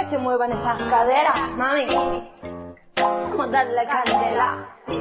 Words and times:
Que 0.00 0.06
se 0.06 0.16
muevan 0.16 0.50
esas 0.50 0.78
caderas, 0.78 1.38
mami. 1.58 1.86
Vamos 2.96 3.46
a 3.46 3.50
darle 3.50 3.84
candela. 3.84 4.66
Sí. 4.80 4.98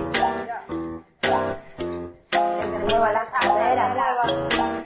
Que 1.21 2.63
se 2.63 2.79
muevan 2.89 3.13
las 3.13 3.29
caderas. 3.29 4.78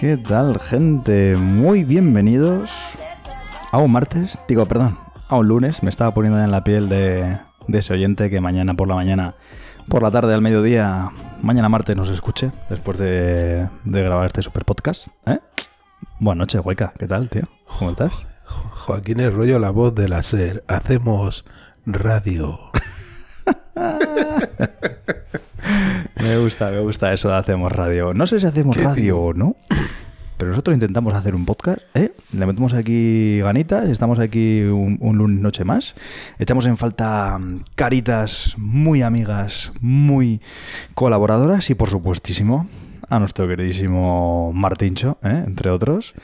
¿Qué 0.00 0.16
tal, 0.16 0.58
gente? 0.58 1.36
Muy 1.36 1.84
bienvenidos 1.84 2.70
a 3.70 3.76
un 3.76 3.92
martes, 3.92 4.38
digo, 4.48 4.64
perdón, 4.64 4.96
a 5.28 5.36
un 5.36 5.46
lunes. 5.46 5.82
Me 5.82 5.90
estaba 5.90 6.14
poniendo 6.14 6.42
en 6.42 6.50
la 6.50 6.64
piel 6.64 6.88
de, 6.88 7.38
de 7.68 7.78
ese 7.78 7.92
oyente 7.92 8.30
que 8.30 8.40
mañana 8.40 8.72
por 8.72 8.88
la 8.88 8.94
mañana, 8.94 9.34
por 9.90 10.02
la 10.02 10.10
tarde 10.10 10.32
al 10.32 10.40
mediodía, 10.40 11.10
mañana 11.42 11.68
martes 11.68 11.96
nos 11.96 12.08
escuche 12.08 12.50
después 12.70 12.96
de, 12.96 13.68
de 13.84 14.02
grabar 14.02 14.24
este 14.24 14.40
super 14.40 14.64
podcast. 14.64 15.08
¿eh? 15.26 15.38
Buenas 16.18 16.38
noches, 16.38 16.62
Hueca. 16.64 16.94
¿Qué 16.98 17.06
tal, 17.06 17.28
tío? 17.28 17.46
¿Cómo 17.78 17.90
estás? 17.90 18.26
Joaquín 18.46 19.20
el 19.20 19.34
rollo, 19.34 19.58
la 19.58 19.68
voz 19.68 19.94
de 19.94 20.08
la 20.08 20.22
SER. 20.22 20.64
Hacemos 20.66 21.44
radio. 21.84 22.58
Me 26.22 26.38
gusta, 26.38 26.70
me 26.70 26.80
gusta 26.80 27.12
eso 27.12 27.28
de 27.28 27.36
hacemos 27.36 27.72
radio. 27.72 28.14
No 28.14 28.26
sé 28.26 28.40
si 28.40 28.46
hacemos 28.46 28.76
¿Qué, 28.76 28.84
radio 28.84 29.02
tío? 29.02 29.18
o 29.20 29.32
no, 29.34 29.56
pero 30.36 30.50
nosotros 30.50 30.74
intentamos 30.74 31.14
hacer 31.14 31.34
un 31.34 31.44
podcast, 31.44 31.80
¿eh? 31.94 32.12
Le 32.32 32.46
metemos 32.46 32.72
aquí 32.72 33.40
ganitas, 33.40 33.88
estamos 33.88 34.18
aquí 34.18 34.62
un, 34.62 34.98
un 35.00 35.18
lunes 35.18 35.40
noche 35.40 35.64
más. 35.64 35.94
Echamos 36.38 36.66
en 36.66 36.76
falta 36.76 37.38
caritas 37.74 38.54
muy 38.56 39.02
amigas, 39.02 39.72
muy 39.80 40.40
colaboradoras 40.94 41.68
y 41.70 41.74
por 41.74 41.90
supuestísimo 41.90 42.66
a 43.08 43.18
nuestro 43.18 43.48
queridísimo 43.48 44.52
Martincho, 44.54 45.18
¿eh? 45.22 45.42
entre 45.46 45.70
otros. 45.70 46.14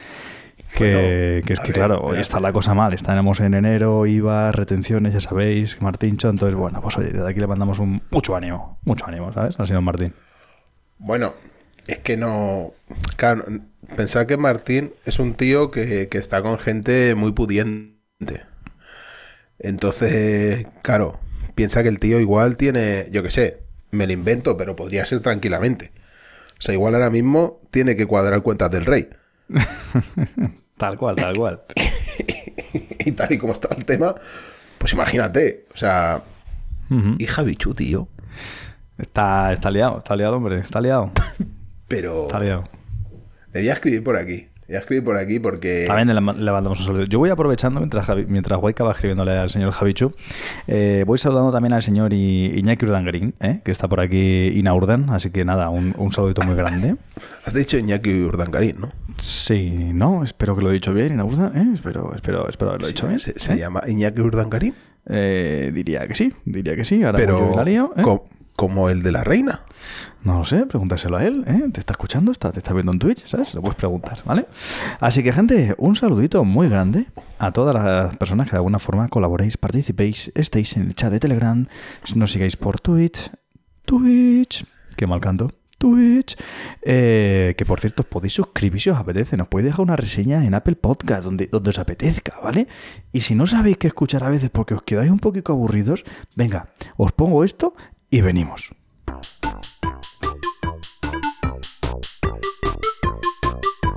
Que, 0.77 0.93
Bueno, 0.93 1.47
que 1.47 1.53
es 1.55 1.61
que, 1.61 1.69
ver, 1.69 1.75
claro, 1.75 2.01
hoy 2.03 2.19
está 2.19 2.39
la 2.39 2.53
cosa 2.53 2.75
mal. 2.75 2.93
Estaremos 2.93 3.41
en 3.41 3.55
enero, 3.55 4.05
IVA, 4.05 4.53
retenciones, 4.53 5.15
ya 5.15 5.21
sabéis, 5.21 5.81
Martincho. 5.81 6.29
Entonces, 6.29 6.55
bueno, 6.55 6.83
pues 6.83 6.99
oye, 6.99 7.09
desde 7.09 7.27
aquí 7.27 7.41
le 7.41 7.47
mandamos 7.47 7.79
un 7.79 8.03
mucho 8.11 8.37
ánimo, 8.37 8.79
mucho 8.85 9.07
ánimo, 9.07 9.33
¿sabes? 9.33 9.59
Al 9.59 9.67
señor 9.67 9.81
Martín. 9.81 10.13
Bueno, 10.99 11.33
es 11.87 12.01
que 12.01 12.19
no. 12.19 12.75
Claro, 13.17 13.47
pensar 13.97 14.27
que 14.27 14.37
Martín 14.37 14.93
es 15.07 15.19
un 15.19 15.33
tío 15.33 15.71
que, 15.71 16.09
que 16.09 16.19
está 16.19 16.43
con 16.43 16.59
gente 16.59 17.15
muy 17.15 17.33
pudiente. 17.33 18.43
Entonces, 19.59 20.67
claro, 20.83 21.19
piensa 21.55 21.83
que 21.83 21.89
el 21.89 21.99
tío 21.99 22.21
igual 22.21 22.59
tiene, 22.59 23.09
yo 23.11 23.23
qué 23.23 23.31
sé, 23.31 23.63
me 23.93 24.07
lo 24.07 24.13
invento, 24.13 24.59
pero 24.59 24.77
podría 24.77 25.07
ser 25.07 25.21
tranquilamente. 25.21 25.93
O 26.59 26.63
sea, 26.63 26.75
igual 26.75 26.95
ahora 26.95 27.09
mismo 27.09 27.63
tiene 27.71 27.97
que 27.97 28.05
cuadrar 28.05 28.43
cuentas 28.43 28.71
del 28.71 28.85
rey. 28.85 29.09
Tal 30.77 30.97
cual, 30.99 31.17
tal 31.17 31.35
cual. 31.37 31.63
y 33.05 33.13
tal 33.13 33.33
y 33.33 33.39
como 33.39 33.53
está 33.53 33.75
el 33.75 33.85
tema, 33.85 34.15
pues 34.79 34.93
imagínate. 34.93 35.67
O 35.75 35.77
sea, 35.77 36.23
Ujú. 36.91 37.17
hija 37.19 37.43
bichu, 37.43 37.75
tío. 37.75 38.09
Está, 38.99 39.53
está 39.53 39.71
liado, 39.71 39.99
está 39.99 40.17
liado, 40.17 40.37
hombre, 40.37 40.59
está 40.61 40.81
liado. 40.81 41.11
Pero 41.89 42.27
Está 42.27 42.41
liado. 42.41 42.65
le 43.53 43.61
voy 43.61 43.69
a 43.69 43.73
escribir 43.73 44.03
por 44.03 44.17
aquí. 44.17 44.49
Le 44.69 44.73
voy 44.73 44.77
a 44.77 44.79
escribir 44.81 45.05
por 45.05 45.17
aquí 45.17 45.39
porque. 45.39 45.85
También 45.87 46.09
le, 46.09 46.15
le 46.15 46.51
mandamos 46.53 46.81
un 46.81 46.87
saludo. 46.87 47.05
Yo 47.05 47.19
voy 47.21 47.31
aprovechando 47.31 47.79
mientras, 47.81 48.07
Javi- 48.09 48.27
mientras 48.27 48.61
Waika 48.61 48.83
va 48.83 48.93
escribiéndole 48.93 49.33
al 49.39 49.49
señor 49.49 49.71
Javichu. 49.73 50.13
eh, 50.67 51.05
voy 51.07 51.19
saludando 51.19 51.53
también 51.53 51.73
al 51.73 51.83
señor 51.85 52.13
Iñaki 52.13 52.85
Urdangarín, 52.85 53.35
¿eh? 53.41 53.61
que 53.65 53.71
está 53.71 53.87
por 53.87 54.01
aquí 54.01 54.49
Inaurdan. 54.59 55.11
Así 55.11 55.31
que 55.31 55.45
nada, 55.45 55.69
un, 55.71 55.95
un 55.97 56.11
saludito 56.13 56.43
muy 56.43 56.57
grande. 56.57 56.97
Has 57.45 57.55
dicho 57.55 57.79
Iñaki 57.79 58.23
Urdangarín, 58.23 58.81
¿no? 58.81 58.93
Sí, 59.19 59.71
no, 59.95 60.25
espero 60.25 60.57
que 60.57 60.63
lo 60.63 60.71
he 60.71 60.75
dicho 60.75 60.93
bien, 60.93 61.13
Inaurdan. 61.15 61.57
¿eh? 61.57 61.71
Espero, 61.75 62.13
espero, 62.15 62.49
espero 62.49 62.71
haberlo 62.71 62.89
dicho 62.89 63.07
bien. 63.07 63.21
¿Se, 63.21 63.39
se 63.39 63.53
¿eh? 63.55 63.59
llama 63.59 63.83
Iñaki 63.87 64.21
Urdangarín? 64.21 64.75
Eh, 65.09 65.71
diría 65.73 66.09
que 66.09 66.17
sí, 66.17 66.33
diría 66.45 66.75
que 66.75 66.85
sí. 66.85 67.05
Ahora 67.05 67.19
Pero 67.19 67.39
como 67.39 67.51
yo 67.53 67.57
la 67.57 67.65
lío. 67.65 67.93
Co- 68.57 68.67
como 68.67 68.89
el 68.91 69.03
de 69.03 69.13
la 69.13 69.23
reina. 69.23 69.61
No 70.25 70.39
lo 70.41 70.45
sé, 70.45 70.67
pregúntaselo 70.67 71.19
a 71.19 71.25
él, 71.25 71.45
¿eh? 71.47 71.69
¿Te 71.73 71.79
está 71.79 71.93
escuchando? 71.93 72.33
¿Está, 72.33 72.51
¿Te 72.51 72.59
está 72.59 72.73
viendo 72.73 72.91
en 72.91 72.99
Twitch? 72.99 73.27
¿Sabes? 73.27 73.55
Lo 73.55 73.61
puedes 73.63 73.77
preguntar, 73.77 74.19
¿vale? 74.25 74.47
Así 74.99 75.23
que, 75.23 75.33
gente, 75.33 75.75
un 75.79 75.95
saludito 75.95 76.43
muy 76.45 76.69
grande 76.69 77.07
a 77.39 77.53
todas 77.53 77.75
las 77.75 78.17
personas 78.17 78.47
que 78.47 78.53
de 78.53 78.57
alguna 78.57 78.81
forma 78.81 79.07
colaboréis, 79.09 79.57
participéis, 79.57 80.33
estéis 80.35 80.77
en 80.77 80.83
el 80.83 80.95
chat 80.95 81.13
de 81.13 81.21
Telegram, 81.21 81.67
nos 82.17 82.33
sigáis 82.33 82.57
por 82.57 82.81
Twitch, 82.81 83.31
Twitch, 83.85 84.65
qué 84.97 85.07
mal 85.07 85.21
canto, 85.21 85.53
Twitch, 85.79 86.37
eh, 86.83 87.55
que 87.57 87.65
por 87.67 87.79
cierto 87.79 88.03
podéis 88.03 88.33
suscribir 88.33 88.81
si 88.81 88.91
os 88.91 88.99
apetece, 88.99 89.37
nos 89.37 89.47
podéis 89.49 89.67
dejar 89.67 89.83
una 89.83 89.95
reseña 89.95 90.45
en 90.45 90.55
Apple 90.55 90.75
Podcast, 90.77 91.23
donde, 91.23 91.47
donde 91.47 91.71
os 91.71 91.79
apetezca, 91.79 92.35
¿vale? 92.43 92.67
Y 93.13 93.21
si 93.21 93.35
no 93.35 93.47
sabéis 93.47 93.77
qué 93.77 93.87
escuchar 93.87 94.25
a 94.25 94.31
veces 94.31 94.51
porque 94.51 94.75
os 94.75 94.83
quedáis 94.83 95.11
un 95.11 95.19
poquito 95.21 95.53
aburridos, 95.53 96.03
venga, 96.35 96.71
os 96.97 97.13
pongo 97.13 97.45
esto 97.45 97.75
y 98.11 98.21
venimos. 98.21 98.71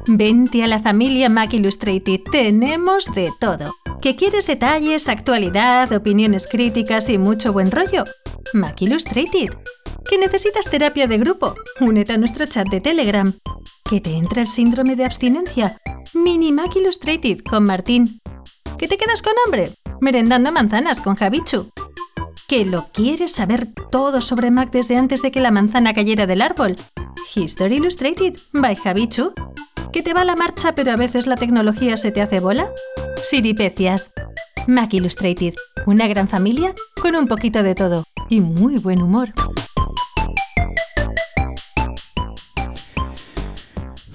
Vente 0.08 0.64
a 0.64 0.68
la 0.68 0.80
familia 0.80 1.30
Mac 1.30 1.54
Illustrated, 1.54 2.22
tenemos 2.32 3.06
de 3.14 3.32
todo. 3.40 3.76
¿Que 4.02 4.16
quieres 4.16 4.48
detalles, 4.48 5.08
actualidad, 5.08 5.92
opiniones 5.94 6.48
críticas 6.48 7.10
y 7.10 7.20
mucho 7.20 7.54
buen 7.54 7.70
rollo? 7.70 8.06
Mac 8.54 8.82
Illustrated. 8.82 9.50
¿Que 10.10 10.18
necesitas 10.18 10.66
terapia 10.66 11.06
de 11.06 11.20
grupo? 11.20 11.54
Únete 11.80 12.14
a 12.14 12.18
nuestro 12.18 12.48
chat 12.48 12.68
de 12.70 12.82
Telegram. 12.82 13.32
¿Que 13.88 14.02
te 14.02 14.12
entra 14.16 14.42
el 14.42 14.48
síndrome 14.48 14.96
de 14.96 15.06
abstinencia? 15.06 15.78
Mini 16.16 16.52
Mac 16.52 16.76
Illustrated 16.76 17.42
con 17.42 17.66
Martín. 17.66 18.20
¿Que 18.80 18.88
te 18.88 18.98
quedas 18.98 19.22
con 19.22 19.34
hambre? 19.46 19.74
Merendando 20.02 20.52
manzanas 20.52 21.02
con 21.02 21.16
Javichu. 21.16 21.70
¿Que 22.50 22.66
lo 22.66 22.88
quieres 22.92 23.34
saber 23.34 23.68
todo 23.92 24.22
sobre 24.22 24.50
Mac 24.50 24.72
desde 24.72 24.98
antes 24.98 25.22
de 25.22 25.30
que 25.30 25.40
la 25.40 25.52
manzana 25.52 25.94
cayera 25.94 26.26
del 26.26 26.42
árbol? 26.42 26.78
History 27.36 27.76
Illustrated 27.76 28.40
by 28.54 28.76
Javichu. 28.76 29.34
¿Que 29.94 30.02
te 30.02 30.16
va 30.16 30.24
la 30.26 30.36
marcha 30.36 30.74
pero 30.74 30.92
a 30.92 30.96
veces 30.96 31.28
la 31.28 31.36
tecnología 31.36 31.96
se 31.96 32.10
te 32.10 32.24
hace 32.24 32.40
bola? 32.40 32.72
Siripecias. 33.22 34.12
Mac 34.66 34.92
Illustrated. 34.96 35.54
Una 35.86 36.08
gran 36.08 36.28
familia 36.28 36.74
con 37.00 37.16
un 37.16 37.28
poquito 37.28 37.62
de 37.62 37.76
todo 37.76 38.04
y 38.30 38.42
muy 38.42 38.80
buen 38.80 39.04
humor. 39.04 39.32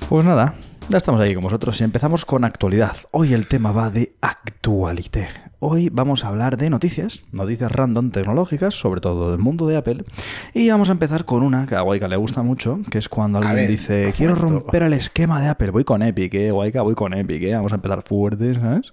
Pues 0.09 0.25
nada, 0.25 0.57
ya 0.89 0.99
estamos 0.99 1.21
ahí 1.21 1.35
con 1.35 1.45
vosotros 1.45 1.81
y 1.81 1.85
empezamos 1.85 2.25
con 2.25 2.45
actualidad. 2.45 2.97
Hoy 3.11 3.33
el 3.33 3.47
tema 3.47 3.73
va 3.73 3.91
de 3.91 4.15
actualité. 4.21 5.29
Hoy 5.59 5.89
vamos 5.89 6.25
a 6.25 6.29
hablar 6.29 6.57
de 6.57 6.69
noticias, 6.69 7.25
noticias 7.33 7.73
random 7.73 8.11
tecnológicas, 8.11 8.75
sobre 8.75 9.01
todo 9.01 9.31
del 9.31 9.41
mundo 9.41 9.67
de 9.67 9.77
Apple. 9.77 10.05
Y 10.53 10.69
vamos 10.69 10.91
a 10.91 10.93
empezar 10.93 11.25
con 11.25 11.43
una 11.43 11.67
que 11.67 11.75
a 11.75 11.83
Waika 11.83 12.09
le 12.09 12.17
gusta 12.17 12.43
mucho, 12.43 12.81
que 12.91 12.99
es 12.99 13.09
cuando 13.09 13.39
alguien 13.39 13.57
ver, 13.57 13.69
dice, 13.69 14.13
quiero 14.17 14.35
romper 14.35 14.83
el 14.83 14.93
esquema 14.93 15.41
de 15.41 15.49
Apple, 15.49 15.71
voy 15.71 15.85
con 15.85 16.03
Epic, 16.03 16.35
eh, 16.35 16.53
Waika, 16.53 16.83
voy 16.83 16.95
con 16.95 17.15
Epic, 17.15 17.43
eh. 17.45 17.55
Vamos 17.55 17.73
a 17.73 17.77
empezar 17.77 18.03
fuertes, 18.03 18.57
¿sabes? 18.59 18.93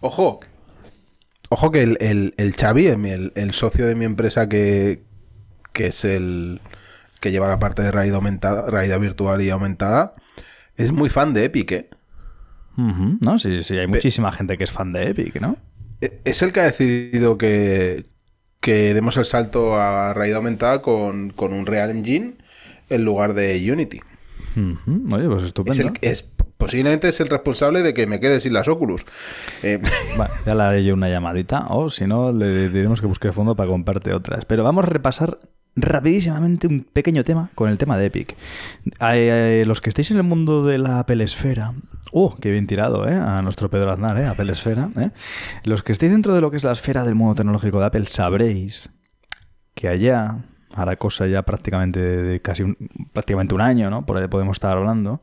Ojo. 0.00 0.40
Ojo 1.48 1.70
que 1.70 1.82
el, 1.82 1.96
el, 2.00 2.34
el 2.36 2.54
Xavi, 2.54 2.88
el, 2.88 3.32
el 3.34 3.52
socio 3.52 3.86
de 3.86 3.94
mi 3.94 4.04
empresa 4.04 4.48
que, 4.48 5.04
que 5.72 5.86
es 5.86 6.04
el 6.04 6.60
que 7.20 7.32
lleva 7.32 7.48
la 7.48 7.58
parte 7.58 7.82
de 7.82 7.90
realidad 7.90 8.16
aumentada, 8.16 8.70
realidad 8.70 9.00
virtual 9.00 9.40
y 9.40 9.50
aumentada, 9.50 10.14
es 10.76 10.92
muy 10.92 11.08
fan 11.08 11.34
de 11.34 11.44
Epic, 11.44 11.72
¿eh? 11.72 11.88
¿No? 12.76 13.38
Sí, 13.38 13.62
sí, 13.64 13.76
hay 13.78 13.86
muchísima 13.86 14.30
gente 14.32 14.58
que 14.58 14.64
es 14.64 14.70
fan 14.72 14.92
de 14.92 15.10
Epic, 15.10 15.40
¿no? 15.40 15.56
E- 16.00 16.20
Es 16.24 16.42
el 16.42 16.52
que 16.52 16.60
ha 16.60 16.64
decidido 16.64 17.38
que, 17.38 18.04
que 18.60 18.92
demos 18.92 19.16
el 19.16 19.24
salto 19.24 19.74
a 19.76 20.12
realidad 20.12 20.38
aumentada 20.38 20.82
con, 20.82 21.30
con 21.30 21.54
un 21.54 21.64
Real 21.64 21.90
Engine 21.90 22.34
en 22.90 23.04
lugar 23.04 23.32
de 23.34 23.72
Unity. 23.72 24.00
Ujú, 24.56 25.14
Oye, 25.14 25.26
pues 25.28 25.42
Es 25.42 25.46
estupendo. 25.48 25.82
el, 25.82 25.92
es, 26.02 26.22
posiblemente 26.58 27.08
es 27.08 27.18
el 27.20 27.28
responsable 27.28 27.82
de 27.82 27.94
que 27.94 28.06
me 28.06 28.20
quede 28.20 28.40
sin 28.40 28.52
las 28.52 28.68
Oculus. 28.68 29.04
Eh, 29.62 29.80
Vale, 30.18 30.30
ya 30.44 30.54
le 30.54 30.62
haré 30.62 30.84
yo 30.84 30.92
una 30.94 31.08
llamadita, 31.08 31.66
o 31.70 31.88
si 31.88 32.06
no, 32.06 32.30
le 32.32 32.68
diremos 32.68 33.00
que 33.00 33.06
busque 33.06 33.32
fondo 33.32 33.56
para 33.56 33.68
comprarte 33.70 34.12
otras. 34.12 34.44
Pero 34.44 34.64
vamos 34.64 34.84
a 34.84 34.88
repasar 34.88 35.38
rapidísimamente 35.76 36.66
un 36.66 36.86
pequeño 36.90 37.22
tema 37.22 37.50
con 37.54 37.70
el 37.70 37.76
tema 37.76 37.98
de 37.98 38.06
Epic. 38.06 38.34
Eh, 39.00 39.62
los 39.66 39.80
que 39.80 39.90
estéis 39.90 40.10
en 40.10 40.16
el 40.16 40.22
mundo 40.22 40.64
de 40.64 40.78
la 40.78 41.00
Apple 41.00 41.22
Esfera, 41.22 41.74
¡uh! 42.12 42.34
¡Qué 42.40 42.50
bien 42.50 42.66
tirado, 42.66 43.06
eh! 43.06 43.14
A 43.14 43.42
nuestro 43.42 43.68
Pedro 43.70 43.92
Aznar, 43.92 44.18
¿eh? 44.18 44.24
Apple 44.26 44.50
Esfera, 44.50 44.90
¿eh? 44.98 45.10
Los 45.64 45.82
que 45.82 45.92
estéis 45.92 46.12
dentro 46.12 46.34
de 46.34 46.40
lo 46.40 46.50
que 46.50 46.56
es 46.56 46.64
la 46.64 46.72
esfera 46.72 47.04
del 47.04 47.14
mundo 47.14 47.34
tecnológico 47.34 47.78
de 47.78 47.86
Apple 47.86 48.06
sabréis 48.06 48.88
que 49.74 49.88
allá, 49.88 50.38
hará 50.72 50.96
cosa 50.96 51.26
ya 51.26 51.42
prácticamente 51.42 52.00
de 52.00 52.40
casi 52.40 52.62
un, 52.62 52.76
prácticamente 53.12 53.54
un 53.54 53.60
año, 53.60 53.90
¿no? 53.90 54.06
Por 54.06 54.16
ahí 54.16 54.28
podemos 54.28 54.56
estar 54.56 54.76
hablando. 54.76 55.20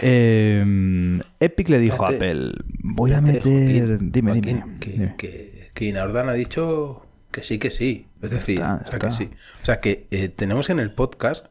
eh, 0.00 1.20
Epic 1.40 1.68
le 1.68 1.80
dijo 1.80 2.06
a. 2.06 2.10
Apple, 2.10 2.52
voy 2.84 3.12
a 3.12 3.20
meter... 3.20 3.98
Dime, 4.00 4.34
dime. 4.34 4.64
Que, 4.78 4.90
dime. 4.90 5.14
que, 5.18 5.70
que 5.74 5.98
ha 5.98 6.32
dicho 6.34 7.04
que 7.32 7.42
sí, 7.42 7.58
que 7.58 7.70
sí. 7.72 8.06
Es 8.22 8.30
decir, 8.30 8.60
está, 8.60 8.76
o 8.76 8.90
sea, 8.90 8.98
que 8.98 9.06
está. 9.06 9.12
sí. 9.12 9.30
O 9.62 9.66
sea, 9.66 9.80
que 9.80 10.06
eh, 10.10 10.28
tenemos 10.28 10.70
en 10.70 10.78
el 10.78 10.92
podcast 10.92 11.46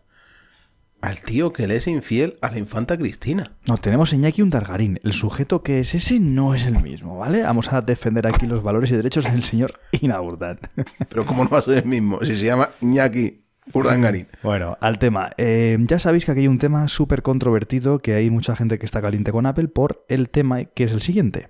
al 1.02 1.22
tío 1.22 1.52
que 1.52 1.68
le 1.68 1.76
es 1.76 1.88
infiel 1.88 2.38
a 2.42 2.52
la 2.52 2.60
infanta 2.60 2.98
Cristina. 2.98 3.54
No, 3.68 3.78
tenemos 3.78 4.14
a 4.14 4.16
Iñaki 4.16 4.42
Undargarín. 4.42 5.00
El 5.04 5.14
sujeto 5.14 5.64
que 5.64 5.80
es 5.80 5.96
ese 5.96 6.20
no 6.20 6.54
es 6.54 6.66
el 6.66 6.80
mismo, 6.80 7.18
¿vale? 7.18 7.44
Vamos 7.44 7.74
a 7.74 7.82
defender 7.82 8.28
aquí 8.28 8.46
los 8.46 8.62
valores 8.64 8.92
y 8.92 8.96
derechos 8.96 9.26
del 9.26 9.44
señor 9.44 9.80
Inaurdan. 9.92 10.60
Pero 11.10 11.26
¿cómo 11.26 11.44
no 11.44 11.50
va 11.50 11.60
a 11.60 11.64
ser 11.64 11.80
el 11.80 11.86
mismo? 11.86 12.20
Si 12.24 12.36
se 12.36 12.46
llama 12.46 12.70
Iñaki 12.82 13.44
Urdangarín. 13.74 14.28
Bueno, 14.44 14.78
al 14.80 15.00
tema. 15.00 15.32
Eh, 15.38 15.78
ya 15.82 16.00
sabéis 16.00 16.26
que 16.26 16.32
aquí 16.32 16.42
hay 16.42 16.48
un 16.48 16.60
tema 16.60 16.88
súper 16.88 17.24
controvertido, 17.24 18.00
que 18.00 18.14
hay 18.14 18.30
mucha 18.30 18.56
gente 18.56 18.78
que 18.78 18.86
está 18.86 19.02
caliente 19.02 19.32
con 19.32 19.46
Apple 19.46 19.70
por 19.70 20.06
el 20.08 20.30
tema 20.30 20.66
que 20.66 20.84
es 20.84 20.92
el 20.92 21.02
siguiente. 21.02 21.50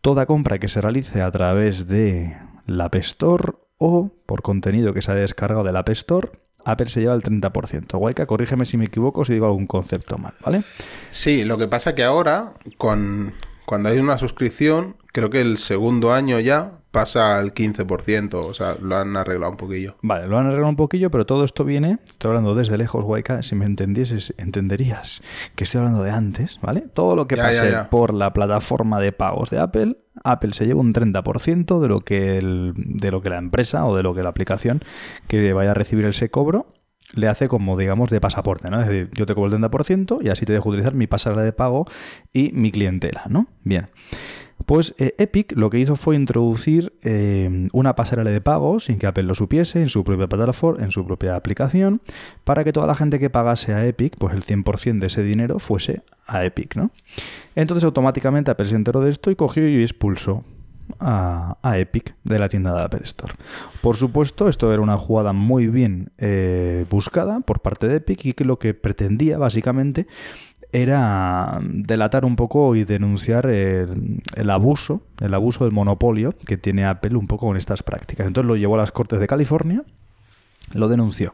Toda 0.00 0.26
compra 0.26 0.58
que 0.58 0.68
se 0.68 0.80
realice 0.80 1.20
a 1.20 1.30
través 1.30 1.86
de 1.86 2.36
la 2.66 2.86
App 2.86 2.94
Store 2.96 3.52
o 3.78 4.10
por 4.26 4.42
contenido 4.42 4.92
que 4.92 5.02
se 5.02 5.12
haya 5.12 5.22
descargado 5.22 5.64
del 5.64 5.76
App 5.76 5.88
Store, 5.90 6.30
Apple 6.64 6.88
se 6.88 7.00
lleva 7.00 7.14
el 7.14 7.22
30%. 7.22 7.98
Guayca, 7.98 8.26
corrígeme 8.26 8.64
si 8.64 8.76
me 8.76 8.86
equivoco, 8.86 9.24
si 9.24 9.32
digo 9.32 9.46
algún 9.46 9.66
concepto 9.66 10.18
mal, 10.18 10.34
¿vale? 10.44 10.64
Sí, 11.08 11.44
lo 11.44 11.56
que 11.56 11.68
pasa 11.68 11.94
que 11.94 12.04
ahora, 12.04 12.54
con, 12.76 13.32
cuando 13.64 13.88
hay 13.88 13.98
una 13.98 14.18
suscripción, 14.18 14.96
creo 15.12 15.30
que 15.30 15.40
el 15.40 15.58
segundo 15.58 16.12
año 16.12 16.40
ya 16.40 16.77
pasa 16.90 17.38
al 17.38 17.52
15%. 17.54 18.34
O 18.46 18.54
sea, 18.54 18.76
lo 18.80 18.96
han 18.96 19.16
arreglado 19.16 19.52
un 19.52 19.56
poquillo. 19.58 19.96
Vale, 20.02 20.26
lo 20.26 20.38
han 20.38 20.46
arreglado 20.46 20.70
un 20.70 20.76
poquillo, 20.76 21.10
pero 21.10 21.26
todo 21.26 21.44
esto 21.44 21.64
viene, 21.64 21.98
estoy 22.06 22.30
hablando 22.30 22.54
desde 22.54 22.76
lejos, 22.78 23.04
Guayca, 23.04 23.42
si 23.42 23.54
me 23.54 23.66
entendieses, 23.66 24.32
entenderías 24.38 25.22
que 25.54 25.64
estoy 25.64 25.78
hablando 25.80 26.02
de 26.02 26.10
antes, 26.10 26.58
¿vale? 26.62 26.82
Todo 26.92 27.14
lo 27.16 27.26
que 27.28 27.36
Ya, 27.36 27.42
pase 27.42 27.54
ya, 27.56 27.70
ya. 27.70 27.90
por 27.90 28.14
la 28.14 28.32
plataforma 28.32 29.00
de 29.00 29.12
pagos 29.12 29.50
de 29.50 29.58
Apple, 29.60 29.98
Apple 30.24 30.52
se 30.52 30.66
lleva 30.66 30.80
un 30.80 30.92
30% 30.92 31.80
de 31.80 31.88
lo 31.88 32.00
que 32.00 32.38
el- 32.38 32.72
de 32.76 33.10
lo 33.10 33.22
que 33.22 33.30
la 33.30 33.38
empresa 33.38 33.84
o 33.86 33.96
de 33.96 34.02
lo 34.02 34.14
que 34.14 34.22
la 34.22 34.30
aplicación 34.30 34.82
que 35.28 35.52
vaya 35.52 35.70
a 35.72 35.74
recibir 35.74 36.04
ese 36.06 36.30
cobro 36.30 36.72
le 37.14 37.26
hace 37.28 37.48
como, 37.48 37.78
digamos, 37.78 38.10
de 38.10 38.20
pasaporte, 38.20 38.68
¿no? 38.68 38.80
Es 38.82 38.88
decir, 38.88 39.10
yo 39.14 39.24
te 39.24 39.34
cobro 39.34 39.46
el 39.46 39.52
30% 39.52 40.18
y 40.22 40.28
así 40.28 40.44
te 40.44 40.52
dejo 40.52 40.68
utilizar 40.68 40.94
mi 40.94 41.06
pasarela 41.06 41.42
de 41.42 41.52
pago 41.52 41.86
y 42.34 42.50
mi 42.52 42.70
clientela, 42.70 43.22
¿no? 43.30 43.46
Bien. 43.64 43.88
Pues 44.68 44.94
eh, 44.98 45.14
Epic 45.16 45.54
lo 45.56 45.70
que 45.70 45.78
hizo 45.78 45.96
fue 45.96 46.14
introducir 46.14 46.92
eh, 47.02 47.68
una 47.72 47.96
pasarela 47.96 48.28
de 48.28 48.42
pago 48.42 48.80
sin 48.80 48.98
que 48.98 49.06
Apple 49.06 49.22
lo 49.22 49.34
supiese 49.34 49.80
en 49.80 49.88
su 49.88 50.04
propia 50.04 50.26
plataforma, 50.26 50.84
en 50.84 50.90
su 50.90 51.06
propia 51.06 51.36
aplicación, 51.36 52.02
para 52.44 52.64
que 52.64 52.72
toda 52.74 52.86
la 52.86 52.94
gente 52.94 53.18
que 53.18 53.30
pagase 53.30 53.72
a 53.72 53.86
Epic, 53.86 54.16
pues 54.18 54.34
el 54.34 54.44
100% 54.44 54.98
de 54.98 55.06
ese 55.06 55.22
dinero 55.22 55.58
fuese 55.58 56.02
a 56.26 56.44
Epic, 56.44 56.76
¿no? 56.76 56.90
Entonces 57.54 57.82
automáticamente 57.82 58.50
Apple 58.50 58.66
se 58.66 58.76
enteró 58.76 59.00
de 59.00 59.08
esto 59.08 59.30
y 59.30 59.36
cogió 59.36 59.66
y 59.66 59.82
expulsó 59.82 60.44
a, 61.00 61.56
a 61.62 61.78
Epic 61.78 62.14
de 62.24 62.38
la 62.38 62.50
tienda 62.50 62.74
de 62.74 62.82
Apple 62.82 63.00
Store. 63.04 63.32
Por 63.80 63.96
supuesto, 63.96 64.48
esto 64.48 64.70
era 64.72 64.82
una 64.82 64.98
jugada 64.98 65.32
muy 65.32 65.68
bien 65.68 66.10
eh, 66.18 66.84
buscada 66.90 67.40
por 67.40 67.60
parte 67.60 67.88
de 67.88 67.96
Epic 67.96 68.26
y 68.26 68.32
que 68.34 68.44
lo 68.44 68.58
que 68.58 68.74
pretendía 68.74 69.38
básicamente 69.38 70.06
era 70.72 71.58
delatar 71.62 72.24
un 72.24 72.36
poco 72.36 72.76
y 72.76 72.84
denunciar 72.84 73.46
el, 73.46 74.20
el 74.34 74.50
abuso, 74.50 75.02
el 75.20 75.32
abuso 75.34 75.64
del 75.64 75.72
monopolio 75.72 76.34
que 76.46 76.56
tiene 76.58 76.84
Apple 76.84 77.16
un 77.16 77.26
poco 77.26 77.46
con 77.46 77.56
estas 77.56 77.82
prácticas. 77.82 78.26
Entonces 78.26 78.48
lo 78.48 78.56
llevó 78.56 78.74
a 78.74 78.78
las 78.78 78.92
Cortes 78.92 79.18
de 79.20 79.26
California, 79.26 79.84
lo 80.74 80.88
denunció. 80.88 81.32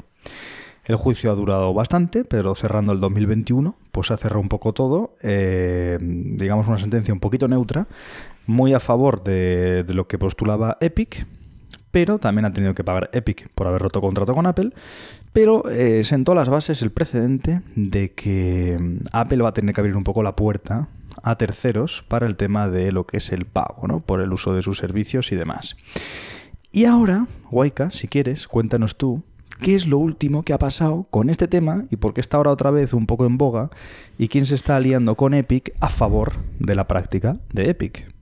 El 0.85 0.97
juicio 0.97 1.33
ha 1.33 1.35
durado 1.35 1.73
bastante, 1.73 2.25
pero 2.25 2.55
cerrando 2.55 2.93
el 2.93 3.01
2021, 3.01 3.75
pues 3.91 4.09
se 4.09 4.15
ha 4.15 4.17
cerrado 4.19 4.41
un 4.41 4.49
poco 4.49 4.73
todo. 4.75 5.17
eh, 5.23 5.99
digamos 6.01 6.69
una 6.69 6.79
sentencia 6.79 7.15
un 7.15 7.21
poquito 7.21 7.49
neutra, 7.49 7.87
muy 8.47 8.75
a 8.75 8.81
favor 8.81 9.25
de, 9.25 9.85
de 9.85 9.95
lo 9.95 10.07
que 10.07 10.19
postulaba 10.19 10.77
Epic, 10.81 11.27
pero 11.91 12.19
también 12.19 12.45
ha 12.45 12.53
tenido 12.53 12.75
que 12.75 12.85
pagar 12.85 13.09
Epic 13.13 13.49
por 13.55 13.67
haber 13.67 13.81
roto 13.81 14.00
contrato 14.00 14.35
con 14.35 14.47
Apple. 14.47 14.73
Pero 15.35 15.69
eh, 15.69 16.05
sentó 16.05 16.35
las 16.35 16.49
bases 16.49 16.81
el 16.81 16.93
precedente 16.93 17.61
de 17.75 18.12
que 18.12 18.79
mm, 18.81 19.09
Apple 19.12 19.43
va 19.43 19.50
a 19.50 19.53
tener 19.53 19.75
que 19.75 19.81
abrir 19.81 19.97
un 19.97 20.05
poco 20.05 20.23
la 20.23 20.37
puerta 20.37 20.88
a 21.23 21.37
terceros 21.37 22.05
para 22.07 22.26
el 22.26 22.37
tema 22.37 22.69
de 22.69 22.93
lo 22.93 23.05
que 23.05 23.17
es 23.17 23.33
el 23.33 23.45
pago, 23.45 23.87
¿no? 23.88 23.99
Por 23.99 24.21
el 24.21 24.33
uso 24.33 24.55
de 24.55 24.62
sus 24.62 24.79
servicios 24.79 25.33
y 25.33 25.37
demás. 25.37 25.76
Y 26.71 26.85
ahora, 26.85 27.26
Waika, 27.50 27.91
si 27.91 28.07
quieres, 28.07 28.47
cuéntanos 28.47 28.97
tú 28.97 29.23
qué 29.61 29.75
es 29.75 29.88
lo 29.88 29.99
último 29.99 30.45
que 30.45 30.53
ha 30.53 30.59
pasado 30.59 31.05
con 31.11 31.31
este 31.31 31.49
tema 31.49 31.85
y 31.91 31.97
por 31.97 32.14
qué 32.14 32.21
está 32.21 32.37
ahora 32.37 32.53
otra 32.53 32.71
vez 32.71 32.93
un 32.93 33.07
poco 33.07 33.26
en 33.26 33.37
boga 33.37 33.71
y 34.19 34.29
quién 34.29 34.47
se 34.47 34.55
está 34.55 34.76
aliando 34.76 35.17
con 35.17 35.35
Epic 35.35 35.75
a 35.81 35.88
favor 35.88 36.35
de 36.61 36.76
la 36.76 36.87
práctica 36.87 37.38
de 37.53 37.71
Epic. 37.71 38.13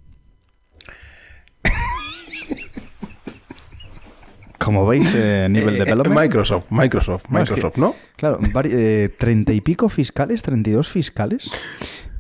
Como 4.65 4.87
veis, 4.87 5.13
eh, 5.15 5.47
nivel 5.51 5.75
Eh, 5.75 5.79
de 5.79 5.83
eh, 5.83 5.85
development. 5.85 6.21
Microsoft, 6.21 6.67
Microsoft, 6.71 7.25
No, 7.29 7.39
es 7.41 7.49
que- 7.49 7.55
Microsoft, 7.57 7.79
¿no? 7.79 7.95
Claro, 8.17 8.39
eh, 8.65 9.11
treinta 9.19 9.53
y 9.53 9.61
pico 9.61 9.89
fiscales, 9.89 10.43
32 10.43 10.89
fiscales, 10.89 11.51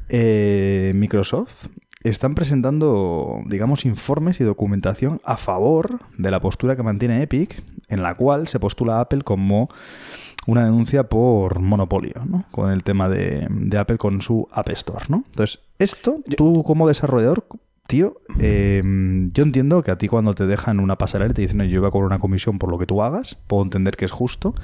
eh, 0.09 0.93
Microsoft 0.95 1.67
están 2.03 2.35
presentando, 2.35 3.41
digamos, 3.47 3.85
informes 3.85 4.41
y 4.41 4.45
documentación 4.45 5.21
a 5.25 5.37
favor 5.37 6.01
de 6.19 6.31
la 6.33 6.41
postura 6.41 6.75
que 6.75 6.83
mantiene 6.83 7.23
Epic, 7.23 7.63
en 7.89 8.03
la 8.03 8.15
cual 8.17 8.49
se 8.49 8.59
postula 8.59 8.97
a 8.97 9.01
Apple 9.03 9.23
como 9.23 9.69
una 10.49 10.65
denuncia 10.65 11.05
por 11.05 11.61
monopolio, 11.61 12.15
¿no? 12.29 12.45
Con 12.51 12.73
el 12.73 12.83
tema 12.83 13.09
de, 13.09 13.47
de 13.49 13.79
Apple 13.79 13.99
con 13.99 14.21
su 14.21 14.49
App 14.51 14.69
Store, 14.71 15.05
¿no? 15.09 15.23
Entonces, 15.31 15.61
esto, 15.79 16.17
tú 16.37 16.65
como 16.67 16.89
desarrollador, 16.89 17.45
tío, 17.87 18.17
eh, 18.41 18.83
yo 19.33 19.43
entiendo 19.43 19.83
que 19.83 19.91
a 19.91 19.99
ti 19.99 20.09
cuando 20.09 20.35
te 20.35 20.47
dejan 20.47 20.81
una 20.81 20.97
pasarela 20.97 21.31
y 21.33 21.35
te 21.35 21.43
dicen, 21.43 21.61
"Oye, 21.61 21.71
yo 21.71 21.81
voy 21.81 21.89
a 21.89 21.91
cobrar 21.91 22.07
una 22.07 22.19
comisión 22.19 22.59
por 22.59 22.71
lo 22.71 22.79
que 22.79 22.87
tú 22.87 23.03
hagas, 23.03 23.37
puedo 23.47 23.63
entender 23.63 23.97
que 23.97 24.05
es 24.05 24.13
justo. 24.13 24.55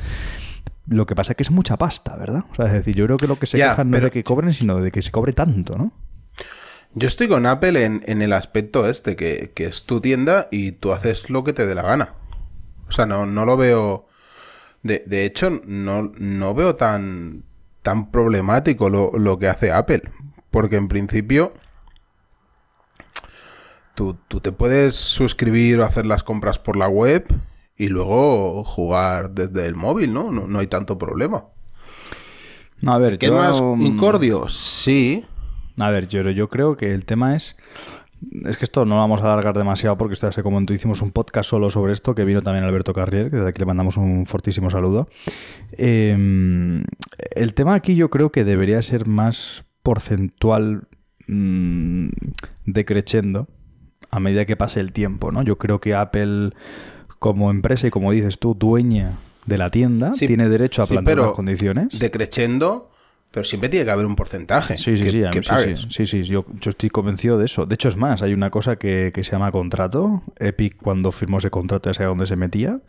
Lo 0.86 1.04
que 1.04 1.14
pasa 1.14 1.32
es 1.32 1.36
que 1.36 1.42
es 1.42 1.50
mucha 1.50 1.76
pasta, 1.76 2.16
¿verdad? 2.16 2.44
O 2.50 2.54
sea, 2.54 2.66
es 2.66 2.72
decir, 2.72 2.94
yo 2.94 3.04
creo 3.04 3.18
que 3.18 3.26
lo 3.26 3.38
que 3.38 3.44
se 3.46 3.58
Ya, 3.58 3.70
quejan 3.70 3.90
no 3.90 3.98
es 3.98 4.02
de 4.04 4.10
que 4.10 4.24
cobren, 4.24 4.52
sino 4.54 4.80
de 4.80 4.90
que 4.90 5.02
se 5.02 5.10
cobre 5.10 5.34
tanto, 5.34 5.76
¿no? 5.76 5.92
Yo 6.94 7.06
estoy 7.06 7.28
con 7.28 7.44
Apple 7.44 7.84
en, 7.84 8.02
en 8.06 8.22
el 8.22 8.32
aspecto 8.32 8.88
este, 8.88 9.14
que, 9.14 9.52
que 9.54 9.66
es 9.66 9.84
tu 9.84 10.00
tienda 10.00 10.48
y 10.50 10.72
tú 10.72 10.92
haces 10.92 11.28
lo 11.28 11.44
que 11.44 11.52
te 11.52 11.66
dé 11.66 11.74
la 11.74 11.82
gana. 11.82 12.14
O 12.88 12.92
sea, 12.92 13.04
no, 13.04 13.26
no 13.26 13.44
lo 13.44 13.58
veo. 13.58 14.06
De, 14.82 15.04
de 15.06 15.26
hecho, 15.26 15.60
no, 15.66 16.10
no 16.18 16.54
veo 16.54 16.76
tan, 16.76 17.42
tan 17.82 18.10
problemático 18.10 18.88
lo, 18.88 19.12
lo 19.18 19.38
que 19.38 19.48
hace 19.48 19.70
Apple. 19.72 20.02
Porque 20.50 20.76
en 20.76 20.88
principio. 20.88 21.52
Tú, 23.98 24.16
tú 24.28 24.38
te 24.38 24.52
puedes 24.52 24.94
suscribir 24.94 25.80
o 25.80 25.84
hacer 25.84 26.06
las 26.06 26.22
compras 26.22 26.60
por 26.60 26.76
la 26.76 26.86
web 26.86 27.26
y 27.76 27.88
luego 27.88 28.62
jugar 28.62 29.32
desde 29.32 29.66
el 29.66 29.74
móvil, 29.74 30.14
¿no? 30.14 30.30
No, 30.30 30.46
no 30.46 30.60
hay 30.60 30.68
tanto 30.68 30.98
problema. 30.98 31.46
No, 32.80 32.92
a 32.92 32.98
ver, 32.98 33.18
¿Qué 33.18 33.28
más? 33.28 33.60
mm, 33.60 33.82
¿Incordio? 33.82 34.48
Sí. 34.48 35.26
A 35.80 35.90
ver, 35.90 36.06
yo, 36.06 36.22
yo 36.30 36.48
creo 36.48 36.76
que 36.76 36.94
el 36.94 37.06
tema 37.06 37.34
es. 37.34 37.56
Es 38.44 38.56
que 38.56 38.64
esto 38.64 38.84
no 38.84 38.94
lo 38.94 39.00
vamos 39.00 39.20
a 39.20 39.24
alargar 39.32 39.58
demasiado 39.58 39.98
porque 39.98 40.14
esto 40.14 40.28
ya 40.28 40.32
se 40.32 40.44
comentó. 40.44 40.72
Hicimos 40.74 41.02
un 41.02 41.10
podcast 41.10 41.50
solo 41.50 41.68
sobre 41.68 41.92
esto 41.92 42.14
que 42.14 42.24
vino 42.24 42.40
también 42.40 42.64
Alberto 42.64 42.94
Carrier, 42.94 43.30
que 43.30 43.36
desde 43.38 43.48
aquí 43.48 43.58
le 43.58 43.66
mandamos 43.66 43.96
un 43.96 44.26
fortísimo 44.26 44.70
saludo. 44.70 45.08
Eh, 45.72 46.84
el 47.34 47.54
tema 47.54 47.74
aquí 47.74 47.96
yo 47.96 48.10
creo 48.10 48.30
que 48.30 48.44
debería 48.44 48.80
ser 48.80 49.08
más 49.08 49.64
porcentual 49.82 50.86
mm, 51.26 52.10
decreciendo 52.64 53.48
a 54.10 54.20
medida 54.20 54.44
que 54.46 54.56
pase 54.56 54.80
el 54.80 54.92
tiempo, 54.92 55.32
¿no? 55.32 55.42
Yo 55.42 55.58
creo 55.58 55.80
que 55.80 55.94
Apple, 55.94 56.50
como 57.18 57.50
empresa 57.50 57.86
y 57.86 57.90
como 57.90 58.12
dices 58.12 58.38
tú, 58.38 58.54
dueña 58.54 59.18
de 59.46 59.58
la 59.58 59.70
tienda, 59.70 60.12
Sí, 60.14 60.26
tiene 60.26 60.48
derecho 60.48 60.82
a 60.82 60.86
sí, 60.86 60.92
plantear 60.94 61.16
pero 61.16 61.26
las 61.28 61.34
condiciones. 61.36 61.98
Decreciendo, 61.98 62.90
pero 63.30 63.44
siempre 63.44 63.68
tiene 63.68 63.84
que 63.84 63.90
haber 63.90 64.06
un 64.06 64.16
porcentaje. 64.16 64.76
Sí, 64.76 64.96
sí, 64.96 65.04
que, 65.04 65.10
sí, 65.10 65.22
que 65.32 65.42
sí, 65.42 65.48
pagues. 65.48 65.80
sí, 65.80 65.88
sí, 65.90 66.06
sí, 66.06 66.22
yo, 66.24 66.44
yo 66.60 66.70
estoy 66.70 66.90
convencido 66.90 67.38
de 67.38 67.44
eso. 67.46 67.66
De 67.66 67.74
hecho, 67.74 67.88
es 67.88 67.96
más, 67.96 68.22
hay 68.22 68.32
una 68.34 68.50
cosa 68.50 68.76
que, 68.76 69.10
que 69.14 69.24
se 69.24 69.32
llama 69.32 69.50
contrato. 69.52 70.22
Epic, 70.38 70.76
cuando 70.76 71.12
firmó 71.12 71.38
ese 71.38 71.50
contrato, 71.50 71.88
ya 71.90 71.94
sabía 71.94 72.08
dónde 72.08 72.26
se 72.26 72.36
metía. 72.36 72.80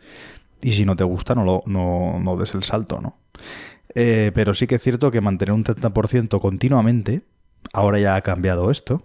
Y 0.61 0.71
si 0.71 0.83
no 0.85 0.95
te 0.95 1.03
gusta, 1.05 1.35
no, 1.35 1.45
lo, 1.45 1.63
no, 1.65 2.19
no 2.21 2.35
des 2.35 2.53
el 2.53 2.63
salto, 2.63 2.99
¿no? 3.01 3.17
Eh, 3.95 4.31
pero 4.35 4.53
sí 4.53 4.67
que 4.67 4.75
es 4.75 4.83
cierto 4.83 5.09
que 5.11 5.21
mantener 5.21 5.53
un 5.53 5.63
30% 5.63 6.39
continuamente, 6.39 7.21
ahora 7.73 7.99
ya 7.99 8.15
ha 8.15 8.21
cambiado 8.21 8.69
esto. 8.69 9.03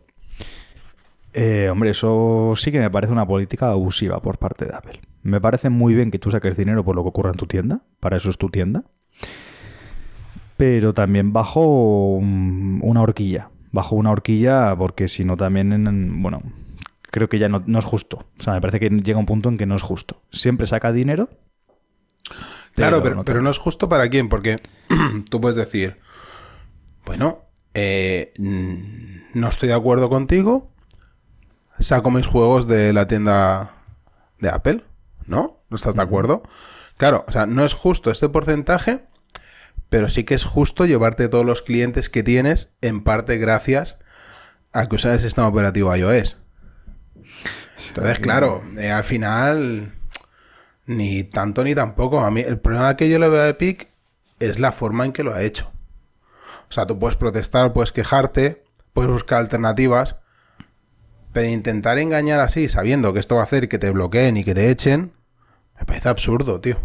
Eh, 1.35 1.69
hombre, 1.71 1.91
eso 1.91 2.53
sí 2.57 2.73
que 2.73 2.81
me 2.81 2.91
parece 2.91 3.13
una 3.13 3.27
política 3.27 3.69
abusiva 3.71 4.21
por 4.21 4.39
parte 4.39 4.65
de 4.67 4.75
Apple. 4.75 5.01
Me 5.23 5.41
parece 5.41 5.69
muy 5.71 5.95
bien 5.95 6.11
que 6.11 6.19
tú 6.19 6.31
saques 6.31 6.57
dinero 6.57 6.85
por 6.85 6.95
lo 6.97 7.03
que 7.03 7.09
ocurra 7.11 7.31
en 7.31 7.37
tu 7.37 7.47
tienda, 7.47 7.83
para 8.01 8.17
eso 8.17 8.31
es 8.31 8.39
tu 8.39 8.49
tienda 8.51 8.85
pero 10.57 10.95
también 10.95 11.33
bajo 11.33 12.15
un- 12.17 12.81
una 12.83 13.03
horquilla. 13.03 13.51
Bajo 13.73 13.97
una 13.97 14.13
horquilla 14.13 14.75
porque 14.77 15.09
si 15.09 15.25
no 15.25 15.37
también, 15.37 15.73
en- 15.73 16.23
bueno, 16.23 16.43
creo 17.11 17.29
que 17.29 17.39
ya 17.39 17.49
no, 17.49 17.63
no 17.67 17.79
es 17.79 17.85
justo. 17.85 18.27
O 18.39 18.43
sea, 18.43 18.53
me 18.53 18.61
parece 18.61 18.79
que 18.79 18.89
llega 18.89 19.19
un 19.19 19.27
punto 19.27 19.49
en 19.49 19.59
que 19.59 19.67
no 19.67 19.75
es 19.75 19.83
justo. 19.83 20.23
Siempre 20.31 20.67
saca 20.67 20.93
dinero. 20.93 21.29
Claro, 22.75 23.03
pero, 23.03 23.17
no 23.17 23.25
pero 23.25 23.43
no 23.43 23.51
es 23.51 23.59
justo 23.59 23.89
para 23.89 24.09
quién, 24.09 24.29
porque 24.29 24.57
tú 25.31 25.41
puedes 25.41 25.57
decir, 25.57 25.99
bueno, 27.05 27.39
eh, 27.75 28.33
no 28.39 29.49
estoy 29.49 29.69
de 29.69 29.75
acuerdo 29.75 30.09
contigo, 30.09 30.73
saco 31.85 32.11
mis 32.11 32.27
juegos 32.27 32.67
de 32.67 32.93
la 32.93 33.07
tienda 33.07 33.73
de 34.39 34.49
Apple, 34.49 34.85
¿no? 35.27 35.61
¿No 35.69 35.77
estás 35.77 35.95
de 35.95 36.03
acuerdo? 36.03 36.43
Claro, 36.97 37.25
o 37.29 37.33
sea, 37.33 37.47
no 37.47 37.65
es 37.65 37.73
justo 37.73 38.11
este 38.11 38.29
porcentaje, 38.29 39.05
pero 39.89 40.09
sí 40.09 40.25
que 40.25 40.35
es 40.35 40.45
justo 40.45 40.87
llevarte 40.87 41.29
todos 41.29 41.45
los 41.45 41.63
clientes 41.63 42.09
que 42.09 42.23
tienes, 42.23 42.71
en 42.81 43.03
parte 43.03 43.39
gracias 43.39 43.99
a 44.73 44.89
que 44.89 44.97
usan 44.97 45.13
el 45.13 45.21
sistema 45.21 45.49
operativo 45.49 45.95
iOS. 45.95 46.37
Entonces, 47.89 48.19
claro, 48.21 48.63
eh, 48.79 48.91
al 48.91 49.05
final, 49.05 49.93
ni 50.87 51.25
tanto 51.25 51.65
ni 51.65 51.75
tampoco. 51.75 52.21
A 52.21 52.31
mí, 52.31 52.41
el 52.41 52.59
problema 52.59 52.97
que 52.97 53.09
yo 53.09 53.19
le 53.19 53.29
veo 53.29 53.43
a 53.43 53.49
Epic 53.49 53.89
es 54.41 54.59
la 54.59 54.73
forma 54.73 55.05
en 55.05 55.13
que 55.13 55.23
lo 55.23 55.35
ha 55.35 55.43
hecho. 55.43 55.71
O 56.69 56.73
sea, 56.73 56.87
tú 56.87 56.99
puedes 56.99 57.17
protestar, 57.17 57.73
puedes 57.73 57.93
quejarte, 57.93 58.65
puedes 58.93 59.11
buscar 59.11 59.39
alternativas, 59.41 60.17
pero 61.35 61.51
intentar 61.51 61.99
engañar 61.99 62.41
así, 62.41 62.69
sabiendo 62.69 63.13
que 63.13 63.19
esto 63.19 63.35
va 63.35 63.43
a 63.43 63.45
hacer 63.45 63.69
que 63.69 63.81
te 63.81 63.91
bloqueen 63.91 64.37
y 64.37 64.45
que 64.45 64.55
te 64.55 64.71
echen, 64.71 65.13
me 65.77 65.85
parece 65.85 66.09
absurdo, 66.09 66.61
tío. 66.61 66.79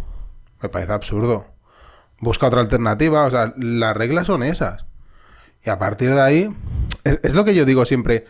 Me 0.60 0.70
parece 0.70 0.92
absurdo. 0.92 1.46
Busca 2.20 2.48
otra 2.48 2.60
alternativa, 2.60 3.26
o 3.26 3.30
sea, 3.30 3.54
las 3.58 3.96
reglas 3.96 4.26
son 4.26 4.42
esas. 4.42 4.86
Y 5.64 5.70
a 5.70 5.78
partir 5.78 6.16
de 6.16 6.22
ahí, 6.22 6.56
es, 7.04 7.36
lo 7.36 7.46
que 7.46 7.54
yo 7.54 7.64
digo 7.64 7.86
siempre. 7.86 8.26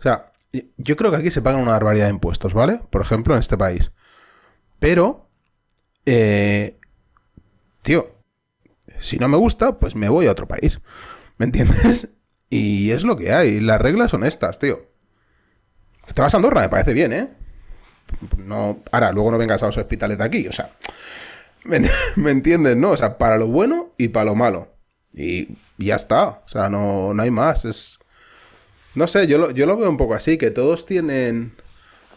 O 0.00 0.02
sea, 0.02 0.32
yo 0.78 0.96
creo 0.96 1.12
que 1.12 1.18
aquí 1.18 1.30
se 1.30 1.42
pagan 1.42 1.62
una 1.62 1.70
barbaridad 1.72 2.06
de 2.06 2.10
impuestos, 2.10 2.54
¿vale? 2.54 2.80
Por 2.90 3.00
ejemplo, 3.00 3.34
en 3.34 3.40
este 3.40 3.56
país. 3.56 3.92
Pero, 4.80 5.30
eh, 6.06 6.76
tío, 7.82 8.16
si 8.98 9.18
no 9.18 9.28
me 9.28 9.36
gusta, 9.36 9.78
pues 9.78 9.94
me 9.94 10.08
voy 10.08 10.26
a 10.26 10.32
otro 10.32 10.48
país. 10.48 10.80
¿Me 11.38 11.46
entiendes? 11.46 12.08
Y 12.50 12.90
es 12.90 13.02
lo 13.02 13.16
que 13.16 13.32
hay. 13.32 13.60
Las 13.60 13.80
reglas 13.80 14.10
son 14.10 14.24
estas, 14.24 14.58
tío. 14.58 14.91
Te 16.14 16.20
vas 16.20 16.34
a 16.34 16.36
Andorra, 16.36 16.60
me 16.60 16.68
parece 16.68 16.92
bien, 16.92 17.12
¿eh? 17.12 17.28
No, 18.36 18.80
ahora, 18.90 19.12
luego 19.12 19.30
no 19.30 19.38
vengas 19.38 19.62
a 19.62 19.66
los 19.66 19.76
hospitales 19.76 20.18
de 20.18 20.24
aquí, 20.24 20.46
o 20.46 20.52
sea. 20.52 20.70
¿Me, 21.64 21.80
me 22.16 22.30
entiendes, 22.30 22.76
no? 22.76 22.90
O 22.90 22.96
sea, 22.96 23.18
para 23.18 23.38
lo 23.38 23.48
bueno 23.48 23.90
y 23.96 24.08
para 24.08 24.26
lo 24.26 24.34
malo. 24.34 24.68
Y, 25.12 25.56
ya 25.78 25.96
está. 25.96 26.28
O 26.28 26.48
sea, 26.48 26.68
no, 26.68 27.14
no 27.14 27.22
hay 27.22 27.30
más. 27.30 27.64
Es. 27.64 27.98
No 28.94 29.06
sé, 29.06 29.26
yo 29.26 29.38
lo, 29.38 29.50
yo 29.50 29.66
lo 29.66 29.76
veo 29.76 29.88
un 29.88 29.96
poco 29.96 30.14
así, 30.14 30.38
que 30.38 30.50
todos 30.50 30.86
tienen. 30.86 31.54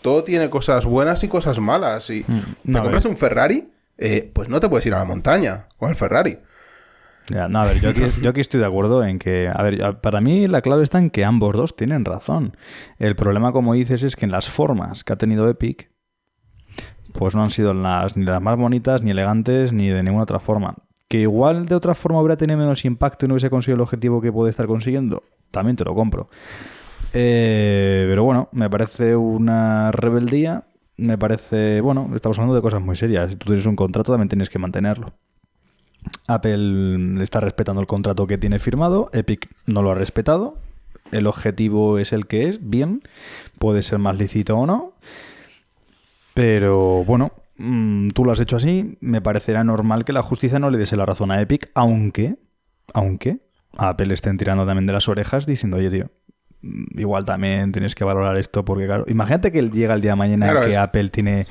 Todo 0.02 0.24
tiene 0.24 0.50
cosas 0.50 0.86
buenas 0.86 1.24
y 1.24 1.28
cosas 1.28 1.60
malas. 1.60 2.10
Y 2.10 2.25
no, 2.28 2.44
te 2.64 2.80
compras 2.80 3.04
ver. 3.06 3.12
un 3.12 3.18
Ferrari, 3.18 3.72
eh, 3.98 4.30
pues 4.34 4.50
no 4.50 4.60
te 4.60 4.70
puedes 4.70 4.86
ir 4.86 4.94
a 4.94 5.00
la 5.00 5.06
montaña 5.06 5.68
con 5.78 5.90
el 5.90 5.96
Ferrari. 5.96 6.38
Ya, 7.29 7.48
no, 7.48 7.60
a 7.60 7.65
ver, 7.65 7.79
yo 7.79 7.89
aquí, 7.89 8.01
yo 8.22 8.29
aquí 8.29 8.41
estoy 8.41 8.60
de 8.60 8.65
acuerdo 8.65 9.03
en 9.03 9.20
que, 9.20 9.48
a 9.48 9.62
ver, 9.63 10.00
para 10.01 10.22
mí 10.22 10.48
la 10.48 10.62
clave 10.62 10.84
está 10.84 11.00
en 11.00 11.10
que 11.10 11.25
ambos 11.25 11.55
dos 11.55 11.75
tienen 11.75 12.05
razón. 12.05 12.55
El 13.00 13.15
problema, 13.15 13.51
como 13.51 13.74
dices, 13.74 14.03
es 14.03 14.15
que 14.15 14.25
en 14.25 14.32
las 14.32 14.50
formas 14.50 15.03
que 15.03 15.13
ha 15.13 15.17
tenido 15.17 15.50
Epic, 15.50 15.89
pues 17.13 17.36
no 17.36 17.44
han 17.44 17.50
sido 17.50 17.74
las, 17.74 18.15
ni 18.17 18.25
las 18.25 18.41
más 18.41 18.58
bonitas, 18.58 19.01
ni 19.01 19.12
elegantes, 19.12 19.74
ni 19.74 19.89
de 19.89 20.03
ninguna 20.03 20.24
otra 20.24 20.39
forma. 20.39 20.75
Que 21.08 21.20
igual 21.22 21.65
de 21.65 21.75
otra 21.75 21.94
forma 21.94 22.20
hubiera 22.20 22.38
tenido 22.38 22.58
menos 22.58 22.84
impacto 22.86 23.25
y 23.25 23.27
no 23.27 23.36
hubiese 23.36 23.50
conseguido 23.50 23.75
el 23.75 23.82
objetivo 23.82 24.22
que 24.22 24.32
puede 24.32 24.50
estar 24.50 24.67
consiguiendo, 24.67 25.24
también 25.51 25.75
te 25.75 25.86
lo 25.86 25.96
compro. 25.96 26.29
Eh, 27.13 28.05
pero 28.10 28.24
bueno, 28.24 28.50
me 28.51 28.70
parece 28.70 29.15
una 29.15 29.91
rebeldía, 29.91 30.65
me 30.98 31.17
parece, 31.17 31.79
bueno, 31.82 32.10
estamos 32.13 32.38
hablando 32.38 32.55
de 32.55 32.62
cosas 32.62 32.82
muy 32.82 32.96
serias. 32.96 33.32
Si 33.32 33.38
tú 33.38 33.46
tienes 33.46 33.65
un 33.65 33.75
contrato, 33.75 34.12
también 34.12 34.29
tienes 34.29 34.50
que 34.50 34.60
mantenerlo. 34.60 35.13
Apple 36.28 37.22
está 37.24 37.40
respetando 37.40 37.82
el 37.82 37.88
contrato 37.88 38.28
que 38.28 38.38
tiene 38.38 38.60
firmado, 38.60 39.10
Epic 39.14 39.50
no 39.66 39.82
lo 39.82 39.92
ha 39.92 39.96
respetado, 39.96 40.58
el 41.12 41.28
objetivo 41.28 41.98
es 42.00 42.14
el 42.14 42.26
que 42.28 42.48
es, 42.50 42.70
bien, 42.70 43.02
puede 43.60 43.84
ser 43.84 44.00
más 44.00 44.18
lícito 44.18 44.58
o 44.58 44.66
no, 44.66 44.94
pero 46.34 47.04
bueno, 47.06 47.32
mm, 47.58 48.10
tú 48.10 48.26
lo 48.26 48.32
has 48.32 48.40
hecho 48.40 48.58
así, 48.58 48.98
me 49.00 49.22
parecerá 49.22 49.64
normal 49.64 50.04
que 50.06 50.14
la 50.14 50.22
justicia 50.22 50.60
no 50.60 50.70
le 50.70 50.78
diese 50.78 50.96
la 50.98 51.06
razón 51.06 51.32
a 51.32 51.40
Epic, 51.42 51.70
aunque, 51.76 52.36
aunque 52.94 53.40
a 53.78 53.90
Apple 53.90 54.08
le 54.08 54.14
estén 54.14 54.38
tirando 54.38 54.66
también 54.66 54.86
de 54.88 54.94
las 54.94 55.08
orejas 55.08 55.46
diciendo, 55.46 55.78
oye 55.78 55.90
tío, 55.90 56.10
mm, 56.62 57.00
igual 57.00 57.26
también 57.26 57.72
tienes 57.72 57.96
que 57.96 58.04
valorar 58.04 58.38
esto 58.38 58.66
porque 58.66 58.86
claro, 58.86 59.06
imagínate 59.08 59.52
que 59.52 59.62
llega 59.70 59.94
el 59.94 60.02
día 60.02 60.12
de 60.12 60.18
mañana 60.18 60.46
Claro, 60.48 60.62
que 60.66 60.70
es- 60.72 60.78
Apple 60.78 61.10
tiene... 61.10 61.46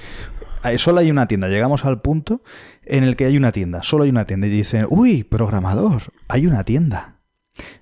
Solo 0.79 1.01
hay 1.01 1.11
una 1.11 1.27
tienda, 1.29 1.49
llegamos 1.49 1.85
al 1.85 2.01
punto 2.01 2.41
en 2.87 3.05
el 3.05 3.17
que 3.17 3.27
hay 3.27 3.37
una 3.37 3.53
tienda, 3.53 3.83
solo 3.83 4.05
hay 4.05 4.11
una 4.11 4.27
tienda 4.27 4.47
y 4.47 4.51
dicen, 4.51 4.87
uy, 4.89 5.25
programador, 5.25 6.13
hay 6.29 6.47
una 6.47 6.65
tienda. 6.65 7.17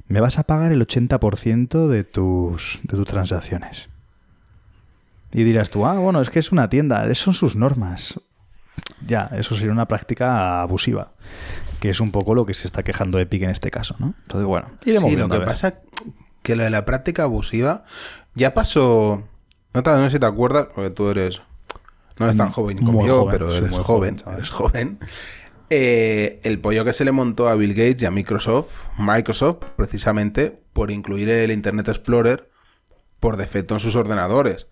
Me 0.06 0.20
vas 0.20 0.38
a 0.38 0.44
pagar 0.44 0.72
el 0.72 0.86
80% 0.86 1.88
de 1.88 2.04
tus, 2.04 2.80
de 2.82 2.96
tus 2.96 3.06
transacciones. 3.06 3.88
Y 5.32 5.44
dirás 5.44 5.70
tú, 5.70 5.86
ah, 5.86 5.98
bueno, 5.98 6.20
es 6.20 6.30
que 6.30 6.38
es 6.38 6.52
una 6.52 6.68
tienda, 6.68 7.04
esas 7.04 7.18
son 7.18 7.34
sus 7.34 7.56
normas. 7.56 8.20
Ya, 9.06 9.30
eso 9.32 9.54
sería 9.54 9.72
una 9.72 9.88
práctica 9.88 10.62
abusiva, 10.62 11.12
que 11.80 11.90
es 11.90 12.00
un 12.00 12.10
poco 12.10 12.34
lo 12.34 12.46
que 12.46 12.54
se 12.54 12.66
está 12.66 12.82
quejando 12.82 13.18
Epic 13.18 13.42
en 13.42 13.50
este 13.50 13.70
caso, 13.70 13.96
¿no? 13.98 14.14
Entonces, 14.22 14.46
bueno, 14.46 14.70
iremos 14.84 15.10
Sí, 15.10 15.16
lo 15.16 15.26
viendo, 15.28 15.40
que 15.40 15.44
pasa 15.44 15.74
que 16.42 16.56
lo 16.56 16.64
de 16.64 16.70
la 16.70 16.84
práctica 16.84 17.24
abusiva 17.24 17.84
ya 18.34 18.54
pasó. 18.54 19.24
No, 19.74 19.82
no 19.82 20.04
sé 20.04 20.16
si 20.16 20.20
te 20.20 20.26
acuerdas, 20.26 20.68
porque 20.74 20.90
tú 20.90 21.08
eres. 21.08 21.40
No 22.18 22.26
eres 22.26 22.36
tan 22.36 22.48
Mm, 22.48 22.50
joven 22.50 22.78
como 22.82 23.00
muy 23.00 23.06
yo, 23.06 23.16
joven, 23.16 23.30
pero 23.30 23.54
eres 23.56 23.70
muy 23.70 23.82
joven. 23.84 24.22
eres 24.26 24.50
joven. 24.50 24.98
Eh, 25.70 26.40
el 26.44 26.60
pollo 26.60 26.84
que 26.84 26.92
se 26.92 27.04
le 27.04 27.12
montó 27.12 27.48
a 27.48 27.54
Bill 27.56 27.74
Gates 27.74 28.02
y 28.02 28.06
a 28.06 28.10
Microsoft, 28.10 28.88
Microsoft, 28.98 29.64
precisamente 29.76 30.62
por 30.72 30.90
incluir 30.90 31.28
el 31.30 31.50
Internet 31.50 31.88
Explorer 31.88 32.50
por 33.20 33.36
defecto 33.36 33.74
en 33.74 33.80
sus 33.80 33.96
ordenadores. 33.96 34.68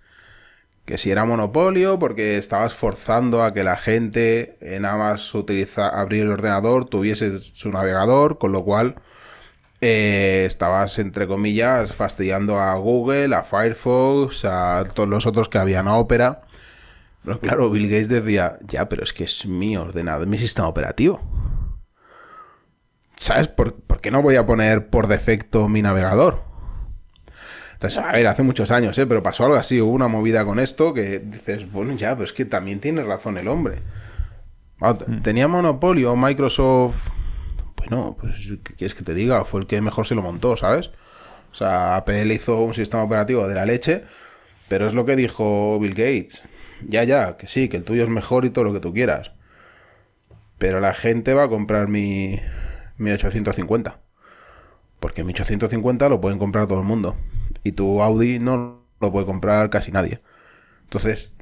Que 0.84 0.98
si 0.98 1.10
era 1.10 1.24
monopolio, 1.24 1.98
porque 1.98 2.38
estabas 2.38 2.74
forzando 2.74 3.44
a 3.44 3.54
que 3.54 3.64
la 3.64 3.76
gente 3.76 4.58
eh, 4.60 4.80
nada 4.80 4.96
más 4.98 5.34
utiliza, 5.34 5.88
abrir 5.88 6.22
el 6.24 6.32
ordenador 6.32 6.86
tuviese 6.86 7.38
su 7.40 7.70
navegador, 7.70 8.38
con 8.38 8.52
lo 8.52 8.64
cual 8.64 8.96
eh, 9.80 10.44
estabas, 10.46 10.98
entre 10.98 11.26
comillas, 11.26 11.92
fastidiando 11.94 12.60
a 12.60 12.74
Google, 12.76 13.34
a 13.34 13.42
Firefox, 13.42 14.44
a 14.44 14.84
todos 14.94 15.08
los 15.08 15.26
otros 15.26 15.48
que 15.48 15.58
habían 15.58 15.88
a 15.88 15.96
Opera. 15.96 16.42
Pero 17.24 17.38
claro, 17.38 17.70
Bill 17.70 17.88
Gates 17.88 18.08
decía, 18.08 18.58
ya, 18.66 18.88
pero 18.88 19.04
es 19.04 19.12
que 19.12 19.24
es 19.24 19.44
mi 19.46 19.76
ordenador, 19.76 20.26
mi 20.26 20.38
sistema 20.38 20.68
operativo. 20.68 21.20
¿Sabes? 23.16 23.48
¿Por, 23.48 23.74
por 23.74 24.00
qué 24.00 24.10
no 24.10 24.22
voy 24.22 24.36
a 24.36 24.46
poner 24.46 24.88
por 24.88 25.06
defecto 25.06 25.68
mi 25.68 25.82
navegador? 25.82 26.42
Entonces, 27.74 27.98
a 27.98 28.12
ver, 28.12 28.26
hace 28.26 28.42
muchos 28.42 28.70
años, 28.70 28.96
¿eh? 28.98 29.06
Pero 29.06 29.22
pasó 29.22 29.44
algo 29.44 29.56
así, 29.56 29.80
hubo 29.80 29.90
una 29.92 30.08
movida 30.08 30.44
con 30.44 30.58
esto 30.58 30.92
que 30.94 31.18
dices, 31.18 31.70
bueno, 31.70 31.94
ya, 31.94 32.12
pero 32.14 32.24
es 32.24 32.32
que 32.32 32.44
también 32.44 32.80
tiene 32.80 33.02
razón 33.02 33.38
el 33.38 33.48
hombre. 33.48 33.82
T- 34.80 35.04
Tenía 35.22 35.48
monopolio 35.48 36.16
Microsoft. 36.16 36.96
Bueno, 37.76 38.16
pues, 38.18 38.36
¿qué 38.64 38.74
quieres 38.74 38.94
que 38.94 39.02
te 39.04 39.14
diga? 39.14 39.44
Fue 39.44 39.60
el 39.60 39.66
que 39.66 39.80
mejor 39.80 40.06
se 40.06 40.14
lo 40.14 40.22
montó, 40.22 40.56
¿sabes? 40.56 40.90
O 41.52 41.54
sea, 41.54 41.96
Apple 41.96 42.32
hizo 42.34 42.60
un 42.60 42.74
sistema 42.74 43.02
operativo 43.02 43.46
de 43.48 43.54
la 43.54 43.66
leche, 43.66 44.04
pero 44.68 44.86
es 44.86 44.94
lo 44.94 45.04
que 45.04 45.16
dijo 45.16 45.78
Bill 45.80 45.92
Gates. 45.94 46.44
Ya, 46.86 47.04
ya, 47.04 47.36
que 47.36 47.46
sí, 47.46 47.68
que 47.68 47.76
el 47.76 47.84
tuyo 47.84 48.02
es 48.04 48.08
mejor 48.10 48.44
y 48.44 48.50
todo 48.50 48.64
lo 48.64 48.72
que 48.72 48.80
tú 48.80 48.92
quieras. 48.92 49.32
Pero 50.58 50.80
la 50.80 50.94
gente 50.94 51.34
va 51.34 51.44
a 51.44 51.48
comprar 51.48 51.88
mi, 51.88 52.38
mi 52.98 53.10
850. 53.10 53.98
Porque 54.98 55.24
mi 55.24 55.32
850 55.32 56.08
lo 56.08 56.20
pueden 56.20 56.38
comprar 56.38 56.66
todo 56.66 56.78
el 56.80 56.84
mundo. 56.86 57.16
Y 57.64 57.72
tu 57.72 58.02
Audi 58.02 58.38
no 58.38 58.80
lo 59.00 59.12
puede 59.12 59.24
comprar 59.26 59.70
casi 59.70 59.90
nadie. 59.92 60.20
Entonces, 60.84 61.36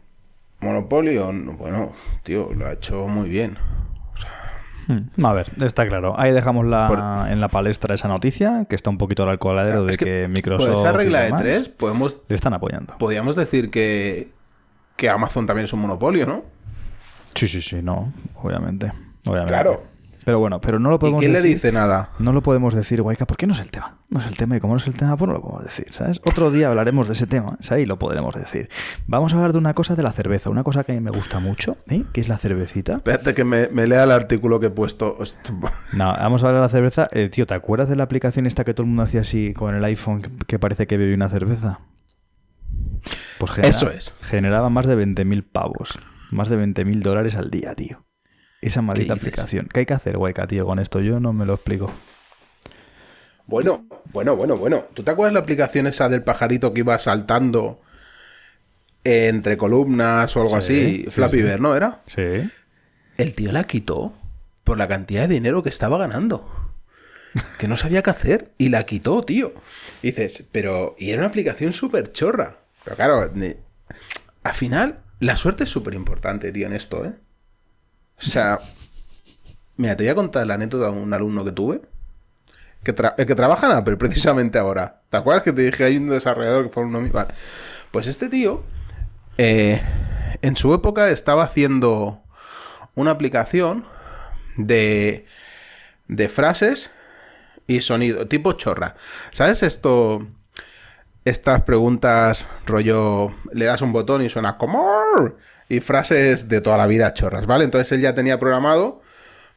Monopolio, 0.61 1.33
no, 1.33 1.53
bueno, 1.55 1.93
tío, 2.23 2.53
lo 2.55 2.67
ha 2.67 2.73
hecho 2.73 3.07
muy 3.09 3.29
bien. 3.29 3.59
Hmm, 4.87 5.25
A 5.25 5.33
ver, 5.35 5.51
está 5.61 5.87
claro. 5.87 6.19
Ahí 6.19 6.33
dejamos 6.33 6.65
la, 6.67 6.89
Por- 6.89 7.31
en 7.33 7.41
la 7.41 7.49
palestra 7.49 7.95
esa 7.95 8.09
noticia, 8.09 8.65
que 8.69 8.75
está 8.77 8.89
un 8.91 8.99
poquito 8.99 9.29
al 9.29 9.39
coladero 9.39 9.85
de 9.85 9.91
Es 9.93 9.97
que, 9.99 10.29
Microsoft. 10.33 10.69
Por 10.69 10.79
esa 10.79 10.93
regla 10.93 11.21
de 11.21 11.33
tres, 11.33 11.69
podemos, 11.69 12.23
Le 12.29 12.35
están 12.35 12.55
apoyando. 12.55 12.97
podríamos 12.99 13.37
decir 13.37 13.71
que, 13.71 14.29
que 14.99 15.09
Amazon 15.09 15.47
también 15.47 15.65
es 15.65 15.73
un 15.73 15.81
monopolio, 15.81 16.27
¿no? 16.27 16.43
Sí, 17.35 17.49
sí, 17.49 17.63
sí, 17.63 17.81
no, 17.83 18.13
obviamente. 18.35 18.93
obviamente. 19.27 19.53
Claro. 19.55 19.83
Pero 20.25 20.41
bueno, 20.41 20.61
pero 20.61 20.79
no 20.79 20.91
lo 20.91 20.97
¿Y 20.97 20.99
podemos 20.99 21.21
quién 21.21 21.33
le 21.33 21.41
dice 21.41 21.73
nada? 21.73 22.11
No 22.19 22.35
lo 22.35 22.43
podemos 22.43 22.75
decir, 22.75 23.01
Guayca, 23.01 23.25
porque 23.25 23.47
no 23.47 23.55
es 23.55 23.61
el 23.61 23.71
tema. 23.71 23.97
No 24.11 24.21
es 24.21 24.27
el 24.27 24.37
tema 24.37 24.57
y 24.59 24.61
como 24.61 24.75
no 24.75 24.79
es 24.79 24.87
el 24.87 24.95
tema, 24.95 25.17
pues 25.17 25.27
no 25.27 25.33
lo 25.33 25.41
podemos 25.41 25.65
decir, 25.65 25.87
¿sabes? 25.91 26.21
Otro 26.27 26.51
día 26.51 26.69
hablaremos 26.69 27.07
de 27.07 27.15
ese 27.15 27.27
tema, 27.27 27.57
¿sabes? 27.61 27.85
Y 27.85 27.87
lo 27.87 27.99
podremos 27.99 28.35
decir. 28.35 28.69
Vamos 29.07 29.33
a 29.33 29.37
hablar 29.37 29.53
de 29.53 29.59
una 29.59 29.73
cosa 29.73 29.97
de 29.97 30.03
la 30.03 30.13
cerveza, 30.13 30.51
una 30.51 30.65
cosa 30.65 30.85
que 30.85 30.93
a 30.93 30.95
mí 30.97 31.01
me 31.01 31.13
gusta 31.13 31.39
mucho, 31.41 31.79
¿eh? 31.89 32.05
Que 32.13 32.21
es 32.21 32.29
la 32.29 32.37
cervecita. 32.37 32.97
Espérate 32.97 33.33
que 33.35 33.45
me, 33.45 33.69
me 33.69 33.87
lea 33.87 34.03
el 34.05 34.11
artículo 34.11 34.61
que 34.61 34.67
he 34.67 34.71
puesto. 34.71 35.17
No, 35.95 36.13
vamos 36.13 36.43
a 36.45 36.49
hablar 36.49 36.61
de 36.61 36.67
la 36.67 36.69
cerveza. 36.73 37.09
Eh, 37.13 37.31
tío, 37.31 37.47
¿te 37.47 37.55
acuerdas 37.55 37.89
de 37.89 37.97
la 37.97 38.03
aplicación 38.03 38.47
esta 38.47 38.65
que 38.65 38.75
todo 38.75 38.83
el 38.83 38.89
mundo 38.89 39.05
hacía 39.05 39.23
así 39.23 39.55
con 39.55 39.75
el 39.75 39.85
iPhone 39.85 40.21
que- 40.21 40.31
que 40.47 40.59
parece 40.59 40.87
que 40.87 40.99
bebía 40.99 41.15
una 41.15 41.29
cerveza? 41.31 41.81
Pues 43.39 43.53
genera- 43.53 43.71
Eso 43.71 43.91
es. 43.91 44.13
Generaba 44.23 44.69
más 44.71 44.87
de 44.87 44.97
20.000 44.97 45.43
pavos. 45.45 45.99
Más 46.31 46.49
de 46.49 46.57
20.000 46.57 47.03
dólares 47.03 47.35
al 47.37 47.51
día, 47.51 47.75
tío. 47.75 48.05
Esa 48.61 48.83
maldita 48.83 49.15
aplicación. 49.15 49.69
¿Qué 49.73 49.81
hay 49.81 49.87
que 49.87 49.95
hacer, 49.95 50.19
Guayca, 50.19 50.47
tío, 50.47 50.67
con 50.67 50.79
esto? 50.79 51.01
Yo 51.01 51.21
no 51.21 51.33
me 51.33 51.47
lo 51.47 51.55
explico. 51.55 51.91
Bueno, 53.47 53.87
bueno, 54.13 54.37
bueno, 54.37 54.57
bueno. 54.57 54.85
¿Tú 54.95 55.03
te 55.03 55.11
acuerdas 55.11 55.33
la 55.35 55.41
aplicación 55.41 55.87
esa 55.87 56.09
del 56.09 56.23
pajarito 56.23 56.75
que 56.75 56.81
iba 56.81 56.99
saltando 56.99 57.81
entre 59.05 59.57
columnas 59.57 60.37
o 60.37 60.43
algo 60.43 60.61
Sí, 60.61 60.75
así? 60.81 61.05
sí, 61.05 61.11
Flappy 61.13 61.39
sí. 61.39 61.43
Bird, 61.45 61.61
¿no 61.61 61.75
era? 61.75 62.03
Sí. 62.07 62.51
El 63.17 63.35
tío 63.35 63.53
la 63.53 63.65
quitó 63.65 64.13
por 64.65 64.77
la 64.77 64.87
cantidad 64.89 65.23
de 65.29 65.35
dinero 65.35 65.63
que 65.63 65.71
estaba 65.71 65.97
ganando. 65.99 66.47
Que 67.59 67.69
no 67.69 67.77
sabía 67.77 68.03
qué 68.03 68.11
hacer 68.11 68.53
y 68.59 68.69
la 68.71 68.85
quitó, 68.85 69.23
tío. 69.23 69.53
Y 70.03 70.09
dices, 70.09 70.49
pero. 70.53 70.95
Y 70.99 71.11
era 71.11 71.21
una 71.21 71.29
aplicación 71.29 71.73
súper 71.73 72.13
chorra. 72.13 72.59
Pero 72.89 72.97
claro, 72.97 73.31
al 74.45 74.55
final, 74.55 75.01
la 75.21 75.37
suerte 75.37 75.65
es 75.65 75.71
súper 75.71 75.93
importante, 75.93 76.53
tío, 76.53 76.67
en 76.67 76.73
esto, 76.73 77.05
¿eh? 77.05 77.13
O 78.19 78.23
sea. 78.23 78.61
Mira, 79.77 79.95
te 79.95 80.05
voy 80.05 80.11
a 80.11 80.15
contar 80.15 80.47
la 80.47 80.55
anécdota 80.55 80.87
de 80.91 80.99
un 80.99 81.13
alumno 81.13 81.45
que 81.45 81.53
tuve. 81.53 81.83
Que, 82.83 82.95
el 83.19 83.27
que 83.27 83.35
trabaja 83.35 83.67
en 83.71 83.77
Apple, 83.77 83.97
precisamente 83.99 84.59
ahora. 84.59 85.03
¿Te 85.11 85.19
acuerdas 85.19 85.43
que 85.43 85.53
te 85.53 85.63
dije 85.63 85.85
hay 85.85 85.99
un 85.99 86.09
desarrollador 86.09 86.65
que 86.65 86.71
fue 86.71 86.85
uno 86.85 87.01
mío? 87.03 87.13
Vale. 87.13 87.35
Pues 87.91 88.07
este 88.07 88.29
tío. 88.31 88.65
eh, 89.37 89.83
en 90.43 90.57
su 90.57 90.73
época 90.75 91.11
estaba 91.11 91.45
haciendo 91.45 92.23
una 92.95 93.11
aplicación 93.13 93.85
de, 94.57 95.27
de 96.09 96.29
frases 96.29 96.91
y 97.67 97.81
sonido, 97.83 98.29
tipo 98.29 98.53
chorra. 98.55 98.95
¿Sabes 99.31 99.63
esto? 99.63 100.27
Estas 101.29 101.61
preguntas, 101.61 102.47
rollo, 102.65 103.35
le 103.53 103.67
das 103.67 103.83
un 103.83 103.93
botón 103.93 104.23
y 104.23 104.31
suena 104.31 104.57
como... 104.57 104.83
Y 105.69 105.81
frases 105.81 106.49
de 106.49 106.63
toda 106.63 106.79
la 106.79 106.87
vida 106.87 107.13
chorras, 107.13 107.45
¿vale? 107.45 107.65
Entonces 107.67 107.93
él 107.93 108.01
ya 108.01 108.15
tenía 108.15 108.39
programado, 108.39 109.03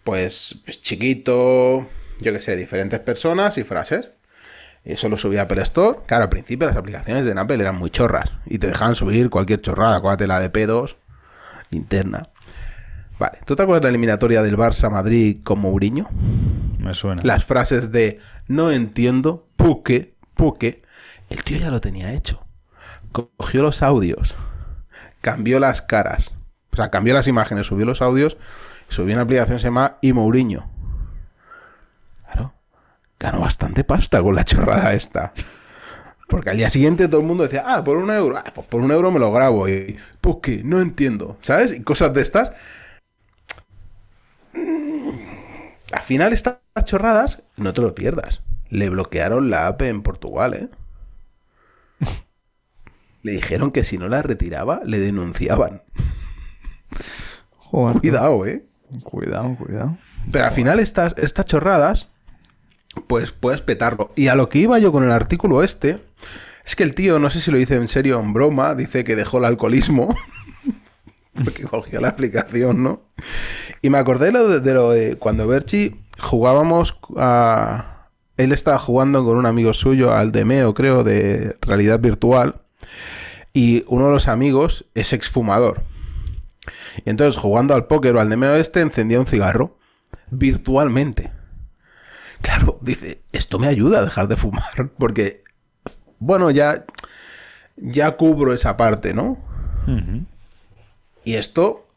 pues, 0.04 0.62
pues, 0.66 0.82
chiquito, 0.82 1.88
yo 2.20 2.34
qué 2.34 2.42
sé, 2.42 2.58
diferentes 2.58 3.00
personas 3.00 3.58
y 3.58 3.64
frases. 3.64 4.10
Y 4.84 4.92
eso 4.92 5.08
lo 5.08 5.16
subía 5.16 5.40
a 5.40 5.44
Apple 5.44 5.62
Store. 5.62 6.00
Claro, 6.08 6.24
al 6.24 6.30
principio 6.30 6.68
las 6.68 6.76
aplicaciones 6.76 7.24
de 7.24 7.40
Apple 7.40 7.62
eran 7.62 7.78
muy 7.78 7.90
chorras. 7.90 8.30
Y 8.46 8.58
te 8.58 8.68
dejaban 8.68 8.96
subir 8.96 9.30
cualquier 9.30 9.62
chorrada. 9.62 9.96
Acuérdate 9.96 10.28
la 10.28 10.42
de 10.42 10.52
P2, 10.52 10.98
linterna. 11.70 12.28
Vale, 13.18 13.38
¿tú 13.46 13.56
te 13.56 13.64
acuerdas 13.64 13.84
de 13.84 13.86
la 13.86 13.92
eliminatoria 13.92 14.44
del 14.44 14.58
Barça 14.58 14.92
Madrid 14.92 15.38
con 15.42 15.60
Mourinho? 15.60 16.10
Me 16.80 16.94
suena. 16.94 17.22
Las 17.24 17.46
frases 17.46 17.94
de 17.94 18.20
no 18.50 18.72
entiendo, 18.72 19.48
puque, 19.56 20.16
puque. 20.34 20.82
El 21.32 21.46
tío 21.46 21.58
ya 21.58 21.72
lo 21.72 21.80
tenía 21.80 22.12
hecho. 22.12 22.46
Cogió 23.14 23.62
los 23.62 23.82
audios, 23.82 24.36
cambió 25.22 25.62
las 25.62 25.82
caras, 25.82 26.34
o 26.74 26.76
sea, 26.76 26.92
cambió 26.92 27.14
las 27.14 27.28
imágenes, 27.28 27.68
subió 27.68 27.86
los 27.86 28.02
audios, 28.02 28.38
subió 28.90 29.14
una 29.16 29.24
aplicación 29.24 29.58
que 29.58 29.62
se 29.62 29.68
llama 29.68 29.98
y 30.02 30.12
Mourinho. 30.12 30.70
Claro, 32.26 32.54
ganó 33.18 33.40
bastante 33.40 33.86
pasta 33.86 34.22
con 34.22 34.36
la 34.36 34.44
chorrada 34.44 34.94
esta. 34.94 35.32
Porque 36.28 36.50
al 36.50 36.58
día 36.58 36.70
siguiente 36.70 37.08
todo 37.08 37.22
el 37.22 37.28
mundo 37.28 37.44
decía, 37.44 37.64
ah, 37.66 37.82
por 37.82 37.96
un 37.96 38.12
euro, 38.12 38.38
ah, 38.38 38.52
pues 38.54 38.68
por 38.68 38.82
un 38.82 38.92
euro 38.92 39.10
me 39.10 39.20
lo 39.20 39.32
grabo. 39.32 39.70
Y, 39.70 39.98
puque, 40.20 40.64
no 40.66 40.82
entiendo, 40.82 41.38
¿sabes? 41.40 41.72
Y 41.72 41.82
cosas 41.82 42.14
de 42.14 42.22
estas. 42.22 42.52
Al 44.54 46.02
final 46.04 46.34
estas 46.34 46.58
chorradas, 46.84 47.42
no 47.56 47.74
te 47.74 47.82
lo 47.82 47.96
pierdas. 47.96 48.42
Le 48.70 48.90
bloquearon 48.90 49.50
la 49.50 49.68
app 49.68 49.82
en 49.84 50.02
Portugal, 50.02 50.54
¿eh? 50.56 50.70
Le 53.24 53.34
dijeron 53.34 53.72
que 53.72 53.84
si 53.84 53.98
no 53.98 54.08
la 54.08 54.22
retiraba, 54.22 54.82
le 54.86 55.00
denunciaban. 55.00 55.84
Joder, 57.58 58.00
Cuidado, 58.00 58.46
¿eh? 58.46 58.66
Cuidado, 59.04 59.56
cuidado. 59.56 59.98
Pero 60.32 60.46
al 60.46 60.52
final 60.52 60.80
estas, 60.80 61.16
estas 61.18 61.46
chorradas, 61.46 62.08
pues 63.08 63.32
puedes 63.32 63.62
petarlo. 63.62 64.12
Y 64.16 64.28
a 64.28 64.36
lo 64.36 64.50
que 64.50 64.60
iba 64.60 64.78
yo 64.80 64.92
con 64.92 65.04
el 65.04 65.12
artículo 65.12 65.64
este, 65.64 66.00
es 66.66 66.76
que 66.76 66.84
el 66.84 66.94
tío, 66.94 67.20
no 67.20 67.30
sé 67.30 67.40
si 67.40 67.52
lo 67.52 67.58
dice 67.58 67.76
en 67.76 67.88
serio 67.88 68.20
o 68.20 68.22
en 68.22 68.34
broma, 68.34 68.76
dice 68.76 69.04
que 69.04 69.16
dejó 69.16 69.38
el 69.38 69.46
alcoholismo. 69.46 70.16
Porque 71.34 71.64
cogió 71.64 72.02
la 72.02 72.10
aplicación, 72.10 72.84
¿no? 72.84 73.02
Y 73.82 73.90
me 73.90 73.98
acordé 73.98 74.28
de 74.28 74.32
lo 74.34 74.48
de, 74.48 74.60
de 74.60 74.74
lo 74.74 74.92
de 74.92 75.16
cuando 75.16 75.48
Berchi 75.48 76.02
jugábamos 76.20 76.98
a... 77.18 78.08
Él 78.38 78.52
estaba 78.52 78.80
jugando 78.80 79.24
con 79.24 79.38
un 79.38 79.46
amigo 79.46 79.74
suyo 79.74 80.14
al 80.14 80.32
Demeo, 80.32 80.74
creo, 80.74 81.04
de 81.04 81.58
realidad 81.62 82.00
virtual. 82.00 82.61
Y 83.54 83.84
uno 83.88 84.08
de 84.08 84.12
los 84.14 84.28
amigos 84.28 84.86
es 84.96 85.14
exfumador. 85.14 85.84
Y 87.06 87.10
entonces, 87.10 87.40
jugando 87.40 87.74
al 87.76 87.86
póker 87.88 88.16
o 88.16 88.20
al 88.22 88.30
Demeo 88.30 88.56
este, 88.56 88.82
encendía 88.82 89.20
un 89.20 89.26
cigarro. 89.26 89.78
Virtualmente. 90.30 91.32
Claro, 92.42 92.78
dice, 92.82 93.22
esto 93.32 93.60
me 93.60 93.68
ayuda 93.68 94.00
a 94.00 94.04
dejar 94.06 94.28
de 94.28 94.38
fumar. 94.38 94.90
Porque, 94.98 95.44
bueno, 96.20 96.50
ya... 96.52 96.86
Ya 97.84 98.16
cubro 98.16 98.54
esa 98.54 98.78
parte, 98.78 99.14
¿no? 99.14 99.38
Y 101.24 101.34
esto... 101.36 101.88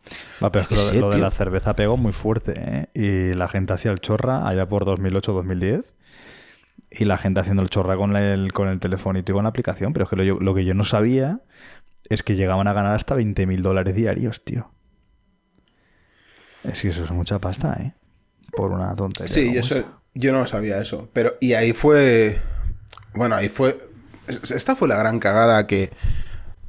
Va, 0.42 0.50
pero 0.52 0.62
es 0.62 0.68
que 0.68 0.74
lo, 0.76 0.84
de- 0.84 0.90
sé, 0.90 1.00
lo 1.00 1.08
de 1.10 1.16
tío. 1.16 1.24
la 1.24 1.30
cerveza 1.30 1.74
pegó 1.76 1.96
muy 1.96 2.12
fuerte, 2.12 2.54
¿eh? 2.56 2.86
Y 2.94 3.34
la 3.34 3.48
gente 3.48 3.72
hacía 3.72 3.90
el 3.90 4.00
chorra 4.00 4.46
allá 4.48 4.66
por 4.68 4.84
2008-2010. 4.86 5.92
Y 6.96 7.04
la 7.06 7.18
gente 7.18 7.40
haciendo 7.40 7.62
el 7.62 7.70
chorra 7.70 7.96
con 7.96 8.14
el, 8.16 8.52
con 8.52 8.68
el 8.68 8.78
telefonito 8.78 9.32
y 9.32 9.34
con 9.34 9.42
la 9.44 9.48
aplicación. 9.50 9.92
Pero 9.92 10.04
es 10.04 10.10
que 10.10 10.16
lo, 10.16 10.54
que 10.54 10.64
yo 10.64 10.74
no 10.74 10.84
sabía 10.84 11.40
es 12.08 12.22
que 12.22 12.36
llegaban 12.36 12.68
a 12.68 12.72
ganar 12.72 12.94
hasta 12.94 13.16
20.000 13.16 13.60
dólares 13.62 13.94
diarios, 13.94 14.44
tío. 14.44 14.70
Es 16.62 16.82
que 16.82 16.88
eso 16.88 17.04
es 17.04 17.10
mucha 17.10 17.38
pasta, 17.38 17.76
¿eh? 17.80 17.94
Por 18.52 18.70
una 18.72 18.94
tontería. 18.94 19.32
Sí, 19.32 19.56
eso, 19.56 19.84
yo 20.14 20.32
no 20.32 20.46
sabía 20.46 20.78
eso. 20.80 21.08
Pero, 21.12 21.32
y 21.40 21.54
ahí 21.54 21.72
fue. 21.72 22.40
Bueno, 23.14 23.34
ahí 23.34 23.48
fue. 23.48 23.76
es- 24.28 24.50
Esta 24.50 24.76
fue 24.76 24.88
la 24.88 24.96
gran 24.96 25.18
cagada 25.18 25.66
que. 25.66 25.90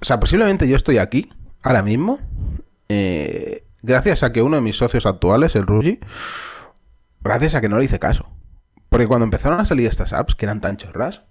O 0.01 0.05
sea, 0.05 0.19
posiblemente 0.19 0.67
yo 0.67 0.75
estoy 0.75 0.97
aquí, 0.97 1.29
ahora 1.61 1.81
mismo, 1.83 2.19
eh, 2.89 3.63
gracias 3.81 4.23
a 4.23 4.31
que 4.31 4.41
uno 4.41 4.57
de 4.57 4.61
mis 4.61 4.75
socios 4.77 5.05
actuales, 5.05 5.55
el 5.55 5.65
Rugi, 5.65 5.99
gracias 7.21 7.55
a 7.55 7.61
que 7.61 7.69
no 7.69 7.77
le 7.77 7.85
hice 7.85 7.99
caso. 7.99 8.27
Porque 8.95 9.07
cuando 9.07 9.25
empezaron 9.25 9.59
a 9.59 9.65
salir 9.65 9.89
estas 9.89 10.13
apps, 10.13 10.35
que 10.35 10.45
eran 10.45 10.61
tan 10.61 10.77
chorras, 10.77 11.23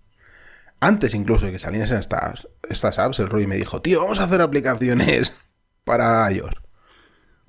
antes 0.81 1.15
incluso 1.15 1.47
de 1.47 1.53
que 1.53 1.59
saliesen 1.59 1.97
estas, 1.97 2.47
estas 2.69 2.99
apps, 2.99 3.21
el 3.21 3.31
Rugi 3.31 3.47
me 3.47 3.57
dijo, 3.57 3.81
tío, 3.81 4.03
vamos 4.03 4.21
a 4.21 4.25
hacer 4.25 4.43
aplicaciones 4.43 5.35
para 5.85 6.31
iOS. 6.31 6.57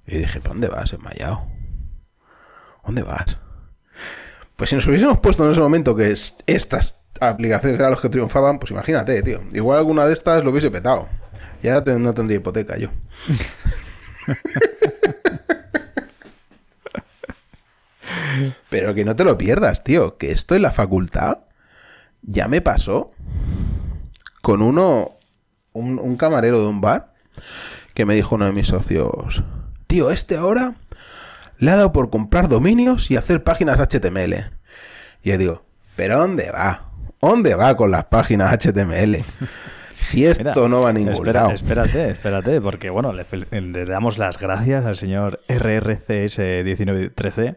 Y 0.08 0.20
dije, 0.20 0.40
¿para 0.40 0.54
dónde 0.54 0.70
vas, 0.70 0.94
enmayado? 0.94 1.46
¿Dónde 2.86 3.04
vas? 3.04 3.38
Pues 4.56 4.70
si 4.70 4.78
nos 4.78 4.88
hubiésemos 4.88 5.20
puesto 5.20 5.44
en 5.44 5.52
ese 5.52 5.60
momento 5.60 5.98
que 5.98 6.12
es 6.12 6.34
estas 6.48 6.96
aplicaciones 7.20 7.78
eran 7.78 7.92
los 7.92 8.00
que 8.00 8.08
triunfaban, 8.08 8.58
pues 8.58 8.72
imagínate, 8.72 9.22
tío. 9.22 9.44
Igual 9.52 9.80
alguna 9.80 10.06
de 10.06 10.14
estas 10.14 10.46
lo 10.46 10.52
hubiese 10.52 10.72
petado. 10.72 11.10
Ya 11.62 11.82
no 11.82 12.14
tendría 12.14 12.38
hipoteca 12.38 12.78
yo. 12.78 12.88
Pero 18.70 18.94
que 18.94 19.06
no 19.06 19.16
te 19.16 19.24
lo 19.24 19.38
pierdas, 19.38 19.84
tío. 19.84 20.18
Que 20.18 20.32
esto 20.32 20.56
en 20.56 20.62
la 20.62 20.72
facultad 20.72 21.40
ya 22.22 22.48
me 22.48 22.62
pasó 22.62 23.12
con 24.42 24.62
uno, 24.62 25.12
un, 25.74 26.00
un 26.00 26.18
camarero 26.18 26.60
de 26.60 26.68
un 26.68 26.82
bar, 26.82 27.14
que 27.94 28.06
me 28.06 28.14
dijo 28.16 28.36
uno 28.36 28.46
de 28.46 28.52
mis 28.52 28.68
socios, 28.68 29.44
tío, 29.88 30.12
este 30.12 30.38
ahora 30.38 30.76
le 31.58 31.72
ha 31.72 31.76
dado 31.76 31.92
por 31.92 32.10
comprar 32.10 32.50
dominios 32.50 33.10
y 33.10 33.18
hacer 33.18 33.44
páginas 33.44 33.80
HTML. 33.80 34.52
Y 35.24 35.30
yo 35.30 35.38
digo, 35.38 35.66
¿pero 35.96 36.20
dónde 36.20 36.52
va? 36.52 36.86
¿Dónde 37.22 37.56
va 37.56 37.76
con 37.76 37.92
las 37.92 38.06
páginas 38.06 38.52
HTML? 38.52 39.24
Si 40.06 40.26
esto 40.26 40.44
Mira, 40.54 40.68
no 40.70 40.82
va 40.82 40.90
a 40.90 40.94
ningún 40.94 41.14
espera- 41.14 41.42
lado. 41.42 41.52
Espérate, 41.52 42.10
espérate, 42.12 42.62
porque 42.62 42.90
bueno, 42.90 43.12
le, 43.14 43.26
damos 43.86 44.18
las 44.18 44.38
gracias 44.38 44.86
al 44.86 44.96
señor 44.96 45.42
RRCS1913 45.50 47.56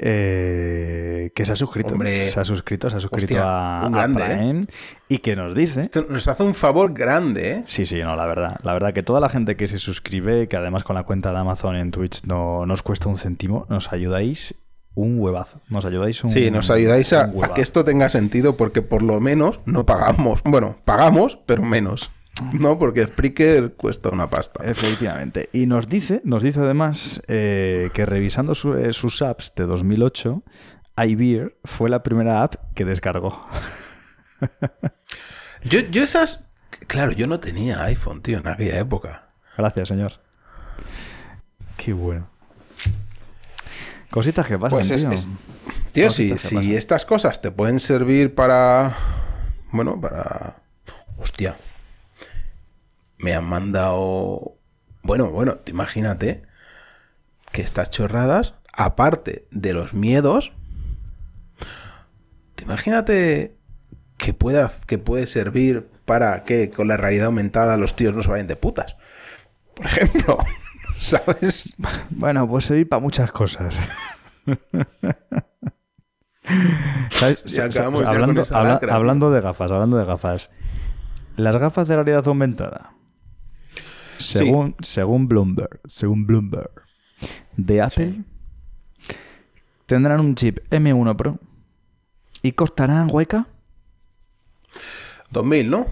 eh, 0.00 1.30
que 1.34 1.44
se 1.44 1.52
ha 1.52 1.56
suscrito. 1.56 1.94
Hombre. 1.94 2.30
se 2.30 2.40
ha 2.40 2.44
suscrito, 2.44 2.88
se 2.90 2.96
ha 2.96 3.00
suscrito 3.00 3.34
Hostia, 3.34 3.42
a, 3.44 3.86
a 3.86 3.90
grande, 3.90 4.22
¿eh? 4.28 4.64
Y 5.08 5.18
que 5.18 5.36
nos 5.36 5.54
dice. 5.54 5.80
Esto 5.80 6.06
nos 6.08 6.26
hace 6.28 6.42
un 6.42 6.54
favor 6.54 6.92
grande, 6.94 7.52
¿eh? 7.52 7.62
Sí, 7.66 7.86
sí, 7.86 7.98
no, 8.00 8.16
la 8.16 8.26
verdad. 8.26 8.58
La 8.62 8.72
verdad 8.74 8.92
que 8.92 9.02
toda 9.02 9.20
la 9.20 9.28
gente 9.28 9.56
que 9.56 9.68
se 9.68 9.78
suscribe, 9.78 10.48
que 10.48 10.56
además 10.56 10.84
con 10.84 10.96
la 10.96 11.02
cuenta 11.04 11.32
de 11.32 11.38
Amazon 11.38 11.76
en 11.76 11.90
Twitch 11.90 12.22
no 12.24 12.66
nos 12.66 12.82
cuesta 12.82 13.08
un 13.08 13.18
céntimo, 13.18 13.66
nos 13.68 13.92
ayudáis 13.92 14.54
un 14.94 15.18
huevazo. 15.20 15.60
Nos 15.68 15.84
ayudáis 15.84 16.22
un 16.24 16.30
Sí, 16.30 16.50
nos 16.50 16.70
ayudáis 16.70 17.12
a, 17.12 17.32
que 17.54 17.60
esto 17.62 17.84
tenga 17.84 18.08
sentido 18.08 18.56
porque 18.56 18.82
por 18.82 19.02
lo 19.02 19.20
menos 19.20 19.60
no 19.64 19.86
pagamos. 19.86 20.40
Bueno, 20.44 20.78
pagamos, 20.84 21.38
pero 21.46 21.62
menos. 21.62 22.10
No, 22.52 22.78
porque 22.78 23.04
Spreaker 23.04 23.74
cuesta 23.74 24.10
una 24.10 24.28
pasta. 24.28 24.64
Efectivamente. 24.64 25.48
Y 25.52 25.66
nos 25.66 25.88
dice, 25.88 26.20
nos 26.24 26.42
dice 26.42 26.60
además 26.60 27.20
eh, 27.28 27.90
que 27.94 28.06
revisando 28.06 28.54
su- 28.54 28.74
eh, 28.74 28.92
sus 28.92 29.22
apps 29.22 29.52
de 29.56 29.64
2008, 29.66 30.42
iBeer 31.04 31.58
fue 31.64 31.90
la 31.90 32.02
primera 32.02 32.42
app 32.44 32.54
que 32.74 32.84
descargó. 32.84 33.40
Yo, 35.64 35.80
yo 35.80 36.04
esas... 36.04 36.48
Claro, 36.86 37.10
yo 37.12 37.26
no 37.26 37.40
tenía 37.40 37.82
iPhone, 37.84 38.22
tío, 38.22 38.38
en 38.38 38.46
aquella 38.46 38.78
época. 38.78 39.26
Gracias, 39.56 39.88
señor. 39.88 40.12
Qué 41.76 41.92
bueno. 41.92 42.30
Cositas 44.10 44.46
que 44.46 44.58
pasan, 44.58 44.70
Pues 44.78 44.90
es- 44.90 45.02
tío. 45.02 45.12
es- 45.12 45.28
Tío, 45.92 46.10
si, 46.10 46.74
estas 46.76 47.04
cosas 47.04 47.40
te 47.40 47.50
pueden 47.50 47.80
servir 47.80 48.34
para... 48.34 48.96
Bueno, 49.72 50.00
para... 50.00 50.56
Hostia. 51.18 51.56
Me 53.18 53.34
han 53.34 53.44
mandado... 53.44 54.54
Bueno, 55.02 55.30
bueno, 55.30 55.56
tú 55.56 55.72
imagínate 55.72 56.42
que 57.52 57.62
estas 57.62 57.90
chorradas, 57.90 58.54
aparte 58.72 59.46
de 59.50 59.72
los 59.72 59.94
miedos, 59.94 60.52
tú 62.54 62.64
imagínate 62.64 63.56
que 64.18 64.34
pueda, 64.34 64.70
que 64.86 64.98
puede 64.98 65.26
servir 65.26 65.88
para 66.04 66.44
que 66.44 66.70
con 66.70 66.88
la 66.88 66.96
realidad 66.96 67.26
aumentada 67.26 67.76
los 67.76 67.96
tíos 67.96 68.14
no 68.14 68.22
se 68.22 68.28
vayan 68.28 68.46
de 68.46 68.56
putas. 68.56 68.96
Por 69.74 69.86
ejemplo, 69.86 70.38
¿sabes? 71.24 71.76
Bueno, 72.10 72.48
pues 72.48 72.66
servir 72.66 72.88
para 72.88 73.00
muchas 73.00 73.30
cosas. 73.32 73.78
¿Sabes? 77.10 77.42
Ya 77.54 77.64
acabamos 77.64 78.00
ya 78.00 78.06
con 78.06 78.14
hablando, 78.14 78.42
esa 78.42 78.58
habla- 78.58 78.72
lacra, 78.74 78.88
tío. 78.88 78.96
hablando 78.96 79.30
de 79.30 79.40
gafas, 79.40 79.70
hablando 79.70 79.96
de 79.98 80.04
gafas. 80.04 80.50
Las 81.36 81.56
gafas 81.56 81.88
de 81.88 81.94
realidad 81.96 82.26
aumentada. 82.26 82.92
Según, 84.16 84.74
según 84.80 85.28
Bloomberg, 85.28 85.80
según 85.86 86.26
Bloomberg, 86.26 86.70
de 87.56 87.82
Apple, 87.82 88.24
tendrán 89.86 90.20
un 90.20 90.34
chip 90.34 90.58
M1 90.70 91.14
Pro 91.16 91.38
y 92.42 92.52
costarán, 92.52 93.08
hueca, 93.12 93.46
2000, 95.30 95.70
¿no? 95.70 95.86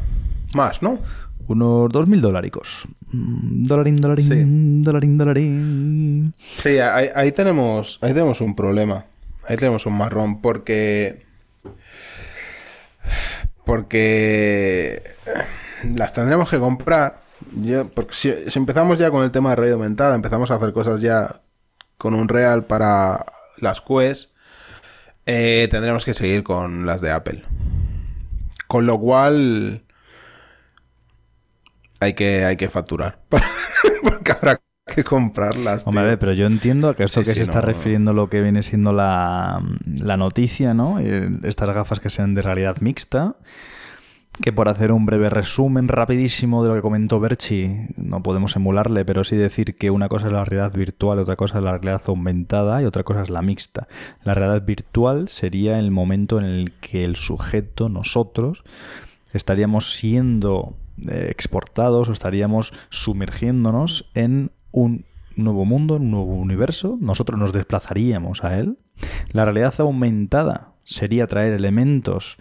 Más, 0.54 0.82
¿no? 0.82 0.98
Unos 1.48 1.90
2.000 1.90 2.20
doláricos. 2.20 2.86
Mm, 3.12 3.62
Dolarín, 3.64 3.96
dolarín, 3.96 4.28
Sí. 4.28 4.82
dolarín, 4.84 5.18
dolarín. 5.18 6.34
Sí, 6.56 6.78
ahí, 6.78 7.08
ahí 7.14 7.32
tenemos, 7.32 7.98
ahí 8.02 8.12
tenemos 8.12 8.40
un 8.40 8.54
problema. 8.56 9.04
Ahí 9.48 9.56
tenemos 9.56 9.86
un 9.86 9.96
marrón 9.96 10.40
porque 10.40 11.24
porque 13.64 15.02
las 15.96 16.12
tendremos 16.12 16.48
que 16.50 16.58
comprar. 16.58 17.20
Yo- 17.62 17.88
porque 17.88 18.14
si, 18.14 18.32
si 18.50 18.58
empezamos 18.58 18.98
ya 18.98 19.10
con 19.10 19.22
el 19.24 19.30
tema 19.30 19.50
de 19.50 19.56
realidad 19.56 19.76
aumentada, 19.78 20.14
empezamos 20.14 20.50
a 20.50 20.54
hacer 20.54 20.72
cosas 20.72 21.00
ya 21.00 21.40
con 21.98 22.14
un 22.14 22.28
real 22.28 22.64
para 22.64 23.24
las 23.58 23.80
Quest, 23.80 24.30
eh, 25.26 25.68
tendremos 25.70 26.04
que 26.04 26.14
seguir 26.14 26.42
con 26.42 26.86
las 26.86 27.00
de 27.00 27.10
Apple. 27.10 27.42
Con 28.66 28.86
lo 28.86 28.98
cual 28.98 29.82
hay 32.00 32.14
que, 32.14 32.44
hay 32.44 32.56
que 32.56 32.68
facturar. 32.68 33.20
porque 34.02 34.32
habrá 34.32 34.60
que 34.94 35.04
comprarlas. 35.04 35.84
tío. 35.84 35.90
Hombre, 35.90 36.04
a 36.04 36.06
ver, 36.06 36.18
pero 36.18 36.32
yo 36.32 36.46
entiendo 36.46 36.94
que 36.94 37.04
esto 37.04 37.20
Sí, 37.20 37.24
que 37.26 37.32
sí, 37.32 37.38
se 37.38 37.42
está 37.44 37.60
no. 37.60 37.66
refiriendo 37.66 38.12
lo 38.12 38.28
que 38.28 38.40
viene 38.40 38.62
siendo 38.62 38.92
la, 38.92 39.62
la 39.84 40.16
noticia, 40.16 40.74
¿no? 40.74 40.98
Estas 41.00 41.70
gafas 41.70 42.00
que 42.00 42.10
sean 42.10 42.34
de 42.34 42.42
realidad 42.42 42.76
mixta, 42.80 43.36
que 44.42 44.52
por 44.52 44.68
hacer 44.68 44.92
un 44.92 45.06
breve 45.06 45.30
resumen 45.30 45.88
rapidísimo 45.88 46.62
de 46.62 46.68
lo 46.68 46.74
que 46.74 46.82
comentó 46.82 47.18
Berchi, 47.20 47.70
no 47.96 48.22
podemos 48.22 48.54
emularle, 48.54 49.04
pero 49.06 49.24
sí 49.24 49.34
decir 49.34 49.76
que 49.76 49.90
una 49.90 50.08
cosa 50.08 50.26
es 50.26 50.32
la 50.34 50.44
realidad 50.44 50.76
virtual, 50.76 51.18
otra 51.18 51.36
cosa 51.36 51.58
es 51.58 51.64
la 51.64 51.72
realidad 51.72 52.02
aumentada 52.06 52.82
y 52.82 52.84
otra 52.84 53.02
cosa 53.02 53.22
es 53.22 53.30
la 53.30 53.40
mixta. 53.42 53.88
La 54.24 54.34
realidad 54.34 54.64
virtual 54.66 55.28
sería 55.30 55.78
el 55.78 55.90
momento 55.90 56.38
en 56.38 56.44
el 56.44 56.72
que 56.80 57.04
el 57.04 57.16
sujeto, 57.16 57.88
nosotros, 57.88 58.62
estaríamos 59.32 59.94
siendo 59.96 60.76
eh, 61.08 61.28
exportados 61.30 62.08
o 62.08 62.12
estaríamos 62.12 62.72
sumergiéndonos 62.90 64.10
en 64.14 64.50
un 64.72 65.04
nuevo 65.36 65.64
mundo, 65.64 65.96
un 65.96 66.10
nuevo 66.10 66.34
universo. 66.34 66.96
Nosotros 67.00 67.38
nos 67.38 67.52
desplazaríamos 67.52 68.44
a 68.44 68.58
él. 68.58 68.78
La 69.30 69.44
realidad 69.44 69.74
aumentada 69.78 70.72
sería 70.84 71.26
traer 71.26 71.52
elementos 71.52 72.38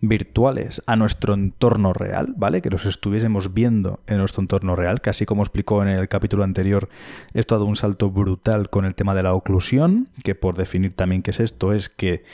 virtuales 0.00 0.82
a 0.86 0.96
nuestro 0.96 1.34
entorno 1.34 1.92
real, 1.92 2.32
¿vale? 2.36 2.62
Que 2.62 2.70
los 2.70 2.86
estuviésemos 2.86 3.52
viendo 3.52 4.00
en 4.06 4.18
nuestro 4.18 4.40
entorno 4.40 4.74
real, 4.74 5.00
que 5.00 5.10
así 5.10 5.26
como 5.26 5.42
explicó 5.42 5.82
en 5.82 5.88
el 5.88 6.08
capítulo 6.08 6.42
anterior, 6.42 6.88
esto 7.34 7.54
ha 7.54 7.58
dado 7.58 7.68
un 7.68 7.76
salto 7.76 8.10
brutal 8.10 8.70
con 8.70 8.86
el 8.86 8.94
tema 8.94 9.14
de 9.14 9.22
la 9.22 9.34
oclusión, 9.34 10.08
que 10.24 10.34
por 10.34 10.56
definir 10.56 10.96
también 10.96 11.22
qué 11.22 11.32
es 11.32 11.40
esto, 11.40 11.72
es 11.74 11.90
que 11.90 12.24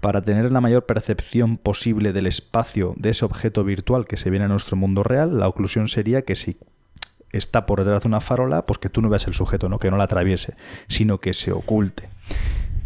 para 0.00 0.22
tener 0.22 0.50
la 0.52 0.60
mayor 0.60 0.86
percepción 0.86 1.56
posible 1.56 2.12
del 2.12 2.26
espacio 2.26 2.94
de 2.96 3.10
ese 3.10 3.24
objeto 3.24 3.64
virtual 3.64 4.06
que 4.06 4.16
se 4.16 4.30
viene 4.30 4.44
a 4.44 4.48
nuestro 4.48 4.76
mundo 4.76 5.02
real, 5.02 5.38
la 5.38 5.48
oclusión 5.48 5.88
sería 5.88 6.22
que 6.22 6.36
si 6.36 6.58
está 7.32 7.66
por 7.66 7.80
detrás 7.80 8.02
de 8.02 8.08
una 8.08 8.20
farola, 8.20 8.64
pues 8.64 8.78
que 8.78 8.88
tú 8.88 9.02
no 9.02 9.08
veas 9.08 9.26
el 9.26 9.34
sujeto, 9.34 9.68
no 9.68 9.78
que 9.78 9.90
no 9.90 9.96
la 9.96 10.04
atraviese, 10.04 10.54
sino 10.88 11.18
que 11.18 11.34
se 11.34 11.52
oculte. 11.52 12.08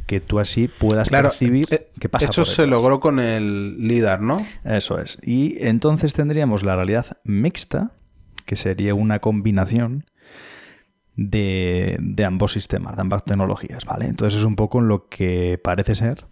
Que 0.06 0.20
tú 0.20 0.40
así 0.40 0.68
puedas 0.68 1.08
Claro, 1.08 1.28
percibir 1.28 1.66
eh, 1.70 1.90
qué 1.98 2.08
pasa. 2.08 2.24
Eso 2.26 2.42
por 2.42 2.46
se 2.46 2.66
logró 2.66 3.00
con 3.00 3.18
el 3.18 3.76
LIDAR, 3.78 4.20
¿no? 4.20 4.44
Eso 4.64 4.98
es. 4.98 5.18
Y 5.22 5.56
entonces 5.60 6.12
tendríamos 6.12 6.64
la 6.64 6.76
realidad 6.76 7.18
mixta, 7.24 7.92
que 8.44 8.56
sería 8.56 8.94
una 8.94 9.20
combinación 9.20 10.04
de, 11.16 11.96
de 12.00 12.24
ambos 12.24 12.52
sistemas, 12.52 12.96
de 12.96 13.02
ambas 13.02 13.24
tecnologías, 13.24 13.84
¿vale? 13.84 14.06
Entonces 14.06 14.40
es 14.40 14.44
un 14.44 14.56
poco 14.56 14.80
lo 14.80 15.08
que 15.08 15.60
parece 15.62 15.94
ser, 15.94 16.26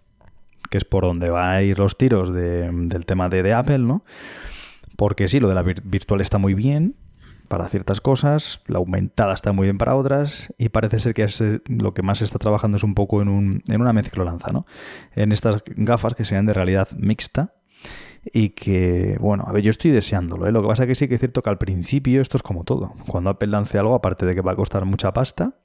que 0.71 0.79
es 0.79 0.85
por 0.85 1.03
donde 1.03 1.29
van 1.29 1.49
a 1.51 1.61
ir 1.61 1.77
los 1.77 1.95
tiros 1.97 2.33
de- 2.33 2.67
del 2.71 3.05
tema 3.05 3.29
de, 3.29 3.43
de 3.43 3.53
Apple, 3.53 3.77
¿no? 3.79 4.03
Porque 4.95 5.27
sí, 5.27 5.39
lo 5.39 5.47
de 5.49 5.55
la 5.55 5.63
vir- 5.63 5.81
virtual 5.83 6.21
está 6.21 6.39
muy 6.39 6.55
bien 6.55 6.95
para 7.47 7.67
ciertas 7.67 7.99
cosas, 7.99 8.61
la 8.67 8.77
aumentada 8.77 9.33
está 9.33 9.51
muy 9.51 9.65
bien 9.67 9.77
para 9.77 9.95
otras, 9.95 10.53
y 10.57 10.69
parece 10.69 10.99
ser 10.99 11.13
que 11.13 11.23
es, 11.23 11.41
eh, 11.41 11.59
lo 11.67 11.93
que 11.93 12.01
más 12.01 12.19
se 12.19 12.23
está 12.23 12.39
trabajando 12.39 12.77
es 12.77 12.83
un 12.83 12.95
poco 12.95 13.21
en, 13.21 13.27
un, 13.27 13.61
en 13.67 13.81
una 13.81 13.91
mezclolanza, 13.91 14.51
¿no? 14.51 14.65
En 15.13 15.33
estas 15.33 15.61
gafas 15.75 16.15
que 16.15 16.23
sean 16.23 16.45
de 16.45 16.53
realidad 16.53 16.87
mixta, 16.97 17.53
y 18.31 18.49
que, 18.49 19.17
bueno, 19.19 19.43
a 19.47 19.51
ver, 19.51 19.63
yo 19.63 19.69
estoy 19.71 19.91
deseándolo, 19.91 20.47
¿eh? 20.47 20.51
Lo 20.53 20.61
que 20.61 20.67
pasa 20.69 20.87
que 20.87 20.95
sí 20.95 21.07
que 21.09 21.15
es 21.15 21.19
cierto 21.19 21.41
que 21.41 21.49
al 21.49 21.57
principio 21.57 22.21
esto 22.21 22.37
es 22.37 22.43
como 22.43 22.63
todo. 22.63 22.93
Cuando 23.07 23.31
Apple 23.31 23.49
lance 23.49 23.77
algo, 23.79 23.95
aparte 23.95 24.25
de 24.25 24.33
que 24.35 24.41
va 24.41 24.51
a 24.53 24.55
costar 24.55 24.85
mucha 24.85 25.11
pasta, 25.11 25.55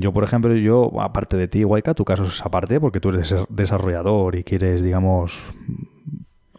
yo, 0.00 0.12
por 0.12 0.22
ejemplo, 0.24 0.54
yo, 0.54 1.00
aparte 1.00 1.36
de 1.36 1.48
ti, 1.48 1.64
Waika, 1.64 1.94
tu 1.94 2.04
caso 2.04 2.22
es 2.24 2.40
aparte 2.44 2.78
porque 2.80 3.00
tú 3.00 3.08
eres 3.10 3.32
desa- 3.32 3.46
desarrollador 3.48 4.36
y 4.36 4.44
quieres, 4.44 4.82
digamos, 4.82 5.52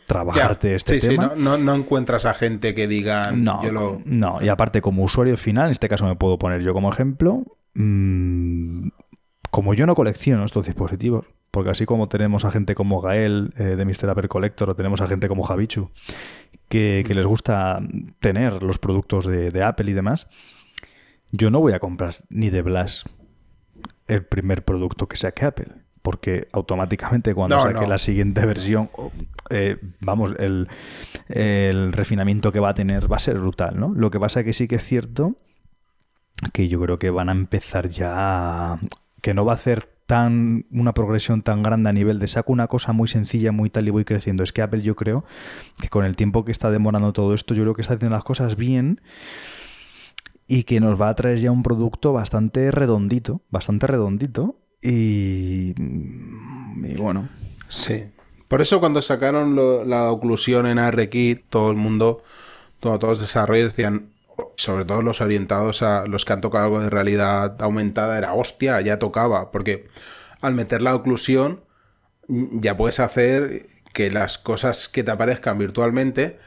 trabajarte 0.07 0.69
Ya, 0.69 0.75
este 0.75 0.99
sí, 0.99 1.09
tema. 1.09 1.31
sí, 1.35 1.41
no, 1.41 1.57
no, 1.57 1.63
no 1.63 1.75
encuentras 1.75 2.25
a 2.25 2.33
gente 2.33 2.73
que 2.73 2.87
diga 2.87 3.31
No, 3.31 3.63
yo 3.63 3.71
lo... 3.71 4.01
no, 4.05 4.41
y 4.41 4.49
aparte 4.49 4.81
como 4.81 5.03
usuario 5.03 5.37
final, 5.37 5.67
en 5.67 5.71
este 5.71 5.87
caso 5.87 6.05
me 6.05 6.15
puedo 6.15 6.37
poner 6.39 6.61
yo 6.61 6.73
como 6.73 6.91
ejemplo, 6.91 7.43
mm, 7.75 8.87
como 9.51 9.73
yo 9.73 9.85
no 9.85 9.95
colecciono 9.95 10.43
estos 10.45 10.65
dispositivos, 10.65 11.25
porque 11.51 11.69
así 11.69 11.85
como 11.85 12.07
tenemos 12.09 12.43
a 12.45 12.51
gente 12.51 12.75
como 12.75 13.01
Gael 13.01 13.53
eh, 13.57 13.63
de 13.75 13.85
Mr. 13.85 14.09
Apple 14.09 14.27
Collector 14.29 14.69
o 14.71 14.75
tenemos 14.75 15.01
a 15.01 15.07
gente 15.07 15.27
como 15.27 15.43
Javichu 15.43 15.89
que, 16.69 17.03
que 17.07 17.13
les 17.15 17.25
gusta 17.25 17.79
tener 18.19 18.61
los 18.63 18.77
productos 18.79 19.25
de, 19.25 19.49
de 19.51 19.63
Apple 19.63 19.89
y 19.89 19.93
demás, 19.93 20.27
yo 21.31 21.49
no 21.51 21.59
voy 21.59 21.73
a 21.73 21.79
comprar 21.79 22.15
ni 22.29 22.49
de 22.49 22.61
Blas 22.63 23.05
el 24.09 24.23
primer 24.25 24.63
producto 24.65 25.07
que 25.07 25.17
saque 25.17 25.45
Apple. 25.45 25.67
Porque 26.01 26.47
automáticamente 26.53 27.35
cuando 27.35 27.57
No, 27.57 27.61
saque 27.61 27.81
no. 27.81 27.87
la 27.87 27.97
siguiente 27.97 28.45
versión, 28.45 28.89
eh, 29.49 29.77
vamos, 29.99 30.33
el, 30.39 30.67
el 31.27 31.91
refinamiento 31.91 32.51
que 32.53 32.59
va 32.61 32.69
a 32.69 32.73
tener 32.73 33.11
va 33.11 33.17
a 33.17 33.19
ser 33.19 33.37
brutal, 33.37 33.77
¿no? 33.79 33.93
Lo 33.93 34.09
que 34.09 34.19
pasa 34.19 34.43
que 34.43 34.53
sí 34.53 34.67
que 34.67 34.75
es 34.75 34.83
cierto 34.85 35.35
que 36.53 36.69
yo 36.69 36.79
creo 36.81 36.99
que 36.99 37.09
van 37.09 37.27
a 37.29 37.33
empezar 37.33 37.89
ya 37.89 38.13
a- 38.73 38.79
que 39.21 39.33
no 39.33 39.43
va 39.43 39.51
a 39.53 39.55
hacer 39.55 39.89
tan 40.05 40.65
una 40.71 40.93
progresión 40.93 41.41
tan 41.43 41.61
grande 41.61 41.89
a 41.89 41.93
nivel 41.93 42.17
de 42.17 42.27
saco 42.27 42.51
una 42.53 42.67
cosa 42.67 42.93
muy 42.93 43.07
sencilla, 43.09 43.51
muy 43.51 43.69
tal 43.69 43.87
y 43.87 43.91
voy 43.91 44.05
creciendo. 44.05 44.43
Es 44.43 44.53
que 44.53 44.61
Apple 44.61 44.81
yo 44.81 44.95
creo 44.95 45.25
que 45.81 45.89
con 45.89 46.05
el 46.05 46.15
tiempo 46.15 46.45
que 46.45 46.51
está 46.53 46.71
demorando 46.71 47.11
todo 47.13 47.33
esto, 47.35 47.53
yo 47.53 47.63
creo 47.63 47.75
que 47.75 47.81
está 47.81 47.95
haciendo 47.95 48.15
las 48.15 48.23
cosas 48.23 48.55
bien 48.55 49.01
y 50.51 50.63
que 50.63 50.79
nos 50.79 50.99
va 50.99 51.09
a 51.09 51.15
traer 51.15 51.37
ya 51.37 51.51
un 51.51 51.61
producto 51.63 52.11
bastante 52.11 52.71
redondito, 52.71 53.41
bastante 53.51 53.85
redondito 53.87 54.57
y, 54.81 55.73
bueno, 56.97 57.29
Sí. 57.67 58.05
Por 58.47 58.63
eso 58.63 58.79
cuando 58.79 59.03
sacaron 59.03 59.55
la 59.87 60.11
oclusión 60.11 60.65
en 60.65 60.79
ARKit, 60.79 61.45
todo 61.49 61.69
el 61.69 61.77
mundo, 61.77 62.23
todo- 62.79 62.97
todos 62.97 63.11
los 63.19 63.21
desarrolladores 63.21 63.73
decían, 63.73 64.09
sobre 64.55 64.85
todo 64.85 65.03
los 65.03 65.21
orientados 65.21 65.83
a 65.83 66.07
los 66.07 66.25
que 66.25 66.33
han 66.33 66.41
tocado 66.41 66.65
algo 66.65 66.79
de 66.79 66.89
realidad 66.89 67.61
aumentada, 67.61 68.17
era 68.17 68.33
hostia, 68.33 68.81
ya 68.81 68.97
tocaba, 68.97 69.51
porque 69.51 69.87
al 70.41 70.55
meter 70.55 70.81
la 70.81 70.95
oclusión 70.95 71.59
mm, 72.27 72.59
ya 72.61 72.75
puedes 72.75 72.99
hacer 72.99 73.67
que 73.93 74.09
las 74.09 74.39
cosas 74.39 74.87
que 74.87 75.03
te 75.03 75.11
aparezcan 75.11 75.59
virtualmente, 75.59 76.39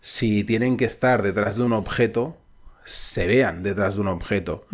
si 0.00 0.44
tienen 0.44 0.76
que 0.78 0.86
estar 0.86 1.22
detrás 1.22 1.56
de 1.56 1.64
un 1.64 1.72
objeto, 1.74 2.38
se 2.86 3.26
vean 3.26 3.62
detrás 3.62 3.96
de 3.96 4.00
un 4.00 4.08
objeto. 4.08 4.64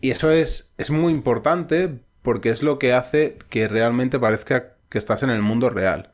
Y 0.00 0.10
eso 0.10 0.30
es, 0.30 0.74
es 0.76 0.90
muy 0.90 1.12
importante 1.12 2.00
porque 2.22 2.50
es 2.50 2.62
lo 2.62 2.78
que 2.78 2.92
hace 2.92 3.38
que 3.48 3.68
realmente 3.68 4.18
parezca 4.18 4.74
que 4.90 4.98
estás 4.98 5.22
en 5.22 5.30
el 5.30 5.40
mundo 5.40 5.70
real. 5.70 6.12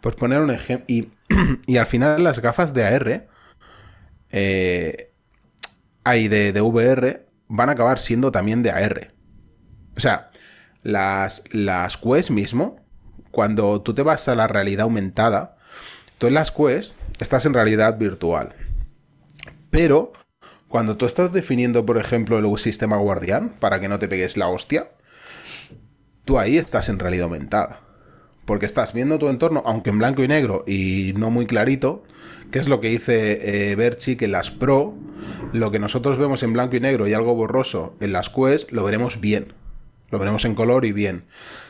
Pues 0.00 0.16
poner 0.16 0.40
un 0.40 0.50
ejemplo. 0.50 0.84
Y, 0.88 1.08
y 1.66 1.78
al 1.78 1.86
final 1.86 2.22
las 2.22 2.40
gafas 2.40 2.74
de 2.74 2.84
AR, 2.84 3.28
eh, 4.30 5.12
hay 6.04 6.28
de, 6.28 6.52
de 6.52 6.60
VR, 6.60 7.24
van 7.48 7.68
a 7.68 7.72
acabar 7.72 7.98
siendo 7.98 8.32
también 8.32 8.62
de 8.62 8.70
AR. 8.70 9.14
O 9.96 10.00
sea, 10.00 10.30
las, 10.82 11.44
las 11.52 11.96
Quest 11.96 12.30
mismo, 12.30 12.84
cuando 13.30 13.80
tú 13.82 13.94
te 13.94 14.02
vas 14.02 14.28
a 14.28 14.34
la 14.34 14.48
realidad 14.48 14.82
aumentada, 14.82 15.56
tú 16.18 16.26
en 16.26 16.34
las 16.34 16.50
Quest 16.50 16.94
estás 17.20 17.46
en 17.46 17.54
realidad 17.54 17.98
virtual. 17.98 18.54
Pero 19.70 20.12
cuando 20.68 20.96
tú 20.96 21.06
estás 21.06 21.32
definiendo, 21.32 21.86
por 21.86 21.98
ejemplo, 21.98 22.38
el 22.38 22.58
sistema 22.58 22.96
guardián 22.96 23.54
para 23.60 23.80
que 23.80 23.88
no 23.88 23.98
te 23.98 24.08
pegues 24.08 24.36
la 24.36 24.48
hostia, 24.48 24.90
tú 26.24 26.38
ahí 26.38 26.58
estás 26.58 26.88
en 26.88 26.98
realidad 26.98 27.24
aumentada. 27.24 27.80
Porque 28.44 28.66
estás 28.66 28.92
viendo 28.92 29.18
tu 29.18 29.28
entorno, 29.28 29.62
aunque 29.66 29.90
en 29.90 29.98
blanco 29.98 30.22
y 30.22 30.28
negro 30.28 30.64
y 30.66 31.12
no 31.16 31.30
muy 31.30 31.46
clarito, 31.46 32.04
que 32.50 32.58
es 32.58 32.68
lo 32.68 32.80
que 32.80 32.90
dice 32.90 33.72
eh, 33.72 34.16
que 34.16 34.24
en 34.24 34.32
las 34.32 34.50
Pro, 34.50 34.94
lo 35.52 35.70
que 35.70 35.78
nosotros 35.78 36.18
vemos 36.18 36.42
en 36.42 36.52
blanco 36.52 36.76
y 36.76 36.80
negro 36.80 37.08
y 37.08 37.14
algo 37.14 37.34
borroso 37.34 37.96
en 38.00 38.12
las 38.12 38.30
Quest, 38.30 38.70
lo 38.70 38.84
veremos 38.84 39.20
bien. 39.20 39.54
Lo 40.10 40.20
veremos 40.20 40.44
en 40.44 40.54
color 40.54 40.84
y 40.84 40.92
bien. 40.92 41.24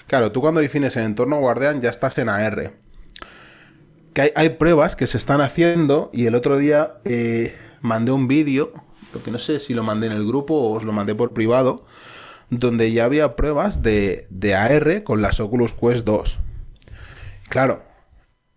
Claro, 0.07 0.33
tú 0.33 0.43
cuando 0.43 0.61
defines 0.61 0.97
el 0.97 1.05
entorno 1.05 1.39
guardián 1.39 1.81
ya 1.81 1.89
estás 1.89 2.19
en 2.19 2.29
AR. 2.29 2.75
Que 4.17 4.33
hay, 4.35 4.49
pruebas 4.49 4.97
que 4.97 5.07
se 5.07 5.19
están 5.19 5.43
haciendo 5.43 6.09
y 6.11 6.25
el 6.25 6.35
otro 6.35 6.57
día 6.57 6.95
eh, 7.05 7.55
mandé 7.83 8.13
un 8.13 8.29
vídeo, 8.29 8.73
lo 9.13 9.23
que 9.23 9.31
no 9.31 9.39
sé 9.39 9.61
si 9.61 9.75
lo 9.75 9.83
mandé 9.83 10.07
en 10.07 10.15
el 10.15 10.27
grupo 10.27 10.55
o 10.55 10.73
os 10.73 10.85
lo 10.85 10.93
mandé 10.93 11.15
por 11.15 11.35
privado, 11.35 11.85
donde 12.49 12.91
ya 12.93 13.05
había 13.05 13.37
pruebas 13.37 13.83
de, 13.83 14.27
de 14.31 14.55
AR 14.55 15.03
con 15.05 15.21
las 15.21 15.39
Oculus 15.39 15.75
Quest 15.75 16.07
2. 16.07 16.39
Claro, 17.51 17.85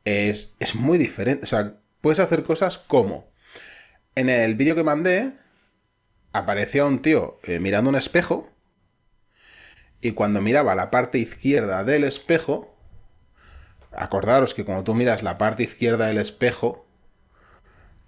es, 0.05 0.55
es 0.61 0.75
muy 0.75 0.97
diferente. 0.97 1.43
O 1.43 1.47
sea, 1.47 1.75
puedes 1.99 2.19
hacer 2.19 2.43
cosas 2.43 2.77
como. 2.77 3.29
En 4.15 4.29
el 4.29 4.55
vídeo 4.55 4.75
que 4.75 4.83
mandé, 4.85 5.33
aparecía 6.31 6.85
un 6.85 7.01
tío 7.01 7.37
eh, 7.43 7.59
mirando 7.59 7.89
un 7.89 7.97
espejo. 7.97 8.49
Y 9.99 10.13
cuando 10.13 10.39
miraba 10.39 10.73
la 10.73 10.89
parte 10.89 11.17
izquierda 11.17 11.83
del 11.83 12.05
espejo, 12.05 12.78
acordaros 13.91 14.53
que 14.53 14.65
cuando 14.65 14.83
tú 14.83 14.93
miras 14.93 15.23
la 15.23 15.37
parte 15.37 15.63
izquierda 15.63 16.07
del 16.07 16.17
espejo, 16.17 16.85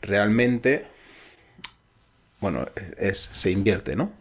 realmente, 0.02 0.86
bueno, 2.40 2.68
es, 2.98 3.30
se 3.34 3.52
invierte, 3.52 3.96
¿no? 3.96 4.12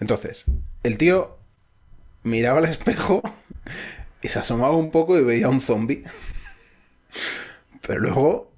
Entonces, 0.00 0.46
el 0.82 0.98
tío 0.98 1.38
miraba 2.22 2.58
al 2.58 2.64
espejo 2.66 3.22
y 4.22 4.28
se 4.28 4.38
asomaba 4.38 4.76
un 4.76 4.90
poco 4.90 5.18
y 5.18 5.24
veía 5.24 5.48
un 5.48 5.60
zombie. 5.60 6.04
Pero 7.86 8.00
luego 8.00 8.52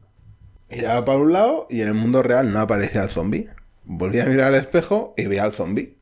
miraba 0.70 1.05
para 1.05 1.18
un 1.18 1.33
lado 1.33 1.66
y 1.70 1.83
en 1.83 1.88
el 1.88 1.94
mundo 1.94 2.22
real 2.22 2.52
no 2.52 2.61
aparecía 2.61 3.02
el 3.02 3.09
zombie. 3.09 3.48
Volvía 3.85 4.24
a 4.24 4.26
mirar 4.26 4.48
al 4.48 4.55
espejo 4.55 5.14
y 5.16 5.26
veía 5.26 5.44
al 5.44 5.52
zombie. 5.52 5.96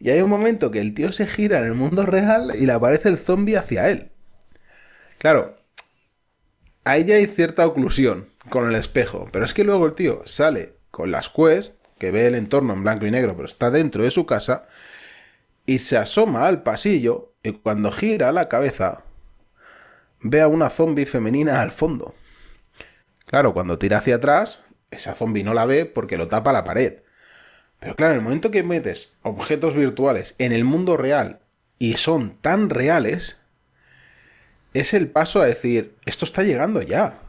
Y 0.00 0.10
hay 0.10 0.20
un 0.20 0.30
momento 0.30 0.70
que 0.70 0.80
el 0.80 0.94
tío 0.94 1.12
se 1.12 1.26
gira 1.26 1.60
en 1.60 1.66
el 1.66 1.74
mundo 1.74 2.04
real 2.04 2.52
y 2.58 2.66
le 2.66 2.72
aparece 2.72 3.08
el 3.08 3.18
zombie 3.18 3.56
hacia 3.56 3.88
él. 3.88 4.10
Claro, 5.24 5.56
ahí 6.84 7.06
ya 7.06 7.14
hay 7.14 7.24
cierta 7.24 7.66
oclusión 7.66 8.28
con 8.50 8.68
el 8.68 8.74
espejo. 8.74 9.26
Pero 9.32 9.46
es 9.46 9.54
que 9.54 9.64
luego 9.64 9.86
el 9.86 9.94
tío 9.94 10.20
sale 10.26 10.74
con 10.90 11.10
las 11.10 11.30
Quest, 11.30 11.76
que 11.98 12.10
ve 12.10 12.26
el 12.26 12.34
entorno 12.34 12.74
en 12.74 12.82
blanco 12.82 13.06
y 13.06 13.10
negro, 13.10 13.34
pero 13.34 13.48
está 13.48 13.70
dentro 13.70 14.04
de 14.04 14.10
su 14.10 14.26
casa, 14.26 14.66
y 15.64 15.78
se 15.78 15.96
asoma 15.96 16.46
al 16.46 16.62
pasillo 16.62 17.32
y 17.42 17.52
cuando 17.52 17.90
gira 17.90 18.32
la 18.32 18.50
cabeza 18.50 19.04
ve 20.20 20.42
a 20.42 20.48
una 20.48 20.68
zombie 20.68 21.06
femenina 21.06 21.62
al 21.62 21.70
fondo. 21.70 22.14
Claro, 23.24 23.54
cuando 23.54 23.78
tira 23.78 23.96
hacia 23.96 24.16
atrás, 24.16 24.58
esa 24.90 25.14
zombie 25.14 25.42
no 25.42 25.54
la 25.54 25.64
ve 25.64 25.86
porque 25.86 26.18
lo 26.18 26.28
tapa 26.28 26.52
la 26.52 26.64
pared. 26.64 26.98
Pero 27.80 27.96
claro, 27.96 28.12
en 28.12 28.18
el 28.18 28.24
momento 28.24 28.50
que 28.50 28.62
metes 28.62 29.18
objetos 29.22 29.74
virtuales 29.74 30.34
en 30.36 30.52
el 30.52 30.64
mundo 30.64 30.98
real 30.98 31.40
y 31.78 31.96
son 31.96 32.36
tan 32.42 32.68
reales, 32.68 33.38
es 34.74 34.92
el 34.92 35.08
paso 35.08 35.40
a 35.40 35.46
decir, 35.46 35.94
esto 36.04 36.24
está 36.24 36.42
llegando 36.42 36.82
ya. 36.82 37.20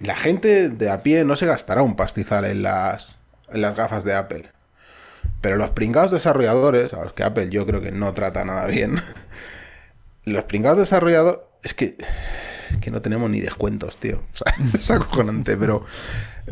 La 0.00 0.14
gente 0.14 0.68
de 0.68 0.90
a 0.90 1.02
pie 1.02 1.24
no 1.24 1.34
se 1.34 1.46
gastará 1.46 1.82
un 1.82 1.96
pastizal 1.96 2.44
en 2.44 2.62
las, 2.62 3.16
en 3.52 3.60
las 3.60 3.74
gafas 3.74 4.04
de 4.04 4.14
Apple. 4.14 4.50
Pero 5.40 5.56
los 5.56 5.70
pringados 5.70 6.12
desarrolladores, 6.12 6.94
a 6.94 7.02
los 7.02 7.12
que 7.12 7.24
Apple 7.24 7.48
yo 7.50 7.66
creo 7.66 7.80
que 7.80 7.90
no 7.90 8.12
trata 8.12 8.44
nada 8.44 8.66
bien, 8.66 9.02
los 10.24 10.44
pringados 10.44 10.78
desarrolladores, 10.78 11.40
es 11.64 11.74
que, 11.74 11.96
que 12.80 12.92
no 12.92 13.02
tenemos 13.02 13.28
ni 13.28 13.40
descuentos, 13.40 13.98
tío. 13.98 14.22
O 14.32 14.36
sea, 14.36 14.54
es 14.74 14.90
acojonante, 14.90 15.56
pero 15.56 15.84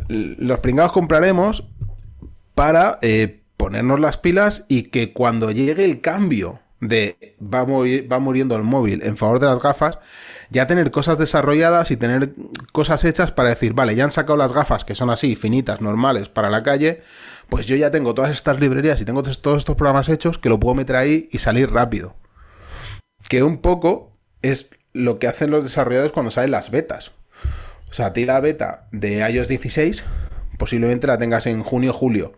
los 0.08 0.58
pringados 0.58 0.90
compraremos 0.90 1.64
para 2.56 2.98
eh, 3.02 3.42
ponernos 3.56 4.00
las 4.00 4.18
pilas 4.18 4.64
y 4.68 4.84
que 4.84 5.12
cuando 5.12 5.52
llegue 5.52 5.84
el 5.84 6.00
cambio 6.00 6.60
de 6.80 7.36
va, 7.42 7.64
va 7.64 8.18
muriendo 8.18 8.54
el 8.56 8.62
móvil 8.62 9.02
en 9.02 9.16
favor 9.16 9.40
de 9.40 9.46
las 9.46 9.60
gafas, 9.60 9.98
ya 10.50 10.66
tener 10.66 10.90
cosas 10.90 11.18
desarrolladas 11.18 11.90
y 11.90 11.96
tener 11.96 12.34
cosas 12.72 13.04
hechas 13.04 13.32
para 13.32 13.48
decir, 13.48 13.72
vale, 13.72 13.94
ya 13.94 14.04
han 14.04 14.12
sacado 14.12 14.36
las 14.36 14.52
gafas 14.52 14.84
que 14.84 14.94
son 14.94 15.10
así, 15.10 15.36
finitas, 15.36 15.80
normales, 15.80 16.28
para 16.28 16.50
la 16.50 16.62
calle, 16.62 17.02
pues 17.48 17.66
yo 17.66 17.76
ya 17.76 17.90
tengo 17.90 18.14
todas 18.14 18.30
estas 18.30 18.60
librerías 18.60 19.00
y 19.00 19.04
tengo 19.04 19.22
todos 19.22 19.58
estos 19.58 19.76
programas 19.76 20.08
hechos 20.08 20.38
que 20.38 20.48
lo 20.48 20.60
puedo 20.60 20.74
meter 20.74 20.96
ahí 20.96 21.28
y 21.32 21.38
salir 21.38 21.70
rápido. 21.70 22.16
Que 23.28 23.42
un 23.42 23.58
poco 23.58 24.12
es 24.42 24.70
lo 24.92 25.18
que 25.18 25.28
hacen 25.28 25.50
los 25.50 25.64
desarrolladores 25.64 26.12
cuando 26.12 26.30
salen 26.30 26.50
las 26.50 26.70
betas. 26.70 27.12
O 27.90 27.94
sea, 27.94 28.06
a 28.06 28.12
ti 28.12 28.24
la 28.24 28.40
beta 28.40 28.88
de 28.92 29.28
iOS 29.28 29.48
16 29.48 30.04
posiblemente 30.56 31.06
la 31.06 31.18
tengas 31.18 31.46
en 31.46 31.62
junio 31.62 31.92
julio. 31.92 32.34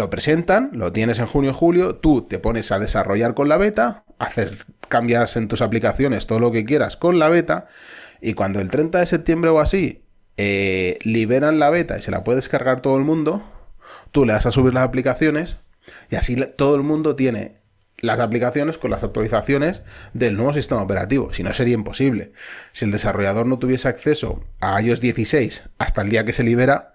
Lo 0.00 0.08
presentan, 0.08 0.70
lo 0.72 0.92
tienes 0.92 1.18
en 1.18 1.26
junio 1.26 1.52
julio, 1.52 1.96
tú 1.96 2.22
te 2.22 2.38
pones 2.38 2.72
a 2.72 2.78
desarrollar 2.78 3.34
con 3.34 3.50
la 3.50 3.58
beta, 3.58 4.04
haces 4.18 4.64
cambias 4.88 5.36
en 5.36 5.46
tus 5.46 5.60
aplicaciones 5.60 6.26
todo 6.26 6.40
lo 6.40 6.50
que 6.52 6.64
quieras 6.64 6.96
con 6.96 7.18
la 7.18 7.28
beta 7.28 7.66
y 8.22 8.32
cuando 8.32 8.62
el 8.62 8.70
30 8.70 8.98
de 8.98 9.04
septiembre 9.04 9.50
o 9.50 9.60
así 9.60 10.02
eh, 10.38 10.96
liberan 11.02 11.58
la 11.58 11.68
beta 11.68 11.98
y 11.98 12.00
se 12.00 12.10
la 12.10 12.24
puede 12.24 12.36
descargar 12.36 12.80
todo 12.80 12.96
el 12.96 13.04
mundo, 13.04 13.42
tú 14.10 14.24
le 14.24 14.32
das 14.32 14.46
a 14.46 14.50
subir 14.50 14.72
las 14.72 14.84
aplicaciones 14.84 15.58
y 16.08 16.16
así 16.16 16.34
todo 16.56 16.76
el 16.76 16.82
mundo 16.82 17.14
tiene 17.14 17.56
las 17.98 18.20
aplicaciones 18.20 18.78
con 18.78 18.90
las 18.90 19.04
actualizaciones 19.04 19.82
del 20.14 20.34
nuevo 20.34 20.54
sistema 20.54 20.80
operativo. 20.80 21.30
Si 21.34 21.42
no, 21.42 21.52
sería 21.52 21.74
imposible. 21.74 22.32
Si 22.72 22.86
el 22.86 22.90
desarrollador 22.90 23.44
no 23.44 23.58
tuviese 23.58 23.88
acceso 23.88 24.42
a 24.60 24.80
iOS 24.80 25.02
16 25.02 25.64
hasta 25.76 26.00
el 26.00 26.08
día 26.08 26.24
que 26.24 26.32
se 26.32 26.42
libera, 26.42 26.94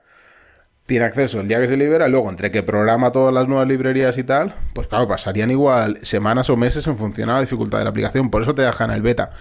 tiene 0.85 1.05
acceso 1.05 1.39
el 1.39 1.47
día 1.47 1.59
que 1.59 1.67
se 1.67 1.77
libera, 1.77 2.07
luego 2.07 2.29
entre 2.29 2.51
que 2.51 2.61
programa 2.61 3.11
todas 3.11 3.33
las 3.33 3.47
nuevas 3.47 3.67
librerías 3.67 4.17
y 4.17 4.23
tal, 4.23 4.55
pues 4.73 4.87
claro, 4.87 5.07
pasarían 5.07 5.49
igual 5.49 5.97
semanas 6.03 6.49
o 6.49 6.57
meses 6.57 6.85
en 6.87 6.97
función 6.97 7.29
a 7.29 7.33
la 7.35 7.41
dificultad 7.41 7.79
de 7.79 7.85
la 7.85 7.89
aplicación. 7.89 8.29
Por 8.29 8.43
eso 8.43 8.53
te 8.53 8.61
dejan 8.61 8.91
el 8.91 9.01
beta. 9.01 9.31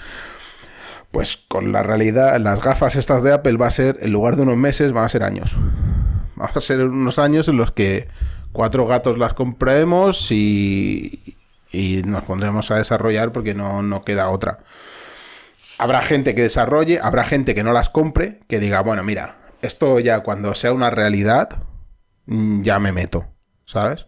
Pues 1.11 1.37
con 1.37 1.70
la 1.70 1.83
realidad, 1.83 2.38
las 2.40 2.61
gafas 2.61 2.96
estas 2.96 3.22
de 3.22 3.33
Apple 3.33 3.57
va 3.57 3.66
a 3.66 3.70
ser, 3.70 3.98
en 4.00 4.11
lugar 4.12 4.37
de 4.37 4.42
unos 4.42 4.57
meses, 4.57 4.92
van 4.92 5.04
a 5.04 5.09
ser 5.09 5.22
años. 5.22 5.57
Van 6.35 6.50
a 6.52 6.61
ser 6.61 6.80
unos 6.80 7.18
años 7.18 7.46
en 7.48 7.57
los 7.57 7.70
que 7.72 8.09
cuatro 8.52 8.87
gatos 8.87 9.18
las 9.18 9.35
compremos 9.35 10.33
y, 10.33 11.37
y 11.70 12.02
nos 12.04 12.24
pondremos 12.24 12.70
a 12.70 12.76
desarrollar 12.76 13.33
porque 13.33 13.54
no, 13.54 13.83
no 13.83 14.02
queda 14.02 14.30
otra. 14.30 14.61
Habrá 15.78 16.00
gente 16.00 16.35
que 16.35 16.42
desarrolle, 16.42 17.00
habrá 17.02 17.24
gente 17.26 17.54
que 17.54 17.64
no 17.64 17.72
las 17.72 17.90
compre, 17.90 18.40
que 18.48 18.61
diga, 18.61 18.80
bueno, 18.80 19.04
mira, 19.04 19.37
esto 19.66 20.00
ya 20.00 20.20
cuando 20.20 20.55
sea 20.55 20.72
una 20.72 20.90
realidad, 20.90 21.62
mm, 22.27 22.62
ya 22.62 22.79
me 22.79 22.92
meto, 22.92 23.27
¿sabes? 23.64 24.07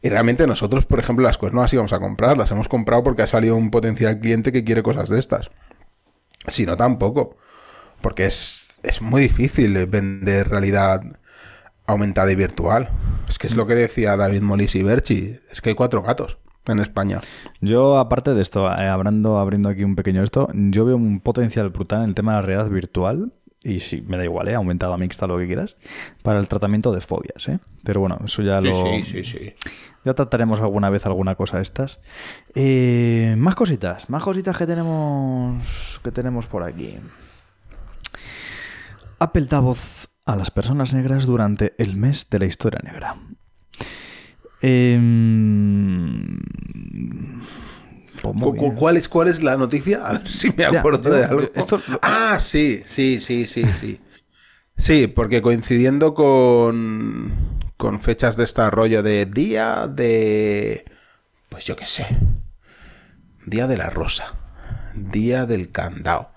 Y 0.00 0.08
realmente 0.08 0.46
nosotros, 0.46 0.86
por 0.86 1.00
ejemplo, 1.00 1.24
las 1.24 1.38
cosas 1.38 1.54
no 1.54 1.62
las 1.62 1.72
íbamos 1.72 1.92
a 1.92 1.98
comprar, 1.98 2.38
las 2.38 2.50
hemos 2.50 2.68
comprado 2.68 3.02
porque 3.02 3.22
ha 3.22 3.26
salido 3.26 3.56
un 3.56 3.70
potencial 3.70 4.20
cliente 4.20 4.52
que 4.52 4.64
quiere 4.64 4.82
cosas 4.82 5.08
de 5.08 5.18
estas. 5.18 5.50
Si 6.46 6.66
no, 6.66 6.76
tampoco. 6.76 7.36
Porque 8.00 8.26
es, 8.26 8.78
es 8.84 9.02
muy 9.02 9.22
difícil 9.22 9.86
vender 9.86 10.48
realidad 10.48 11.02
aumentada 11.86 12.30
y 12.30 12.36
virtual. 12.36 12.90
Es 13.28 13.38
que 13.38 13.48
es 13.48 13.56
lo 13.56 13.66
que 13.66 13.74
decía 13.74 14.16
David 14.16 14.42
Molis 14.42 14.76
y 14.76 14.82
Berchi. 14.84 15.36
Es 15.50 15.60
que 15.60 15.70
hay 15.70 15.74
cuatro 15.74 16.02
gatos 16.02 16.38
en 16.66 16.80
España. 16.80 17.20
Yo, 17.60 17.98
aparte 17.98 18.34
de 18.34 18.42
esto, 18.42 18.70
eh, 18.70 18.86
abriendo, 18.86 19.38
abriendo 19.38 19.68
aquí 19.68 19.84
un 19.84 19.96
pequeño 19.96 20.22
esto, 20.22 20.48
yo 20.54 20.84
veo 20.84 20.96
un 20.96 21.20
potencial 21.20 21.70
brutal 21.70 22.02
en 22.02 22.10
el 22.10 22.14
tema 22.14 22.32
de 22.32 22.36
la 22.36 22.42
realidad 22.42 22.70
virtual. 22.70 23.32
Y 23.64 23.80
sí, 23.80 24.02
me 24.06 24.16
da 24.16 24.24
igual, 24.24 24.48
¿eh? 24.48 24.54
aumentada, 24.54 24.96
mixta, 24.96 25.26
lo 25.26 25.36
que 25.36 25.46
quieras, 25.46 25.76
para 26.22 26.38
el 26.38 26.46
tratamiento 26.46 26.92
de 26.92 27.00
fobias, 27.00 27.48
¿eh? 27.48 27.58
Pero 27.82 28.00
bueno, 28.00 28.18
eso 28.24 28.42
ya 28.42 28.60
lo... 28.60 28.72
sí, 29.04 29.24
sí. 29.24 29.54
Ya 30.04 30.14
trataremos 30.14 30.60
alguna 30.60 30.90
vez 30.90 31.06
alguna 31.06 31.34
cosa 31.34 31.56
de 31.56 31.62
estas. 31.62 32.00
Eh, 32.54 33.34
más 33.36 33.56
cositas, 33.56 34.08
más 34.08 34.22
cositas 34.22 34.56
que 34.56 34.66
tenemos 34.66 36.00
que 36.02 36.12
tenemos 36.12 36.46
por 36.46 36.68
aquí. 36.68 36.94
Apple 39.18 39.46
da 39.46 39.60
voz 39.60 40.08
a 40.24 40.36
las 40.36 40.50
personas 40.50 40.94
negras 40.94 41.26
durante 41.26 41.74
el 41.78 41.96
mes 41.96 42.28
de 42.30 42.38
la 42.38 42.46
historia 42.46 42.80
negra. 42.84 43.16
Em, 44.60 46.38
pues 48.22 48.34
muy 48.34 48.50
¿Cu- 48.50 48.56
cu- 48.56 48.62
bien. 48.64 48.74
¿Cuál 48.76 48.96
es, 48.96 49.08
¿Cuál 49.08 49.28
es 49.28 49.42
la 49.42 49.56
noticia? 49.56 50.06
A 50.06 50.12
ver 50.12 50.28
si 50.28 50.48
me 50.50 50.64
Ya, 50.70 50.80
acuerdo 50.80 51.02
yo- 51.10 51.14
de 51.16 51.24
algo. 51.24 51.50
esto- 51.54 51.80
Ah, 52.02 52.38
sí, 52.38 52.82
sí, 52.86 53.20
sí, 53.20 53.46
sí, 53.46 53.64
sí. 53.78 54.00
Sí, 54.76 55.06
porque 55.08 55.42
coincidiendo 55.42 56.14
con, 56.14 57.32
con 57.76 58.00
fechas 58.00 58.36
de 58.36 58.44
este 58.44 58.68
rollo 58.70 59.02
de 59.02 59.26
día 59.26 59.88
de... 59.88 60.84
Pues 61.48 61.64
yo 61.64 61.74
qué 61.74 61.84
sé. 61.84 62.06
Día 63.44 63.66
de 63.66 63.76
la 63.76 63.90
rosa. 63.90 64.34
Día 64.94 65.46
del 65.46 65.70
candao. 65.72 66.30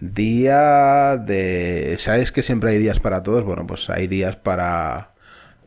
Día 0.00 1.16
de... 1.16 1.96
¿Sabes 1.98 2.32
que 2.32 2.42
siempre 2.42 2.70
hay 2.70 2.78
días 2.78 3.00
para 3.00 3.22
todos? 3.22 3.44
Bueno, 3.44 3.66
pues 3.66 3.90
hay 3.90 4.06
días 4.06 4.36
para 4.36 5.14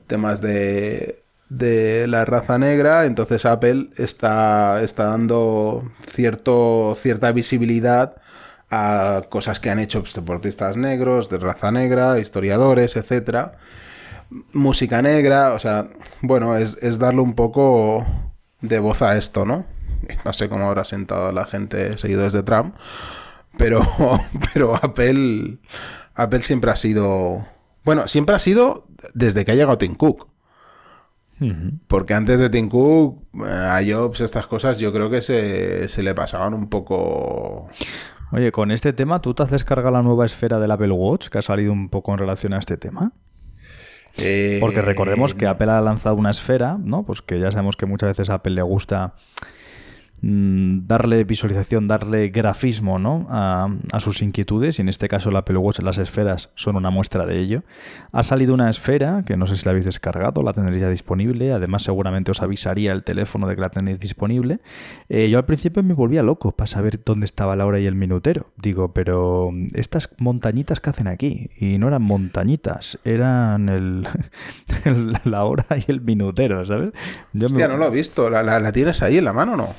temas 0.08 0.42
de, 0.42 1.19
de 1.50 2.08
la 2.08 2.26
raza 2.26 2.58
negra. 2.58 3.06
Entonces 3.06 3.46
Apple 3.46 3.90
está, 3.98 4.82
está 4.84 5.06
dando 5.06 5.92
cierto, 6.12 6.96
cierta 7.00 7.32
visibilidad 7.32 8.16
a 8.72 9.24
cosas 9.30 9.60
que 9.60 9.70
han 9.72 9.80
hecho 9.80 10.02
pues, 10.02 10.14
deportistas 10.14 10.78
negros, 10.78 11.30
de 11.30 11.40
raza 11.40 11.72
negra, 11.72 12.20
historiadores, 12.20 12.96
etcétera. 12.96 13.58
Música 14.54 15.02
negra, 15.02 15.54
o 15.54 15.60
sea, 15.60 15.90
bueno, 16.22 16.56
es, 16.56 16.78
es 16.82 17.00
darle 17.00 17.22
un 17.22 17.34
poco 17.34 18.06
de 18.62 18.80
voz 18.80 19.02
a 19.02 19.18
esto, 19.18 19.46
¿no? 19.46 19.66
No 20.24 20.34
sé 20.34 20.50
cómo 20.50 20.68
habrá 20.68 20.84
sentado 20.84 21.32
la 21.32 21.46
gente 21.46 21.98
seguidores 21.98 22.34
de 22.34 22.44
Trump, 22.44 22.76
pero, 23.58 23.82
pero 24.54 24.76
Apple, 24.76 25.58
Apple 26.14 26.42
siempre 26.42 26.72
ha 26.72 26.76
sido, 26.76 27.46
bueno, 27.84 28.08
siempre 28.08 28.36
ha 28.36 28.40
sido 28.40 28.88
desde 29.14 29.46
que 29.46 29.52
ha 29.52 29.56
llegado 29.56 29.78
Tim 29.78 29.96
Cook. 29.96 30.28
Porque 31.88 32.13
antes 32.13 32.39
de 32.39 32.49
Tim 32.49 32.69
Cook, 32.69 33.23
eh, 33.34 33.47
a 33.49 33.80
Jobs, 33.88 34.21
estas 34.21 34.47
cosas, 34.47 34.78
yo 34.80 34.91
creo 34.91 35.10
que 35.10 35.21
se, 35.21 35.88
se 35.88 36.04
le 36.04 36.13
pasaban 36.13 36.54
un 36.54 36.69
poco. 36.69 37.69
Oye, 38.32 38.52
con 38.52 38.71
este 38.71 38.93
tema, 38.93 39.21
¿tú 39.21 39.34
te 39.34 39.43
has 39.43 39.49
descargado 39.49 39.91
la 39.91 40.04
nueva 40.04 40.25
esfera 40.25 40.60
del 40.60 40.71
Apple 40.71 40.91
Watch 40.91 41.30
que 41.30 41.38
ha 41.38 41.41
salido 41.41 41.71
un 41.71 41.89
poco 41.89 42.12
en 42.12 42.19
relación 42.19 42.54
a 42.54 42.60
este 42.60 42.78
tema? 42.78 43.13
eh, 44.17 44.58
Porque 44.60 44.82
recordemos 44.82 45.34
que. 45.34 45.47
Apple 45.47 45.71
ha 45.71 45.82
lanzado 45.82 46.15
una 46.15 46.32
esfera, 46.32 46.78
¿no? 46.80 47.04
Pues 47.04 47.21
que 47.21 47.39
ya 47.39 47.52
sabemos 47.52 47.75
que 47.75 47.86
muchas 47.86 48.10
veces 48.10 48.30
a 48.30 48.36
Apple 48.36 48.54
le 48.54 48.62
gusta 48.62 49.13
darle 50.22 51.24
visualización, 51.24 51.88
darle 51.88 52.30
grafismo, 52.30 53.00
¿no? 53.00 53.28
A, 53.30 53.70
a 53.92 54.00
sus 54.00 54.22
inquietudes, 54.22 54.80
y 54.80 54.82
en 54.82 54.90
este 54.90 55.08
caso 55.08 55.30
el 55.30 55.36
Apple 55.36 55.58
Watch, 55.58 55.80
las 55.80 55.98
esferas 55.98 56.50
son 56.56 56.76
una 56.76 56.90
muestra 56.90 57.26
de 57.26 57.40
ello. 57.40 57.64
Ha 58.12 58.24
salido 58.24 58.54
una 58.54 58.70
esfera, 58.70 59.24
que 59.26 59.38
no 59.38 59.48
sé 59.48 59.56
si 59.56 59.66
la 59.66 59.72
habéis 59.72 59.86
descargado, 59.86 60.44
la 60.44 60.54
tendréis 60.54 60.82
ya 60.82 60.90
disponible, 60.90 61.52
además 61.54 61.84
seguramente 61.84 62.32
os 62.32 62.42
avisaría 62.42 62.92
el 62.92 63.04
teléfono 63.04 63.48
de 63.48 63.56
que 63.56 63.62
la 63.62 63.70
tenéis 63.70 64.00
disponible. 64.00 64.60
Eh, 65.08 65.30
yo 65.30 65.38
al 65.38 65.46
principio 65.46 65.84
me 65.84 65.94
volvía 65.94 66.24
loco 66.24 66.52
para 66.52 66.68
saber 66.68 67.00
dónde 67.04 67.26
estaba 67.26 67.56
la 67.56 67.66
hora 67.66 67.80
y 67.80 67.86
el 67.86 67.96
minutero. 67.96 68.52
Digo, 68.58 68.94
pero 68.94 69.52
estas 69.74 70.10
montañitas 70.18 70.80
que 70.80 70.90
hacen 70.90 71.08
aquí, 71.08 71.50
y 71.58 71.78
no 71.78 71.88
eran 71.88 72.02
montañitas, 72.02 73.00
eran 73.04 73.70
el, 73.70 74.08
la 75.24 75.44
hora 75.44 75.66
y 75.78 75.90
el 75.92 76.02
minutero, 76.02 76.66
¿sabes? 76.66 76.92
Yo 77.34 77.48
Hostia, 77.48 77.68
no 77.68 77.78
lo 77.78 77.88
he 77.88 77.92
visto. 77.92 78.30
¿La, 78.30 78.44
la, 78.44 78.60
la 78.60 78.72
tienes 78.72 79.02
ahí 79.02 79.18
en 79.18 79.26
la 79.26 79.34
mano 79.34 79.54
o 79.54 79.58
no? 79.58 79.70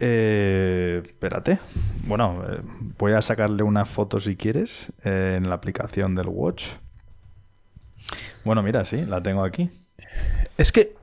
Eh, 0.00 1.02
espérate. 1.04 1.58
Bueno, 2.06 2.42
eh, 2.48 2.60
voy 2.98 3.12
a 3.12 3.22
sacarle 3.22 3.62
una 3.62 3.84
foto 3.84 4.20
si 4.20 4.36
quieres 4.36 4.92
eh, 5.04 5.36
en 5.38 5.48
la 5.48 5.54
aplicación 5.54 6.14
del 6.14 6.28
Watch. 6.28 6.66
Bueno, 8.44 8.62
mira, 8.62 8.84
sí, 8.84 9.04
la 9.06 9.22
tengo 9.22 9.44
aquí. 9.44 9.70
Es 10.58 10.72
que 10.72 10.94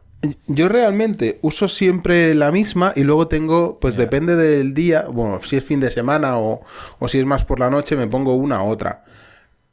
yo 0.47 0.69
realmente 0.69 1.39
uso 1.41 1.67
siempre 1.67 2.35
la 2.35 2.51
misma 2.51 2.93
y 2.95 3.03
luego 3.03 3.27
tengo, 3.27 3.79
pues 3.79 3.95
depende 3.95 4.35
del 4.35 4.73
día, 4.73 5.05
bueno, 5.11 5.41
si 5.41 5.57
es 5.57 5.63
fin 5.63 5.79
de 5.79 5.89
semana 5.89 6.37
o, 6.37 6.61
o 6.99 7.07
si 7.07 7.19
es 7.19 7.25
más 7.25 7.43
por 7.43 7.59
la 7.59 7.69
noche, 7.69 7.95
me 7.95 8.07
pongo 8.07 8.35
una 8.35 8.63
u 8.63 8.67
otra. 8.67 9.03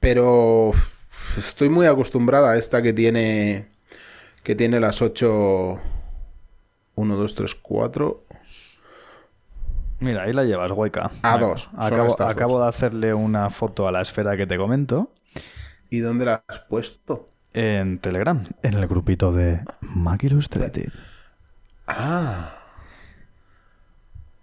Pero 0.00 0.72
estoy 1.36 1.68
muy 1.68 1.86
acostumbrada 1.86 2.52
a 2.52 2.56
esta 2.56 2.82
que 2.82 2.92
tiene, 2.92 3.66
que 4.42 4.54
tiene 4.54 4.80
las 4.80 5.02
8... 5.02 5.80
1, 6.98 7.16
2, 7.16 7.34
3, 7.34 7.54
4. 7.54 8.24
Mira, 10.00 10.22
ahí 10.22 10.32
la 10.32 10.44
llevas, 10.44 10.70
Hueca. 10.70 11.10
A 11.22 11.38
dos, 11.38 11.68
Acabo, 11.76 12.22
acabo 12.22 12.62
de 12.62 12.68
hacerle 12.68 13.14
una 13.14 13.50
foto 13.50 13.88
a 13.88 13.92
la 13.92 14.00
esfera 14.00 14.36
que 14.36 14.46
te 14.46 14.56
comento 14.56 15.12
¿Y 15.90 15.98
dónde 16.00 16.24
la 16.26 16.44
has 16.46 16.60
puesto? 16.60 17.28
en 17.54 17.98
Telegram, 17.98 18.44
en 18.62 18.74
el 18.74 18.86
grupito 18.86 19.32
de 19.32 19.60
Mac 19.80 20.22
Illustrated. 20.22 20.92
Ah. 21.86 22.54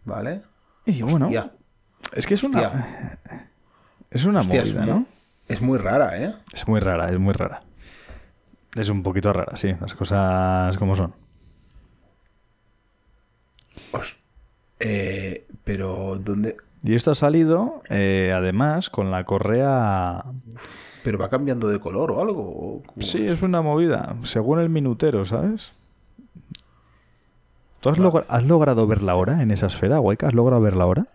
Vale. 0.03 0.41
Y 0.85 1.01
bueno, 1.03 1.25
Hostia. 1.27 1.51
es 2.13 2.25
que 2.27 2.33
es 2.33 2.43
una, 2.43 2.61
Hostia. 2.61 3.19
es 4.11 4.25
una 4.25 4.39
Hostia, 4.41 4.61
es 4.63 4.73
muy- 4.73 4.85
¿no? 4.85 5.05
Es 5.47 5.61
muy 5.61 5.77
rara, 5.77 6.17
¿eh? 6.21 6.33
Es 6.51 6.67
muy 6.67 6.79
rara, 6.79 7.09
es 7.09 7.19
muy 7.19 7.33
rara. 7.33 7.61
Es 8.75 8.89
un 8.89 9.03
poquito 9.03 9.31
rara, 9.31 9.55
sí, 9.55 9.73
las 9.79 9.93
cosas 9.93 10.75
como 10.77 10.95
son. 10.95 11.13
Os- 13.91 14.17
eh, 14.79 15.44
pero, 15.65 16.17
¿dónde? 16.23 16.56
Y 16.84 16.93
esto 16.95 17.12
ha 17.12 17.15
salido, 17.15 17.82
eh, 17.89 18.32
además, 18.34 18.89
con 18.89 19.12
la 19.12 19.23
correa... 19.25 20.23
¿Pero 21.04 21.17
va 21.17 21.30
cambiando 21.30 21.67
de 21.67 21.80
color 21.80 22.12
o 22.12 22.21
algo? 22.21 22.41
¿O 22.43 22.84
cómo 22.86 23.01
Sí, 23.01 23.28
es 23.28 23.41
una 23.41 23.62
movida, 23.62 24.15
según 24.23 24.60
el 24.60 24.69
minutero, 24.69 25.25
¿sabes? 25.25 25.73
¿Tú 27.82 27.89
has, 27.89 27.99
logra- 27.99 28.25
has 28.30 28.45
logrado 28.45 28.88
ver 28.88 29.04
la 29.04 29.15
hora 29.15 29.41
en 29.41 29.51
esa 29.51 29.67
esfera, 29.67 29.99
Waika? 29.99 30.28
¿Has 30.28 30.34
logrado 30.34 30.62
ver 30.62 30.75
la 30.75 30.86
hora? 30.88 31.08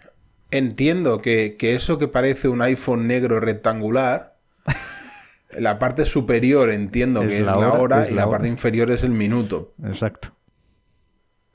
Entiendo 0.52 1.20
que, 1.20 1.56
que 1.56 1.74
eso 1.74 1.98
que 1.98 2.08
parece 2.08 2.48
un 2.48 2.62
iPhone 2.62 3.06
negro 3.06 3.40
rectangular, 3.40 4.36
la 5.50 5.78
parte 5.78 6.04
superior 6.06 6.70
entiendo 6.70 7.22
Es 7.22 7.28
que 7.28 7.38
es 7.38 7.44
la 7.44 7.52
la 7.56 7.58
hora, 7.58 7.80
hora, 7.80 8.02
es 8.04 8.10
y 8.10 8.14
la 8.14 8.22
la 8.26 8.30
parte 8.30 8.48
inferior 8.48 8.90
es 8.90 9.02
el 9.04 9.10
minuto. 9.10 9.72
Exacto. 9.84 10.30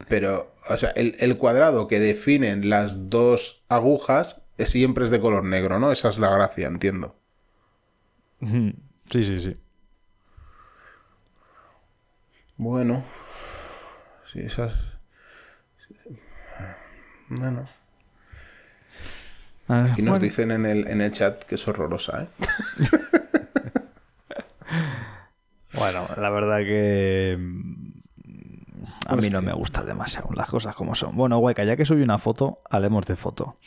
Pero, 0.07 0.53
o 0.69 0.77
sea, 0.77 0.89
el, 0.91 1.15
el 1.19 1.37
cuadrado 1.37 1.87
que 1.87 1.99
definen 1.99 2.69
las 2.69 3.09
dos 3.09 3.63
agujas 3.69 4.37
es- 4.57 4.69
siempre 4.71 5.05
es 5.05 5.11
de 5.11 5.19
color 5.21 5.43
negro, 5.43 5.79
¿no? 5.79 5.91
Esa 5.91 6.09
es 6.09 6.19
la 6.19 6.29
gracia, 6.29 6.67
entiendo. 6.67 7.15
Sí, 9.11 9.23
sí, 9.23 9.39
sí. 9.39 9.57
Bueno. 12.57 13.03
Sí, 14.31 14.39
esas. 14.41 14.73
Bueno. 17.29 17.65
Ah, 19.67 19.87
Y 19.97 20.01
nos 20.03 20.11
bueno. 20.11 20.23
dicen 20.23 20.51
en 20.51 20.65
el, 20.65 20.87
en 20.87 21.01
el 21.01 21.11
chat 21.11 21.43
que 21.43 21.55
es 21.55 21.67
horrorosa, 21.67 22.23
¿eh? 22.23 22.27
Bueno, 25.73 26.07
la 26.17 26.29
verdad 26.29 26.59
que 26.59 27.37
a 29.05 29.15
mí 29.15 29.29
no 29.29 29.41
me 29.41 29.53
gusta 29.53 29.83
demasiado 29.83 30.29
las 30.35 30.47
cosas 30.49 30.75
como 30.75 30.95
son. 30.95 31.15
Bueno, 31.15 31.37
Hueca, 31.39 31.63
ya 31.63 31.75
que 31.75 31.85
subí 31.85 32.01
una 32.01 32.17
foto, 32.17 32.59
hablemos 32.69 33.05
de 33.05 33.15
foto. 33.15 33.57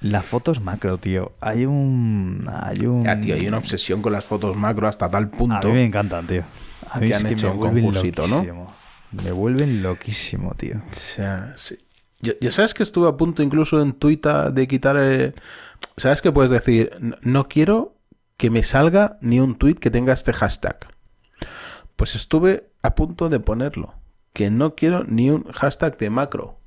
Las 0.00 0.24
fotos 0.26 0.60
macro, 0.60 0.98
tío. 0.98 1.32
Hay 1.40 1.64
un... 1.64 2.46
Hay 2.52 2.86
un... 2.86 3.04
Ya, 3.04 3.18
tío, 3.18 3.34
hay 3.34 3.48
una 3.48 3.58
obsesión 3.58 4.02
con 4.02 4.12
las 4.12 4.24
fotos 4.24 4.54
macro 4.56 4.88
hasta 4.88 5.10
tal 5.10 5.24
A 5.24 5.30
punto. 5.30 5.68
mí 5.68 5.74
me 5.74 5.84
encantan, 5.84 6.26
tío. 6.26 6.42
A 6.90 6.98
mí 7.00 7.06
Que 7.08 7.12
es 7.14 7.18
han 7.20 7.26
que 7.26 7.34
hecho 7.34 7.48
me 7.48 7.54
un 7.54 7.60
concursito, 7.60 8.26
¿no? 8.28 8.44
Me 9.12 9.32
vuelven 9.32 9.82
loquísimo, 9.82 10.54
tío. 10.54 10.76
O 10.76 10.94
sea, 10.94 11.52
sí. 11.56 11.78
Yo 12.20 12.50
sabes 12.52 12.74
que 12.74 12.82
estuve 12.82 13.08
a 13.08 13.16
punto 13.16 13.42
incluso 13.42 13.80
en 13.80 13.92
Twitter 13.94 14.52
de 14.52 14.68
quitar... 14.68 15.34
¿Sabes 15.96 16.20
que 16.20 16.30
puedes 16.32 16.50
decir? 16.50 16.90
No, 17.00 17.16
no 17.22 17.48
quiero 17.48 17.94
que 18.36 18.50
me 18.50 18.62
salga 18.62 19.16
ni 19.22 19.40
un 19.40 19.54
tweet 19.56 19.74
que 19.76 19.90
tenga 19.90 20.12
este 20.12 20.32
hashtag. 20.34 20.76
Pues 21.96 22.14
estuve 22.14 22.68
a 22.82 22.94
punto 22.94 23.30
de 23.30 23.40
ponerlo. 23.40 23.94
Que 24.36 24.50
no 24.50 24.74
quiero 24.74 25.02
ni 25.04 25.30
un 25.30 25.44
hashtag 25.50 25.96
de 25.96 26.10
macro. 26.10 26.58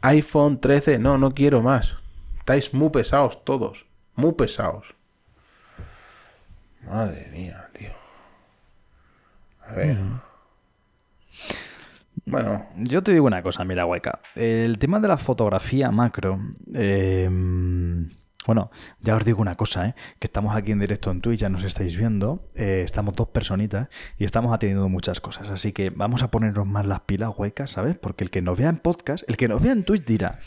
iPhone 0.00 0.58
13, 0.58 0.98
no, 0.98 1.18
no 1.18 1.34
quiero 1.34 1.60
más. 1.60 1.96
Estáis 2.38 2.72
muy 2.72 2.88
pesados 2.88 3.44
todos. 3.44 3.84
Muy 4.14 4.32
pesados. 4.32 4.94
Madre 6.80 7.28
mía, 7.30 7.68
tío. 7.74 7.90
A 9.66 9.74
ver. 9.74 9.98
Bueno, 12.24 12.66
Yo 12.76 13.02
te 13.02 13.12
digo 13.12 13.26
una 13.26 13.42
cosa, 13.42 13.62
mira, 13.66 13.84
Hueca. 13.84 14.20
El 14.34 14.78
tema 14.78 14.98
de 14.98 15.08
la 15.08 15.18
fotografía 15.18 15.90
macro. 15.90 16.40
eh, 16.72 17.28
bueno, 18.46 18.70
ya 19.00 19.16
os 19.16 19.24
digo 19.24 19.42
una 19.42 19.56
cosa, 19.56 19.88
¿eh? 19.88 19.94
que 20.18 20.26
estamos 20.26 20.54
aquí 20.56 20.72
en 20.72 20.78
directo 20.78 21.10
en 21.10 21.20
Twitch, 21.20 21.40
ya 21.40 21.48
nos 21.48 21.64
estáis 21.64 21.96
viendo. 21.96 22.48
eh, 22.54 22.82
estamos 22.84 23.14
dos 23.14 23.28
personitas 23.28 23.88
y 24.18 24.24
estamos 24.24 24.52
atendiendo 24.52 24.88
muchas 24.88 25.20
cosas. 25.20 25.50
Así 25.50 25.72
que 25.72 25.90
vamos 25.90 26.22
a 26.22 26.30
ponernos 26.30 26.66
más 26.66 26.86
las 26.86 27.00
pilas 27.00 27.32
huecas, 27.36 27.70
¿sabes? 27.70 27.96
Porque 27.98 28.24
el 28.24 28.30
que 28.30 28.42
nos 28.42 28.56
vea 28.56 28.68
en 28.68 28.78
podcast, 28.78 29.28
el 29.28 29.36
que 29.36 29.48
nos 29.48 29.60
vea 29.60 29.72
en 29.72 29.84
Twitch 29.84 30.04
dirá. 30.04 30.38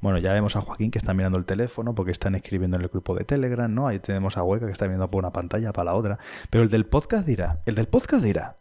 Bueno, 0.00 0.18
ya 0.18 0.32
vemos 0.32 0.54
a 0.54 0.60
Joaquín 0.60 0.92
que 0.92 0.98
está 0.98 1.12
mirando 1.12 1.38
el 1.38 1.44
teléfono 1.44 1.92
porque 1.94 2.12
están 2.12 2.36
escribiendo 2.36 2.76
en 2.76 2.84
el 2.84 2.88
grupo 2.88 3.16
de 3.16 3.24
Telegram, 3.24 3.72
¿no? 3.74 3.88
Ahí 3.88 3.98
tenemos 3.98 4.36
a 4.36 4.44
Hueca 4.44 4.66
que 4.66 4.72
está 4.72 4.86
viendo 4.86 5.10
por 5.10 5.18
una 5.18 5.32
pantalla 5.32 5.72
para 5.72 5.86
la 5.86 5.94
otra. 5.94 6.18
Pero 6.50 6.62
el 6.62 6.70
del 6.70 6.86
podcast 6.86 7.26
dirá, 7.26 7.60
el 7.66 7.74
del 7.74 7.88
podcast 7.88 8.22
dirá, 8.24 8.56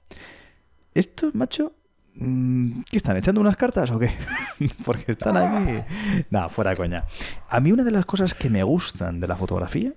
¿Estos, 0.96 1.36
macho? 1.36 1.74
Mm, 2.18 2.82
¿Qué 2.90 2.98
están? 2.98 3.18
¿Echando 3.18 3.42
unas 3.42 3.56
cartas 3.56 3.92
o 3.92 4.00
qué? 4.00 4.12
Porque 4.86 5.12
están 5.12 5.38
aquí. 5.38 5.84
Nada, 6.30 6.50
fuera 6.50 6.72
de 6.72 6.78
coña. 6.78 7.06
A 7.50 7.60
mí 7.60 7.72
una 7.72 7.84
de 7.84 7.92
las 7.92 8.06
cosas 8.06 8.34
que 8.34 8.50
me 8.50 8.64
gustan 8.64 9.20
de 9.20 9.28
la 9.28 9.36
fotografía 9.36 9.94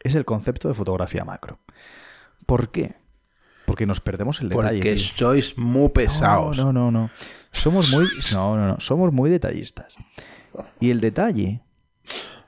es 0.00 0.14
el 0.14 0.24
concepto 0.24 0.68
de 0.68 0.74
fotografía 0.74 1.24
macro. 1.24 1.58
¿Por 2.46 2.70
qué? 2.70 2.94
Porque 3.66 3.84
nos 3.84 4.00
perdemos 4.00 4.40
el 4.40 4.48
detalle. 4.48 4.78
porque 4.78 4.94
tío. 4.94 5.04
sois 5.04 5.58
muy 5.58 5.90
pesados. 5.90 6.56
No, 6.56 6.72
no, 6.72 6.90
no, 6.90 6.90
no. 6.90 7.10
Somos 7.52 7.92
muy. 7.92 8.06
No, 8.32 8.56
no, 8.56 8.66
no. 8.66 8.80
Somos 8.80 9.12
muy 9.12 9.30
detallistas. 9.30 9.96
Y 10.80 10.90
el 10.90 11.00
detalle. 11.00 11.62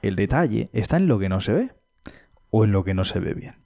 El 0.00 0.16
detalle 0.16 0.70
está 0.72 0.96
en 0.96 1.06
lo 1.06 1.18
que 1.18 1.28
no 1.28 1.40
se 1.40 1.52
ve. 1.52 1.70
O 2.50 2.64
en 2.64 2.72
lo 2.72 2.84
que 2.84 2.94
no 2.94 3.04
se 3.04 3.20
ve 3.20 3.34
bien. 3.34 3.56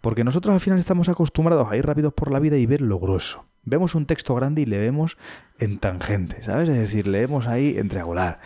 Porque 0.00 0.24
nosotros 0.24 0.52
al 0.54 0.60
final 0.60 0.78
estamos 0.78 1.08
acostumbrados 1.08 1.70
a 1.70 1.76
ir 1.76 1.86
rápidos 1.86 2.12
por 2.14 2.30
la 2.30 2.40
vida 2.40 2.56
y 2.56 2.66
ver 2.66 2.80
lo 2.80 2.98
grueso. 2.98 3.46
Vemos 3.64 3.94
un 3.94 4.06
texto 4.06 4.34
grande 4.34 4.62
y 4.62 4.66
le 4.66 4.78
vemos 4.78 5.16
en 5.58 5.78
tangente, 5.78 6.42
¿sabes? 6.42 6.68
Es 6.68 6.78
decir, 6.78 7.06
leemos 7.06 7.46
ahí 7.46 7.76
en 7.78 7.88
triangular. 7.88 8.40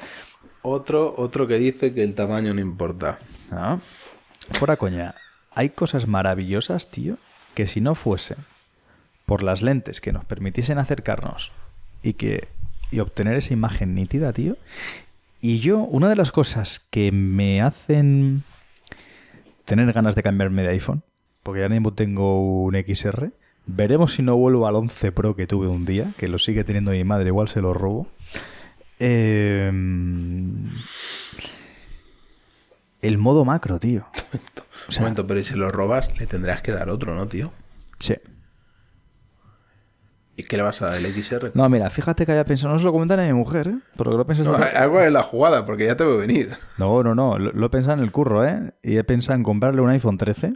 Otro, 0.63 1.15
otro 1.17 1.47
que 1.47 1.59
dice 1.59 1.95
que 1.95 2.03
el 2.03 2.15
tamaño 2.15 2.55
no 2.55 2.61
importa. 2.61 3.19
¿no? 3.51 3.81
Fuera 4.53 4.77
coña. 4.77 5.15
Hay 5.55 5.71
cosas 5.71 6.07
maravillosas, 6.07 6.91
tío, 6.91 7.17
que 7.55 7.67
si 7.67 7.81
no 7.81 7.95
fuese 7.95 8.37
por 9.27 9.43
las 9.43 9.63
lentes 9.63 10.01
que 10.01 10.13
nos 10.13 10.25
permitiesen 10.25 10.79
acercarnos 10.79 11.53
y 12.03 12.15
que 12.15 12.49
y 12.91 13.01
obtener 13.01 13.37
esa 13.37 13.53
imagen 13.53 13.95
nítida, 13.95 14.33
tío. 14.33 14.57
Y 15.41 15.61
yo, 15.61 15.79
una 15.79 16.09
de 16.09 16.17
las 16.17 16.33
cosas 16.33 16.81
que 16.91 17.13
me 17.13 17.61
hacen 17.61 18.43
tener 19.65 19.93
ganas 19.93 20.15
de 20.15 20.23
cambiarme 20.23 20.63
de 20.63 20.71
iPhone, 20.71 21.03
porque 21.43 21.61
ya 21.61 21.69
mismo 21.69 21.93
tengo 21.93 22.65
un 22.65 22.75
XR, 22.75 23.31
veremos 23.69 24.15
si 24.15 24.23
no 24.23 24.37
vuelvo 24.37 24.67
al 24.67 24.75
11 24.75 25.13
Pro 25.13 25.37
que 25.37 25.47
tuve 25.47 25.69
un 25.69 25.85
día, 25.85 26.07
que 26.17 26.27
lo 26.27 26.39
sigue 26.39 26.65
teniendo 26.65 26.91
mi 26.91 27.05
madre, 27.05 27.29
igual 27.29 27.47
se 27.49 27.61
lo 27.61 27.73
robo. 27.75 28.09
Eh, 28.99 29.71
el 33.03 33.19
modo 33.19 33.45
macro, 33.45 33.79
tío. 33.79 34.07
O 34.89 34.91
sea, 34.91 35.03
Un 35.03 35.05
momento, 35.09 35.27
pero 35.27 35.45
si 35.45 35.55
lo 35.55 35.71
robas, 35.71 36.19
le 36.19 36.27
tendrás 36.27 36.63
que 36.63 36.73
dar 36.73 36.89
otro, 36.89 37.15
¿no, 37.15 37.27
tío? 37.29 37.53
sí. 37.99 38.15
¿Y 40.35 40.45
qué 40.45 40.57
le 40.57 40.63
vas 40.63 40.81
a 40.81 40.87
dar? 40.87 40.97
¿El 40.97 41.13
XR? 41.13 41.51
No, 41.53 41.69
mira, 41.69 41.91
fíjate 41.91 42.25
que 42.25 42.31
haya 42.33 42.45
pensado, 42.47 42.73
no 42.73 42.79
se 42.79 42.85
lo 42.87 42.93
comentan 42.93 43.19
a 43.21 43.27
mi 43.27 43.33
mujer, 43.35 43.69
¿eh? 43.69 43.79
Pero 43.99 44.13
que 44.13 44.17
lo 44.17 44.25
piensas 44.25 44.47
No, 44.47 44.55
algo 44.55 45.03
en 45.03 45.13
la 45.13 45.23
jugada, 45.25 45.67
porque 45.67 45.85
ya 45.85 45.97
te 45.97 46.05
voy 46.05 46.15
a 46.15 46.21
venir. 46.21 46.57
No, 46.79 47.03
no, 47.03 47.15
no, 47.15 47.39
lo, 47.39 47.51
lo 47.53 47.67
he 47.67 47.69
pensado 47.71 47.99
en 47.99 48.05
el 48.05 48.13
curro, 48.13 48.47
¿eh? 48.47 48.73
Y 48.83 48.97
he 48.97 49.05
pensado 49.05 49.37
en 49.37 49.43
comprarle 49.43 49.83
un 49.83 49.91
iPhone 49.91 50.17
13 50.17 50.55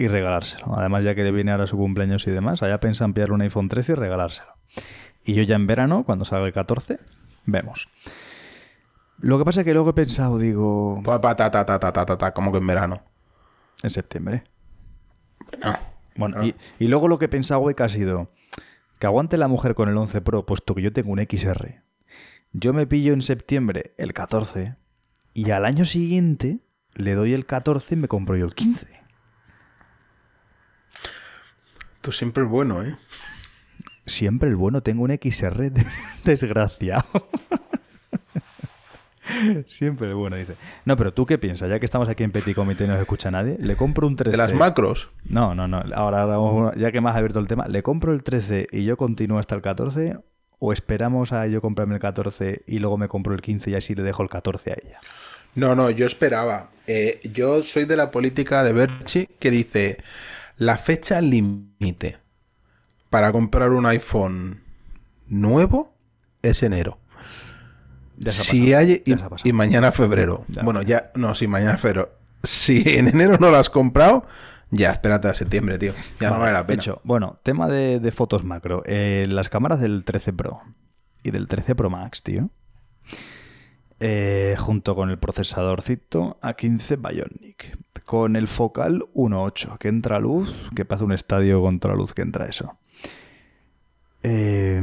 y 0.00 0.08
regalárselo. 0.08 0.78
Además, 0.78 1.04
ya 1.04 1.14
que 1.14 1.22
le 1.22 1.30
viene 1.30 1.52
ahora 1.52 1.66
su 1.66 1.76
cumpleaños 1.76 2.26
y 2.26 2.30
demás, 2.30 2.62
pensado 2.80 3.06
en 3.06 3.12
pillar 3.12 3.32
un 3.32 3.42
iPhone 3.42 3.68
13 3.68 3.92
y 3.92 3.94
regalárselo. 3.96 4.54
Y 5.24 5.34
yo 5.34 5.42
ya 5.42 5.56
en 5.56 5.66
verano, 5.66 6.04
cuando 6.04 6.24
salga 6.24 6.46
el 6.46 6.54
14, 6.54 6.98
vemos. 7.44 7.90
Lo 9.18 9.38
que 9.38 9.44
pasa 9.44 9.60
es 9.60 9.66
que 9.66 9.74
luego 9.74 9.90
he 9.90 9.92
pensado, 9.92 10.38
digo, 10.38 11.02
como 12.32 12.50
que 12.50 12.58
en 12.58 12.66
verano. 12.66 13.02
en 13.82 13.90
septiembre. 13.90 14.44
No. 15.62 15.76
Bueno, 16.16 16.46
y, 16.46 16.54
y 16.78 16.88
luego 16.88 17.06
lo 17.06 17.18
que 17.18 17.26
he 17.26 17.28
pensado, 17.28 17.60
güey, 17.60 17.74
que 17.74 17.82
ha 17.82 17.88
sido 17.90 18.30
que 18.98 19.06
aguante 19.06 19.36
la 19.36 19.48
mujer 19.48 19.74
con 19.74 19.90
el 19.90 19.98
11 19.98 20.22
Pro, 20.22 20.46
puesto 20.46 20.74
que 20.74 20.80
yo 20.80 20.94
tengo 20.94 21.12
un 21.12 21.18
XR. 21.18 21.82
Yo 22.52 22.72
me 22.72 22.86
pillo 22.86 23.12
en 23.12 23.20
septiembre 23.20 23.94
el 23.98 24.14
14 24.14 24.76
y 25.34 25.50
al 25.50 25.66
año 25.66 25.84
siguiente 25.84 26.60
le 26.94 27.14
doy 27.14 27.34
el 27.34 27.44
14 27.44 27.94
y 27.94 27.98
me 27.98 28.08
compro 28.08 28.36
yo 28.36 28.46
el 28.46 28.54
15. 28.54 28.99
Tú 32.00 32.12
siempre 32.12 32.44
es 32.44 32.48
bueno, 32.50 32.82
¿eh? 32.82 32.96
Siempre 34.06 34.48
el 34.48 34.56
bueno, 34.56 34.82
tengo 34.82 35.02
un 35.04 35.10
XR 35.10 35.70
de- 35.70 35.86
desgraciado. 36.24 37.04
Siempre 39.66 40.08
el 40.08 40.14
bueno, 40.14 40.36
dice. 40.36 40.54
No, 40.84 40.96
pero 40.96 41.12
tú 41.14 41.24
qué 41.24 41.38
piensas, 41.38 41.68
ya 41.68 41.78
que 41.78 41.84
estamos 41.84 42.08
aquí 42.08 42.24
en 42.24 42.32
Petit 42.32 42.54
Comité 42.54 42.84
y 42.84 42.86
no 42.88 42.94
nos 42.94 43.02
escucha 43.02 43.30
nadie, 43.30 43.56
le 43.60 43.76
compro 43.76 44.06
un 44.06 44.16
13. 44.16 44.30
De 44.32 44.36
las 44.36 44.52
macros. 44.54 45.10
No, 45.24 45.54
no, 45.54 45.68
no. 45.68 45.82
Ahora, 45.94 46.72
ya 46.76 46.90
que 46.90 47.00
más 47.00 47.14
abierto 47.14 47.38
el 47.38 47.46
tema, 47.46 47.66
¿le 47.68 47.82
compro 47.82 48.12
el 48.12 48.22
13 48.24 48.68
y 48.72 48.84
yo 48.84 48.96
continúo 48.96 49.38
hasta 49.38 49.54
el 49.54 49.62
14? 49.62 50.16
¿O 50.58 50.72
esperamos 50.72 51.32
a 51.32 51.46
yo 51.46 51.60
comprarme 51.62 51.94
el 51.94 52.00
14 52.00 52.62
y 52.66 52.80
luego 52.80 52.98
me 52.98 53.08
compro 53.08 53.34
el 53.34 53.40
15 53.40 53.70
y 53.70 53.74
así 53.76 53.94
le 53.94 54.02
dejo 54.02 54.22
el 54.22 54.28
14 54.28 54.70
a 54.72 54.74
ella? 54.74 55.00
No, 55.54 55.74
no, 55.76 55.90
yo 55.90 56.06
esperaba. 56.06 56.70
Eh, 56.86 57.20
yo 57.32 57.62
soy 57.62 57.84
de 57.84 57.96
la 57.96 58.10
política 58.10 58.62
de 58.64 58.72
Berchi 58.72 59.26
que 59.38 59.50
dice 59.50 59.98
la 60.60 60.76
fecha 60.76 61.22
límite 61.22 62.18
para 63.08 63.32
comprar 63.32 63.70
un 63.72 63.86
iPhone 63.86 64.62
nuevo 65.26 65.94
es 66.42 66.62
enero. 66.62 66.98
Ya 68.18 68.30
se 68.30 68.42
ha 68.42 68.44
Si 68.44 68.60
pasado, 68.60 68.78
hay 68.78 68.86
ya 68.88 68.94
y, 69.14 69.18
se 69.18 69.24
ha 69.24 69.28
pasado. 69.30 69.48
y 69.48 69.52
mañana 69.54 69.90
febrero. 69.90 70.44
Ya. 70.48 70.62
Bueno, 70.62 70.82
ya 70.82 71.12
no, 71.14 71.34
si 71.34 71.46
mañana 71.48 71.78
febrero. 71.78 72.12
Si 72.42 72.82
en 72.86 73.08
enero 73.08 73.38
no 73.40 73.50
lo 73.50 73.56
has 73.56 73.70
comprado, 73.70 74.26
ya 74.70 74.92
espérate 74.92 75.28
a 75.28 75.34
septiembre, 75.34 75.78
tío. 75.78 75.94
Ya 76.20 76.28
no 76.30 76.38
vale 76.38 76.52
la 76.52 76.66
pena. 76.66 76.82
Hecho. 76.82 77.00
Bueno, 77.04 77.40
tema 77.42 77.66
de, 77.66 77.98
de 77.98 78.12
fotos 78.12 78.44
macro. 78.44 78.82
Eh, 78.84 79.26
las 79.30 79.48
cámaras 79.48 79.80
del 79.80 80.04
13 80.04 80.34
Pro 80.34 80.60
y 81.22 81.30
del 81.30 81.48
13 81.48 81.74
Pro 81.74 81.88
Max, 81.88 82.22
tío. 82.22 82.50
Eh, 84.00 84.56
junto 84.58 84.94
con 84.94 85.10
el 85.10 85.18
procesadorcito 85.18 86.38
A15 86.42 86.96
Bionic. 87.08 87.78
Con 88.04 88.34
el 88.34 88.48
focal 88.48 89.04
1.8, 89.14 89.78
que 89.78 89.88
entra 89.88 90.18
luz, 90.18 90.70
que 90.74 90.84
pasa 90.84 91.04
un 91.04 91.12
estadio 91.12 91.60
contra 91.62 91.94
luz 91.94 92.12
que 92.14 92.22
entra 92.22 92.46
eso. 92.46 92.76
Eh, 94.22 94.80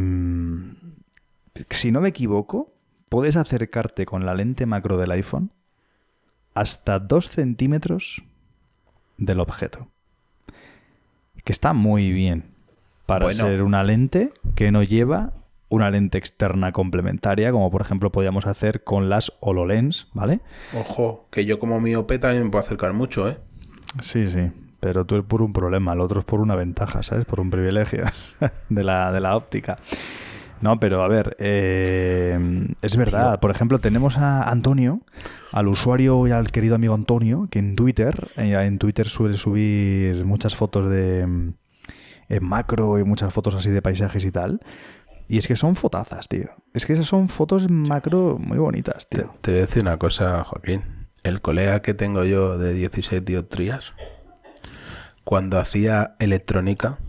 si 1.69 1.91
no 1.91 2.01
me 2.01 2.09
equivoco, 2.09 2.71
puedes 3.09 3.35
acercarte 3.35 4.05
con 4.05 4.25
la 4.25 4.33
lente 4.35 4.65
macro 4.65 4.97
del 4.97 5.11
iPhone 5.11 5.51
hasta 6.53 6.99
2 6.99 7.27
centímetros 7.29 8.23
del 9.17 9.39
objeto. 9.39 9.87
Que 11.43 11.51
está 11.53 11.73
muy 11.73 12.11
bien 12.11 12.45
para 13.05 13.25
Bueno. 13.25 13.45
ser 13.45 13.61
una 13.63 13.83
lente 13.83 14.31
que 14.55 14.71
no 14.71 14.83
lleva 14.83 15.33
una 15.69 15.91
lente 15.91 16.17
externa 16.17 16.71
complementaria, 16.71 17.51
como 17.51 17.69
por 17.71 17.81
ejemplo 17.81 18.11
podíamos 18.11 18.45
hacer 18.45 18.83
con 18.83 19.09
las 19.09 19.33
HoloLens, 19.39 20.07
¿vale? 20.13 20.39
Ojo, 20.73 21.27
que 21.31 21.45
yo 21.45 21.59
como 21.59 21.79
miope 21.79 22.19
también 22.19 22.45
me 22.45 22.49
puedo 22.49 22.63
acercar 22.63 22.93
mucho, 22.93 23.29
¿eh? 23.29 23.37
Sí, 24.01 24.27
sí. 24.29 24.51
Pero 24.79 25.05
tú 25.05 25.17
es 25.17 25.23
por 25.23 25.41
un 25.41 25.53
problema, 25.53 25.93
el 25.93 26.01
otro 26.01 26.19
es 26.19 26.25
por 26.25 26.39
una 26.39 26.55
ventaja, 26.55 27.01
¿sabes? 27.03 27.25
Por 27.25 27.39
un 27.39 27.49
privilegio 27.49 28.03
de 28.69 28.83
la, 28.83 29.11
de 29.11 29.19
la 29.19 29.35
óptica. 29.35 29.75
No, 30.61 30.79
pero 30.79 31.03
a 31.03 31.07
ver, 31.07 31.35
eh, 31.39 32.39
es 32.81 32.97
verdad. 32.97 33.39
Por 33.39 33.51
ejemplo, 33.51 33.79
tenemos 33.79 34.17
a 34.17 34.49
Antonio, 34.49 35.01
al 35.51 35.67
usuario 35.67 36.27
y 36.27 36.31
al 36.31 36.51
querido 36.51 36.75
amigo 36.75 36.93
Antonio, 36.95 37.47
que 37.51 37.59
en 37.59 37.75
Twitter, 37.75 38.27
eh, 38.37 38.53
en 38.53 38.79
Twitter 38.79 39.07
suele 39.07 39.37
subir 39.37 40.25
muchas 40.25 40.55
fotos 40.55 40.89
de 40.89 41.27
mm, 41.27 41.53
en 42.29 42.43
macro 42.43 42.99
y 42.99 43.03
muchas 43.03 43.33
fotos 43.33 43.55
así 43.55 43.69
de 43.69 43.81
paisajes 43.81 44.25
y 44.25 44.31
tal. 44.31 44.61
Y 45.27 45.37
es 45.37 45.47
que 45.47 45.55
son 45.55 45.75
fotazas, 45.75 46.27
tío. 46.27 46.49
Es 46.73 46.85
que 46.85 46.93
esas 46.93 47.07
son 47.07 47.27
fotos 47.27 47.69
macro 47.69 48.37
muy 48.39 48.57
bonitas, 48.57 49.07
tío. 49.09 49.33
te 49.41 49.51
voy 49.51 49.59
a 49.59 49.61
decir 49.65 49.81
una 49.83 49.97
cosa, 49.97 50.43
Joaquín. 50.43 51.07
El 51.23 51.41
colega 51.41 51.81
que 51.81 51.93
tengo 51.93 52.23
yo 52.23 52.57
de 52.57 52.73
16 52.73 53.25
dioptrías, 53.25 53.93
cuando 55.25 55.59
hacía 55.59 56.15
electrónica, 56.19 56.99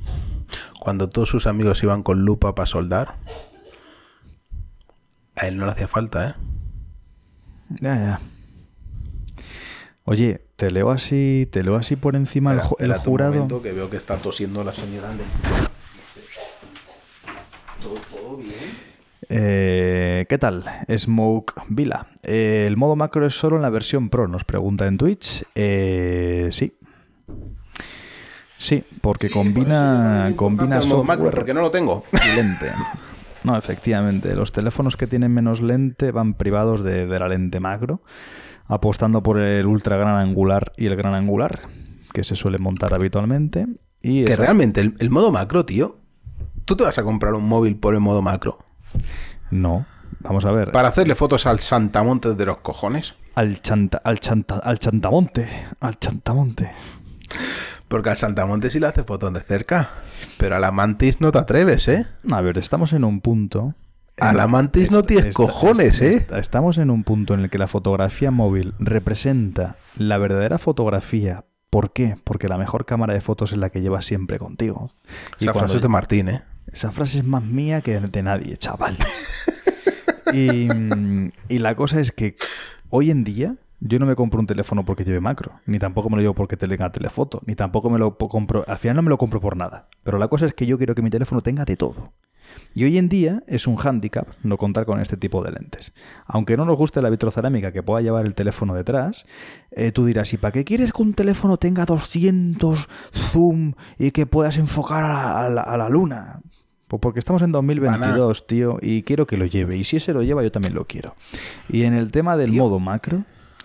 cuando 0.80 1.08
todos 1.08 1.28
sus 1.28 1.46
amigos 1.46 1.82
iban 1.84 2.02
con 2.02 2.24
lupa 2.24 2.54
para 2.54 2.66
soldar, 2.66 3.14
a 5.36 5.46
él 5.46 5.56
no 5.56 5.66
le 5.66 5.72
hacía 5.72 5.86
falta, 5.86 6.30
¿eh? 6.30 6.34
Ya, 7.80 7.94
ya. 7.94 8.20
Oye, 10.02 10.46
te 10.56 10.70
leo 10.70 10.90
así, 10.90 11.46
te 11.52 11.62
leo 11.62 11.76
así 11.76 11.94
por 11.94 12.16
encima 12.16 12.52
el, 12.52 12.60
el 12.78 12.94
jurado. 12.94 13.62
que 13.62 13.72
veo 13.72 13.90
que 13.90 13.98
está 13.98 14.16
tosiendo 14.16 14.64
la 14.64 14.72
señora. 14.72 15.10
¿Todo, 17.82 17.94
todo 18.10 18.36
bien? 18.36 18.52
Eh, 19.30 20.26
¿Qué 20.28 20.38
tal? 20.38 20.64
Smoke 20.96 21.54
Vila. 21.68 22.06
Eh, 22.22 22.64
el 22.66 22.76
modo 22.76 22.96
macro 22.96 23.26
es 23.26 23.34
solo 23.34 23.56
en 23.56 23.62
la 23.62 23.70
versión 23.70 24.08
Pro, 24.08 24.26
nos 24.28 24.44
pregunta 24.44 24.86
en 24.86 24.96
Twitch. 24.98 25.44
Eh, 25.54 26.48
sí. 26.52 26.74
Sí, 28.56 28.82
porque 29.00 29.30
combina, 29.30 30.32
combina 30.34 30.78
el 30.78 30.86
modo 30.88 31.04
macro, 31.04 31.26
software 31.26 31.34
porque 31.34 31.54
no 31.54 31.60
lo 31.60 31.70
tengo. 31.70 32.04
y 32.12 32.36
lente. 32.36 32.66
No, 33.44 33.56
efectivamente. 33.56 34.34
Los 34.34 34.50
teléfonos 34.50 34.96
que 34.96 35.06
tienen 35.06 35.32
menos 35.32 35.60
lente 35.60 36.10
van 36.10 36.34
privados 36.34 36.82
de, 36.82 37.06
de 37.06 37.18
la 37.20 37.28
lente 37.28 37.60
macro, 37.60 38.02
apostando 38.66 39.22
por 39.22 39.38
el 39.38 39.66
ultra 39.66 39.96
gran 39.96 40.16
angular 40.16 40.72
y 40.76 40.86
el 40.86 40.96
gran 40.96 41.14
angular, 41.14 41.60
que 42.12 42.24
se 42.24 42.34
suele 42.34 42.58
montar 42.58 42.94
habitualmente. 42.94 43.66
Y 44.02 44.24
Que 44.24 44.32
esas- 44.32 44.38
realmente 44.40 44.80
el, 44.80 44.94
el 44.98 45.10
modo 45.10 45.30
macro, 45.30 45.64
tío. 45.64 45.98
Tú 46.68 46.76
te 46.76 46.84
vas 46.84 46.98
a 46.98 47.02
comprar 47.02 47.32
un 47.32 47.48
móvil 47.48 47.76
por 47.76 47.94
el 47.94 48.00
modo 48.00 48.20
macro. 48.20 48.58
No. 49.50 49.86
Vamos 50.20 50.44
a 50.44 50.50
ver. 50.50 50.70
Para 50.70 50.88
hacerle 50.88 51.14
fotos 51.14 51.46
al 51.46 51.60
Santamontes 51.60 52.36
de 52.36 52.44
los 52.44 52.58
cojones. 52.58 53.14
Al, 53.34 53.62
chanta, 53.62 54.02
al, 54.04 54.20
chanta, 54.20 54.58
al 54.58 54.78
chantamonte. 54.78 55.48
Al 55.80 55.98
chantamonte. 55.98 56.70
Porque 57.88 58.10
al 58.10 58.18
Santamonte 58.18 58.68
sí 58.68 58.80
le 58.80 58.86
hace 58.86 59.02
fotos 59.02 59.32
de 59.32 59.40
cerca. 59.40 59.88
Pero 60.36 60.56
a 60.56 60.58
la 60.58 60.70
Mantis 60.70 61.22
no 61.22 61.32
te 61.32 61.38
atreves, 61.38 61.88
¿eh? 61.88 62.06
A 62.30 62.42
ver, 62.42 62.58
estamos 62.58 62.92
en 62.92 63.04
un 63.04 63.22
punto. 63.22 63.74
A 64.20 64.34
la 64.34 64.46
Mantis 64.46 64.90
no 64.90 65.04
tienes 65.04 65.34
cojones, 65.34 66.02
¿eh? 66.02 66.16
esta- 66.16 66.38
Estamos 66.38 66.76
en 66.76 66.90
un 66.90 67.02
punto 67.02 67.32
en 67.32 67.40
el 67.40 67.48
que 67.50 67.56
la 67.56 67.66
fotografía 67.68 68.30
móvil 68.30 68.74
representa 68.78 69.76
la 69.96 70.18
verdadera 70.18 70.58
fotografía. 70.58 71.46
¿Por 71.70 71.92
qué? 71.94 72.16
Porque 72.24 72.46
la 72.48 72.58
mejor 72.58 72.84
cámara 72.84 73.14
de 73.14 73.22
fotos 73.22 73.52
es 73.52 73.58
la 73.58 73.70
que 73.70 73.80
llevas 73.80 74.04
siempre 74.04 74.38
contigo. 74.38 74.90
Y 75.38 75.44
cuando- 75.46 75.60
frase 75.60 75.76
es 75.76 75.82
de 75.82 75.88
Martín, 75.88 76.28
¿eh? 76.28 76.42
Esa 76.72 76.90
frase 76.92 77.18
es 77.18 77.24
más 77.24 77.42
mía 77.44 77.80
que 77.80 77.98
de 78.00 78.22
nadie, 78.22 78.56
chaval. 78.56 78.96
y, 80.32 80.68
y 81.48 81.58
la 81.58 81.74
cosa 81.74 82.00
es 82.00 82.12
que 82.12 82.36
hoy 82.90 83.10
en 83.10 83.24
día 83.24 83.56
yo 83.80 83.98
no 83.98 84.06
me 84.06 84.16
compro 84.16 84.40
un 84.40 84.46
teléfono 84.46 84.84
porque 84.84 85.04
lleve 85.04 85.20
macro, 85.20 85.52
ni 85.66 85.78
tampoco 85.78 86.10
me 86.10 86.16
lo 86.16 86.22
llevo 86.22 86.34
porque 86.34 86.56
tenga 86.56 86.90
telefoto, 86.90 87.40
ni 87.46 87.54
tampoco 87.54 87.90
me 87.90 87.98
lo 87.98 88.16
compro, 88.18 88.64
al 88.66 88.78
final 88.78 88.96
no 88.96 89.02
me 89.02 89.08
lo 89.10 89.18
compro 89.18 89.40
por 89.40 89.56
nada. 89.56 89.88
Pero 90.02 90.18
la 90.18 90.28
cosa 90.28 90.46
es 90.46 90.54
que 90.54 90.66
yo 90.66 90.78
quiero 90.78 90.94
que 90.94 91.02
mi 91.02 91.10
teléfono 91.10 91.42
tenga 91.42 91.64
de 91.64 91.76
todo. 91.76 92.12
Y 92.74 92.84
hoy 92.84 92.96
en 92.98 93.08
día 93.10 93.42
es 93.46 93.66
un 93.66 93.76
hándicap 93.76 94.26
no 94.42 94.56
contar 94.56 94.84
con 94.86 95.00
este 95.00 95.16
tipo 95.18 95.44
de 95.44 95.52
lentes. 95.52 95.92
Aunque 96.26 96.56
no 96.56 96.64
nos 96.64 96.76
guste 96.78 97.00
la 97.02 97.10
vitrocerámica 97.10 97.72
que 97.72 97.82
pueda 97.82 98.00
llevar 98.00 98.24
el 98.26 98.34
teléfono 98.34 98.74
detrás, 98.74 99.26
eh, 99.70 99.92
tú 99.92 100.06
dirás, 100.06 100.32
¿y 100.32 100.38
para 100.38 100.52
qué 100.52 100.64
quieres 100.64 100.92
que 100.92 101.02
un 101.02 101.12
teléfono 101.14 101.58
tenga 101.58 101.84
200 101.84 102.88
zoom 103.12 103.74
y 103.98 104.10
que 104.12 104.26
puedas 104.26 104.56
enfocar 104.56 105.04
a 105.04 105.08
la, 105.08 105.44
a 105.46 105.50
la- 105.50 105.62
a 105.62 105.76
la 105.76 105.88
luna? 105.88 106.40
Pues 106.88 107.00
porque 107.00 107.18
estamos 107.18 107.42
en 107.42 107.52
2022, 107.52 108.46
tío, 108.46 108.78
y 108.80 109.02
quiero 109.02 109.26
que 109.26 109.36
lo 109.36 109.44
lleve. 109.44 109.76
Y 109.76 109.84
si 109.84 109.98
ese 109.98 110.14
lo 110.14 110.22
lleva, 110.22 110.42
yo 110.42 110.50
también 110.50 110.74
lo 110.74 110.86
quiero. 110.86 111.14
Y 111.68 111.82
en 111.82 111.94
el 111.94 112.10
tema 112.10 112.38
del 112.38 112.52
modo 112.52 112.80
macro, 112.80 113.24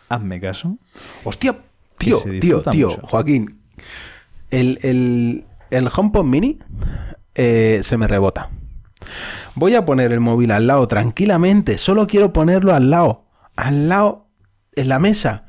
hazme 0.10 0.42
caso. 0.42 0.78
Hostia, 1.24 1.56
tío, 1.98 2.20
tío, 2.42 2.62
tío, 2.62 2.90
mucho. 2.90 3.02
Joaquín. 3.04 3.62
El, 4.52 4.78
el, 4.84 5.46
el 5.72 5.90
HomePod 5.96 6.26
Mini 6.26 6.60
eh, 7.36 7.80
se 7.82 7.98
me 7.98 8.08
rebota. 8.08 8.50
Voy 9.56 9.76
a 9.76 9.86
poner 9.86 10.12
el 10.12 10.20
móvil 10.20 10.52
al 10.52 10.68
lado 10.68 10.88
tranquilamente. 10.90 11.78
Solo 11.78 12.08
quiero 12.08 12.34
ponerlo 12.34 12.74
al 12.74 12.90
lado. 12.90 13.24
Al 13.56 13.88
lado, 13.88 14.28
en 14.76 14.90
la 14.90 15.00
mesa. 15.00 15.46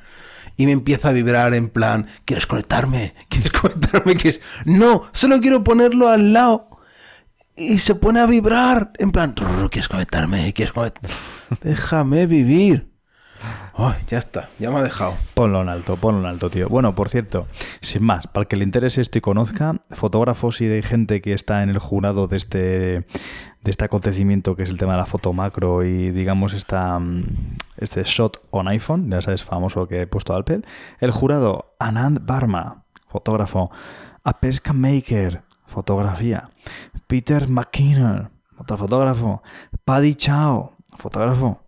Y 0.56 0.66
me 0.66 0.72
empieza 0.72 1.08
a 1.08 1.12
vibrar 1.12 1.54
en 1.54 1.68
plan, 1.68 2.06
¿quieres 2.24 2.46
conectarme? 2.46 3.14
¿Quieres 3.28 3.50
conectarme? 3.50 4.14
¿Quieres? 4.16 4.40
No, 4.64 5.04
solo 5.12 5.40
quiero 5.40 5.64
ponerlo 5.64 6.08
al 6.08 6.32
lado. 6.32 6.68
Y 7.56 7.78
se 7.78 7.94
pone 7.94 8.20
a 8.20 8.26
vibrar 8.26 8.90
en 8.98 9.12
plan, 9.12 9.34
"Trrr, 9.34 9.70
¿quieres 9.70 9.88
conectarme? 9.88 10.52
¿Quieres 10.52 10.72
conectarme? 10.72 11.16
Déjame 11.62 12.26
vivir. 12.26 12.94
Ay, 13.76 13.94
ya 14.06 14.18
está, 14.18 14.48
ya 14.58 14.70
me 14.70 14.78
ha 14.78 14.82
dejado. 14.82 15.14
Ponlo 15.34 15.60
en 15.60 15.68
alto, 15.68 15.96
ponlo 15.96 16.20
en 16.20 16.26
alto, 16.26 16.48
tío. 16.48 16.68
Bueno, 16.68 16.94
por 16.94 17.08
cierto, 17.08 17.48
sin 17.80 18.04
más, 18.04 18.26
para 18.28 18.42
el 18.42 18.48
que 18.48 18.56
le 18.56 18.64
interese 18.64 19.00
esto 19.00 19.18
y 19.18 19.20
conozca, 19.20 19.74
fotógrafos 19.90 20.60
y 20.60 20.66
de 20.66 20.82
gente 20.82 21.20
que 21.20 21.32
está 21.32 21.62
en 21.62 21.70
el 21.70 21.78
jurado 21.78 22.28
de 22.28 22.36
este, 22.36 22.58
de 22.58 23.04
este 23.70 23.84
acontecimiento 23.84 24.54
que 24.54 24.62
es 24.62 24.70
el 24.70 24.78
tema 24.78 24.92
de 24.92 24.98
la 24.98 25.06
foto 25.06 25.32
macro 25.32 25.84
y 25.84 26.10
digamos 26.10 26.52
esta, 26.52 26.98
mm, 27.00 27.24
este 27.78 28.04
shot 28.04 28.40
on 28.52 28.68
iPhone, 28.68 29.10
ya 29.10 29.20
sabes, 29.20 29.42
famoso 29.42 29.88
que 29.88 30.02
he 30.02 30.06
puesto 30.06 30.34
Apple, 30.34 30.62
el 31.00 31.10
jurado 31.10 31.74
Anand 31.80 32.24
Barma, 32.24 32.84
fotógrafo, 33.08 33.70
Apesca 34.22 34.72
Maker, 34.72 35.42
fotografía, 35.66 36.48
Peter 37.06 37.48
McKinnon, 37.48 38.30
fotógrafo, 38.66 39.42
Paddy 39.84 40.14
Chao, 40.14 40.76
fotógrafo, 40.98 41.62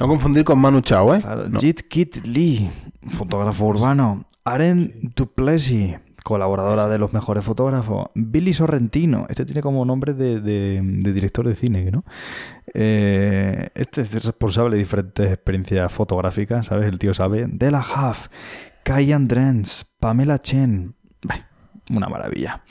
No 0.00 0.08
confundir 0.08 0.44
con 0.44 0.58
Manu 0.58 0.80
Chao, 0.80 1.14
¿eh? 1.14 1.20
Claro, 1.20 1.48
No. 1.48 1.60
Jit 1.60 1.82
Kit 1.88 2.26
Lee, 2.26 2.68
fotógrafo 3.12 3.66
urbano. 3.66 4.24
Aren 4.44 5.12
Duplessis, 5.16 5.96
colaboradora 6.22 6.88
de 6.88 6.98
los 6.98 7.12
mejores 7.14 7.44
fotógrafos. 7.44 8.08
Billy 8.14 8.52
Sorrentino, 8.52 9.26
este 9.30 9.44
tiene 9.46 9.62
como 9.62 9.84
nombre 9.84 10.12
de, 10.12 10.40
de- 10.40 10.80
de 10.82 11.12
director 11.12 11.46
de 11.46 11.54
cine, 11.54 11.90
¿no? 11.90 12.04
Eh, 12.74 13.68
este 13.74 14.00
es 14.02 14.12
responsable 14.24 14.76
de 14.76 14.78
diferentes 14.82 15.32
experiencias 15.32 15.92
fotográficas, 15.92 16.66
¿sabes? 16.66 16.88
El 16.92 16.98
tío 16.98 17.14
sabe. 17.14 17.46
Della 17.48 17.80
Huff, 17.80 18.28
Kai 18.82 19.12
Andrens, 19.12 19.86
Pamela 20.00 20.40
Chen. 20.42 20.94
Bah, 21.22 21.46
Una 21.90 22.08
maravilla. 22.08 22.62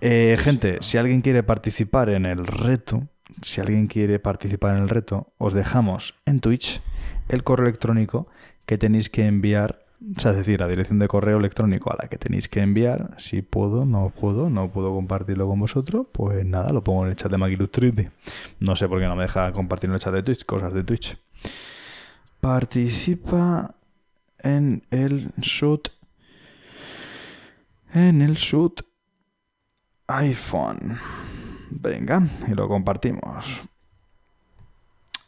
Eh, 0.00 0.36
gente, 0.38 0.78
si 0.80 0.96
alguien 0.96 1.22
quiere 1.22 1.42
participar 1.42 2.08
en 2.10 2.24
el 2.24 2.46
reto, 2.46 3.08
si 3.42 3.60
alguien 3.60 3.88
quiere 3.88 4.18
participar 4.18 4.76
en 4.76 4.82
el 4.82 4.88
reto, 4.88 5.32
os 5.38 5.52
dejamos 5.52 6.14
en 6.24 6.40
Twitch 6.40 6.80
el 7.28 7.42
correo 7.42 7.66
electrónico 7.66 8.28
que 8.64 8.78
tenéis 8.78 9.10
que 9.10 9.26
enviar, 9.26 9.84
o 10.16 10.20
sea, 10.20 10.32
es 10.32 10.38
decir, 10.38 10.60
la 10.60 10.68
dirección 10.68 10.98
de 11.00 11.08
correo 11.08 11.38
electrónico 11.38 11.92
a 11.92 11.96
la 12.00 12.08
que 12.08 12.16
tenéis 12.16 12.48
que 12.48 12.60
enviar. 12.60 13.16
Si 13.18 13.42
puedo, 13.42 13.84
no 13.84 14.10
puedo, 14.10 14.50
no 14.50 14.70
puedo 14.70 14.94
compartirlo 14.94 15.48
con 15.48 15.58
vosotros, 15.58 16.06
pues 16.12 16.46
nada, 16.46 16.72
lo 16.72 16.84
pongo 16.84 17.04
en 17.04 17.10
el 17.10 17.16
chat 17.16 17.30
de 17.30 17.38
Maquilustriti. 17.38 18.08
No 18.60 18.76
sé 18.76 18.86
por 18.88 19.00
qué 19.00 19.06
no 19.06 19.16
me 19.16 19.22
deja 19.22 19.52
compartir 19.52 19.90
en 19.90 19.94
el 19.94 20.00
chat 20.00 20.14
de 20.14 20.22
Twitch, 20.22 20.44
cosas 20.44 20.72
de 20.72 20.84
Twitch. 20.84 21.18
Participa 22.40 23.74
en 24.40 24.84
el 24.90 25.32
shoot. 25.38 25.88
En 27.92 28.22
el 28.22 28.34
shoot 28.34 28.82
iPhone. 30.08 30.96
Venga, 31.70 32.22
y 32.46 32.52
lo 32.54 32.66
compartimos. 32.68 33.62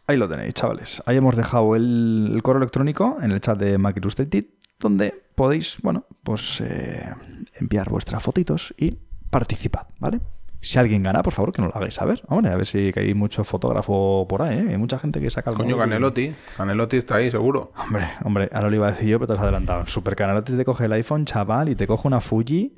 Ahí 0.07 0.17
lo 0.17 0.29
tenéis, 0.29 0.55
chavales. 0.55 1.03
Ahí 1.07 1.17
hemos 1.17 1.37
dejado 1.37 1.77
el, 1.77 2.33
el 2.35 2.43
correo 2.43 2.59
electrónico 2.63 3.19
en 3.23 3.31
el 3.31 3.41
chat 3.41 3.59
de 3.59 3.79
Mac 3.79 3.97
Illustrated, 3.97 4.45
donde 4.81 5.15
podéis, 5.35 5.79
bueno, 5.83 6.05
pues 6.25 6.61
eh, 6.63 7.15
enviar 7.61 7.89
vuestras 7.91 8.23
fotitos 8.23 8.75
y 8.77 8.97
participad, 9.31 9.87
¿vale? 10.01 10.21
Si 10.63 10.79
alguien 10.79 11.03
gana, 11.03 11.23
por 11.23 11.33
favor, 11.33 11.53
que 11.53 11.63
nos 11.63 11.71
lo 11.73 11.77
hagáis 11.77 11.95
saber. 11.95 12.23
Hombre, 12.29 12.53
a 12.53 12.57
ver 12.57 12.67
si 12.67 12.93
que 12.93 13.01
hay 13.01 13.15
mucho 13.15 13.45
fotógrafo 13.45 14.27
por 14.29 14.43
ahí, 14.43 14.59
¿eh? 14.59 14.67
Hay 14.71 14.77
mucha 14.77 14.99
gente 14.99 15.21
que 15.21 15.31
saca 15.31 15.51
el 15.51 15.57
Coño, 15.57 15.77
móvil 15.77 15.87
y- 15.87 15.91
Canelotti. 15.91 16.35
Canelotti 16.57 16.97
está 16.97 17.15
ahí, 17.17 17.31
seguro. 17.31 17.73
Hombre, 17.79 18.09
hombre, 18.25 18.51
ahora 18.53 18.69
lo 18.69 18.77
iba 18.77 18.89
a 18.89 18.91
decir 18.91 19.09
yo, 19.09 19.19
pero 19.19 19.29
te 19.29 19.33
has 19.35 19.39
adelantado. 19.41 19.87
Super 19.87 20.17
Canalotti 20.17 20.55
te 20.57 20.65
coge 20.65 20.85
el 20.87 20.93
iPhone, 20.93 21.25
chaval, 21.25 21.69
y 21.71 21.77
te 21.77 21.87
coge 21.87 22.09
una 22.09 22.21
Fuji. 22.21 22.75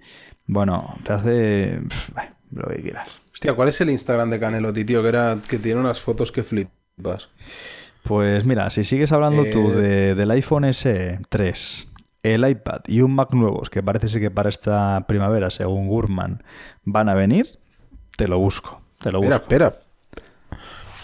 Bueno, 0.53 0.97
te 1.05 1.13
hace 1.13 1.81
pff, 1.89 2.11
lo 2.53 2.69
que 2.69 2.83
quieras. 2.83 3.09
Hostia, 3.33 3.55
¿cuál 3.55 3.69
es 3.69 3.81
el 3.81 3.91
Instagram 3.91 4.31
de 4.31 4.39
Canelotti, 4.39 4.85
tío? 4.85 5.03
Que, 5.03 5.09
era, 5.09 5.39
que 5.49 5.59
tiene 5.59 5.81
unas 5.81 6.01
fotos 6.01 6.31
que 6.31 6.43
flipas. 6.43 7.29
Pues 8.03 8.45
mira, 8.45 8.69
si 8.71 8.85
sigues 8.85 9.13
hablando 9.13 9.45
tú 9.47 9.71
Eh, 9.71 9.75
de- 9.77 10.15
del 10.15 10.31
iPhone 10.33 10.65
S3, 10.65 11.87
el 12.23 12.49
iPad 12.49 12.81
y 12.87 13.01
un 13.01 13.15
Mac 13.15 13.33
nuevos, 13.33 13.71
que 13.71 13.83
parece 13.83 14.09
ser 14.09 14.21
que 14.21 14.31
para 14.31 14.49
esta 14.49 15.05
primavera, 15.07 15.51
según 15.51 15.89
Gurman, 15.89 16.43
van 16.85 17.09
a 17.09 17.15
venir, 17.15 17.59
te 18.17 18.29
lo 18.29 18.39
busco. 18.39 18.81
Te 18.99 19.11
lo 19.11 19.19
Espera, 19.21 19.37
busco. 19.39 19.53
espera. 19.53 19.82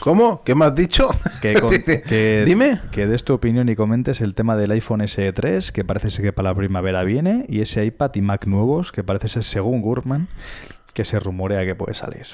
¿Cómo? 0.00 0.42
¿Qué 0.44 0.54
me 0.54 0.64
has 0.64 0.74
dicho? 0.74 1.08
Que, 1.42 1.54
con- 1.60 1.70
que- 1.82 2.44
Dime. 2.46 2.80
Que 2.92 3.06
des 3.06 3.24
tu 3.24 3.34
opinión 3.34 3.68
y 3.68 3.74
comentes 3.76 4.20
el 4.20 4.34
tema 4.34 4.56
del 4.56 4.70
iPhone 4.70 5.06
SE 5.08 5.32
3, 5.32 5.72
que 5.72 5.84
parece 5.84 6.10
ser 6.10 6.24
que 6.24 6.32
para 6.32 6.50
la 6.50 6.54
primavera 6.54 7.02
viene, 7.04 7.44
y 7.48 7.60
ese 7.60 7.84
iPad 7.84 8.12
y 8.14 8.22
Mac 8.22 8.46
nuevos, 8.46 8.92
que 8.92 9.02
parece 9.02 9.28
ser, 9.28 9.44
según 9.44 9.82
Gurman, 9.82 10.28
que 10.94 11.04
se 11.04 11.18
rumorea 11.18 11.64
que 11.64 11.74
puede 11.74 11.94
salir. 11.94 12.26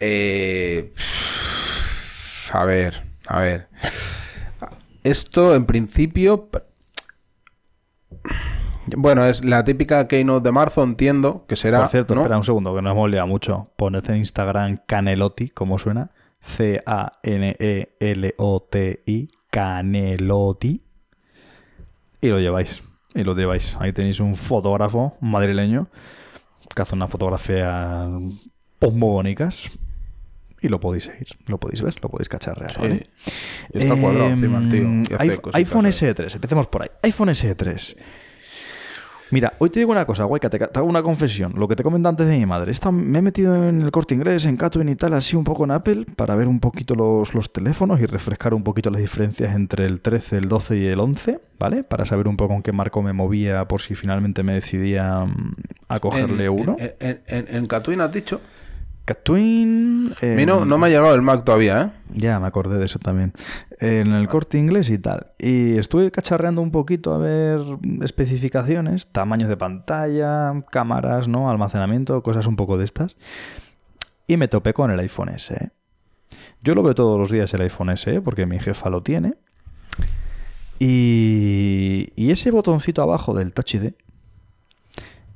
Eh, 0.00 0.92
a 2.52 2.64
ver, 2.64 3.02
a 3.26 3.40
ver. 3.40 3.68
Esto 5.02 5.54
en 5.56 5.66
principio. 5.66 6.48
Bueno, 8.96 9.24
es 9.26 9.44
la 9.44 9.64
típica 9.64 10.06
keynote 10.08 10.44
de 10.48 10.52
marzo, 10.52 10.82
entiendo 10.82 11.44
que 11.46 11.56
será. 11.56 11.80
Por 11.80 11.88
cierto, 11.88 12.14
¿no? 12.14 12.22
espera 12.22 12.36
un 12.38 12.44
segundo, 12.44 12.74
que 12.74 12.82
nos 12.82 12.92
hemos 12.92 13.10
liado 13.10 13.26
mucho. 13.26 13.70
Poned 13.76 14.08
en 14.10 14.16
Instagram 14.16 14.80
Canelotti, 14.86 15.50
como 15.50 15.78
suena. 15.78 16.10
E 16.58 16.80
C-A-N-E-L-O-T-I. 18.00 19.28
Canelotti. 19.50 20.82
Y 22.20 22.28
lo 22.28 22.38
lleváis. 22.40 22.82
Y 23.14 23.24
lo 23.24 23.34
lleváis. 23.34 23.76
Ahí 23.80 23.92
tenéis 23.92 24.20
un 24.20 24.34
fotógrafo 24.36 25.16
madrileño 25.20 25.88
que 26.74 26.82
hace 26.82 26.94
unas 26.94 27.10
fotografías 27.10 28.08
muy 28.10 28.38
bonitas. 29.10 29.70
Y 30.60 30.68
lo 30.68 30.80
podéis 30.80 31.04
seguir, 31.04 31.28
lo 31.46 31.58
podéis 31.58 31.82
ver, 31.82 31.94
lo 32.02 32.08
podéis 32.08 32.28
cacharrear. 32.28 32.72
Sí. 32.72 33.00
está 33.72 33.94
cuadrado 34.00 34.26
Em, 34.26 34.32
encima 34.34 34.58
el 34.58 34.68
tío, 34.68 35.16
hace 35.16 35.24
iPhone- 35.30 35.40
cositas 35.40 35.54
iPhone 35.54 35.86
ahí. 35.86 35.92
SE3, 35.92 36.34
empecemos 36.34 36.66
por 36.66 36.82
ahí. 36.82 36.88
iPhone 37.02 37.28
SE3. 37.28 37.96
Mira, 39.30 39.52
hoy 39.58 39.68
te 39.68 39.80
digo 39.80 39.92
una 39.92 40.06
cosa, 40.06 40.24
guay, 40.24 40.40
que 40.40 40.48
te, 40.48 40.58
te 40.58 40.78
hago 40.78 40.88
una 40.88 41.02
confesión. 41.02 41.52
Lo 41.56 41.68
que 41.68 41.76
te 41.76 41.82
comenté 41.82 42.08
antes 42.08 42.26
de 42.26 42.38
mi 42.38 42.46
madre. 42.46 42.70
Esta- 42.72 42.90
me 42.90 43.18
he 43.18 43.22
metido 43.22 43.54
en 43.68 43.82
el 43.82 43.90
corte 43.90 44.14
inglés, 44.14 44.46
en 44.46 44.56
Catwin 44.56 44.88
y 44.88 44.96
tal, 44.96 45.12
así 45.12 45.36
un 45.36 45.44
poco 45.44 45.64
en 45.64 45.70
Apple, 45.70 46.06
para 46.16 46.34
ver 46.34 46.48
un 46.48 46.60
poquito 46.60 46.94
los, 46.94 47.34
los 47.34 47.52
teléfonos 47.52 48.00
y 48.00 48.06
refrescar 48.06 48.54
un 48.54 48.62
poquito 48.64 48.88
las 48.90 49.00
diferencias 49.00 49.54
entre 49.54 49.84
el 49.84 50.00
13, 50.00 50.38
el 50.38 50.48
12 50.48 50.76
y 50.78 50.86
el 50.86 50.98
11, 51.00 51.40
¿vale? 51.58 51.84
Para 51.84 52.04
saber 52.06 52.26
un 52.26 52.36
poco 52.38 52.54
en 52.54 52.62
qué 52.62 52.72
marco 52.72 53.02
me 53.02 53.12
movía 53.12 53.66
por 53.68 53.82
si 53.82 53.94
finalmente 53.94 54.42
me 54.42 54.54
decidía 54.54 55.24
mm, 55.26 55.54
a 55.88 56.00
cogerle 56.00 56.44
en, 56.46 56.50
uno. 56.50 56.76
En, 56.78 56.94
en, 57.00 57.20
en- 57.26 57.54
en 57.56 57.66
Catwin 57.66 58.00
has 58.00 58.12
dicho. 58.12 58.40
Catwin. 59.08 60.12
A 60.20 60.26
mí 60.26 60.44
no, 60.44 60.62
em, 60.62 60.68
no 60.68 60.76
me 60.76 60.86
ha 60.86 60.90
llegado 60.90 61.14
el 61.14 61.22
Mac 61.22 61.42
todavía, 61.42 61.80
¿eh? 61.82 61.90
Ya, 62.10 62.38
me 62.40 62.46
acordé 62.46 62.78
de 62.78 62.84
eso 62.84 62.98
también. 62.98 63.32
En 63.80 64.12
el 64.12 64.28
corte 64.28 64.58
inglés 64.58 64.90
y 64.90 64.98
tal. 64.98 65.28
Y 65.38 65.78
estuve 65.78 66.10
cacharreando 66.10 66.60
un 66.60 66.70
poquito 66.70 67.14
a 67.14 67.18
ver 67.18 67.62
especificaciones, 68.02 69.06
tamaños 69.06 69.48
de 69.48 69.56
pantalla, 69.56 70.62
cámaras, 70.70 71.26
¿no? 71.26 71.50
Almacenamiento, 71.50 72.22
cosas 72.22 72.46
un 72.46 72.56
poco 72.56 72.76
de 72.76 72.84
estas. 72.84 73.16
Y 74.26 74.36
me 74.36 74.46
topé 74.46 74.74
con 74.74 74.90
el 74.90 75.00
iPhone 75.00 75.30
SE. 75.38 75.70
Yo 76.62 76.74
lo 76.74 76.82
veo 76.82 76.94
todos 76.94 77.18
los 77.18 77.30
días 77.30 77.54
el 77.54 77.62
iPhone 77.62 77.96
SE 77.96 78.20
porque 78.20 78.44
mi 78.44 78.58
jefa 78.58 78.90
lo 78.90 79.02
tiene. 79.02 79.38
Y, 80.78 82.12
y 82.14 82.30
ese 82.30 82.50
botoncito 82.50 83.00
abajo 83.00 83.32
del 83.32 83.54
Touch 83.54 83.76
ID, 83.76 83.92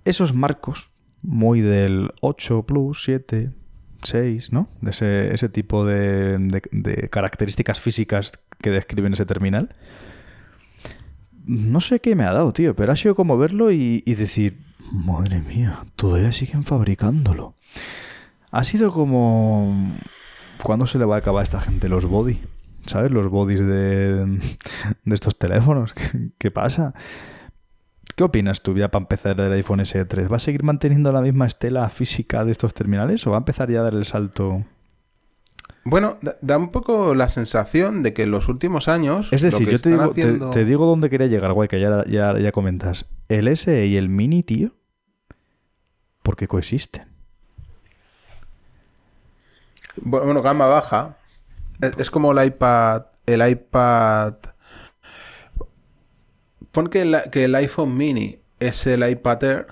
esos 0.04 0.34
marcos 0.34 0.92
muy 1.22 1.62
del 1.62 2.10
8 2.20 2.64
Plus, 2.64 3.02
7, 3.04 3.50
6, 4.02 4.52
¿no? 4.52 4.68
Ese, 4.86 5.34
ese 5.34 5.48
tipo 5.48 5.84
de, 5.84 6.38
de- 6.38 6.62
de 6.70 7.08
características 7.08 7.80
físicas 7.80 8.32
que 8.60 8.70
describen 8.70 9.12
ese 9.14 9.26
terminal. 9.26 9.70
No 11.44 11.80
sé 11.80 12.00
qué 12.00 12.14
me 12.14 12.24
ha 12.24 12.32
dado, 12.32 12.52
tío, 12.52 12.76
pero 12.76 12.92
ha 12.92 12.96
sido 12.96 13.14
como 13.14 13.36
verlo 13.36 13.72
y, 13.72 14.02
y 14.06 14.14
decir, 14.14 14.58
madre 14.92 15.40
mía, 15.40 15.84
todavía 15.96 16.30
siguen 16.32 16.64
fabricándolo. 16.64 17.56
Ha 18.50 18.64
sido 18.64 18.92
como... 18.92 19.92
¿Cuándo 20.62 20.86
se 20.86 20.98
le 20.98 21.04
va 21.04 21.16
a 21.16 21.18
acabar 21.18 21.40
a 21.40 21.44
esta 21.44 21.60
gente 21.60 21.88
los 21.88 22.06
body? 22.06 22.40
¿Sabes? 22.86 23.10
Los 23.10 23.28
bodies 23.28 23.60
de, 23.60 24.24
de 25.04 25.14
estos 25.14 25.36
teléfonos. 25.36 25.92
¿Qué, 25.94 26.30
qué 26.38 26.50
pasa? 26.52 26.94
¿Qué 28.16 28.24
opinas 28.24 28.60
tú 28.62 28.76
ya 28.76 28.90
para 28.90 29.02
empezar 29.04 29.36
del 29.36 29.52
iPhone 29.52 29.80
SE3? 29.80 30.30
¿Va 30.30 30.36
a 30.36 30.40
seguir 30.40 30.62
manteniendo 30.64 31.10
la 31.12 31.20
misma 31.22 31.46
estela 31.46 31.88
física 31.88 32.44
de 32.44 32.52
estos 32.52 32.74
terminales 32.74 33.26
o 33.26 33.30
va 33.30 33.36
a 33.36 33.38
empezar 33.38 33.70
ya 33.70 33.80
a 33.80 33.82
dar 33.84 33.94
el 33.94 34.04
salto? 34.04 34.64
Bueno, 35.84 36.18
da, 36.22 36.36
da 36.42 36.58
un 36.58 36.70
poco 36.70 37.14
la 37.14 37.28
sensación 37.28 38.02
de 38.02 38.12
que 38.14 38.22
en 38.24 38.30
los 38.30 38.48
últimos 38.48 38.86
años. 38.88 39.28
Es 39.32 39.40
decir, 39.42 39.68
yo 39.68 39.78
te 39.78 39.88
digo, 39.90 40.02
haciendo- 40.10 40.50
te, 40.50 40.64
digo 40.64 40.86
dónde 40.86 41.10
quería 41.10 41.26
llegar, 41.26 41.52
guay, 41.54 41.68
que 41.68 41.80
ya, 41.80 42.04
ya, 42.06 42.38
ya 42.38 42.52
comentas. 42.52 43.06
El 43.28 43.48
SE 43.56 43.86
y 43.86 43.96
el 43.96 44.08
Mini, 44.08 44.42
tío, 44.44 44.72
porque 46.22 46.46
coexisten. 46.46 47.06
Bu- 49.96 50.22
Bueno, 50.24 50.42
gama 50.42 50.66
baja. 50.66 51.16
Es, 51.80 51.92
es 51.98 52.10
como 52.10 52.32
el 52.32 52.46
iPad. 52.46 53.06
El 53.26 53.48
iPad. 53.48 54.34
Pon 56.72 56.88
que 56.88 57.02
el, 57.02 57.16
que 57.30 57.44
el 57.44 57.54
iPhone 57.54 57.96
mini 57.96 58.40
es 58.58 58.86
el 58.86 59.08
iPad 59.08 59.44
Air. 59.44 59.66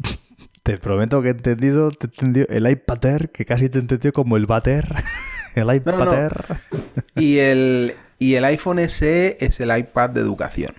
Te 0.64 0.76
prometo 0.76 1.22
que 1.22 1.28
he 1.28 1.30
entendido, 1.30 1.90
te 1.92 2.06
he 2.06 2.10
entendido 2.10 2.46
el 2.50 2.68
iPad 2.68 3.04
Air, 3.06 3.30
que 3.30 3.44
casi 3.44 3.68
te 3.68 3.78
he 3.78 3.80
entendido 3.80 4.12
como 4.12 4.36
el 4.36 4.46
Bater. 4.46 4.86
El 5.54 5.74
iPad 5.74 6.04
no. 6.04 6.12
Air. 6.12 6.32
Y 7.16 7.38
el, 7.38 7.94
y 8.20 8.34
el 8.34 8.44
iPhone 8.44 8.78
SE 8.88 9.36
es 9.40 9.58
el 9.58 9.76
iPad 9.76 10.10
de 10.10 10.20
educación. 10.20 10.74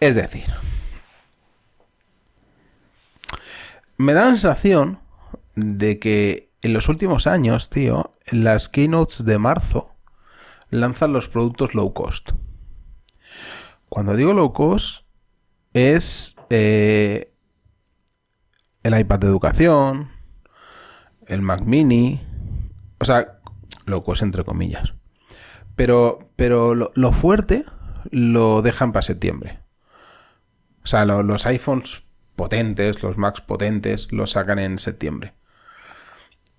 Es 0.00 0.16
decir, 0.16 0.46
me 3.96 4.12
da 4.12 4.24
la 4.24 4.30
sensación 4.30 4.98
de 5.54 6.00
que 6.00 6.50
en 6.62 6.72
los 6.72 6.88
últimos 6.88 7.28
años, 7.28 7.70
tío, 7.70 8.10
las 8.32 8.68
keynotes 8.68 9.24
de 9.24 9.38
marzo 9.38 9.94
lanzan 10.70 11.12
los 11.12 11.28
productos 11.28 11.74
low 11.74 11.92
cost. 11.92 12.30
Cuando 13.92 14.16
digo 14.16 14.32
low 14.32 14.54
cost, 14.54 15.04
es 15.74 16.34
eh, 16.48 17.30
el 18.84 18.98
iPad 18.98 19.18
de 19.18 19.26
educación, 19.26 20.08
el 21.26 21.42
Mac 21.42 21.60
Mini, 21.60 22.18
o 23.00 23.04
sea, 23.04 23.40
low 23.84 24.02
cost 24.02 24.22
entre 24.22 24.44
comillas. 24.44 24.94
Pero, 25.76 26.30
pero 26.36 26.74
lo, 26.74 26.88
lo 26.94 27.12
fuerte 27.12 27.66
lo 28.10 28.62
dejan 28.62 28.92
para 28.92 29.02
septiembre. 29.02 29.60
O 30.82 30.86
sea, 30.86 31.04
lo- 31.04 31.22
los 31.22 31.44
iPhones 31.44 32.02
potentes, 32.34 33.02
los 33.02 33.18
Macs 33.18 33.42
potentes, 33.42 34.10
los 34.10 34.30
sacan 34.30 34.58
en 34.58 34.78
septiembre. 34.78 35.34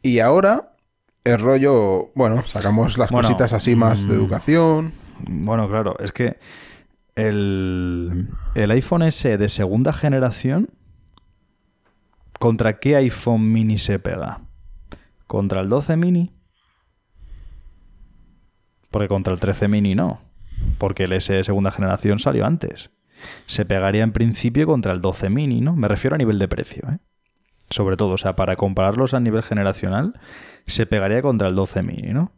Y 0.04 0.20
ahora, 0.20 0.76
el 1.24 1.40
rollo, 1.40 2.12
bueno, 2.14 2.46
sacamos 2.46 3.00
las 3.00 3.10
Bueno, 3.10 3.28
cositas 3.28 3.54
así 3.54 3.76
más 3.76 4.08
de 4.08 4.14
mm, 4.14 4.18
educación. 4.18 4.94
Bueno, 5.28 5.68
claro, 5.68 5.98
es 5.98 6.12
que 6.12 6.38
el, 7.16 8.30
el 8.56 8.72
iPhone 8.72 9.04
S 9.04 9.38
de 9.38 9.50
segunda 9.50 9.94
generación, 9.94 10.70
¿contra 12.40 12.80
qué 12.80 12.96
iPhone 12.96 13.52
mini 13.52 13.78
se 13.78 14.00
pega? 14.00 14.42
¿Contra 15.28 15.62
el 15.62 15.70
12 15.70 15.96
mini? 15.98 16.32
Porque 18.92 19.08
contra 19.08 19.34
el 19.34 19.40
13 19.40 19.68
mini 19.68 19.96
no. 19.96 20.22
Porque 20.78 21.06
el 21.06 21.14
S 21.14 21.34
de 21.34 21.44
segunda 21.44 21.72
generación 21.72 22.20
salió 22.20 22.46
antes. 22.46 22.92
Se 23.48 23.66
pegaría 23.66 24.04
en 24.04 24.12
principio 24.12 24.66
contra 24.68 24.92
el 24.92 25.02
12 25.02 25.30
mini, 25.30 25.62
¿no? 25.62 25.76
Me 25.76 25.88
refiero 25.88 26.16
a 26.16 26.18
nivel 26.18 26.40
de 26.40 26.48
precio, 26.48 26.84
¿eh? 26.90 27.00
Sobre 27.70 27.98
todo, 27.98 28.12
o 28.12 28.18
sea, 28.18 28.36
para 28.36 28.56
compararlos 28.56 29.14
a 29.14 29.20
nivel 29.20 29.42
generacional, 29.42 30.20
se 30.68 30.86
pegaría 30.86 31.22
contra 31.22 31.48
el 31.48 31.56
12 31.56 31.82
mini, 31.82 32.14
¿no? 32.14 32.32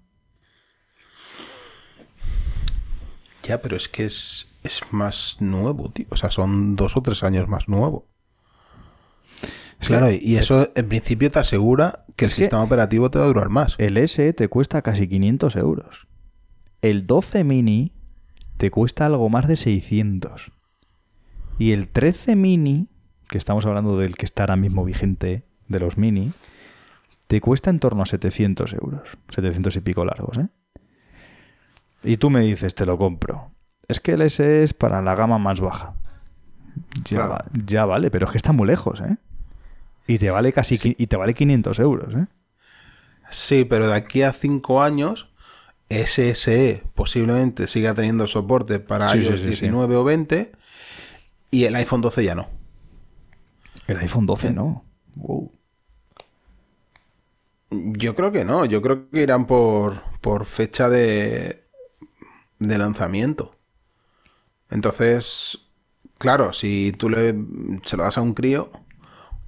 Ya, 3.44 3.62
pero 3.62 3.76
es 3.76 3.90
que 3.90 4.06
es, 4.06 4.55
es 4.66 4.82
más 4.92 5.38
nuevo, 5.40 5.90
tío. 5.92 6.06
O 6.10 6.16
sea, 6.18 6.32
son 6.32 6.76
dos 6.76 6.98
o 6.98 7.02
tres 7.02 7.24
años 7.24 7.48
más 7.48 7.68
nuevo. 7.68 8.08
Sí. 9.80 9.88
Claro, 9.88 10.10
y- 10.12 10.38
eso 10.38 10.70
en 10.76 10.88
principio 10.88 11.30
te 11.30 11.40
asegura 11.40 12.06
que 12.16 12.26
el 12.26 12.30
Es 12.32 12.36
que- 12.36 12.44
sistema 12.44 12.64
operativo 12.64 13.12
te 13.12 13.20
va 13.20 13.26
a 13.26 13.28
durar 13.28 13.50
más. 13.50 13.76
El 13.78 13.98
SE 13.98 14.34
te 14.34 14.48
cuesta 14.48 14.82
casi 14.82 15.08
500 15.08 15.56
euros. 15.56 16.08
El 16.82 17.06
12 17.08 17.44
mini 17.44 17.92
te 18.58 18.70
cuesta 18.72 19.06
algo 19.06 19.28
más 19.30 19.48
de 19.48 19.58
600. 19.58 20.52
Y 21.60 21.72
el 21.72 21.90
13 21.90 22.36
mini, 22.36 22.88
que 23.28 23.38
estamos 23.38 23.66
hablando 23.66 23.98
del 23.98 24.16
que 24.16 24.26
está 24.26 24.44
ahora 24.44 24.56
mismo 24.56 24.84
vigente 24.86 25.46
de 25.68 25.80
los 25.80 25.98
mini, 25.98 26.32
te 27.28 27.42
cuesta 27.42 27.70
en 27.70 27.80
torno 27.80 28.04
a 28.04 28.06
700 28.06 28.74
euros. 28.74 29.18
700 29.30 29.76
y 29.76 29.82
pico 29.82 30.06
largos, 30.06 30.38
¿eh? 30.38 30.48
Y 32.04 32.18
tú 32.18 32.30
me 32.30 32.42
dices, 32.42 32.76
te 32.76 32.86
lo 32.86 32.98
compro. 32.98 33.52
Es 33.88 34.00
que 34.00 34.14
el 34.14 34.22
SE 34.24 34.64
es 34.64 34.74
para 34.74 35.02
la 35.02 35.16
gama 35.16 35.38
más 35.38 35.60
baja. 35.62 35.94
Ya, 37.04 37.18
Claro. 37.18 37.30
va- 37.32 37.46
ya 37.66 37.86
vale, 37.86 38.10
pero 38.12 38.26
es 38.26 38.32
que 38.32 38.38
está 38.38 38.52
muy 38.52 38.68
lejos, 38.68 39.00
¿eh? 39.02 39.18
Y 40.08 40.18
te 40.20 40.30
vale 40.30 40.54
casi 40.54 40.78
qui- 40.78 40.96
y 40.98 41.08
te 41.08 41.16
vale 41.18 41.34
500 41.34 41.80
euros, 41.80 42.14
¿eh? 42.16 42.28
Sí, 43.30 43.66
pero 43.66 43.88
de 43.88 43.96
aquí 43.96 44.22
a 44.24 44.34
cinco 44.34 44.82
años, 44.84 45.30
SSE 45.90 46.84
posiblemente 46.96 47.68
siga 47.68 47.94
teniendo 47.94 48.28
soporte 48.28 48.80
para 48.80 49.10
Sí, 49.10 49.22
sí, 49.22 49.28
iOS 49.30 49.40
sí, 49.42 49.46
sí. 49.48 49.52
19 49.52 49.96
o 49.96 50.04
20 50.04 50.52
y 51.52 51.66
el 51.66 51.76
iPhone 51.76 52.02
12 52.02 52.24
ya 52.24 52.36
no. 52.36 52.50
El 53.88 53.98
iPhone 53.98 54.26
12 54.26 54.52
no. 54.52 54.84
Wow. 55.16 55.52
Yo 57.72 58.16
creo 58.16 58.32
que 58.32 58.46
no, 58.46 58.66
yo 58.66 58.82
creo 58.82 59.10
que 59.10 59.22
irán 59.24 59.46
por, 59.46 60.02
por 60.22 60.46
fecha 60.46 60.88
de, 60.90 61.64
de 62.60 62.78
lanzamiento. 62.78 63.52
Entonces, 64.70 65.60
claro, 66.18 66.54
si 66.54 66.92
tú 66.98 67.10
le, 67.10 67.36
se 67.86 67.98
lo 67.98 68.04
das 68.04 68.18
a 68.18 68.22
un 68.22 68.34
crío, 68.34 68.72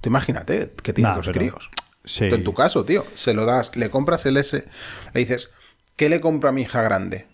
tú 0.00 0.08
imagínate 0.10 0.72
que 0.82 0.92
tienes 0.92 1.10
Nah, 1.10 1.16
dos 1.16 1.26
pero- 1.26 1.38
críos. 1.38 1.70
Sí. 2.04 2.24
En 2.24 2.42
tu 2.44 2.54
caso, 2.54 2.84
tío, 2.86 3.04
se 3.16 3.34
lo 3.34 3.44
das, 3.44 3.76
le 3.76 3.90
compras 3.90 4.24
el 4.24 4.38
S, 4.38 4.66
le 5.12 5.20
dices, 5.20 5.50
¿qué 5.96 6.08
le 6.08 6.20
compro 6.22 6.48
a 6.48 6.52
mi 6.52 6.62
hija 6.62 6.80
grande? 6.80 7.26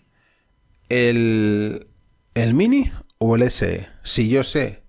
¿El, 0.89 1.87
el 2.33 2.53
mini 2.53 2.91
o 3.17 3.37
el 3.37 3.43
SE? 3.49 3.87
Si 4.03 4.27
yo 4.27 4.43
sé 4.43 4.83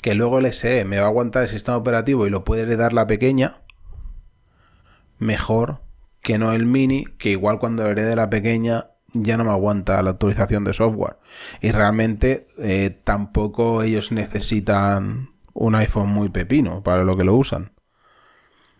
que 0.00 0.14
luego 0.14 0.38
el 0.38 0.50
SE 0.52 0.84
me 0.86 0.98
va 0.98 1.04
a 1.04 1.08
aguantar 1.08 1.42
el 1.42 1.48
sistema 1.50 1.76
operativo 1.76 2.26
y 2.26 2.30
lo 2.30 2.44
puede 2.44 2.62
heredar 2.62 2.94
la 2.94 3.06
pequeña, 3.06 3.60
mejor 5.18 5.80
que 6.22 6.38
no 6.38 6.52
el 6.52 6.66
mini, 6.66 7.04
que 7.18 7.30
igual 7.30 7.58
cuando 7.58 7.86
herede 7.86 8.16
la 8.16 8.30
pequeña 8.30 8.88
ya 9.22 9.36
no 9.36 9.44
me 9.44 9.50
aguanta 9.50 10.02
la 10.02 10.10
actualización 10.10 10.64
de 10.64 10.72
software. 10.74 11.16
Y 11.60 11.70
realmente 11.72 12.46
eh, 12.58 12.96
tampoco 13.04 13.82
ellos 13.82 14.12
necesitan 14.12 15.30
un 15.52 15.74
iPhone 15.74 16.08
muy 16.08 16.28
pepino 16.28 16.82
para 16.82 17.04
lo 17.04 17.16
que 17.16 17.24
lo 17.24 17.34
usan. 17.34 17.72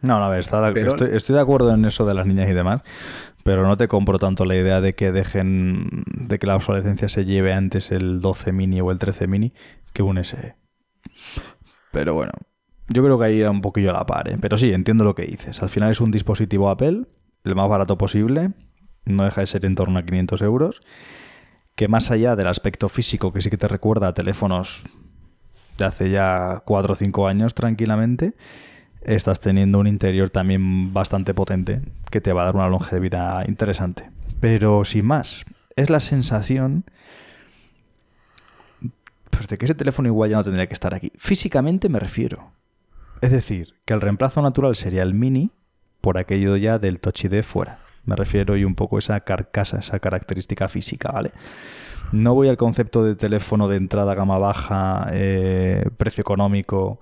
No, 0.02 0.18
no, 0.18 0.24
a 0.26 0.28
ver, 0.28 0.40
está 0.40 0.60
de- 0.60 0.72
Pero- 0.72 0.90
estoy, 0.90 1.08
estoy 1.16 1.34
de 1.36 1.40
acuerdo 1.40 1.72
en 1.72 1.84
eso 1.84 2.04
de 2.04 2.14
las 2.14 2.26
niñas 2.26 2.48
y 2.50 2.52
demás, 2.54 2.82
pero 3.44 3.66
no 3.66 3.76
te 3.76 3.88
compro 3.88 4.18
tanto 4.18 4.44
la 4.44 4.54
idea 4.56 4.80
de 4.80 4.94
que 4.94 5.10
dejen, 5.10 5.88
de 6.06 6.38
que 6.38 6.46
la 6.46 6.56
obsolescencia 6.56 7.08
se 7.08 7.24
lleve 7.24 7.52
antes 7.54 7.90
el 7.90 8.20
12 8.20 8.52
mini 8.52 8.80
o 8.80 8.90
el 8.90 8.98
13 8.98 9.26
mini 9.26 9.54
que 9.92 10.02
un 10.02 10.18
SE. 10.22 10.54
Pero 11.92 12.14
bueno, 12.14 12.32
yo 12.88 13.02
creo 13.02 13.18
que 13.18 13.24
ahí 13.24 13.40
era 13.40 13.50
un 13.50 13.62
poquillo 13.62 13.90
a 13.90 13.94
la 13.94 14.06
par, 14.06 14.28
¿eh? 14.28 14.36
Pero 14.40 14.58
sí, 14.58 14.72
entiendo 14.72 15.04
lo 15.04 15.14
que 15.14 15.22
dices. 15.22 15.62
Al 15.62 15.68
final 15.68 15.90
es 15.90 16.00
un 16.00 16.10
dispositivo 16.10 16.68
Apple, 16.68 17.06
el 17.44 17.54
más 17.54 17.68
barato 17.68 17.96
posible, 17.96 18.52
no 19.06 19.24
deja 19.24 19.40
de 19.40 19.46
ser 19.46 19.64
en 19.64 19.74
torno 19.74 19.98
a 19.98 20.04
500 20.04 20.42
euros, 20.42 20.80
que 21.74 21.88
más 21.88 22.10
allá 22.10 22.36
del 22.36 22.48
aspecto 22.48 22.88
físico, 22.88 23.32
que 23.32 23.40
sí 23.40 23.50
que 23.50 23.56
te 23.56 23.68
recuerda 23.68 24.08
a 24.08 24.14
teléfonos 24.14 24.84
de 25.78 25.86
hace 25.86 26.10
ya 26.10 26.62
4 26.64 26.92
o 26.92 26.96
5 26.96 27.28
años 27.28 27.54
tranquilamente, 27.54 28.34
estás 29.02 29.40
teniendo 29.40 29.78
un 29.78 29.86
interior 29.86 30.30
también 30.30 30.92
bastante 30.92 31.32
potente 31.34 31.80
que 32.10 32.20
te 32.20 32.32
va 32.32 32.42
a 32.42 32.44
dar 32.46 32.56
una 32.56 32.68
longevidad 32.68 33.46
interesante. 33.46 34.10
Pero 34.40 34.84
sin 34.84 35.06
más, 35.06 35.44
es 35.76 35.90
la 35.90 36.00
sensación 36.00 36.84
pues, 39.30 39.46
de 39.48 39.58
que 39.58 39.66
ese 39.66 39.74
teléfono 39.74 40.08
igual 40.08 40.30
ya 40.30 40.36
no 40.36 40.44
tendría 40.44 40.66
que 40.66 40.74
estar 40.74 40.94
aquí. 40.94 41.12
Físicamente 41.16 41.88
me 41.88 42.00
refiero. 42.00 42.50
Es 43.20 43.30
decir, 43.30 43.74
que 43.84 43.94
el 43.94 44.00
reemplazo 44.00 44.42
natural 44.42 44.76
sería 44.76 45.02
el 45.02 45.14
mini 45.14 45.50
por 46.00 46.18
aquello 46.18 46.56
ya 46.56 46.78
del 46.78 47.00
Touch 47.00 47.24
ID 47.24 47.42
fuera. 47.42 47.85
Me 48.06 48.16
refiero 48.16 48.56
y 48.56 48.64
un 48.64 48.74
poco 48.74 48.96
a 48.96 48.98
esa 49.00 49.20
carcasa, 49.20 49.78
esa 49.78 49.98
característica 49.98 50.68
física, 50.68 51.10
¿vale? 51.10 51.32
No 52.12 52.34
voy 52.34 52.48
al 52.48 52.56
concepto 52.56 53.04
de 53.04 53.16
teléfono 53.16 53.68
de 53.68 53.76
entrada 53.76 54.14
gama 54.14 54.38
baja, 54.38 55.08
eh, 55.12 55.84
precio 55.96 56.22
económico, 56.22 57.00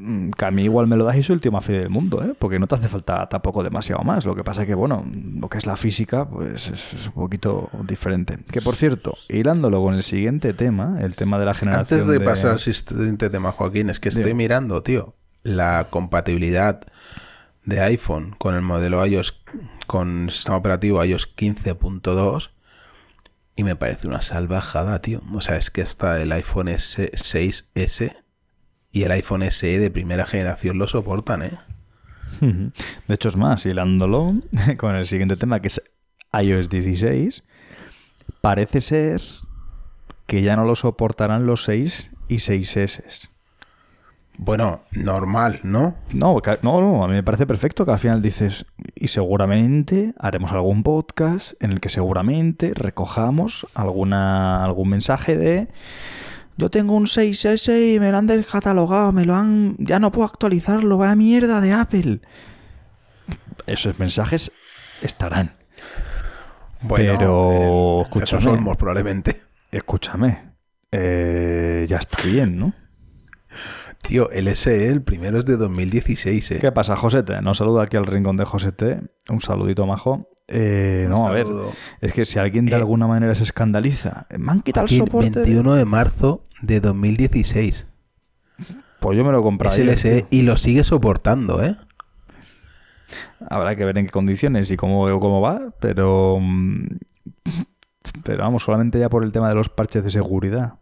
Mm, 0.00 0.30
que 0.30 0.44
a 0.44 0.52
mí 0.52 0.62
igual 0.62 0.86
me 0.86 0.96
lo 0.96 1.04
das 1.04 1.16
y 1.16 1.24
soy 1.24 1.34
el 1.34 1.40
tío 1.40 1.50
más 1.50 1.66
del 1.66 1.90
mundo, 1.90 2.22
¿eh? 2.22 2.32
Porque 2.38 2.60
no 2.60 2.68
te 2.68 2.76
hace 2.76 2.86
falta 2.86 3.28
tampoco 3.28 3.64
demasiado 3.64 4.04
más. 4.04 4.24
Lo 4.24 4.36
que 4.36 4.44
pasa 4.44 4.62
es 4.62 4.68
que, 4.68 4.74
bueno, 4.74 5.04
lo 5.40 5.48
que 5.48 5.58
es 5.58 5.66
la 5.66 5.76
física, 5.76 6.24
pues 6.24 6.68
es, 6.68 7.06
un 7.08 7.14
poquito 7.14 7.68
diferente. 7.82 8.38
Que 8.48 8.62
por 8.62 8.76
cierto, 8.76 9.16
hilándolo 9.28 9.82
con 9.82 9.94
el 9.94 10.04
siguiente 10.04 10.54
tema, 10.54 10.98
el 11.00 11.16
tema 11.16 11.36
de 11.40 11.46
la 11.46 11.54
generación 11.54 11.98
Antes 11.98 12.06
de, 12.06 12.20
pasar 12.20 12.52
al 12.52 12.60
siguiente 12.60 13.28
tema, 13.28 13.50
Joaquín, 13.50 13.90
es 13.90 13.98
que 13.98 14.10
estoy 14.10 14.34
mirando, 14.34 14.84
tío, 14.84 15.14
la 15.42 15.88
compatibilidad 15.90 16.82
de 17.68 17.80
iPhone 17.80 18.34
con 18.38 18.54
el 18.54 18.62
modelo 18.62 19.04
iOS, 19.04 19.42
con 19.86 20.30
sistema 20.30 20.56
operativo 20.56 21.04
iOS 21.04 21.36
15.2 21.36 22.50
y 23.56 23.64
me 23.64 23.76
parece 23.76 24.08
una 24.08 24.22
salvajada, 24.22 25.02
tío. 25.02 25.20
O 25.34 25.42
sea, 25.42 25.56
es 25.56 25.70
que 25.70 25.82
está 25.82 26.20
el 26.22 26.32
iPhone 26.32 26.68
S 26.68 27.12
6S 27.12 28.16
y 28.90 29.02
el 29.02 29.10
iPhone 29.12 29.42
SE 29.50 29.78
de 29.78 29.90
primera 29.90 30.24
generación 30.24 30.78
lo 30.78 30.86
soportan, 30.86 31.42
¿eh? 31.42 31.58
De 32.40 33.14
hecho, 33.14 33.28
es 33.28 33.36
más, 33.36 33.66
hilándolo 33.66 34.34
con 34.78 34.96
el 34.96 35.06
siguiente 35.06 35.36
tema, 35.36 35.60
que 35.60 35.68
es 35.68 35.82
iOS 36.32 36.70
16, 36.70 37.44
parece 38.40 38.80
ser 38.80 39.20
que 40.26 40.40
ya 40.40 40.56
no 40.56 40.64
lo 40.64 40.74
soportarán 40.74 41.44
los 41.44 41.64
6 41.64 42.12
y 42.28 42.36
6S. 42.36 43.28
Bueno, 44.40 44.82
normal, 44.92 45.58
¿no? 45.64 45.96
No, 46.12 46.40
no, 46.62 46.80
no, 46.80 47.04
a 47.04 47.08
mí 47.08 47.14
me 47.14 47.24
parece 47.24 47.44
perfecto 47.44 47.84
que 47.84 47.90
al 47.90 47.98
final 47.98 48.22
dices, 48.22 48.66
y 48.94 49.08
seguramente 49.08 50.14
haremos 50.16 50.52
algún 50.52 50.84
podcast 50.84 51.60
en 51.60 51.72
el 51.72 51.80
que 51.80 51.88
seguramente 51.88 52.72
recojamos 52.72 53.66
alguna, 53.74 54.64
algún 54.64 54.90
mensaje 54.90 55.36
de 55.36 55.68
yo 56.56 56.70
tengo 56.70 56.94
un 56.94 57.06
6S 57.06 57.94
y 57.94 57.98
me 57.98 58.12
lo 58.12 58.18
han 58.18 58.28
descatalogado, 58.28 59.10
me 59.12 59.24
lo 59.24 59.34
han, 59.34 59.76
ya 59.78 59.98
no 59.98 60.12
puedo 60.12 60.26
actualizarlo, 60.26 60.98
vaya 60.98 61.16
mierda 61.16 61.60
de 61.60 61.72
Apple. 61.72 62.20
Esos 63.66 63.98
mensajes 63.98 64.52
estarán. 65.02 65.52
Bueno, 66.80 67.16
Pero, 67.18 67.50
eh, 67.50 68.02
escúchame. 68.04 68.40
esos 68.40 68.52
Olmos 68.52 68.76
probablemente. 68.76 69.36
Escúchame, 69.72 70.52
eh, 70.92 71.84
ya 71.88 71.96
está 71.96 72.22
bien, 72.22 72.56
¿no? 72.56 72.72
Tío, 74.02 74.30
el 74.30 74.48
SE, 74.56 74.88
el 74.90 75.02
primero 75.02 75.38
es 75.38 75.44
de 75.44 75.56
2016, 75.56 76.50
¿eh? 76.52 76.58
¿Qué 76.60 76.72
pasa, 76.72 76.96
Josete? 76.96 77.42
Nos 77.42 77.58
saluda 77.58 77.82
aquí 77.82 77.96
al 77.96 78.06
rincón 78.06 78.36
de 78.36 78.44
Josete. 78.44 79.00
Un 79.28 79.40
saludito, 79.40 79.86
majo. 79.86 80.30
Eh, 80.46 81.06
no, 81.10 81.28
a 81.28 81.32
ver. 81.32 81.46
Es 82.00 82.12
que 82.14 82.24
si 82.24 82.38
alguien 82.38 82.64
de 82.64 82.72
Eh, 82.72 82.76
alguna 82.76 83.06
manera 83.06 83.34
se 83.34 83.42
escandaliza, 83.42 84.26
me 84.38 84.50
han 84.52 84.62
quitado 84.62 84.86
el 84.86 84.96
soporte. 84.96 85.30
de- 85.30 85.36
21 85.40 85.74
de 85.74 85.84
marzo 85.84 86.42
de 86.62 86.80
2016. 86.80 87.86
Pues 89.00 89.16
yo 89.18 89.24
me 89.24 89.32
lo 89.32 89.42
compré. 89.42 89.68
Es 89.68 89.78
el 89.78 89.90
SE 89.90 90.26
y 90.30 90.42
lo 90.42 90.56
sigue 90.56 90.84
soportando, 90.84 91.62
¿eh? 91.62 91.76
Habrá 93.50 93.76
que 93.76 93.84
ver 93.84 93.98
en 93.98 94.06
qué 94.06 94.10
condiciones 94.12 94.70
y 94.70 94.76
cómo, 94.76 95.18
cómo 95.20 95.40
va, 95.40 95.72
pero. 95.80 96.38
mm, 96.40 96.86
Pero 98.24 98.42
vamos, 98.42 98.62
solamente 98.62 98.98
ya 98.98 99.08
por 99.10 99.22
el 99.24 99.32
tema 99.32 99.48
de 99.50 99.54
los 99.54 99.68
parches 99.68 100.02
de 100.02 100.10
seguridad. 100.10 100.74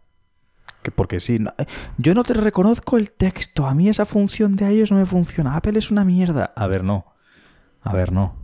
Que 0.87 0.91
porque 0.91 1.19
sí, 1.19 1.37
no- 1.37 1.53
yo 1.97 2.13
no 2.13 2.23
te 2.23 2.33
reconozco 2.33 2.95
el 2.95 3.11
texto. 3.11 3.67
A 3.67 3.73
mí 3.73 3.89
esa 3.89 4.05
función 4.05 4.55
de 4.55 4.73
iOS 4.73 4.91
no 4.93 4.97
me 4.99 5.05
funciona. 5.05 5.57
Apple 5.57 5.77
es 5.77 5.91
una 5.91 6.05
mierda. 6.05 6.53
A 6.55 6.65
ver, 6.67 6.85
no. 6.85 7.07
A 7.81 7.91
ver, 7.91 8.13
no. 8.13 8.37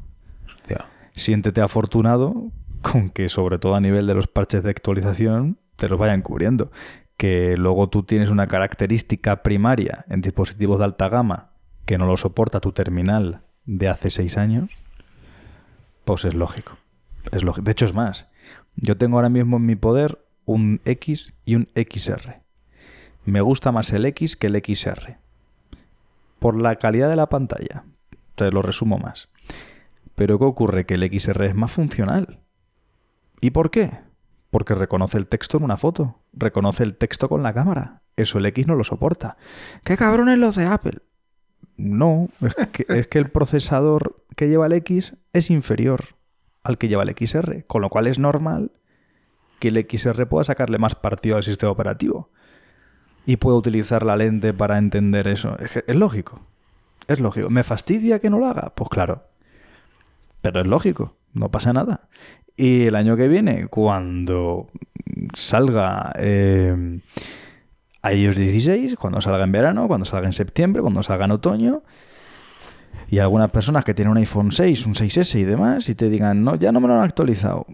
Siéntete 1.13 1.61
afortunado 1.61 2.51
con 2.81 3.09
que, 3.09 3.29
sobre 3.29 3.59
todo 3.59 3.75
a 3.75 3.79
nivel 3.79 4.07
de 4.07 4.13
los 4.13 4.27
parches 4.27 4.61
de 4.61 4.71
actualización, 4.71 5.57
te 5.77 5.87
los 5.87 5.97
vayan 5.97 6.21
cubriendo. 6.21 6.69
Que 7.15 7.55
luego 7.55 7.87
tú 7.87 8.03
tienes 8.03 8.29
una 8.29 8.47
característica 8.47 9.41
primaria 9.41 10.03
en 10.09 10.19
dispositivos 10.19 10.79
de 10.79 10.83
alta 10.83 11.07
gama 11.07 11.51
que 11.85 11.97
no 11.97 12.07
lo 12.07 12.17
soporta 12.17 12.59
tu 12.59 12.73
terminal 12.73 13.39
de 13.65 13.87
hace 13.87 14.09
seis 14.09 14.35
años, 14.37 14.77
pues 16.03 16.25
es 16.25 16.33
lógico. 16.33 16.73
Es 17.31 17.43
lógico. 17.45 17.63
De 17.63 17.71
hecho, 17.71 17.85
es 17.85 17.93
más. 17.93 18.27
Yo 18.75 18.97
tengo 18.97 19.15
ahora 19.15 19.29
mismo 19.29 19.55
en 19.55 19.65
mi 19.65 19.77
poder 19.77 20.19
un 20.45 20.81
X 20.85 21.33
y 21.45 21.55
un 21.55 21.67
XR. 21.75 22.41
Me 23.25 23.41
gusta 23.41 23.71
más 23.71 23.91
el 23.93 24.05
X 24.05 24.35
que 24.35 24.47
el 24.47 24.61
XR. 24.61 25.17
Por 26.39 26.61
la 26.61 26.75
calidad 26.75 27.09
de 27.09 27.15
la 27.15 27.29
pantalla. 27.29 27.85
Te 28.35 28.51
lo 28.51 28.61
resumo 28.61 28.97
más. 28.97 29.29
Pero 30.15 30.37
¿qué 30.37 30.45
ocurre? 30.45 30.85
Que 30.85 30.95
el 30.95 31.03
XR 31.03 31.45
es 31.45 31.55
más 31.55 31.71
funcional. 31.71 32.39
¿Y 33.39 33.51
por 33.51 33.71
qué? 33.71 33.91
Porque 34.51 34.75
reconoce 34.75 35.17
el 35.17 35.27
texto 35.27 35.57
en 35.57 35.63
una 35.63 35.77
foto. 35.77 36.19
Reconoce 36.33 36.83
el 36.83 36.95
texto 36.95 37.29
con 37.29 37.43
la 37.43 37.53
cámara. 37.53 38.01
Eso 38.15 38.37
el 38.37 38.45
X 38.47 38.67
no 38.67 38.75
lo 38.75 38.83
soporta. 38.83 39.37
¿Qué 39.83 39.97
cabrones 39.97 40.37
los 40.37 40.55
de 40.55 40.65
Apple? 40.65 40.99
No, 41.77 42.27
es 42.41 42.55
que, 42.67 42.85
es 42.89 43.07
que 43.07 43.19
el 43.19 43.29
procesador 43.29 44.23
que 44.35 44.49
lleva 44.49 44.67
el 44.67 44.73
X 44.73 45.15
es 45.31 45.49
inferior 45.49 46.15
al 46.61 46.77
que 46.77 46.87
lleva 46.87 47.03
el 47.03 47.15
XR. 47.15 47.65
Con 47.65 47.81
lo 47.81 47.89
cual 47.89 48.07
es 48.07 48.19
normal 48.19 48.71
que 49.59 49.69
el 49.69 49.87
XR 49.89 50.27
pueda 50.27 50.43
sacarle 50.43 50.77
más 50.77 50.95
partido 50.95 51.37
al 51.37 51.43
sistema 51.43 51.71
operativo. 51.71 52.29
Y 53.25 53.37
pueda 53.37 53.57
utilizar 53.57 54.05
la 54.05 54.17
lente 54.17 54.53
para 54.53 54.77
entender 54.77 55.27
eso. 55.27 55.57
Es, 55.59 55.95
lógico. 55.95 56.41
Es 57.07 57.19
lógico. 57.19 57.49
¿Me 57.49 57.63
fastidia 57.63 58.19
que 58.19 58.29
no 58.29 58.39
lo 58.39 58.47
haga? 58.47 58.73
Pues 58.75 58.89
claro. 58.89 59.23
Pero 60.41 60.59
es 60.59 60.67
lógico, 60.67 61.15
no 61.33 61.49
pasa 61.49 61.71
nada. 61.71 62.09
Y 62.57 62.83
el 62.83 62.95
año 62.95 63.15
que 63.15 63.29
viene, 63.29 63.67
cuando 63.67 64.67
salga 65.33 66.11
eh, 66.17 66.99
iOS 68.03 68.35
16, 68.35 68.95
cuando 68.95 69.21
salga 69.21 69.45
en 69.45 69.51
verano, 69.53 69.87
cuando 69.87 70.05
salga 70.05 70.27
en 70.27 70.33
septiembre, 70.33 70.81
cuando 70.81 71.01
salga 71.01 71.25
en 71.25 71.31
otoño, 71.31 71.83
y 73.07 73.19
algunas 73.19 73.51
personas 73.51 73.85
que 73.85 73.93
tienen 73.93 74.11
un 74.11 74.17
iPhone 74.17 74.51
6, 74.51 74.85
un 74.85 74.95
6S 74.95 75.39
y 75.39 75.43
demás, 75.43 75.87
y 75.87 75.95
te 75.95 76.09
digan, 76.09 76.43
no, 76.43 76.55
ya 76.55 76.71
no 76.71 76.81
me 76.81 76.87
lo 76.87 76.95
han 76.95 77.01
actualizado, 77.01 77.65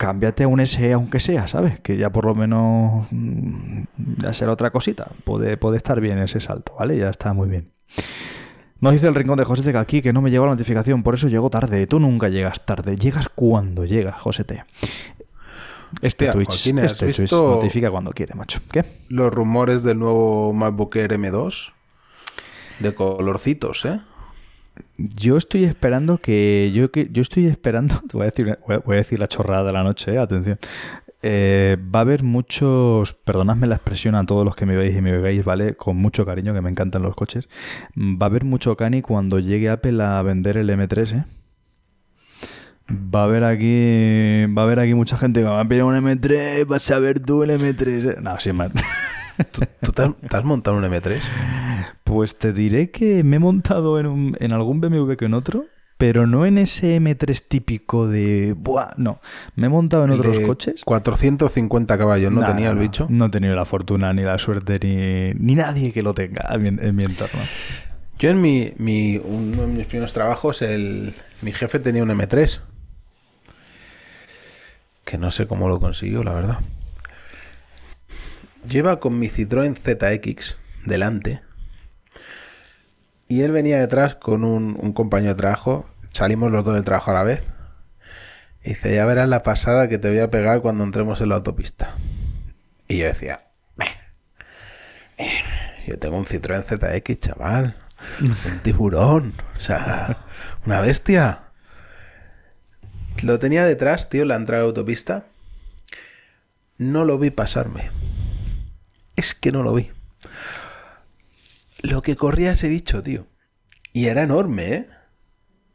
cámbiate 0.00 0.44
a 0.44 0.48
un 0.48 0.66
SE 0.66 0.94
aunque 0.94 1.20
sea, 1.20 1.46
¿sabes? 1.46 1.78
Que 1.80 1.98
ya 1.98 2.08
por 2.08 2.24
lo 2.24 2.34
menos 2.34 3.06
mm, 3.10 3.82
ya 4.22 4.32
será 4.32 4.52
otra 4.52 4.70
cosita. 4.70 5.08
Puede, 5.24 5.58
puede 5.58 5.76
estar 5.76 6.00
bien 6.00 6.16
ese 6.16 6.40
salto, 6.40 6.74
¿vale? 6.78 6.96
Ya 6.96 7.10
está 7.10 7.34
muy 7.34 7.50
bien. 7.50 7.70
Nos 8.80 8.94
dice 8.94 9.08
el 9.08 9.14
rincón 9.14 9.36
de 9.36 9.44
José 9.44 9.76
aquí 9.76 10.00
que 10.00 10.14
no 10.14 10.22
me 10.22 10.30
llegó 10.30 10.46
la 10.46 10.52
notificación, 10.52 11.02
por 11.02 11.12
eso 11.12 11.28
llegó 11.28 11.50
tarde. 11.50 11.86
Tú 11.86 12.00
nunca 12.00 12.30
llegas 12.30 12.64
tarde, 12.64 12.96
llegas 12.96 13.28
cuando 13.28 13.84
llegas, 13.84 14.18
José 14.18 14.44
T. 14.44 14.64
Este 16.00 16.30
Hostia, 16.30 16.32
Twitch, 16.32 16.48
Joaquín, 16.48 16.78
¿has 16.78 16.92
este 16.92 17.12
Twitch 17.12 17.32
notifica 17.32 17.90
cuando 17.90 18.12
quiere, 18.12 18.34
macho. 18.34 18.60
¿Qué? 18.72 18.86
Los 19.10 19.30
rumores 19.30 19.82
del 19.82 19.98
nuevo 19.98 20.54
MacBook 20.54 20.96
Air 20.96 21.12
M2 21.12 21.72
de 22.78 22.94
colorcitos, 22.94 23.84
¿eh? 23.84 24.00
Yo 24.98 25.36
estoy 25.36 25.64
esperando 25.64 26.18
que. 26.18 26.70
Yo, 26.74 26.90
que, 26.90 27.08
yo 27.12 27.22
estoy 27.22 27.46
esperando. 27.46 28.00
Te 28.08 28.16
voy 28.16 28.22
a 28.22 28.30
decir, 28.30 28.58
voy 28.66 28.96
a- 28.96 28.98
decir 28.98 29.18
la 29.18 29.28
chorrada 29.28 29.64
de 29.64 29.72
la 29.72 29.82
noche, 29.82 30.12
eh, 30.14 30.18
atención. 30.18 30.58
Eh, 31.22 31.76
va 31.94 31.98
a 32.00 32.02
haber 32.02 32.22
muchos. 32.22 33.12
Perdonadme 33.14 33.66
la 33.66 33.74
expresión 33.76 34.14
a 34.14 34.24
todos 34.24 34.44
los 34.44 34.56
que 34.56 34.64
me 34.66 34.76
veis 34.76 34.96
y 34.96 35.00
me 35.02 35.16
veáis, 35.18 35.44
¿vale? 35.44 35.74
Con 35.76 35.96
mucho 35.96 36.24
cariño, 36.24 36.54
que 36.54 36.60
me 36.62 36.70
encantan 36.70 37.02
los 37.02 37.14
coches. 37.14 37.48
Va 37.98 38.26
a 38.26 38.30
haber 38.30 38.44
mucho 38.44 38.76
cani 38.76 39.02
cuando 39.02 39.38
llegue 39.38 39.68
Apple 39.68 40.02
a 40.02 40.22
vender 40.22 40.56
el 40.56 40.70
M3, 40.70 41.12
¿eh? 41.18 41.24
Va 42.92 43.20
a 43.20 43.24
haber 43.24 43.44
aquí. 43.44 44.46
Va 44.56 44.62
a 44.62 44.64
haber 44.64 44.80
aquí 44.80 44.94
mucha 44.94 45.16
gente 45.16 45.40
que 45.40 45.46
va 45.46 45.60
a 45.60 45.68
pillar 45.68 45.84
un 45.84 45.94
M3, 45.94 46.66
vas 46.66 46.90
a 46.90 46.98
ver 46.98 47.20
tú 47.20 47.42
el 47.44 47.50
M3. 47.50 48.10
eh. 48.12 48.16
No, 48.20 48.40
sin 48.40 48.56
más. 48.56 48.72
¿Tú, 49.52 49.62
tú 49.82 49.92
te, 49.92 50.02
has, 50.02 50.16
te 50.16 50.36
has 50.36 50.44
montado 50.44 50.76
un 50.76 50.84
M3? 50.84 51.20
Pues 52.04 52.36
te 52.36 52.52
diré 52.52 52.90
que 52.90 53.22
me 53.24 53.36
he 53.36 53.38
montado 53.38 53.98
en, 54.00 54.06
un- 54.06 54.36
en 54.40 54.52
algún 54.52 54.80
BMW 54.80 55.14
que 55.16 55.24
en 55.26 55.34
otro, 55.34 55.66
pero 55.96 56.26
no 56.26 56.46
en 56.46 56.58
ese 56.58 56.96
M3 57.00 57.42
típico 57.46 58.08
de... 58.08 58.54
Buah, 58.56 58.94
no. 58.96 59.20
Me 59.54 59.66
he 59.66 59.68
montado 59.70 60.04
en 60.04 60.10
otros 60.12 60.38
de 60.38 60.46
coches. 60.46 60.82
450 60.84 61.98
caballos, 61.98 62.32
¿no 62.32 62.40
Nah, 62.40 62.46
tenía 62.46 62.70
el 62.70 62.76
no, 62.76 62.80
bicho? 62.82 63.06
No 63.10 63.26
he 63.26 63.30
tenido 63.30 63.54
la 63.54 63.64
fortuna, 63.64 64.12
ni 64.12 64.22
la 64.22 64.38
suerte, 64.38 64.78
ni, 64.82 65.34
ni 65.38 65.54
nadie 65.54 65.92
que 65.92 66.02
lo 66.02 66.14
tenga 66.14 66.46
en 66.52 66.62
mi, 66.62 66.68
en 66.68 66.96
mi 66.96 67.04
entorno. 67.04 67.40
Yo 68.18 68.30
en 68.30 68.40
mi, 68.40 68.72
mi- 68.78 69.18
uno 69.18 69.62
de 69.62 69.66
mis 69.68 69.86
primeros 69.86 70.12
trabajos, 70.12 70.62
el, 70.62 71.14
mi 71.42 71.52
jefe 71.52 71.78
tenía 71.80 72.02
un 72.02 72.10
M3. 72.10 72.60
Que 75.04 75.18
no 75.18 75.30
sé 75.30 75.46
cómo 75.46 75.68
lo 75.68 75.80
consiguió, 75.80 76.22
la 76.22 76.32
verdad. 76.32 76.58
Lleva 78.68 78.98
con 78.98 79.18
mi 79.18 79.28
Citroën 79.28 79.76
ZX 79.76 80.56
delante. 80.84 81.42
Y 83.28 83.42
él 83.42 83.52
venía 83.52 83.78
detrás 83.78 84.16
con 84.16 84.44
un, 84.44 84.76
un 84.80 84.92
compañero 84.92 85.34
de 85.34 85.38
trabajo. 85.38 85.88
Salimos 86.12 86.50
los 86.50 86.64
dos 86.64 86.74
del 86.74 86.84
trabajo 86.84 87.10
a 87.12 87.14
la 87.14 87.22
vez. 87.22 87.44
Y 88.62 88.70
dice, 88.70 88.94
ya 88.94 89.06
verás 89.06 89.28
la 89.28 89.42
pasada 89.42 89.88
que 89.88 89.98
te 89.98 90.10
voy 90.10 90.18
a 90.18 90.30
pegar 90.30 90.60
cuando 90.60 90.84
entremos 90.84 91.20
en 91.20 91.30
la 91.30 91.36
autopista. 91.36 91.94
Y 92.88 92.98
yo 92.98 93.06
decía, 93.06 93.44
yo 95.86 95.98
tengo 95.98 96.16
un 96.18 96.26
Citroën 96.26 96.62
ZX, 96.62 97.20
chaval. 97.20 97.76
Un 98.20 98.60
tiburón. 98.62 99.34
O 99.56 99.60
sea, 99.60 100.24
una 100.66 100.80
bestia. 100.80 101.44
Lo 103.22 103.38
tenía 103.38 103.64
detrás, 103.64 104.08
tío, 104.08 104.24
la 104.24 104.36
entrada 104.36 104.62
a 104.62 104.64
la 104.64 104.68
autopista. 104.68 105.26
No 106.78 107.04
lo 107.04 107.18
vi 107.18 107.30
pasarme. 107.30 107.90
Es 109.20 109.34
que 109.34 109.52
no 109.52 109.62
lo 109.62 109.74
vi. 109.74 109.90
Lo 111.82 112.00
que 112.00 112.16
corría 112.16 112.52
ese 112.52 112.70
bicho, 112.70 113.02
tío. 113.02 113.26
Y 113.92 114.06
era 114.06 114.22
enorme, 114.22 114.72
¿eh? 114.72 114.86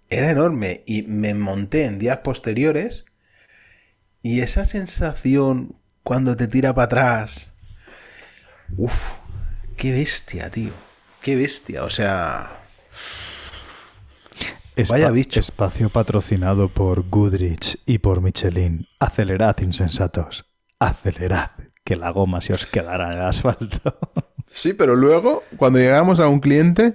Era 0.09 0.31
enorme. 0.31 0.81
Y 0.87 1.03
me 1.03 1.35
monté 1.35 1.85
en 1.85 1.99
días 1.99 2.17
posteriores. 2.23 3.05
Y 4.23 4.41
esa 4.41 4.65
sensación 4.65 5.75
cuando 6.01 6.35
te 6.35 6.47
tira 6.47 6.73
para 6.73 6.85
atrás. 6.85 7.53
Uf, 8.77 8.99
qué 9.77 9.91
bestia, 9.91 10.49
tío. 10.49 10.71
Qué 11.21 11.35
bestia. 11.35 11.83
O 11.83 11.91
sea, 11.91 12.61
Vaya 14.89 15.11
bicho. 15.11 15.39
Espacio 15.39 15.89
patrocinado 15.89 16.67
por 16.67 17.07
Goodrich 17.07 17.79
y 17.85 17.99
por 17.99 18.21
Michelin. 18.21 18.87
Acelerad, 18.99 19.59
insensatos. 19.59 20.45
Acelerad, 20.79 21.51
que 21.85 21.95
la 21.95 22.09
goma 22.09 22.41
se 22.41 22.51
os 22.51 22.65
quedará 22.65 23.13
en 23.13 23.19
el 23.19 23.25
asfalto. 23.25 23.97
Sí, 24.47 24.71
pero 24.71 24.95
luego, 24.95 25.43
cuando 25.57 25.79
llegamos 25.79 26.21
a 26.21 26.29
un 26.29 26.39
cliente, 26.39 26.93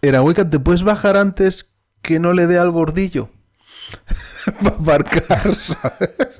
era, 0.00 0.22
oiga, 0.22 0.48
¿te 0.48 0.60
puedes 0.60 0.84
bajar 0.84 1.16
antes 1.16 1.66
que 2.02 2.20
no 2.20 2.32
le 2.34 2.46
dé 2.46 2.56
al 2.56 2.70
bordillo? 2.70 3.30
Para 4.62 4.76
aparcar, 4.76 5.54
¿sabes? 5.58 6.38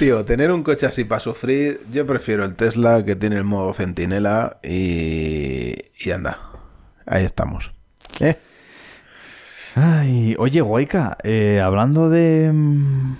Tío, 0.00 0.24
tener 0.24 0.50
un 0.50 0.64
coche 0.64 0.86
así 0.86 1.04
para 1.04 1.20
sufrir, 1.20 1.80
yo 1.92 2.04
prefiero 2.06 2.44
el 2.44 2.56
Tesla 2.56 3.04
que 3.04 3.14
tiene 3.14 3.36
el 3.36 3.44
modo 3.44 3.72
centinela 3.72 4.58
y, 4.64 5.76
y 6.00 6.10
anda. 6.10 6.40
Ahí 7.06 7.24
estamos. 7.24 7.70
¿Eh? 8.18 8.36
Ay, 9.76 10.34
oye, 10.38 10.60
Guayca, 10.60 11.18
eh, 11.22 11.60
hablando 11.62 12.10
de, 12.10 12.50
mm, 12.52 13.16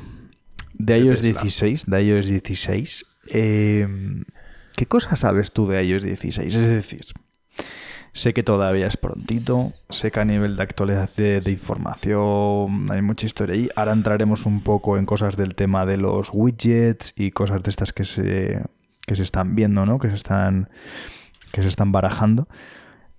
de 0.79 0.99
iOS 0.99 1.21
Tesla. 1.21 1.41
16, 1.43 1.87
de 1.87 2.03
iOS 2.03 2.27
16, 2.27 3.07
eh, 3.29 3.89
¿qué 4.77 4.87
cosas 4.87 5.21
sabes 5.21 5.53
tú 5.53 5.69
de 5.69 5.83
iOS 5.85 6.03
16? 6.03 6.55
Es 6.55 6.71
decir, 6.71 7.07
sé 8.13 8.33
que 8.33 8.43
todavía 8.43 8.87
es 8.87 8.97
prontito, 8.97 9.73
sé 9.91 10.11
que 10.11 10.21
a 10.21 10.25
nivel 10.25 10.57
de 10.57 10.63
actualización 10.63 11.27
de, 11.27 11.41
de 11.41 11.51
información 11.51 12.91
hay 12.91 13.03
mucha 13.03 13.27
historia 13.27 13.55
ahí. 13.55 13.69
Ahora 13.77 13.93
entraremos 13.93 14.47
un 14.47 14.63
poco 14.63 14.97
en 14.99 15.07
cosas 15.07 15.37
del 15.37 15.55
tema 15.55 15.87
de 15.87 15.99
los 15.99 16.31
widgets 16.33 17.13
y 17.17 17.31
cosas 17.31 17.63
de 17.63 17.71
estas 17.71 17.93
que 17.93 18.05
se, 18.05 18.63
que 19.07 19.15
se 19.15 19.23
están 19.23 19.55
viendo, 19.55 19.87
¿no? 19.87 19.99
Que 19.99 20.11
se 20.11 20.17
están, 20.17 20.69
que 21.53 21.63
se 21.63 21.69
están 21.69 21.93
barajando. 21.93 22.49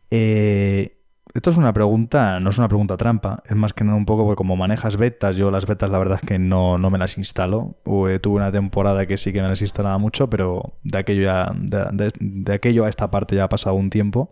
Eh, 0.10 0.97
esto 1.34 1.50
es 1.50 1.58
una 1.58 1.74
pregunta, 1.74 2.40
no 2.40 2.50
es 2.50 2.58
una 2.58 2.68
pregunta 2.68 2.98
trampa, 2.98 3.44
es 3.48 3.56
más 3.56 3.74
que 3.74 3.84
nada 3.84 3.96
un 3.98 4.06
poco 4.06 4.24
porque 4.24 4.38
como 4.38 4.56
manejas 4.56 4.98
betas, 4.98 5.36
yo 5.38 5.52
las 5.52 5.66
betas 5.66 5.90
la 5.90 6.00
verdad 6.00 6.20
es 6.22 6.28
que 6.28 6.40
no, 6.40 6.78
no 6.78 6.90
me 6.90 6.98
las 6.98 7.18
instalo. 7.18 7.76
Tuve 7.84 8.20
una 8.28 8.52
temporada 8.52 9.06
que 9.06 9.18
sí 9.18 9.32
que 9.34 9.42
me 9.42 9.48
las 9.48 9.62
instalaba 9.62 9.98
mucho, 9.98 10.30
pero 10.30 10.74
de 10.84 11.00
aquello, 11.00 11.24
ya, 11.24 11.52
de, 11.56 11.86
de- 11.94 12.14
de 12.20 12.54
aquello 12.54 12.86
a 12.86 12.90
esta 12.90 13.12
parte 13.12 13.36
ya 13.36 13.44
ha 13.46 13.50
pasado 13.50 13.76
un 13.76 13.90
tiempo. 13.90 14.30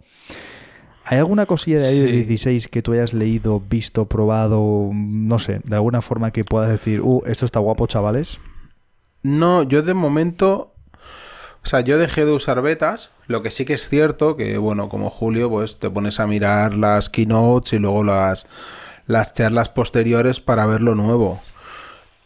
¿Hay 1.07 1.19
alguna 1.19 1.45
cosilla 1.45 1.77
de 1.79 1.95
iOS 1.95 2.09
Sí. 2.09 2.15
16 2.23 2.67
que 2.67 2.81
tú 2.81 2.93
hayas 2.93 3.13
leído, 3.13 3.59
visto, 3.59 4.05
probado, 4.07 4.89
no 4.91 5.37
sé, 5.37 5.61
de 5.63 5.75
alguna 5.75 6.01
forma 6.01 6.31
que 6.31 6.43
puedas 6.43 6.69
decir, 6.69 7.01
uh, 7.01 7.21
esto 7.27 7.45
está 7.45 7.59
guapo, 7.59 7.85
chavales? 7.85 8.39
No, 9.21 9.61
yo 9.63 9.83
de 9.83 9.93
momento. 9.93 10.71
O 11.65 11.67
sea, 11.67 11.81
yo 11.81 11.97
dejé 11.97 12.25
de 12.25 12.31
usar 12.31 12.61
betas. 12.61 13.09
Lo 13.25 13.41
que 13.41 13.49
sí 13.49 13.65
que 13.65 13.73
es 13.73 13.89
cierto 13.89 14.37
que, 14.37 14.59
bueno, 14.59 14.87
como 14.87 15.09
Julio, 15.09 15.49
pues 15.49 15.79
te 15.79 15.89
pones 15.89 16.19
a 16.19 16.27
mirar 16.27 16.75
las 16.75 17.09
keynotes 17.09 17.73
y 17.73 17.79
luego 17.79 18.03
las, 18.03 18.45
las 19.07 19.33
charlas 19.33 19.69
posteriores 19.69 20.39
para 20.39 20.67
ver 20.67 20.81
lo 20.81 20.93
nuevo. 20.93 21.41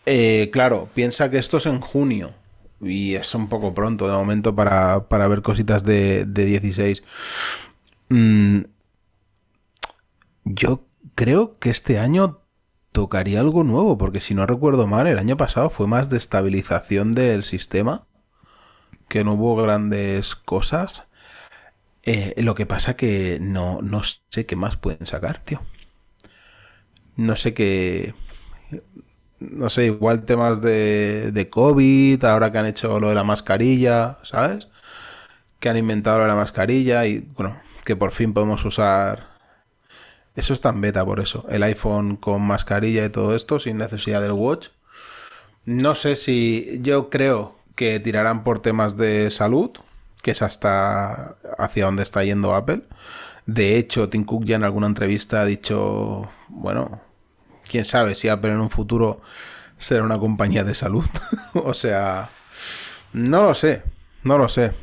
Eh, 0.06 0.50
claro, 0.52 0.90
piensa 0.94 1.32
que 1.32 1.38
esto 1.38 1.56
es 1.56 1.68
en 1.68 1.80
junio. 1.80 2.34
Y 2.82 3.16
es 3.16 3.34
un 3.34 3.48
poco 3.48 3.74
pronto 3.74 4.10
de 4.10 4.14
momento 4.14 4.54
para, 4.54 5.08
para 5.08 5.30
ver 5.30 5.42
cositas 5.42 5.86
de, 5.86 6.26
de 6.26 6.46
16. 6.46 7.02
Mm, 8.10 8.64
yo 10.44 10.86
creo 11.16 11.58
que 11.60 11.70
este 11.70 11.98
año 11.98 12.42
tocaría 12.92 13.40
algo 13.40 13.64
nuevo, 13.64 13.98
porque 13.98 14.20
si 14.20 14.34
no 14.34 14.46
recuerdo 14.46 14.86
mal, 14.86 15.08
el 15.08 15.18
año 15.18 15.38
pasado 15.38 15.70
fue 15.70 15.88
más 15.88 16.10
de 16.10 16.18
estabilización 16.18 17.14
del 17.14 17.44
sistema, 17.44 18.09
que 19.10 19.24
no 19.24 19.34
hubo 19.34 19.56
grandes 19.56 20.36
cosas. 20.36 21.04
Eh, 22.04 22.34
lo 22.38 22.56
que 22.56 22.66
pasa 22.66 22.96
que 22.96 23.40
no, 23.42 23.80
no 23.82 24.02
sé 24.04 24.46
qué 24.46 24.56
más 24.56 24.78
pueden 24.78 25.06
sacar, 25.06 25.44
tío. 25.44 25.62
No 27.16 27.36
sé 27.36 27.54
qué... 27.54 28.14
No 29.40 29.70
sé, 29.70 29.86
igual 29.86 30.26
temas 30.26 30.62
de, 30.62 31.32
de 31.32 31.50
COVID, 31.50 32.24
ahora 32.26 32.52
que 32.52 32.58
han 32.58 32.66
hecho 32.66 33.00
lo 33.00 33.10
de 33.10 33.16
la 33.16 33.24
mascarilla, 33.24 34.18
¿sabes? 34.24 34.70
Que 35.60 35.70
han 35.70 35.78
inventado 35.78 36.26
la 36.28 36.36
mascarilla 36.36 37.06
y, 37.06 37.20
bueno, 37.36 37.62
que 37.86 37.96
por 37.96 38.12
fin 38.12 38.34
podemos 38.34 38.66
usar 38.66 39.30
eso 40.40 40.54
está 40.54 40.70
en 40.70 40.80
beta 40.80 41.06
por 41.06 41.20
eso. 41.20 41.46
El 41.50 41.64
iPhone 41.64 42.16
con 42.16 42.42
mascarilla 42.42 43.04
y 43.06 43.10
todo 43.10 43.36
esto 43.36 43.60
sin 43.60 43.78
necesidad 43.78 44.22
del 44.22 44.32
watch. 44.32 44.70
No 45.66 45.96
sé 45.96 46.16
si 46.16 46.80
yo 46.82 47.10
creo 47.10 47.59
que 47.80 48.02
tirarán 48.02 48.44
por 48.44 48.62
temas 48.62 48.98
de 48.98 49.32
salud, 49.32 49.72
que 50.22 50.32
es 50.32 50.42
hasta 50.42 51.38
hacia 51.58 51.86
donde 51.86 52.04
está 52.04 52.26
yendo 52.26 52.54
Apple. 52.54 52.82
De 53.46 53.78
hecho, 53.78 54.10
Tim 54.10 54.26
Cook 54.26 54.44
ya 54.44 54.58
en 54.58 54.66
alguna 54.66 54.88
entrevista 54.88 55.40
ha 55.40 55.46
dicho, 55.46 56.28
bueno, 56.50 57.00
quién 57.70 57.86
sabe 57.86 58.16
si 58.16 58.28
Apple 58.28 58.52
en 58.52 58.60
un 58.60 58.70
futuro 58.70 59.22
será 59.78 60.04
una 60.04 60.20
compañía 60.20 60.66
de 60.66 60.76
salud. 60.76 61.06
o 61.54 61.74
sea, 61.74 62.28
no 63.14 63.44
lo 63.44 63.56
sé, 63.56 63.84
no 64.26 64.38
lo 64.38 64.50
sé. 64.50 64.74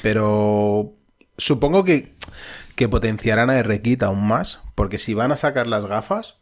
Pero 0.00 0.94
supongo 1.36 1.84
que, 1.84 2.14
que 2.74 2.88
potenciarán 2.88 3.50
a 3.50 3.62
RKit 3.62 4.02
aún 4.02 4.26
más, 4.26 4.60
porque 4.74 4.96
si 4.96 5.12
van 5.12 5.30
a 5.30 5.36
sacar 5.36 5.66
las 5.66 5.84
gafas, 5.84 6.38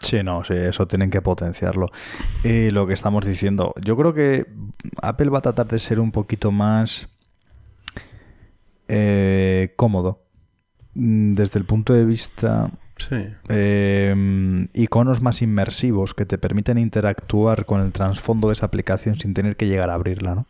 Sí, 0.00 0.22
no, 0.22 0.42
sí, 0.44 0.54
eso 0.54 0.86
tienen 0.88 1.10
que 1.10 1.20
potenciarlo. 1.22 1.90
Y 2.42 2.70
lo 2.70 2.86
que 2.86 2.94
estamos 2.94 3.24
diciendo, 3.26 3.74
yo 3.80 3.96
creo 3.96 4.14
que 4.14 4.46
Apple 5.02 5.28
va 5.30 5.38
a 5.38 5.42
tratar 5.42 5.66
de 5.68 5.78
ser 5.78 6.00
un 6.00 6.10
poquito 6.10 6.50
más 6.50 7.08
eh, 8.88 9.72
cómodo. 9.76 10.24
mm, 10.94 11.34
desde 11.34 11.58
el 11.60 11.64
punto 11.66 11.92
de 11.92 12.04
vista 12.04 12.70
Sí. 12.98 13.16
eh, 13.48 14.66
iconos 14.74 15.22
más 15.22 15.40
inmersivos 15.42 16.12
que 16.14 16.26
te 16.26 16.36
permiten 16.38 16.76
interactuar 16.78 17.64
con 17.64 17.80
el 17.80 17.92
trasfondo 17.92 18.48
de 18.48 18.54
esa 18.54 18.66
aplicación 18.66 19.18
sin 19.18 19.32
tener 19.32 19.56
que 19.56 19.66
llegar 19.68 19.88
a 19.90 19.94
abrirla, 19.94 20.34
¿no? 20.34 20.46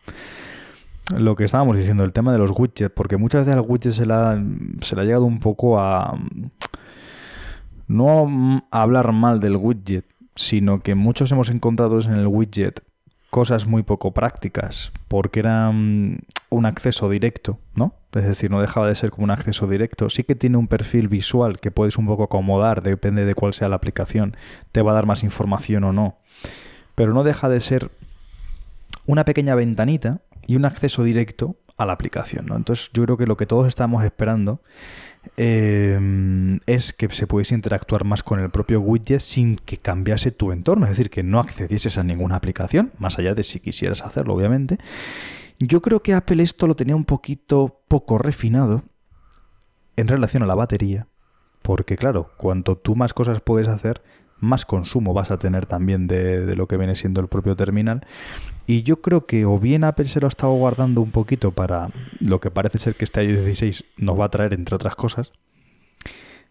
Lo 1.17 1.37
que 1.37 1.45
estábamos 1.45 1.77
diciendo, 1.77 2.03
el 2.05 2.13
tema 2.13 2.33
de 2.33 2.39
los 2.39 2.53
widgets, 2.57 2.91
porque 2.95 3.17
muchas 3.19 3.45
veces 3.45 3.55
al 3.61 3.65
widget 3.69 3.93
se 3.93 4.07
le 4.07 4.15
ha, 4.15 4.43
se 4.81 4.97
le 4.97 5.03
ha 5.03 5.05
llegado 5.05 5.25
un 5.27 5.39
poco 5.41 5.79
a 5.81 6.17
no 7.91 8.65
hablar 8.71 9.11
mal 9.13 9.41
del 9.41 9.57
widget, 9.57 10.07
sino 10.37 10.81
que 10.81 10.95
muchos 10.95 11.33
hemos 11.33 11.51
encontrado 11.51 12.01
en 12.01 12.13
el 12.13 12.29
widget 12.29 12.85
cosas 13.31 13.67
muy 13.67 13.83
poco 13.83 14.13
prácticas, 14.13 14.93
porque 15.09 15.41
era 15.41 15.71
mm, 15.73 16.19
un 16.51 16.67
acceso 16.67 17.11
directo, 17.11 17.59
¿no? 17.75 17.95
Es 18.13 18.25
decir, 18.25 18.51
no 18.51 18.61
dejaba 18.61 18.89
de 18.89 18.95
ser 18.95 19.11
como 19.11 19.25
un 19.25 19.31
acceso 19.31 19.67
directo. 19.67 20.09
Sí 20.09 20.25
que 20.25 20.35
tiene 20.35 20.57
un 20.57 20.67
perfil 20.67 21.09
visual 21.09 21.61
que 21.61 21.71
puedes 21.71 21.97
un 21.97 22.07
poco 22.07 22.25
acomodar, 22.25 22.83
depende 22.83 23.25
de 23.25 23.35
cuál 23.35 23.55
sea 23.55 23.69
la 23.69 23.77
aplicación, 23.77 24.37
te 24.73 24.83
va 24.83 24.93
a 24.93 24.95
dar 24.95 25.07
más 25.07 25.23
información 25.23 25.85
o 25.85 25.93
no. 25.93 26.19
Pero 26.95 27.13
no 27.13 27.23
deja 27.25 27.49
de 27.49 27.61
ser 27.61 27.91
una 29.07 29.25
pequeña 29.25 29.55
ventanita 29.55 30.21
y 30.47 30.57
un 30.57 30.65
acceso 30.65 31.03
directo 31.05 31.57
a 31.77 31.87
la 31.87 31.93
aplicación, 31.93 32.47
¿no? 32.47 32.57
Entonces 32.57 32.91
yo 32.93 33.05
creo 33.05 33.17
que 33.17 33.27
lo 33.27 33.37
que 33.37 33.47
todos 33.47 33.67
estamos 33.67 34.05
esperando 34.05 34.61
eh, 35.37 36.59
es 36.67 36.93
que 36.93 37.09
se 37.11 37.27
pudiese 37.27 37.55
interactuar 37.55 38.05
más 38.05 38.23
con 38.23 38.41
el 38.41 38.51
propio 38.51 38.81
widget 38.81 39.21
sin 39.21 39.57
que 39.57 39.79
cambiase 39.79 40.31
tu 40.31 40.53
entorno, 40.53 40.85
es 40.85 40.91
decir, 40.91 41.11
que 41.11 41.23
no 41.23 41.41
accedieses 41.41 41.99
a 41.99 42.03
ninguna 42.03 42.37
aplicación, 42.37 42.93
más 42.99 43.19
allá 43.19 43.35
de 43.35 43.43
si 43.43 43.61
quisieras 43.61 44.03
hacerlo, 44.03 44.35
obviamente. 44.35 44.79
Yo 45.59 45.83
creo 45.83 46.03
que 46.03 46.15
Apple 46.15 46.43
esto 46.43 46.67
lo 46.67 46.77
tenía 46.77 46.97
un 46.97 47.05
poquito 47.05 47.81
poco 47.89 48.19
refinado 48.19 48.83
en 49.97 50.09
relación 50.09 50.43
a 50.43 50.47
la 50.47 50.55
batería, 50.55 51.07
porque 51.63 51.97
claro, 51.97 52.31
cuanto 52.37 52.77
tú 52.77 52.97
más 52.97 53.13
cosas 53.13 53.41
puedes 53.43 53.69
hacer, 53.69 54.03
más 54.41 54.65
consumo 54.65 55.15
vas 55.15 55.31
a 55.31 55.39
tener 55.39 55.67
también 55.67 56.07
de, 56.07 56.55
lo 56.57 56.67
que 56.67 56.77
viene 56.77 56.95
siendo 56.95 57.21
el 57.21 57.29
propio 57.29 57.57
terminal. 57.57 58.07
Y 58.67 58.83
yo 58.83 59.01
creo 59.01 59.27
que 59.27 59.45
o 59.45 59.59
bien 59.59 59.85
Apple 59.85 60.07
se 60.07 60.21
lo 60.21 60.27
ha 60.27 60.29
estado 60.29 60.53
guardando 60.53 61.03
un 61.03 61.11
poquito 61.11 61.51
para 61.53 61.91
lo 62.21 62.41
que 62.41 62.51
parece 62.51 62.79
ser 62.79 62.95
que 62.95 63.05
este 63.05 63.25
iOS 63.25 63.45
16 63.45 63.85
nos 63.97 64.19
va 64.19 64.27
a 64.27 64.31
traer, 64.31 64.55
entre 64.55 64.77
otras 64.77 64.97
cosas. 64.97 65.33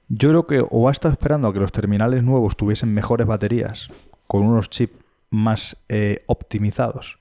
Yo 0.07 0.29
creo 0.29 0.47
que 0.47 0.65
o 0.69 0.89
ha 0.89 0.91
estado 0.91 1.11
esperando 1.11 1.47
a 1.47 1.53
que 1.53 1.59
los 1.59 1.71
terminales 1.71 2.23
nuevos 2.23 2.57
tuviesen 2.57 2.93
mejores 2.93 3.27
baterías, 3.27 3.89
con 4.27 4.43
unos 4.43 4.69
chips 4.69 4.95
más 5.29 5.77
eh, 5.87 6.23
optimizados, 6.25 7.19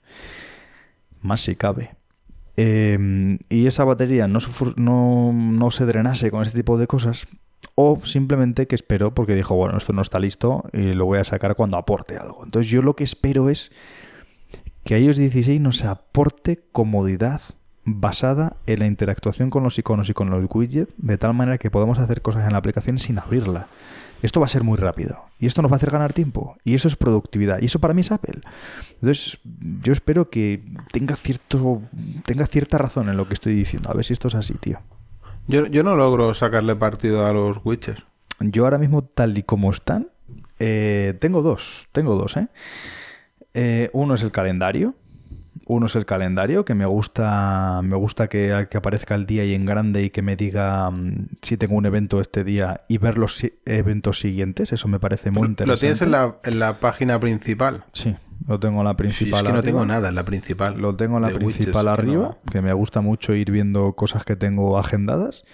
más 1.20 1.42
si 1.42 1.54
cabe. 1.54 1.94
Eh, 2.56 3.38
y 3.50 3.66
esa 3.66 3.84
batería 3.84 4.26
no 4.26 4.40
no, 4.76 5.32
no 5.32 5.70
se 5.70 5.86
drenase 5.86 6.30
con 6.30 6.42
ese 6.42 6.56
tipo 6.56 6.76
de 6.76 6.86
cosas. 6.86 7.28
O 7.80 8.00
simplemente 8.02 8.66
que 8.66 8.74
esperó 8.74 9.14
porque 9.14 9.36
dijo, 9.36 9.54
bueno, 9.54 9.78
esto 9.78 9.92
no 9.92 10.02
está 10.02 10.18
listo 10.18 10.64
y 10.72 10.94
lo 10.94 11.04
voy 11.04 11.20
a 11.20 11.24
sacar 11.24 11.54
cuando 11.54 11.78
aporte 11.78 12.16
algo. 12.16 12.44
Entonces 12.44 12.68
yo 12.72 12.82
lo 12.82 12.96
que 12.96 13.04
espero 13.04 13.50
es 13.50 13.70
que 14.82 14.96
a 14.96 14.98
iOS 14.98 15.16
16 15.16 15.60
nos 15.60 15.84
aporte 15.84 16.58
comodidad 16.72 17.40
basada 17.84 18.56
en 18.66 18.80
la 18.80 18.86
interactuación 18.86 19.48
con 19.48 19.62
los 19.62 19.78
iconos 19.78 20.10
y 20.10 20.12
con 20.12 20.28
los 20.28 20.44
widgets, 20.52 20.92
de 20.96 21.18
tal 21.18 21.34
manera 21.34 21.58
que 21.58 21.70
podamos 21.70 22.00
hacer 22.00 22.20
cosas 22.20 22.46
en 22.46 22.50
la 22.50 22.58
aplicación 22.58 22.98
sin 22.98 23.20
abrirla. 23.20 23.68
Esto 24.22 24.40
va 24.40 24.46
a 24.46 24.48
ser 24.48 24.64
muy 24.64 24.76
rápido 24.76 25.26
y 25.38 25.46
esto 25.46 25.62
nos 25.62 25.70
va 25.70 25.76
a 25.76 25.78
hacer 25.78 25.92
ganar 25.92 26.12
tiempo 26.12 26.56
y 26.64 26.74
eso 26.74 26.88
es 26.88 26.96
productividad 26.96 27.62
y 27.62 27.66
eso 27.66 27.78
para 27.78 27.94
mí 27.94 28.00
es 28.00 28.10
Apple. 28.10 28.40
Entonces 28.94 29.38
yo 29.84 29.92
espero 29.92 30.30
que 30.30 30.64
tenga 30.90 31.14
cierto 31.14 31.80
tenga 32.24 32.48
cierta 32.48 32.76
razón 32.76 33.08
en 33.08 33.16
lo 33.16 33.28
que 33.28 33.34
estoy 33.34 33.54
diciendo. 33.54 33.88
A 33.88 33.94
ver 33.94 34.04
si 34.04 34.14
esto 34.14 34.26
es 34.26 34.34
así, 34.34 34.54
tío. 34.54 34.80
Yo, 35.48 35.66
yo 35.66 35.82
no 35.82 35.96
logro 35.96 36.32
sacarle 36.34 36.76
partido 36.76 37.26
a 37.26 37.32
los 37.32 37.58
widgets. 37.64 38.02
Yo 38.40 38.64
ahora 38.64 38.78
mismo, 38.78 39.02
tal 39.02 39.36
y 39.36 39.42
como 39.42 39.70
están, 39.72 40.08
eh, 40.60 41.14
tengo 41.20 41.42
dos. 41.42 41.88
Tengo 41.92 42.14
dos, 42.16 42.36
¿eh? 42.36 42.48
Eh, 43.54 43.90
Uno 43.92 44.14
es 44.14 44.22
el 44.22 44.30
calendario. 44.30 44.94
Uno 45.66 45.84
es 45.86 45.96
el 45.96 46.06
calendario, 46.06 46.64
que 46.64 46.74
me 46.74 46.86
gusta, 46.86 47.80
me 47.82 47.94
gusta 47.96 48.28
que, 48.28 48.68
que 48.70 48.78
aparezca 48.78 49.14
el 49.14 49.26
día 49.26 49.44
y 49.44 49.54
en 49.54 49.66
grande 49.66 50.02
y 50.02 50.08
que 50.10 50.22
me 50.22 50.34
diga 50.34 50.90
mm, 50.90 51.28
si 51.42 51.58
tengo 51.58 51.74
un 51.76 51.84
evento 51.84 52.20
este 52.22 52.42
día 52.42 52.82
y 52.88 52.96
ver 52.96 53.18
los 53.18 53.36
si- 53.36 53.52
eventos 53.66 54.18
siguientes. 54.20 54.72
Eso 54.72 54.88
me 54.88 54.98
parece 54.98 55.30
muy 55.30 55.46
interesante. 55.48 55.66
Lo 55.74 55.78
tienes 55.78 56.00
en 56.00 56.10
la, 56.12 56.36
en 56.44 56.58
la 56.58 56.78
página 56.80 57.20
principal. 57.20 57.84
Sí, 57.92 58.16
lo 58.46 58.58
tengo 58.60 58.78
en 58.80 58.84
la 58.84 58.90
Sí, 58.92 58.96
principal. 58.96 59.40
es 59.40 59.46
que 59.46 59.52
no 59.52 59.58
arriba. 59.58 59.62
tengo 59.62 59.84
nada 59.86 60.08
en 60.08 60.14
la 60.14 60.24
principal. 60.24 60.78
Lo 60.80 60.94
tengo 60.96 61.16
en 61.16 61.22
la 61.22 61.28
widgets, 61.28 61.56
principal 61.56 61.84
que 61.86 61.90
arriba, 61.90 62.22
no- 62.44 62.52
que 62.52 62.62
me 62.62 62.72
gusta 62.72 63.00
mucho 63.00 63.34
ir 63.34 63.50
viendo 63.50 63.92
cosas 63.94 64.24
que 64.24 64.36
tengo 64.36 64.78
agendadas. 64.78 65.44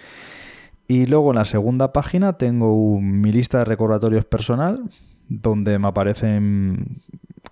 Y 0.87 1.07
luego 1.07 1.31
en 1.31 1.37
la 1.39 1.45
segunda 1.47 1.93
página 1.93 2.35
tengo 2.35 2.75
un- 2.75 3.21
mi 3.21 3.33
lista 3.33 3.59
de 3.59 3.65
recordatorios 3.65 4.25
personal, 4.27 4.83
donde 5.29 5.79
me 5.79 5.89
aparecen 5.89 7.01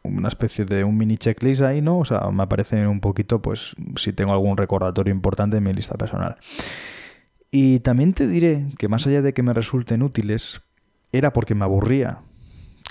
una 0.03 0.29
especie 0.29 0.65
de 0.65 0.85
un 0.85 0.99
mini 0.99 1.17
checklist 1.17 1.63
ahí, 1.63 1.81
¿no? 1.81 1.99
O 2.01 2.05
sea, 2.05 2.21
me 2.31 2.43
aparecen 2.43 2.87
un 2.89 3.01
poquito, 3.01 3.41
pues, 3.41 3.75
si 3.97 4.13
tengo 4.13 4.33
algún 4.33 4.57
recordatorio 4.57 5.15
importante 5.15 5.57
en 5.57 5.63
mi 5.65 5.73
lista 5.73 5.95
personal. 5.97 6.37
Y 7.51 7.81
también 7.81 8.13
te 8.13 8.27
diré 8.27 8.67
que 8.79 8.89
más 8.89 9.07
allá 9.07 9.23
de 9.23 9.33
que 9.33 9.43
me 9.43 9.53
resulten 9.55 10.03
útiles, 10.03 10.63
era 11.13 11.33
porque 11.33 11.55
me 11.55 11.65
aburría 11.65 12.19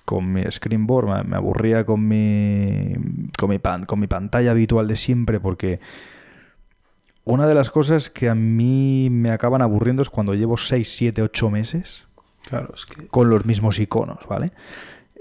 con 0.06 0.32
mi 0.34 0.43
screenboard, 0.49 1.08
me, 1.08 1.24
me 1.30 1.36
aburría 1.38 1.86
con 1.86 2.08
mi, 2.08 2.93
con, 3.38 3.49
mi 3.49 3.60
pan- 3.60 3.86
con 3.86 3.99
mi 3.99 4.08
pantalla 4.08 4.52
habitual 4.52 4.88
de 4.88 4.95
siempre, 4.95 5.39
porque 5.39 5.80
una 7.24 7.47
de 7.47 7.56
las 7.56 7.70
cosas 7.70 8.10
que 8.10 8.30
a 8.30 8.36
mí 8.36 9.10
me 9.12 9.32
acaban 9.32 9.62
aburriendo 9.62 10.02
es 10.02 10.10
cuando 10.10 10.34
llevo 10.34 10.58
6, 10.58 10.91
7, 10.95 11.22
8 11.22 11.49
meses 11.52 12.06
Claro, 12.49 12.74
es 12.74 12.86
que. 12.86 13.08
con 13.08 13.30
los 13.30 13.45
mismos 13.45 13.80
iconos, 13.80 14.28
¿vale? 14.28 14.52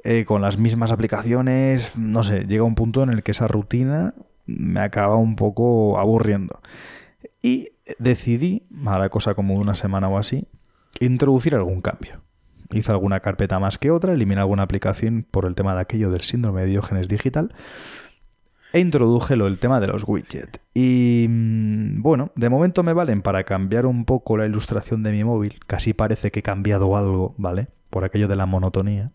Eh, 0.02 0.24
con 0.24 0.40
las 0.40 0.56
mismas 0.56 0.90
aplicaciones, 0.92 1.92
no 1.94 2.22
sé, 2.22 2.46
llega 2.46 2.64
un 2.64 2.74
punto 2.74 3.02
en 3.02 3.10
el 3.10 3.22
que 3.22 3.32
esa 3.32 3.46
rutina 3.46 4.14
me 4.46 4.80
acaba 4.80 5.16
un 5.16 5.36
poco 5.36 5.98
aburriendo. 5.98 6.60
Y 7.42 7.68
decidí, 7.98 8.62
ahora 8.86 9.10
cosa 9.10 9.34
como 9.34 9.54
de 9.54 9.60
una 9.60 9.74
semana 9.74 10.08
o 10.08 10.16
así, 10.16 10.46
introducir 11.00 11.54
algún 11.54 11.82
cambio. 11.82 12.22
Hice 12.72 12.92
alguna 12.92 13.20
carpeta 13.20 13.58
más 13.58 13.78
que 13.78 13.90
otra, 13.90 14.12
eliminé 14.12 14.40
alguna 14.40 14.62
aplicación 14.62 15.26
por 15.28 15.46
el 15.46 15.54
tema 15.54 15.74
de 15.74 15.80
aquello 15.80 16.10
del 16.10 16.22
síndrome 16.22 16.62
de 16.62 16.68
Diógenes 16.68 17.08
digital 17.08 17.52
e 18.72 18.80
introduje 18.80 19.36
lo, 19.36 19.46
el 19.46 19.58
tema 19.58 19.80
de 19.80 19.88
los 19.88 20.04
widgets. 20.06 20.60
Y 20.74 21.26
mm, 21.28 22.02
bueno, 22.02 22.30
de 22.36 22.48
momento 22.48 22.82
me 22.82 22.92
valen 22.92 23.22
para 23.22 23.44
cambiar 23.44 23.86
un 23.86 24.04
poco 24.04 24.36
la 24.36 24.46
ilustración 24.46 25.02
de 25.02 25.12
mi 25.12 25.24
móvil. 25.24 25.58
Casi 25.66 25.92
parece 25.92 26.30
que 26.30 26.40
he 26.40 26.42
cambiado 26.42 26.96
algo, 26.96 27.34
¿vale? 27.36 27.68
Por 27.90 28.04
aquello 28.04 28.28
de 28.28 28.36
la 28.36 28.46
monotonía. 28.46 29.10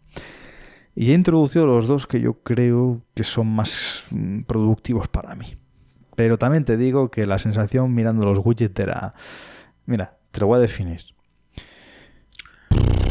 Y 0.95 1.11
he 1.11 1.13
introducido 1.13 1.65
los 1.65 1.87
dos 1.87 2.07
que 2.07 2.21
yo 2.21 2.41
creo 2.43 3.01
que 3.13 3.23
son 3.23 3.47
más 3.47 4.05
mm, 4.11 4.41
productivos 4.43 5.07
para 5.07 5.35
mí. 5.35 5.57
Pero 6.15 6.37
también 6.37 6.63
te 6.65 6.77
digo 6.77 7.11
que 7.11 7.25
la 7.25 7.39
sensación 7.39 7.93
mirando 7.93 8.25
los 8.25 8.39
widgets 8.43 8.79
era... 8.79 9.13
Mira, 9.85 10.17
te 10.31 10.39
lo 10.41 10.47
voy 10.47 10.57
a 10.57 10.61
definir. 10.61 11.14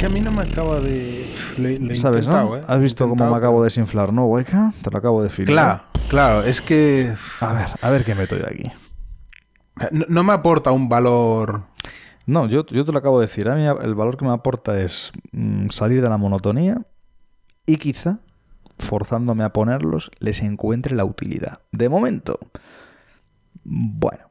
Que 0.05 0.09
a 0.09 0.12
mí 0.12 0.20
no 0.20 0.32
me 0.32 0.42
acaba 0.42 0.80
de. 0.80 1.32
Lo, 1.57 1.88
lo 1.88 1.96
¿Sabes, 1.96 2.28
no? 2.28 2.59
¿eh? 2.59 2.61
¿Has 2.68 2.78
visto 2.78 3.09
cómo 3.09 3.30
me 3.30 3.36
acabo 3.38 3.62
de 3.62 3.68
desinflar, 3.68 4.12
no, 4.12 4.26
Waika? 4.26 4.74
Te 4.82 4.90
lo 4.90 4.98
acabo 4.98 5.22
de 5.22 5.28
definir. 5.28 5.48
Claro, 5.48 5.82
claro, 6.11 6.42
es 6.44 6.61
que. 6.61 7.14
A 7.40 7.52
ver, 7.55 7.68
a 7.80 7.90
ver 7.90 8.05
qué 8.05 8.14
meto 8.14 8.36
yo 8.36 8.44
aquí. 8.46 8.64
No, 9.92 10.05
no 10.07 10.22
me 10.22 10.34
aporta 10.34 10.72
un 10.72 10.90
valor. 10.90 11.62
No, 12.26 12.46
yo, 12.48 12.66
yo 12.66 12.84
te 12.84 12.92
lo 12.92 12.98
acabo 12.98 13.18
de 13.18 13.28
decir. 13.28 13.48
A 13.48 13.55
mí 13.55 13.64
el 13.64 13.94
valor 13.94 14.18
que 14.18 14.26
me 14.26 14.32
aporta 14.32 14.78
es 14.78 15.11
mm, 15.32 15.70
salir 15.70 16.02
de 16.02 16.11
la 16.11 16.18
monotonía 16.18 16.82
y 17.64 17.78
quizá, 17.78 18.18
forzándome 18.78 19.42
a 19.42 19.55
ponerlos, 19.55 20.11
les 20.18 20.42
encuentre 20.42 20.94
la 20.94 21.07
utilidad. 21.07 21.62
De 21.72 21.88
momento, 21.88 22.38
bueno. 23.64 24.26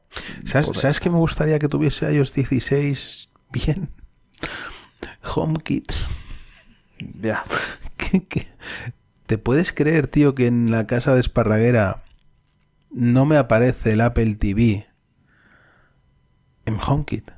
¿Sabes, 0.45 0.67
Pues 0.67 0.81
¿sabes 0.81 0.99
qué 0.99 1.09
me 1.09 1.17
gustaría 1.17 1.57
que 1.57 1.67
tuviese 1.67 2.13
iOS 2.13 2.31
16 2.35 3.29
bien? 3.51 3.89
HomeKit. 5.23 5.91
Ya. 7.21 7.43
¿Qué- 7.97 8.23
qué? 8.27 8.47
¿Te 9.25 9.37
puedes 9.37 9.71
creer, 9.73 10.07
tío, 10.07 10.35
que 10.35 10.47
en 10.47 10.69
la 10.71 10.85
casa 10.85 11.13
de 11.13 11.19
Esparraguera 11.21 12.03
no 12.91 13.25
me 13.25 13.37
aparece 13.37 13.93
el 13.93 14.01
Apple 14.01 14.35
TV 14.35 14.85
en 16.65 16.77
HomeKit? 16.85 17.31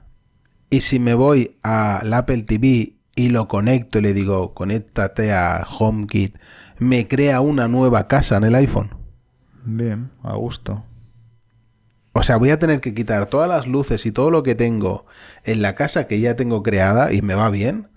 Y 0.70 0.82
si 0.82 1.00
me 1.00 1.14
voy 1.14 1.58
al 1.64 2.14
Apple 2.14 2.44
TV 2.44 2.96
y 3.16 3.30
lo 3.30 3.48
conecto 3.48 4.00
y 4.00 4.02
le 4.02 4.14
digo, 4.14 4.54
conéctate 4.54 5.32
a 5.32 5.66
HomeKit, 5.66 6.38
me 6.80 7.08
crea 7.08 7.40
una 7.40 7.68
nueva 7.68 8.08
casa 8.08 8.36
en 8.38 8.44
el 8.46 8.56
iPhone. 8.56 8.90
Bien, 9.64 10.12
a 10.24 10.34
gusto. 10.36 10.84
O 12.18 12.24
sea, 12.24 12.38
voy 12.38 12.50
a 12.52 12.60
tener 12.60 12.80
que 12.80 12.94
quitar 12.94 13.26
todas 13.26 13.50
las 13.50 13.68
luces 13.68 14.06
y 14.06 14.12
todo 14.14 14.32
lo 14.32 14.42
que 14.42 14.56
tengo 14.56 15.06
en 15.44 15.62
la 15.62 15.76
casa 15.76 16.08
que 16.08 16.22
ya 16.22 16.36
tengo 16.38 16.64
creada 16.64 17.12
y 17.12 17.22
me 17.22 17.36
va 17.36 17.50
bien. 17.50 17.90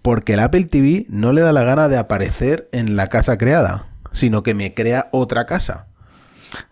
Porque 0.00 0.32
el 0.34 0.40
Apple 0.40 0.64
TV 0.64 1.04
no 1.10 1.32
le 1.34 1.42
da 1.42 1.52
la 1.52 1.62
gana 1.62 1.88
de 1.88 1.98
aparecer 1.98 2.68
en 2.72 2.96
la 2.96 3.08
casa 3.08 3.36
creada, 3.36 3.86
sino 4.12 4.42
que 4.42 4.54
me 4.54 4.72
crea 4.72 5.08
otra 5.12 5.44
casa. 5.46 5.86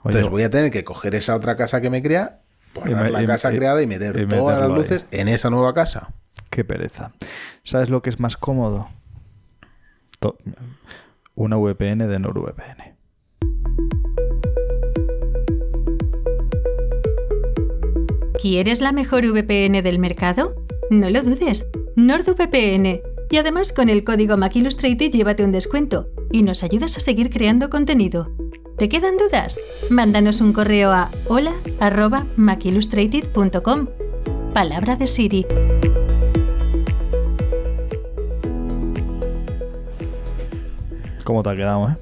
Oye, 0.03 0.15
Entonces 0.15 0.31
voy 0.31 0.43
a 0.43 0.51
tener 0.51 0.71
que 0.71 0.83
coger 0.83 1.15
esa 1.15 1.37
otra 1.37 1.55
casa 1.57 1.81
que 1.83 1.91
me 1.91 2.03
crea 2.03 2.41
me- 2.85 3.11
la 3.11 3.27
casa 3.27 3.53
y- 3.53 3.57
creada 3.57 3.83
y 3.83 3.87
meter 3.87 4.19
y 4.19 4.27
todas 4.27 4.59
las 4.59 4.69
ahí. 4.71 4.75
luces 4.75 5.05
en 5.11 5.29
esa 5.29 5.51
nueva 5.51 5.75
casa. 5.75 6.09
Qué 6.49 6.65
pereza. 6.65 7.13
¿Sabes 7.63 7.91
lo 7.91 8.01
que 8.03 8.11
es 8.11 8.19
más 8.21 8.37
cómodo? 8.39 8.89
To- 10.19 10.39
Una 11.35 11.57
VPN 11.57 12.07
de 12.07 12.19
NordVPN. 12.19 12.90
¿Quieres 18.41 18.81
la 18.81 18.93
mejor 18.93 19.27
VPN 19.27 19.83
del 19.83 19.99
mercado? 19.99 20.55
No 20.89 21.11
lo 21.11 21.23
dudes, 21.23 21.67
NordVPN. 21.97 23.03
Y 23.31 23.37
además 23.37 23.71
con 23.71 23.91
el 23.91 24.03
código 24.03 24.39
MacIllustrated 24.39 25.11
llévate 25.11 25.45
un 25.45 25.53
descuento 25.53 26.09
y 26.33 26.43
nos 26.43 26.63
ayudas 26.63 26.97
a 26.97 27.01
seguir 27.01 27.29
creando 27.29 27.69
contenido. 27.69 28.31
¿Te 28.79 28.89
quedan 28.89 29.19
dudas? 29.19 29.59
Mándanos 29.91 30.41
un 30.41 30.55
correo 30.55 30.91
a 30.91 31.11
hola@macillustrated.com. 31.29 33.89
Palabra 34.55 34.97
de 34.97 35.07
Siri. 35.07 35.45
¿Cómo 41.25 41.43
te 41.43 41.51
ha 41.51 41.57
quedado, 41.57 41.91
eh? 41.91 41.97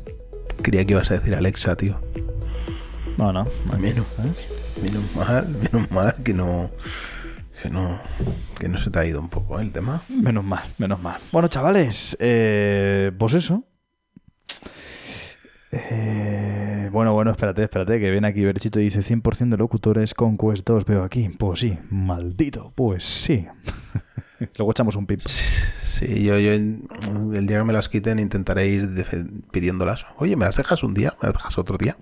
Creía 0.62 0.84
que 0.84 0.92
ibas 0.92 1.10
a 1.10 1.14
decir 1.14 1.34
Alexa, 1.34 1.74
tío. 1.74 1.96
No, 3.16 3.32
no. 3.32 3.44
Menos. 3.76 4.06
¿sabes? 4.16 4.57
Menos 4.82 5.16
mal, 5.16 5.48
menos 5.48 5.90
mal 5.90 6.14
que 6.24 6.34
no. 6.34 6.70
Que 7.62 7.70
no. 7.70 8.00
Que 8.58 8.68
no 8.68 8.78
se 8.78 8.90
te 8.90 8.98
ha 8.98 9.04
ido 9.04 9.20
un 9.20 9.28
poco 9.28 9.58
¿eh, 9.58 9.62
el 9.62 9.72
tema. 9.72 10.02
Menos 10.08 10.44
mal, 10.44 10.62
menos 10.78 11.00
mal. 11.00 11.20
Bueno, 11.32 11.48
chavales, 11.48 12.16
eh, 12.20 13.10
pues 13.18 13.34
eso. 13.34 13.64
Eh, 15.70 16.88
bueno, 16.92 17.12
bueno, 17.12 17.30
espérate, 17.32 17.64
espérate, 17.64 18.00
que 18.00 18.10
viene 18.10 18.28
aquí 18.28 18.44
Berchito 18.44 18.80
y 18.80 18.84
dice 18.84 19.00
100% 19.00 19.50
de 19.50 19.56
locutores 19.56 20.14
con 20.14 20.38
Quest 20.38 20.66
2, 20.66 20.84
veo 20.84 21.04
aquí. 21.04 21.28
Pues 21.28 21.60
sí, 21.60 21.78
maldito, 21.90 22.72
pues 22.74 23.04
sí. 23.04 23.46
Luego 24.56 24.70
echamos 24.70 24.94
un 24.96 25.06
pip. 25.06 25.20
Sí, 25.20 26.22
yo, 26.22 26.38
yo 26.38 26.52
el 26.52 27.46
día 27.46 27.58
que 27.58 27.64
me 27.64 27.72
las 27.72 27.88
quiten 27.88 28.20
intentaré 28.20 28.68
ir 28.68 28.88
pidiéndolas. 29.50 30.06
Oye, 30.16 30.36
¿me 30.36 30.44
las 30.44 30.56
dejas 30.56 30.84
un 30.84 30.94
día? 30.94 31.14
¿Me 31.20 31.26
las 31.26 31.34
dejas 31.34 31.58
otro 31.58 31.76
día? 31.76 31.96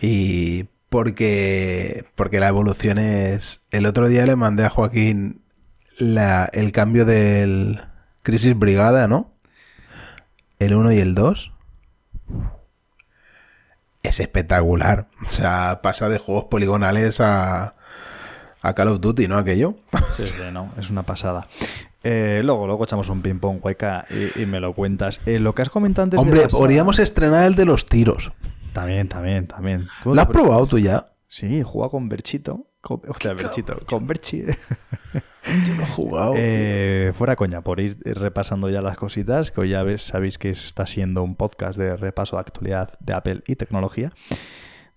Y 0.00 0.64
porque, 0.92 2.04
porque 2.14 2.38
la 2.38 2.48
evolución 2.48 2.98
es... 2.98 3.62
El 3.70 3.86
otro 3.86 4.06
día 4.08 4.26
le 4.26 4.36
mandé 4.36 4.64
a 4.64 4.68
Joaquín 4.70 5.42
la, 5.98 6.44
el 6.52 6.70
cambio 6.70 7.04
del 7.06 7.80
Crisis 8.22 8.56
Brigada, 8.56 9.08
¿no? 9.08 9.32
El 10.60 10.74
1 10.74 10.92
y 10.92 10.98
el 10.98 11.14
2. 11.14 11.52
Es 14.02 14.20
espectacular. 14.20 15.06
O 15.26 15.30
sea, 15.30 15.80
pasa 15.82 16.08
de 16.08 16.18
juegos 16.18 16.44
poligonales 16.50 17.20
a, 17.20 17.74
a 18.60 18.74
Call 18.74 18.88
of 18.88 19.00
Duty, 19.00 19.28
¿no? 19.28 19.38
Aquello. 19.38 19.76
Sí, 20.16 20.26
sí, 20.26 20.36
no, 20.52 20.72
es 20.78 20.90
una 20.90 21.04
pasada. 21.04 21.46
Eh, 22.04 22.42
luego, 22.44 22.66
luego 22.66 22.84
echamos 22.84 23.08
un 23.08 23.22
ping-pong, 23.22 23.60
Guayca, 23.60 24.04
y, 24.36 24.42
y 24.42 24.46
me 24.46 24.58
lo 24.60 24.74
cuentas. 24.74 25.20
Eh, 25.24 25.38
lo 25.38 25.54
que 25.54 25.62
has 25.62 25.70
comentado 25.70 26.04
antes 26.04 26.18
de 26.18 26.20
Hombre, 26.22 26.40
saga- 26.42 26.50
podríamos 26.58 26.98
estrenar 26.98 27.44
el 27.44 27.54
de 27.54 27.64
los 27.64 27.86
tiros. 27.86 28.32
También, 28.72 29.08
también, 29.08 29.46
también. 29.46 29.86
¿Tú 30.02 30.14
¿Lo 30.14 30.20
has 30.20 30.28
probado 30.28 30.66
tú 30.66 30.78
ya? 30.78 31.12
Sí, 31.28 31.62
juega 31.62 31.90
con 31.90 32.08
Berchito. 32.08 32.66
Con, 32.80 33.00
hostia, 33.08 33.32
Berchito, 33.32 33.78
con 33.86 34.06
Berchi. 34.06 34.42
Yo 35.66 35.74
no 35.74 35.82
he 35.82 35.86
jugado. 35.86 36.34
Eh, 36.36 37.12
fuera 37.14 37.36
coña, 37.36 37.62
por 37.62 37.80
ir 37.80 37.96
repasando 38.04 38.68
ya 38.70 38.80
las 38.80 38.96
cositas, 38.96 39.50
que 39.50 39.60
hoy 39.60 39.70
ya 39.70 39.82
ves, 39.82 40.02
sabéis 40.02 40.38
que 40.38 40.50
está 40.50 40.86
siendo 40.86 41.22
un 41.22 41.36
podcast 41.36 41.78
de 41.78 41.96
repaso 41.96 42.36
de 42.36 42.40
actualidad 42.40 42.92
de 43.00 43.14
Apple 43.14 43.42
y 43.46 43.56
tecnología. 43.56 44.12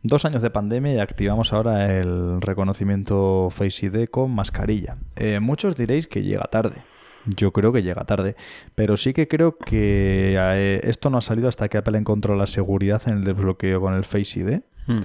Dos 0.01 0.23
años 0.23 0.41
de 0.41 0.51
pandemia 0.51 0.93
y 0.93 0.99
activamos 0.99 1.51
ahora 1.51 1.97
el 1.97 2.41
reconocimiento 2.41 3.49
Face 3.49 3.88
ID 3.88 4.07
con 4.09 4.32
mascarilla. 4.32 4.97
Eh, 5.15 5.39
muchos 5.39 5.76
diréis 5.76 6.07
que 6.07 6.21
llega 6.21 6.43
tarde. 6.43 6.84
Yo 7.26 7.51
creo 7.51 7.71
que 7.71 7.82
llega 7.82 8.05
tarde, 8.05 8.36
pero 8.76 8.97
sí 8.97 9.13
que 9.13 9.28
creo 9.28 9.57
que 9.57 10.36
eh, 10.38 10.82
esto 10.84 11.09
no 11.09 11.17
ha 11.17 11.21
salido 11.21 11.47
hasta 11.47 11.67
que 11.69 11.78
Apple 11.78 11.97
encontró 11.97 12.36
la 12.36 12.45
seguridad 12.45 13.01
en 13.07 13.17
el 13.17 13.23
desbloqueo 13.23 13.82
con 13.82 13.93
el 13.93 14.05
Face 14.05 14.39
ID. 14.39 14.59
Hmm. 14.88 15.01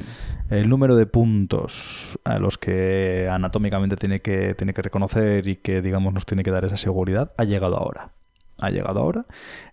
El 0.50 0.68
número 0.68 0.96
de 0.96 1.06
puntos 1.06 2.18
a 2.24 2.38
los 2.38 2.58
que 2.58 3.28
anatómicamente 3.30 3.96
tiene 3.96 4.20
que, 4.20 4.54
tiene 4.54 4.74
que 4.74 4.82
reconocer 4.82 5.48
y 5.48 5.56
que, 5.56 5.80
digamos, 5.80 6.12
nos 6.12 6.26
tiene 6.26 6.42
que 6.42 6.50
dar 6.50 6.64
esa 6.66 6.76
seguridad 6.76 7.32
ha 7.38 7.44
llegado 7.44 7.76
ahora. 7.76 8.10
Ha 8.60 8.70
llegado 8.70 9.00
ahora. 9.00 9.24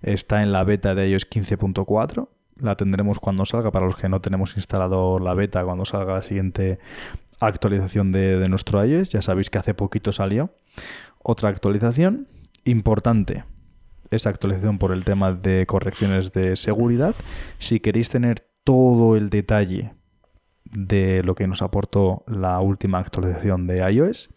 Está 0.01 0.43
en 0.43 0.53
la 0.53 0.63
beta 0.63 0.95
de 0.95 1.09
iOS 1.09 1.29
15.4. 1.29 2.29
La 2.61 2.77
tendremos 2.77 3.19
cuando 3.19 3.45
salga. 3.45 3.71
Para 3.71 3.85
los 3.85 3.97
que 3.97 4.07
no 4.07 4.21
tenemos 4.21 4.55
instalado 4.55 5.19
la 5.19 5.33
beta, 5.33 5.65
cuando 5.65 5.83
salga 5.83 6.13
la 6.13 6.21
siguiente 6.21 6.79
actualización 7.41 8.13
de, 8.13 8.39
de 8.39 8.47
nuestro 8.47 8.83
iOS. 8.85 9.09
Ya 9.09 9.21
sabéis 9.21 9.49
que 9.49 9.57
hace 9.57 9.73
poquito 9.73 10.13
salió. 10.13 10.51
Otra 11.21 11.49
actualización 11.49 12.27
importante. 12.67 13.45
Esa 14.11 14.29
actualización 14.29 14.77
por 14.77 14.91
el 14.91 15.03
tema 15.03 15.33
de 15.33 15.65
correcciones 15.65 16.31
de 16.31 16.55
seguridad. 16.55 17.15
Si 17.59 17.79
queréis 17.79 18.09
tener 18.09 18.45
todo 18.63 19.15
el 19.15 19.29
detalle 19.29 19.93
de 20.65 21.23
lo 21.23 21.35
que 21.35 21.47
nos 21.47 21.61
aportó 21.61 22.23
la 22.27 22.59
última 22.59 22.99
actualización 22.99 23.67
de 23.67 23.89
iOS, 23.91 24.29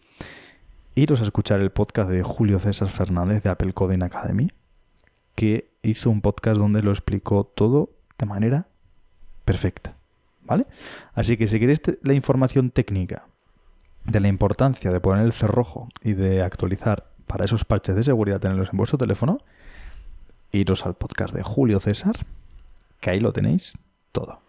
iros 0.95 1.21
a 1.21 1.23
escuchar 1.23 1.61
el 1.61 1.71
podcast 1.71 2.09
de 2.09 2.23
Julio 2.23 2.59
César 2.59 2.89
Fernández 2.89 3.43
de 3.43 3.49
Apple 3.49 3.73
Coding 3.73 4.03
Academy, 4.03 4.51
que 5.35 5.71
hizo 5.83 6.09
un 6.09 6.21
podcast 6.21 6.57
donde 6.57 6.81
lo 6.81 6.91
explicó 6.91 7.45
todo 7.45 7.91
de 8.17 8.25
manera 8.25 8.67
perfecta. 9.45 9.95
¿Vale? 10.43 10.65
Así 11.13 11.37
que 11.37 11.47
si 11.47 11.59
queréis 11.59 11.81
la 12.01 12.13
información 12.13 12.71
técnica 12.71 13.25
de 14.05 14.19
la 14.19 14.27
importancia 14.27 14.91
de 14.91 14.99
poner 14.99 15.25
el 15.25 15.31
cerrojo 15.31 15.89
y 16.03 16.13
de 16.13 16.41
actualizar 16.41 17.10
para 17.31 17.45
esos 17.45 17.63
parches 17.63 17.95
de 17.95 18.03
seguridad, 18.03 18.41
tenerlos 18.41 18.69
en 18.73 18.77
vuestro 18.77 18.97
teléfono, 18.97 19.37
iros 20.51 20.85
al 20.85 20.95
podcast 20.95 21.33
de 21.33 21.43
Julio 21.43 21.79
César, 21.79 22.25
que 22.99 23.09
ahí 23.11 23.21
lo 23.21 23.31
tenéis 23.31 23.77
todo. 24.11 24.41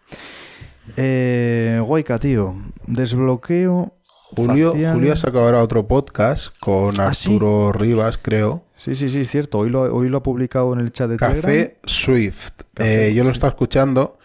Eh, 0.97 1.79
Guayca, 1.85 2.19
tío, 2.19 2.55
desbloqueo. 2.87 3.93
Julio, 4.35 4.71
facial. 4.71 4.95
Julio 4.95 5.13
ha 5.13 5.15
sacado 5.15 5.45
ahora 5.45 5.61
otro 5.63 5.87
podcast 5.87 6.57
con 6.59 6.99
¿Ah, 6.99 7.13
sí? 7.13 7.29
Arturo 7.29 7.71
Rivas, 7.71 8.17
creo. 8.21 8.63
Sí, 8.75 8.95
sí, 8.95 9.07
sí, 9.07 9.23
cierto. 9.25 9.59
Hoy 9.59 9.69
lo, 9.69 9.83
hoy 9.83 10.09
lo 10.09 10.17
ha 10.17 10.23
publicado 10.23 10.73
en 10.73 10.79
el 10.79 10.91
chat 10.91 11.09
de 11.09 11.17
Telegram. 11.17 11.41
Café 11.41 11.77
Swift. 11.85 12.51
Café, 12.73 13.09
Eh, 13.09 13.13
yo 13.13 13.23
lo 13.23 13.29
estaba 13.29 13.51
escuchando 13.51 14.17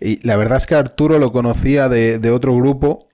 y 0.00 0.24
la 0.26 0.36
verdad 0.36 0.58
es 0.58 0.66
que 0.66 0.74
Arturo 0.74 1.18
lo 1.18 1.32
conocía 1.32 1.88
de, 1.88 2.18
de 2.18 2.30
otro 2.32 2.54
grupo 2.54 3.07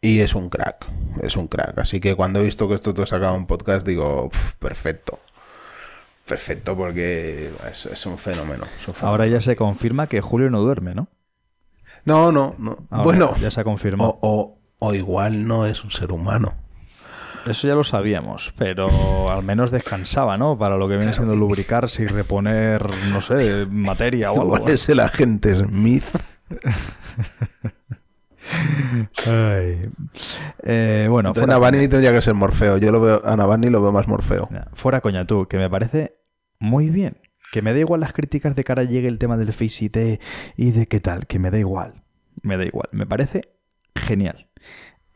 y 0.00 0.20
es 0.20 0.34
un 0.34 0.48
crack. 0.48 0.88
Es 1.22 1.36
un 1.36 1.48
crack. 1.48 1.78
Así 1.78 2.00
que 2.00 2.14
cuando 2.14 2.40
he 2.40 2.42
visto 2.42 2.68
que 2.68 2.74
esto 2.74 2.94
te 2.94 3.06
sacaba 3.06 3.32
un 3.32 3.46
podcast, 3.46 3.86
digo, 3.86 4.28
"Pf, 4.30 4.54
perfecto. 4.58 5.18
Perfecto, 6.26 6.76
porque 6.76 7.50
es, 7.70 7.86
es 7.86 8.06
un 8.06 8.16
fenómeno. 8.16 8.64
es 8.80 8.86
un 8.88 8.94
fenómeno. 8.94 9.08
Ahora 9.10 9.26
ya 9.26 9.40
se 9.40 9.56
confirma 9.56 10.06
que 10.06 10.20
Julio 10.20 10.48
no 10.50 10.60
duerme, 10.60 10.94
¿no? 10.94 11.08
No, 12.04 12.30
no, 12.32 12.54
no. 12.58 12.78
Ahora 12.90 13.04
bueno, 13.04 13.34
ya 13.40 13.50
se 13.50 13.60
ha 13.60 13.64
confirmado. 13.64 14.18
o, 14.22 14.28
o- 14.44 14.60
o 14.82 14.94
igual 14.94 15.46
no 15.46 15.66
es 15.66 15.84
un 15.84 15.90
ser 15.90 16.10
humano. 16.12 16.54
Eso 17.46 17.66
ya 17.68 17.74
lo 17.74 17.84
sabíamos, 17.84 18.54
pero 18.56 19.30
al 19.30 19.42
menos 19.42 19.70
descansaba, 19.70 20.38
¿no? 20.38 20.56
Para 20.58 20.76
lo 20.76 20.88
que 20.88 20.96
viene 20.96 21.12
siendo 21.14 21.34
lubricarse 21.36 22.02
y 22.04 22.06
reponer, 22.06 22.86
no 23.10 23.20
sé, 23.20 23.66
materia 23.66 24.30
o 24.32 24.40
algo. 24.40 24.56
Igual 24.56 24.72
es 24.72 24.88
el 24.88 25.00
agente 25.00 25.54
Smith. 25.54 26.04
Ay. 29.26 29.90
Eh, 30.62 31.06
bueno, 31.10 31.34
fuera, 31.34 31.54
Navani 31.54 31.88
tendría 31.88 32.12
que 32.12 32.22
ser 32.22 32.34
Morfeo. 32.34 32.78
Yo 32.78 32.92
lo 32.92 33.00
veo, 33.00 33.22
a 33.24 33.36
Navani 33.36 33.70
lo 33.70 33.82
veo 33.82 33.92
más 33.92 34.08
Morfeo. 34.08 34.48
fuera 34.72 35.00
coña 35.00 35.26
tú, 35.26 35.46
que 35.46 35.56
me 35.58 35.70
parece 35.70 36.16
muy 36.58 36.90
bien. 36.90 37.18
Que 37.52 37.62
me 37.62 37.72
da 37.72 37.80
igual 37.80 38.00
las 38.00 38.12
críticas 38.12 38.54
de 38.54 38.64
cara 38.64 38.84
llegue 38.84 39.08
el 39.08 39.18
tema 39.18 39.36
del 39.36 39.52
Face 39.52 39.84
ID 39.84 40.20
y 40.56 40.70
de 40.70 40.86
qué 40.86 41.00
tal, 41.00 41.26
que 41.26 41.38
me 41.38 41.50
da 41.50 41.58
igual. 41.58 42.02
Me 42.42 42.56
da 42.56 42.64
igual. 42.64 42.88
Me 42.92 43.06
parece 43.06 43.52
genial. 43.94 44.48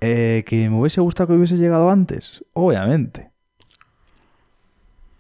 Eh, 0.01 0.45
que 0.47 0.69
me 0.69 0.79
hubiese 0.79 1.01
gustado 1.01 1.29
que 1.29 1.35
hubiese 1.35 1.57
llegado 1.57 1.91
antes, 1.91 2.45
obviamente. 2.53 3.31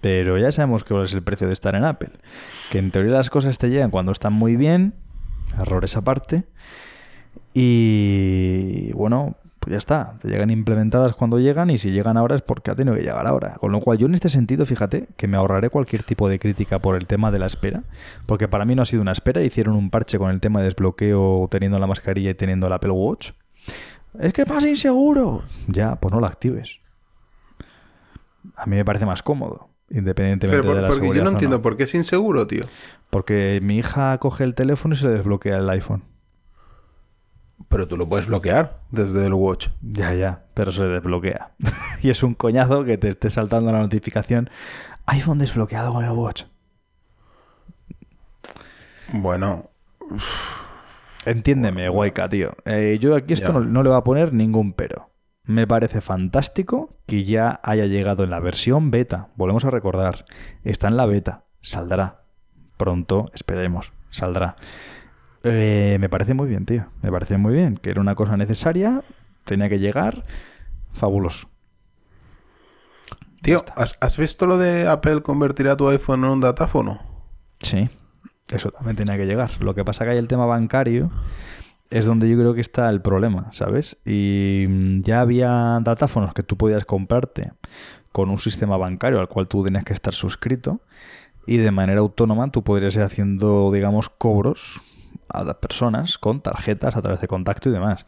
Pero 0.01 0.36
ya 0.36 0.53
sabemos 0.53 0.85
cuál 0.85 1.05
es 1.05 1.15
el 1.15 1.23
precio 1.23 1.47
de 1.47 1.55
estar 1.55 1.74
en 1.74 1.85
Apple. 1.85 2.11
Que 2.70 2.78
en 2.78 2.91
teoría 2.91 3.12
las 3.12 3.31
cosas 3.31 3.57
te 3.57 3.70
llegan 3.70 3.91
cuando 3.91 4.12
están 4.12 4.32
muy 4.35 4.57
bien, 4.57 4.95
errores 5.59 5.97
aparte. 5.97 6.45
Y 7.55 8.93
bueno, 8.94 9.36
pues 9.60 9.72
ya 9.72 9.78
está. 9.78 10.14
Te 10.20 10.28
llegan 10.28 10.51
implementadas 10.51 11.14
cuando 11.14 11.39
llegan 11.39 11.70
y 11.70 11.78
si 11.78 11.90
llegan 11.90 12.16
ahora 12.16 12.35
es 12.35 12.43
porque 12.43 12.70
ha 12.70 12.74
tenido 12.74 12.97
que 12.97 13.02
llegar 13.02 13.26
ahora. 13.26 13.55
Con 13.55 13.72
lo 13.72 13.81
cual 13.81 13.97
yo 13.98 14.06
en 14.06 14.14
este 14.14 14.28
sentido, 14.28 14.66
fíjate, 14.66 15.06
que 15.16 15.26
me 15.28 15.36
ahorraré 15.36 15.70
cualquier 15.70 16.02
tipo 16.02 16.28
de 16.28 16.39
crítica 16.39 16.81
por 16.81 16.97
el 16.97 17.06
tema 17.06 17.31
de 17.31 17.39
la 17.39 17.47
espera. 17.47 17.82
Porque 18.26 18.48
para 18.48 18.64
mí 18.64 18.74
no 18.74 18.82
ha 18.82 18.86
sido 18.86 19.02
una 19.02 19.12
espera. 19.12 19.43
Hicieron 19.43 19.74
un 19.76 19.89
parche 19.90 20.18
con 20.18 20.31
el 20.31 20.40
tema 20.40 20.60
de 20.60 20.66
desbloqueo 20.66 21.48
teniendo 21.51 21.78
la 21.78 21.86
mascarilla 21.86 22.31
y 22.31 22.35
teniendo 22.35 22.66
el 22.66 22.72
Apple 22.72 22.90
Watch. 22.90 23.31
Es 24.18 24.32
que 24.32 24.44
pasa 24.44 24.68
inseguro. 24.68 25.43
Ya, 25.68 25.97
pues 25.97 26.12
no 26.12 26.20
la 26.20 26.26
actives. 26.26 26.81
A 28.56 28.66
mí 28.66 28.76
me 28.76 28.85
parece 28.85 29.06
más 29.06 29.22
cómodo. 29.22 29.68
Independientemente 29.90 30.66
por- 30.66 30.76
de 30.76 30.82
la 30.82 30.89
porque 30.89 31.01
seguridad. 31.02 31.24
yo 31.24 31.31
no 31.31 31.36
entiendo 31.36 31.62
por 31.62 31.76
qué 31.76 31.85
es 31.85 31.94
inseguro, 31.94 32.47
tío. 32.47 32.64
Porque 33.10 33.60
mi 33.62 33.76
hija 33.78 34.18
coge 34.18 34.44
el 34.44 34.55
teléfono 34.55 34.94
y 34.94 34.98
se 34.98 35.06
le 35.06 35.12
desbloquea 35.14 35.56
el 35.59 35.68
iPhone. 35.70 36.02
Pero 37.74 37.88
tú 37.88 37.96
lo 37.96 38.09
puedes 38.09 38.26
bloquear 38.28 38.78
desde 38.92 39.26
el 39.26 39.34
Watch. 39.34 39.66
Ya, 39.82 40.14
ya, 40.14 40.44
pero 40.55 40.70
se 40.70 40.84
desbloquea. 40.84 41.55
y 42.02 42.10
es 42.10 42.22
un 42.22 42.34
coñazo 42.34 42.84
que 42.84 42.98
te 42.98 43.09
esté 43.09 43.30
saltando 43.30 43.72
la 43.72 43.80
notificación. 43.80 44.48
iPhone 45.06 45.40
desbloqueado 45.40 45.92
con 45.92 46.05
el 46.05 46.12
Watch. 46.12 46.44
Bueno, 49.12 49.70
Entiéndeme, 51.24 51.88
guayca, 51.88 52.28
tío. 52.28 52.52
Eh, 52.64 52.98
yo 53.01 53.16
aquí 53.16 53.32
esto 53.32 53.52
no, 53.52 53.59
no 53.59 53.82
le 53.82 53.88
voy 53.88 53.98
a 53.98 54.05
poner 54.05 54.32
ningún 54.32 54.72
pero. 54.72 55.10
Me 55.42 55.66
parece 55.66 56.01
fantástico 56.01 56.96
que 57.06 57.24
ya 57.24 57.59
haya 57.64 57.86
llegado 57.86 58.22
en 58.22 58.30
la 58.30 58.38
versión 58.38 58.92
beta. 58.92 59.30
Volvemos 59.34 59.64
a 59.64 59.70
recordar. 59.70 60.26
Está 60.62 60.86
en 60.86 60.96
la 60.96 61.06
beta. 61.06 61.42
Saldrá. 61.60 62.22
Pronto, 62.76 63.32
esperemos. 63.34 63.92
Saldrá. 64.10 64.55
Eh, 65.44 65.98
me 66.00 66.08
parece 66.08 66.34
muy 66.34 66.48
bien, 66.48 66.64
tío. 66.64 66.86
Me 67.02 67.10
parece 67.10 67.36
muy 67.36 67.54
bien. 67.54 67.76
Que 67.76 67.90
era 67.90 68.00
una 68.00 68.14
cosa 68.14 68.36
necesaria. 68.36 69.02
Tenía 69.44 69.68
que 69.68 69.78
llegar. 69.78 70.24
Fabuloso. 70.92 71.48
tío, 73.42 73.58
¿has, 73.76 73.96
has 74.00 74.16
visto 74.16 74.46
lo 74.46 74.58
de 74.58 74.88
Apple 74.88 75.22
convertir 75.22 75.68
a 75.68 75.76
tu 75.76 75.88
iPhone 75.88 76.24
en 76.24 76.30
un 76.30 76.40
datáfono? 76.40 77.00
Sí, 77.60 77.88
eso 78.48 78.70
también 78.70 78.96
tenía 78.96 79.16
que 79.16 79.26
llegar. 79.26 79.62
Lo 79.62 79.74
que 79.74 79.84
pasa 79.84 80.04
que 80.04 80.12
hay 80.12 80.18
el 80.18 80.28
tema 80.28 80.46
bancario 80.46 81.10
es 81.90 82.06
donde 82.06 82.28
yo 82.28 82.36
creo 82.36 82.54
que 82.54 82.60
está 82.60 82.88
el 82.90 83.02
problema, 83.02 83.52
¿sabes? 83.52 83.98
Y 84.04 84.66
mm, 84.68 85.00
ya 85.00 85.20
había 85.20 85.78
datáfonos 85.82 86.32
que 86.32 86.42
tú 86.42 86.56
podías 86.56 86.84
comprarte 86.84 87.52
con 88.12 88.30
un 88.30 88.38
sistema 88.38 88.76
bancario 88.76 89.20
al 89.20 89.28
cual 89.28 89.48
tú 89.48 89.62
tenías 89.64 89.84
que 89.84 89.92
estar 89.92 90.14
suscrito 90.14 90.80
y 91.46 91.56
de 91.58 91.70
manera 91.70 92.00
autónoma 92.00 92.50
tú 92.50 92.62
podrías 92.62 92.94
ir 92.96 93.02
haciendo, 93.02 93.70
digamos, 93.72 94.08
cobros 94.08 94.80
a 95.28 95.45
personas 95.61 96.19
con 96.19 96.41
tarjetas 96.41 96.97
a 96.97 97.03
través 97.03 97.20
de 97.20 97.28
contacto 97.28 97.69
y 97.69 97.73
demás. 97.73 98.07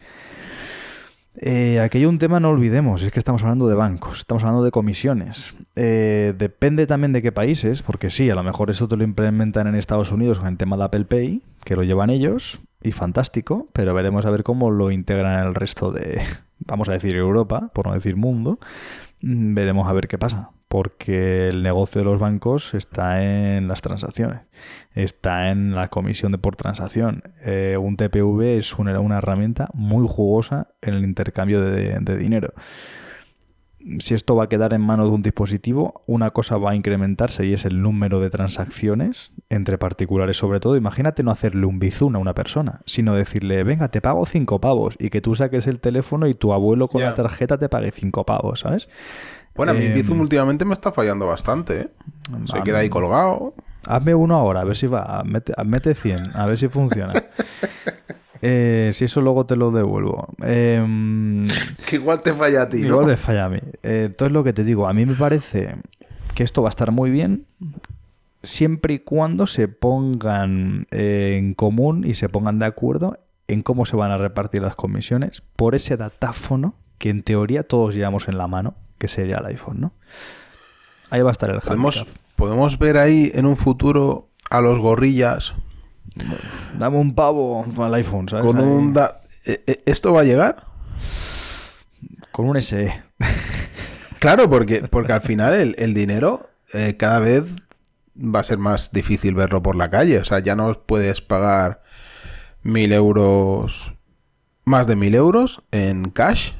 Eh, 1.38 1.80
aquí 1.80 1.98
hay 1.98 2.06
un 2.06 2.18
tema, 2.18 2.40
no 2.40 2.48
olvidemos, 2.48 3.02
es 3.02 3.12
que 3.12 3.18
estamos 3.18 3.42
hablando 3.42 3.68
de 3.68 3.74
bancos, 3.74 4.20
estamos 4.20 4.42
hablando 4.42 4.64
de 4.64 4.70
comisiones. 4.70 5.54
Eh, 5.74 6.34
depende 6.36 6.86
también 6.86 7.12
de 7.12 7.20
qué 7.20 7.30
países, 7.30 7.82
porque 7.82 8.08
sí, 8.08 8.30
a 8.30 8.34
lo 8.34 8.42
mejor 8.42 8.70
eso 8.70 8.88
te 8.88 8.96
lo 8.96 9.04
implementan 9.04 9.66
en 9.66 9.74
Estados 9.74 10.12
Unidos 10.12 10.38
con 10.38 10.48
el 10.48 10.56
tema 10.56 10.76
de 10.76 10.84
Apple 10.84 11.04
Pay, 11.04 11.42
que 11.64 11.76
lo 11.76 11.82
llevan 11.82 12.08
ellos, 12.08 12.60
y 12.82 12.92
fantástico, 12.92 13.68
pero 13.72 13.92
veremos 13.92 14.24
a 14.24 14.30
ver 14.30 14.44
cómo 14.44 14.70
lo 14.70 14.90
integran 14.90 15.40
en 15.40 15.48
el 15.48 15.54
resto 15.54 15.92
de, 15.92 16.22
vamos 16.60 16.88
a 16.88 16.92
decir, 16.92 17.14
Europa, 17.14 17.70
por 17.74 17.86
no 17.86 17.92
decir 17.92 18.16
mundo. 18.16 18.58
Mm, 19.20 19.54
Veremos 19.54 19.88
a 19.88 19.92
ver 19.92 20.08
qué 20.08 20.18
pasa, 20.18 20.50
porque 20.68 21.48
el 21.48 21.62
negocio 21.62 22.00
de 22.00 22.04
los 22.04 22.20
bancos 22.20 22.74
está 22.74 23.22
en 23.22 23.68
las 23.68 23.82
transacciones, 23.82 24.40
está 24.94 25.50
en 25.50 25.74
la 25.74 25.88
comisión 25.88 26.32
de 26.32 26.38
por 26.38 26.56
transacción. 26.56 27.22
Eh, 27.42 27.76
un 27.80 27.96
TPV 27.96 28.58
es 28.58 28.78
una, 28.78 29.18
herramienta 29.18 29.68
muy 29.74 30.06
jugosa 30.08 30.68
en 30.82 30.94
el 30.94 31.04
intercambio 31.04 31.60
de 31.60 32.16
dinero. 32.16 32.54
Si 34.00 34.14
esto 34.14 34.34
va 34.34 34.44
a 34.44 34.48
quedar 34.48 34.72
en 34.72 34.80
manos 34.80 35.08
de 35.08 35.14
un 35.14 35.22
dispositivo, 35.22 36.02
una 36.06 36.30
cosa 36.30 36.56
va 36.56 36.72
a 36.72 36.74
incrementarse 36.74 37.46
y 37.46 37.52
es 37.52 37.64
el 37.64 37.82
número 37.82 38.20
de 38.20 38.30
transacciones 38.30 39.32
entre 39.48 39.78
particulares, 39.78 40.36
sobre 40.36 40.58
todo. 40.60 40.76
Imagínate 40.76 41.22
no 41.22 41.30
hacerle 41.30 41.66
un 41.66 41.78
bizun 41.78 42.16
a 42.16 42.18
una 42.18 42.34
persona, 42.34 42.80
sino 42.84 43.14
decirle, 43.14 43.62
venga, 43.62 43.88
te 43.88 44.00
pago 44.00 44.26
cinco 44.26 44.60
pavos 44.60 44.96
y 44.98 45.10
que 45.10 45.20
tú 45.20 45.34
saques 45.34 45.66
el 45.66 45.78
teléfono 45.78 46.26
y 46.26 46.34
tu 46.34 46.52
abuelo 46.52 46.88
con 46.88 47.02
la 47.02 47.14
tarjeta 47.14 47.58
te 47.58 47.68
pague 47.68 47.92
cinco 47.92 48.24
pavos, 48.24 48.60
¿sabes? 48.60 48.88
Bueno, 49.54 49.72
a 49.72 49.74
mí 49.74 49.86
Em, 49.86 49.94
Bizum 49.94 50.20
últimamente 50.20 50.64
me 50.64 50.74
está 50.74 50.92
fallando 50.92 51.26
bastante, 51.26 51.80
¿eh? 51.80 51.88
Se 52.52 52.62
queda 52.62 52.78
ahí 52.78 52.90
colgado. 52.90 53.54
Hazme 53.86 54.14
uno 54.14 54.34
ahora, 54.34 54.60
a 54.60 54.64
ver 54.64 54.76
si 54.76 54.86
va. 54.86 55.22
Mete, 55.24 55.52
mete 55.64 55.94
100, 55.94 56.36
a 56.36 56.46
ver 56.46 56.58
si 56.58 56.68
funciona. 56.68 57.14
Eh, 58.42 58.90
si 58.94 59.04
eso 59.06 59.20
luego 59.20 59.46
te 59.46 59.56
lo 59.56 59.70
devuelvo. 59.70 60.28
Em, 60.42 61.46
Que 61.86 61.96
igual 61.96 62.20
te 62.20 62.32
falla 62.32 62.62
a 62.62 62.68
ti, 62.68 62.82
¿no? 62.82 62.88
Igual 62.88 63.06
me 63.06 63.16
falla 63.16 63.44
a 63.46 63.48
mí. 63.48 63.58
Eh, 63.82 64.04
entonces 64.06 64.32
lo 64.32 64.44
que 64.44 64.52
te 64.52 64.64
digo, 64.64 64.88
a 64.88 64.92
mí 64.94 65.06
me 65.06 65.14
parece 65.14 65.74
que 66.34 66.42
esto 66.42 66.62
va 66.62 66.68
a 66.68 66.70
estar 66.70 66.90
muy 66.92 67.10
bien 67.10 67.46
siempre 68.42 68.94
y 68.94 68.98
cuando 69.00 69.46
se 69.46 69.68
pongan 69.68 70.86
eh, 70.90 71.36
en 71.38 71.54
común 71.54 72.04
y 72.06 72.14
se 72.14 72.28
pongan 72.28 72.58
de 72.58 72.66
acuerdo 72.66 73.18
en 73.48 73.62
cómo 73.62 73.86
se 73.86 73.96
van 73.96 74.10
a 74.10 74.18
repartir 74.18 74.62
las 74.62 74.74
comisiones 74.76 75.42
por 75.56 75.74
ese 75.74 75.96
datáfono 75.96 76.74
que 76.98 77.10
en 77.10 77.22
teoría 77.22 77.62
todos 77.62 77.94
llevamos 77.94 78.28
en 78.28 78.38
la 78.38 78.46
mano, 78.46 78.74
que 78.98 79.08
sería 79.08 79.38
el 79.38 79.46
iPhone, 79.46 79.80
¿no? 79.80 79.92
Ahí 81.10 81.22
va 81.22 81.30
a 81.30 81.32
estar 81.32 81.50
el 81.50 81.60
Podemos, 81.60 81.98
handicap. 81.98 82.22
podemos 82.36 82.78
ver 82.78 82.98
ahí 82.98 83.30
en 83.34 83.46
un 83.46 83.56
futuro 83.56 84.28
a 84.50 84.60
los 84.60 84.78
gorrillas 84.78 85.54
Dame 86.78 86.96
un 86.96 87.14
pavo 87.14 87.64
al 87.78 87.94
iPhone, 87.94 88.28
¿sabes? 88.28 88.44
con 88.46 88.58
un... 88.58 88.92
da- 88.92 89.20
Eh, 89.44 89.62
eh, 89.66 89.82
¿Esto 89.86 90.12
va 90.12 90.20
a 90.22 90.24
llegar? 90.24 90.64
Con 92.32 92.48
un. 92.48 92.60
SE. 92.62 93.02
Claro, 94.18 94.48
porque, 94.48 94.80
porque 94.88 95.12
al 95.12 95.20
final 95.20 95.52
el, 95.52 95.74
el 95.78 95.92
dinero 95.92 96.48
eh, 96.72 96.96
cada 96.96 97.20
vez 97.20 97.44
va 98.18 98.40
a 98.40 98.44
ser 98.44 98.56
más 98.56 98.90
difícil 98.90 99.34
verlo 99.34 99.62
por 99.62 99.76
la 99.76 99.90
calle. 99.90 100.18
O 100.18 100.24
sea, 100.24 100.38
ya 100.38 100.56
no 100.56 100.72
puedes 100.80 101.20
pagar 101.20 101.82
mil 102.62 102.92
euros, 102.92 103.92
más 104.64 104.86
de 104.86 104.96
mil 104.96 105.14
euros 105.14 105.62
en 105.70 106.10
cash. 106.10 106.52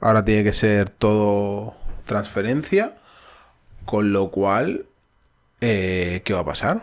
Ahora 0.00 0.24
tiene 0.24 0.42
que 0.42 0.52
ser 0.52 0.90
todo 0.90 1.74
transferencia. 2.04 2.96
Con 3.84 4.12
lo 4.12 4.30
cual, 4.32 4.86
eh, 5.60 6.20
¿qué 6.24 6.32
va 6.34 6.40
a 6.40 6.44
pasar? 6.44 6.82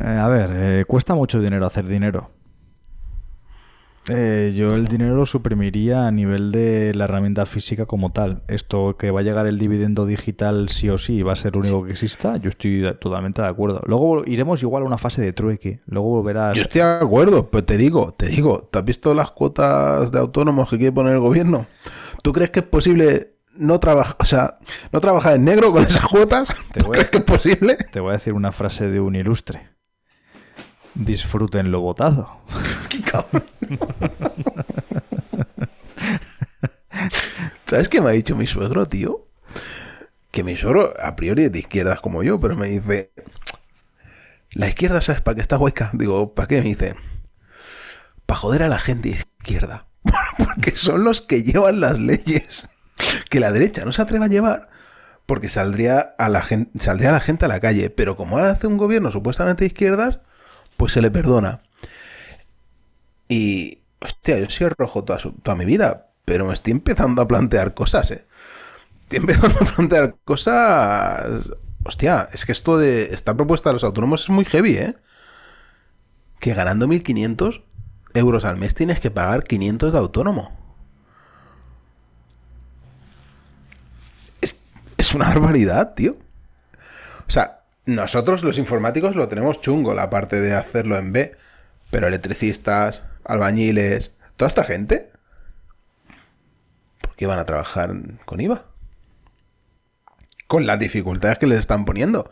Eh, 0.00 0.04
a 0.06 0.28
ver, 0.28 0.50
eh, 0.52 0.84
cuesta 0.86 1.14
mucho 1.14 1.40
dinero 1.40 1.66
hacer 1.66 1.86
dinero. 1.86 2.30
Eh, 4.08 4.52
yo 4.56 4.74
el 4.74 4.86
dinero 4.88 5.14
lo 5.14 5.24
suprimiría 5.26 6.08
a 6.08 6.10
nivel 6.10 6.50
de 6.50 6.92
la 6.92 7.04
herramienta 7.04 7.46
física 7.46 7.86
como 7.86 8.10
tal. 8.10 8.42
Esto 8.48 8.96
que 8.96 9.12
va 9.12 9.20
a 9.20 9.22
llegar 9.22 9.46
el 9.46 9.60
dividendo 9.60 10.06
digital 10.06 10.68
sí 10.70 10.88
o 10.88 10.98
sí 10.98 11.22
va 11.22 11.34
a 11.34 11.36
ser 11.36 11.54
lo 11.54 11.60
único 11.60 11.84
que 11.84 11.92
exista, 11.92 12.36
yo 12.36 12.50
estoy 12.50 12.82
totalmente 13.00 13.42
de 13.42 13.48
acuerdo. 13.48 13.80
Luego 13.86 14.24
iremos 14.26 14.60
igual 14.62 14.82
a 14.82 14.86
una 14.86 14.98
fase 14.98 15.22
de 15.22 15.32
trueque. 15.32 15.82
Luego 15.86 16.08
volverás... 16.08 16.56
Yo 16.56 16.62
estoy 16.62 16.80
de 16.80 16.88
acuerdo, 16.88 17.48
pero 17.48 17.62
te 17.64 17.76
digo, 17.76 18.12
te 18.14 18.26
digo, 18.26 18.68
¿te 18.72 18.80
has 18.80 18.84
visto 18.84 19.14
las 19.14 19.30
cuotas 19.30 20.10
de 20.10 20.18
autónomos 20.18 20.68
que 20.68 20.78
quiere 20.78 20.92
poner 20.92 21.12
el 21.12 21.20
gobierno? 21.20 21.66
¿Tú 22.24 22.32
crees 22.32 22.50
que 22.50 22.58
es 22.60 22.66
posible 22.66 23.34
no 23.54 23.78
trabajar, 23.78 24.16
o 24.18 24.24
sea, 24.24 24.58
no 24.90 25.00
trabajar 25.00 25.34
en 25.34 25.44
negro 25.44 25.70
con 25.70 25.84
esas 25.84 26.08
cuotas? 26.08 26.48
Te 26.72 26.80
¿Tú 26.80 26.88
a- 26.88 26.90
crees 26.92 27.10
que 27.10 27.18
es 27.18 27.24
posible? 27.24 27.76
Te 27.92 28.00
voy 28.00 28.10
a 28.10 28.14
decir 28.14 28.32
una 28.32 28.50
frase 28.50 28.88
de 28.90 28.98
un 28.98 29.14
ilustre. 29.14 29.70
Disfruten 30.94 31.70
lo 31.70 31.80
votado. 31.80 32.40
Qué. 32.88 33.02
¿Sabes 37.66 37.88
qué 37.88 38.02
me 38.02 38.10
ha 38.10 38.12
dicho 38.12 38.36
mi 38.36 38.46
suegro, 38.46 38.86
tío? 38.86 39.26
Que 40.30 40.44
mi 40.44 40.56
suegro, 40.56 40.92
a 41.02 41.16
priori, 41.16 41.44
es 41.44 41.52
de 41.52 41.60
izquierdas 41.60 42.00
como 42.00 42.22
yo, 42.22 42.38
pero 42.38 42.54
me 42.56 42.68
dice... 42.68 43.12
La 44.52 44.68
izquierda, 44.68 45.00
¿sabes 45.00 45.22
para 45.22 45.36
qué 45.36 45.40
está 45.40 45.56
hueca? 45.56 45.90
Digo, 45.94 46.34
¿para 46.34 46.48
qué? 46.48 46.60
Me 46.60 46.68
dice... 46.68 46.96
Para 48.26 48.40
joder 48.40 48.62
a 48.64 48.68
la 48.68 48.78
gente 48.78 49.08
izquierda. 49.08 49.86
Porque 50.38 50.72
son 50.72 51.04
los 51.04 51.22
que 51.22 51.42
llevan 51.44 51.80
las 51.80 51.98
leyes. 51.98 52.68
Que 53.30 53.40
la 53.40 53.52
derecha 53.52 53.86
no 53.86 53.92
se 53.92 54.02
atreve 54.02 54.26
a 54.26 54.28
llevar. 54.28 54.68
Porque 55.24 55.48
saldría 55.48 56.14
a 56.18 56.28
la 56.28 56.42
gente, 56.42 56.78
saldría 56.78 57.12
la 57.12 57.20
gente 57.20 57.46
a 57.46 57.48
la 57.48 57.60
calle. 57.60 57.88
Pero 57.88 58.16
como 58.16 58.36
ahora 58.36 58.50
hace 58.50 58.66
un 58.66 58.76
gobierno 58.76 59.10
supuestamente 59.10 59.60
de 59.60 59.68
izquierdas, 59.68 60.18
pues 60.76 60.92
se 60.92 61.02
le 61.02 61.10
perdona. 61.10 61.62
Y, 63.28 63.78
hostia, 64.00 64.38
yo 64.38 64.48
soy 64.50 64.68
rojo 64.78 65.04
toda, 65.04 65.18
su- 65.18 65.32
toda 65.32 65.56
mi 65.56 65.64
vida, 65.64 66.08
pero 66.24 66.46
me 66.46 66.54
estoy 66.54 66.72
empezando 66.72 67.22
a 67.22 67.28
plantear 67.28 67.74
cosas, 67.74 68.10
¿eh? 68.10 68.26
Estoy 69.02 69.18
empezando 69.20 69.58
a 69.60 69.66
plantear 69.74 70.16
cosas... 70.24 71.50
Hostia, 71.84 72.28
es 72.32 72.46
que 72.46 72.52
esto 72.52 72.78
de 72.78 73.14
esta 73.14 73.34
propuesta 73.36 73.70
de 73.70 73.74
los 73.74 73.84
autónomos 73.84 74.22
es 74.24 74.30
muy 74.30 74.44
heavy, 74.44 74.76
¿eh? 74.76 74.96
Que 76.40 76.52
ganando 76.54 76.86
1.500 76.86 77.62
euros 78.14 78.44
al 78.44 78.58
mes 78.58 78.74
tienes 78.74 79.00
que 79.00 79.10
pagar 79.10 79.44
500 79.44 79.92
de 79.94 79.98
autónomo. 79.98 80.52
Es, 84.40 84.60
es 84.98 85.14
una 85.14 85.26
barbaridad, 85.26 85.94
tío. 85.94 86.16
O 87.26 87.30
sea, 87.30 87.61
nosotros 87.84 88.44
los 88.44 88.58
informáticos 88.58 89.16
lo 89.16 89.28
tenemos 89.28 89.60
chungo, 89.60 89.94
la 89.94 90.10
parte 90.10 90.40
de 90.40 90.54
hacerlo 90.54 90.96
en 90.96 91.12
B. 91.12 91.36
Pero 91.90 92.06
electricistas, 92.06 93.02
albañiles, 93.24 94.12
toda 94.36 94.48
esta 94.48 94.64
gente, 94.64 95.12
¿por 97.00 97.14
qué 97.16 97.26
van 97.26 97.38
a 97.38 97.44
trabajar 97.44 97.92
con 98.24 98.40
IVA? 98.40 98.64
Con 100.46 100.66
las 100.66 100.78
dificultades 100.78 101.38
que 101.38 101.46
les 101.46 101.60
están 101.60 101.84
poniendo. 101.84 102.30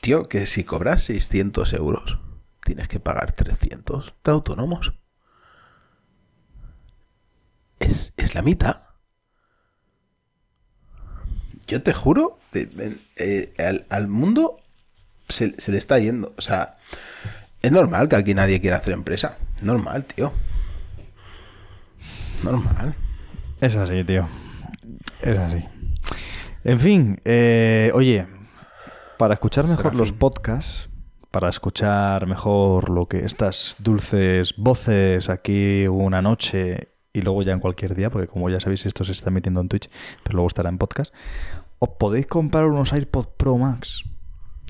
Tío, 0.00 0.28
que 0.28 0.46
si 0.46 0.64
cobras 0.64 1.04
600 1.04 1.72
euros, 1.74 2.18
tienes 2.64 2.88
que 2.88 3.00
pagar 3.00 3.32
300 3.32 4.14
de 4.24 4.30
autónomos. 4.30 4.94
Es, 7.78 8.12
es 8.16 8.34
la 8.34 8.42
mitad. 8.42 8.85
Yo 11.66 11.82
te 11.82 11.92
juro, 11.92 12.38
eh, 12.54 12.96
eh, 13.16 13.52
al, 13.58 13.86
al 13.90 14.08
mundo 14.08 14.58
se, 15.28 15.60
se 15.60 15.72
le 15.72 15.78
está 15.78 15.98
yendo. 15.98 16.32
O 16.36 16.42
sea, 16.42 16.76
Es 17.62 17.72
normal 17.72 18.08
que 18.08 18.16
aquí 18.16 18.34
nadie 18.34 18.60
quiera 18.60 18.76
hacer 18.76 18.92
empresa. 18.92 19.38
Normal, 19.62 20.04
tío. 20.04 20.32
Normal. 22.44 22.94
Es 23.60 23.76
así, 23.76 24.04
tío. 24.04 24.28
Es 25.20 25.36
así. 25.38 25.64
En 26.62 26.78
fin, 26.80 27.20
eh, 27.24 27.90
oye, 27.94 28.26
para 29.18 29.34
escuchar 29.34 29.66
mejor 29.66 29.94
los 29.94 30.12
podcasts, 30.12 30.88
para 31.30 31.48
escuchar 31.48 32.26
mejor 32.26 32.90
lo 32.90 33.06
que 33.06 33.24
estas 33.24 33.76
dulces 33.78 34.54
voces 34.56 35.28
aquí 35.28 35.86
una 35.88 36.22
noche 36.22 36.88
y 37.16 37.22
luego 37.22 37.42
ya 37.42 37.52
en 37.52 37.60
cualquier 37.60 37.94
día, 37.94 38.10
porque 38.10 38.28
como 38.28 38.50
ya 38.50 38.60
sabéis 38.60 38.84
esto 38.84 39.02
se 39.02 39.12
está 39.12 39.30
emitiendo 39.30 39.62
en 39.62 39.68
Twitch, 39.68 39.88
pero 40.22 40.34
luego 40.34 40.48
estará 40.48 40.68
en 40.68 40.76
podcast, 40.76 41.14
os 41.78 41.88
podéis 41.98 42.26
comprar 42.26 42.66
unos 42.66 42.92
AirPods 42.92 43.30
Pro 43.38 43.56
Max. 43.56 44.04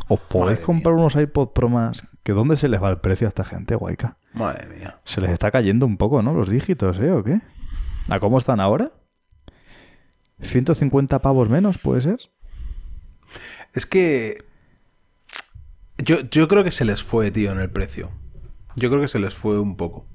Os 0.09 0.21
podéis 0.21 0.59
Madre 0.59 0.65
comprar 0.65 0.95
unos 0.95 1.17
AirPods 1.17 1.53
Pro 1.53 1.69
Max. 1.69 2.07
¿Que 2.23 2.33
dónde 2.33 2.57
se 2.57 2.69
les 2.69 2.81
va 2.81 2.91
el 2.91 2.99
precio 2.99 3.27
a 3.27 3.31
esta 3.31 3.45
gente, 3.45 3.75
guayca? 3.75 4.19
Madre 4.33 4.69
mía. 4.69 5.01
Se 5.05 5.21
les 5.21 5.31
está 5.31 5.51
cayendo 5.51 5.87
un 5.87 5.97
poco, 5.97 6.23
¿no? 6.23 6.35
Los 6.35 6.49
dígitos, 6.49 7.01
¿eh? 7.01 7.11
¿O 7.11 7.25
qué? 7.25 7.41
¿A 8.11 8.21
cómo 8.21 8.39
están 8.39 8.61
ahora? 8.61 8.93
¿150 10.41 11.21
pavos 11.21 11.49
menos, 11.49 11.79
puede 11.79 12.03
ser? 12.03 12.19
Es 13.73 13.87
que. 13.87 14.45
Yo, 15.99 16.21
yo 16.31 16.47
creo 16.47 16.63
que 16.63 16.71
se 16.71 16.85
les 16.85 17.03
fue, 17.03 17.33
tío, 17.33 17.51
en 17.51 17.59
el 17.59 17.71
precio. 17.71 18.13
Yo 18.77 18.91
creo 18.91 19.01
que 19.01 19.09
se 19.09 19.19
les 19.19 19.35
fue 19.35 19.59
un 19.59 19.77
poco. 19.77 20.07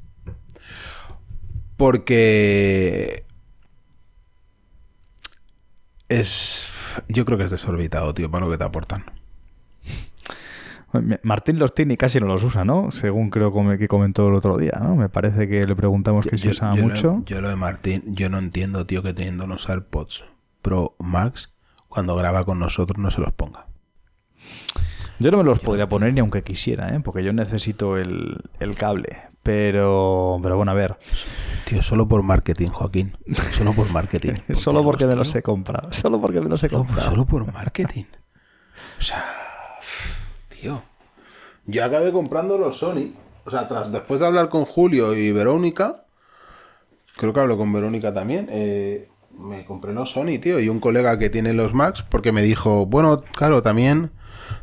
Porque. 1.81 3.23
Es. 6.09 6.69
Yo 7.07 7.25
creo 7.25 7.39
que 7.39 7.45
es 7.45 7.51
desorbitado, 7.51 8.13
tío, 8.13 8.29
para 8.29 8.45
lo 8.45 8.51
que 8.51 8.59
te 8.59 8.63
aportan. 8.65 9.03
Martín 11.23 11.57
los 11.57 11.73
tiene 11.73 11.95
y 11.95 11.97
casi 11.97 12.19
no 12.19 12.27
los 12.27 12.43
usa, 12.43 12.65
¿no? 12.65 12.91
Según 12.91 13.31
creo 13.31 13.51
que 13.79 13.87
comentó 13.87 14.27
el 14.27 14.35
otro 14.35 14.57
día, 14.59 14.73
¿no? 14.79 14.95
Me 14.95 15.09
parece 15.09 15.47
que 15.47 15.63
le 15.63 15.75
preguntamos 15.75 16.27
que 16.27 16.37
Yo- 16.37 16.51
usaba 16.51 16.75
yo 16.75 16.81
lo- 16.83 16.89
mucho. 16.89 17.23
yo 17.25 17.41
lo 17.41 17.49
de 17.49 17.55
Martín, 17.55 18.03
yo 18.15 18.29
no 18.29 18.37
entiendo, 18.37 18.85
tío, 18.85 19.01
que 19.01 19.15
teniendo 19.15 19.47
los 19.47 19.67
AirPods 19.67 20.23
Pro 20.61 20.95
Max, 20.99 21.49
cuando 21.89 22.15
graba 22.15 22.43
con 22.43 22.59
nosotros 22.59 22.99
no 22.99 23.09
se 23.09 23.21
los 23.21 23.33
ponga. 23.33 23.65
Yo 25.17 25.31
no 25.31 25.37
me 25.37 25.43
los 25.45 25.59
podría 25.59 25.89
poner 25.89 26.13
ni 26.13 26.19
aunque 26.19 26.43
quisiera, 26.43 26.95
¿eh? 26.95 26.99
Porque 26.99 27.23
yo 27.23 27.33
necesito 27.33 27.97
el, 27.97 28.37
el 28.59 28.75
cable. 28.75 29.30
Pero, 29.43 30.39
pero 30.43 30.55
bueno, 30.57 30.71
a 30.71 30.75
ver. 30.75 30.97
Tío, 31.65 31.81
solo 31.81 32.07
por 32.07 32.21
marketing, 32.23 32.69
Joaquín. 32.69 33.17
Solo 33.57 33.73
por 33.73 33.89
marketing. 33.91 34.33
Solo 34.53 34.83
porque 34.83 35.05
me 35.05 35.11
tío. 35.11 35.19
los 35.19 35.33
he 35.35 35.41
comprado. 35.41 35.91
Solo 35.93 36.19
porque 36.21 36.41
me 36.41 36.49
los 36.49 36.61
he 36.63 36.69
Solo, 36.69 36.83
comprado. 36.85 37.09
solo 37.09 37.25
por 37.25 37.51
marketing. 37.51 38.05
O 38.99 39.01
sea, 39.01 39.25
tío. 40.49 40.83
Yo 41.65 41.83
acabé 41.85 42.11
comprando 42.11 42.57
los 42.57 42.77
Sony. 42.77 43.13
O 43.45 43.49
sea, 43.51 43.67
tras, 43.67 43.91
después 43.91 44.19
de 44.19 44.27
hablar 44.27 44.49
con 44.49 44.65
Julio 44.65 45.15
y 45.15 45.31
Verónica, 45.31 46.03
creo 47.17 47.33
que 47.33 47.39
hablo 47.39 47.57
con 47.57 47.73
Verónica 47.73 48.13
también, 48.13 48.47
eh, 48.51 49.09
me 49.37 49.65
compré 49.65 49.93
los 49.93 50.11
Sony, 50.11 50.39
tío. 50.41 50.59
Y 50.59 50.69
un 50.69 50.79
colega 50.79 51.17
que 51.19 51.29
tiene 51.29 51.53
los 51.53 51.73
Max, 51.73 52.03
porque 52.07 52.31
me 52.31 52.43
dijo, 52.43 52.85
bueno, 52.85 53.23
claro, 53.35 53.61
también, 53.61 54.11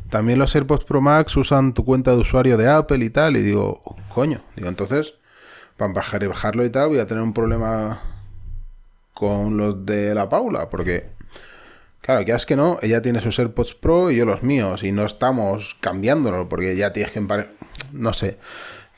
también 0.09 0.39
los 0.39 0.55
AirPods 0.55 0.85
Pro 0.85 1.01
Max 1.01 1.35
usan 1.37 1.73
tu 1.73 1.85
cuenta 1.85 2.11
de 2.11 2.17
usuario 2.17 2.57
de 2.57 2.69
Apple 2.69 3.03
y 3.03 3.09
tal. 3.09 3.37
Y 3.37 3.41
digo, 3.41 3.81
coño, 4.13 4.41
digo, 4.55 4.69
entonces, 4.69 5.15
para 5.77 5.93
bajar 5.93 6.23
y 6.23 6.27
bajarlo 6.27 6.65
y 6.65 6.69
tal, 6.69 6.89
voy 6.89 6.99
a 6.99 7.07
tener 7.07 7.23
un 7.23 7.33
problema 7.33 8.01
con 9.13 9.57
los 9.57 9.85
de 9.85 10.15
la 10.15 10.29
Paula, 10.29 10.69
porque 10.69 11.17
Claro, 12.01 12.23
que 12.25 12.31
es 12.31 12.45
que 12.45 12.55
no, 12.55 12.79
ella 12.81 13.01
tiene 13.01 13.19
sus 13.21 13.37
AirPods 13.37 13.75
Pro 13.75 14.09
y 14.09 14.15
yo 14.15 14.25
los 14.25 14.41
míos, 14.41 14.83
y 14.83 14.91
no 14.91 15.05
estamos 15.05 15.75
cambiándolo, 15.81 16.47
porque 16.47 16.75
ya 16.75 16.93
tienes 16.93 17.11
que 17.11 17.19
empare- 17.21 17.49
No 17.91 18.13
sé. 18.13 18.39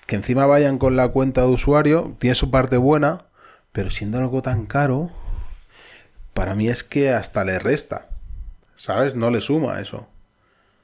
Que 0.06 0.16
encima 0.16 0.46
vayan 0.46 0.78
con 0.78 0.96
la 0.96 1.10
cuenta 1.10 1.42
de 1.42 1.48
usuario, 1.48 2.16
tiene 2.20 2.36
su 2.36 2.52
parte 2.52 2.78
buena, 2.78 3.26
pero 3.72 3.90
siendo 3.90 4.18
algo 4.20 4.42
tan 4.42 4.66
caro, 4.66 5.10
para 6.34 6.56
mí 6.56 6.70
es 6.70 6.84
que 6.84 7.12
hasta 7.12 7.44
le 7.46 7.60
resta. 7.60 8.08
¿Sabes? 8.78 9.16
No 9.16 9.30
le 9.32 9.42
suma 9.42 9.80
eso. 9.80 10.08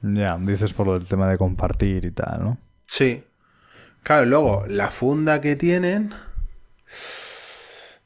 Ya, 0.02 0.38
dices 0.40 0.72
por 0.72 0.92
del 0.92 1.06
tema 1.08 1.28
de 1.28 1.38
compartir 1.38 2.04
y 2.04 2.10
tal, 2.12 2.40
¿no? 2.42 2.58
Sí. 2.86 3.24
Claro, 4.04 4.26
luego, 4.26 4.64
la 4.68 4.90
funda 4.90 5.40
que 5.40 5.56
tienen. 5.56 6.14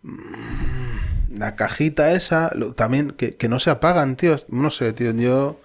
mm, 0.02 1.38
La 1.38 1.56
cajita 1.56 2.12
esa, 2.12 2.50
lo- 2.54 2.74
también, 2.74 3.12
que, 3.12 3.36
que 3.36 3.48
no 3.48 3.58
se 3.58 3.70
apagan, 3.70 4.16
tío. 4.16 4.36
No 4.48 4.70
sé, 4.70 4.92
tío, 4.92 5.12
yo. 5.12 5.58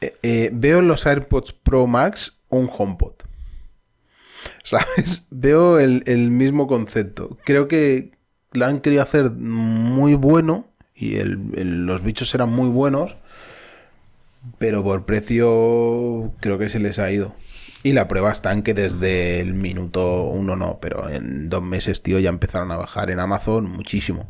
eh, 0.00 0.12
eh, 0.22 0.50
veo 0.52 0.78
en 0.80 0.88
los 0.88 1.06
AirPods 1.06 1.52
Pro 1.52 1.86
Max 1.86 2.40
un 2.48 2.68
HomePod. 2.70 3.14
¿Sabes? 4.62 5.26
Veo 5.30 5.78
el, 5.78 6.02
el 6.06 6.30
mismo 6.30 6.66
concepto. 6.66 7.36
Creo 7.44 7.68
que 7.68 8.12
lo 8.56 8.66
han 8.66 8.80
querido 8.80 9.02
hacer 9.02 9.30
muy 9.30 10.14
bueno 10.14 10.66
y 10.94 11.16
el- 11.16 11.38
el- 11.56 11.86
los 11.86 12.02
bichos 12.02 12.34
eran 12.34 12.50
muy 12.50 12.68
buenos, 12.68 13.16
pero 14.58 14.82
por 14.82 15.04
precio 15.06 16.32
creo 16.40 16.58
que 16.58 16.68
se 16.68 16.78
les 16.80 16.98
ha 16.98 17.10
ido. 17.10 17.34
Y 17.82 17.92
la 17.92 18.08
prueba 18.08 18.32
está 18.32 18.52
en 18.52 18.62
que 18.62 18.74
desde 18.74 19.40
el 19.40 19.54
minuto 19.54 20.24
uno 20.24 20.56
no, 20.56 20.78
pero 20.80 21.08
en 21.08 21.48
dos 21.48 21.62
meses, 21.62 22.02
tío, 22.02 22.18
ya 22.18 22.30
empezaron 22.30 22.70
a 22.72 22.76
bajar 22.76 23.10
en 23.10 23.20
Amazon 23.20 23.70
muchísimo. 23.70 24.26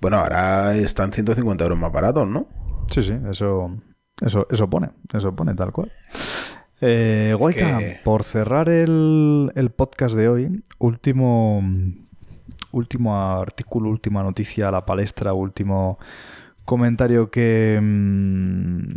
Bueno, 0.00 0.18
ahora 0.18 0.76
están 0.76 1.12
150 1.12 1.64
euros 1.64 1.78
más 1.78 1.90
baratos, 1.90 2.28
¿no? 2.28 2.46
Sí, 2.88 3.02
sí, 3.02 3.14
eso, 3.30 3.74
eso, 4.20 4.46
eso 4.50 4.68
pone, 4.68 4.90
eso 5.14 5.34
pone 5.34 5.54
tal 5.54 5.72
cual. 5.72 5.90
Eh, 6.80 7.34
Guayca, 7.38 7.78
por 8.04 8.22
cerrar 8.24 8.68
el, 8.68 9.50
el 9.54 9.70
podcast 9.70 10.14
de 10.14 10.28
hoy, 10.28 10.62
último, 10.78 11.62
último 12.74 13.16
artículo, 13.40 13.88
última 13.90 14.22
noticia 14.22 14.68
a 14.68 14.72
la 14.72 14.84
palestra, 14.84 15.32
último 15.32 15.98
comentario 16.64 17.30
que, 17.30 17.78
mm, 17.80 18.94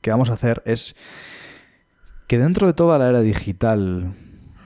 que 0.00 0.10
vamos 0.10 0.30
a 0.30 0.34
hacer 0.34 0.62
es 0.66 0.96
que 2.26 2.38
dentro 2.38 2.66
de 2.66 2.72
toda 2.72 2.98
la 2.98 3.08
era 3.08 3.20
digital, 3.20 4.14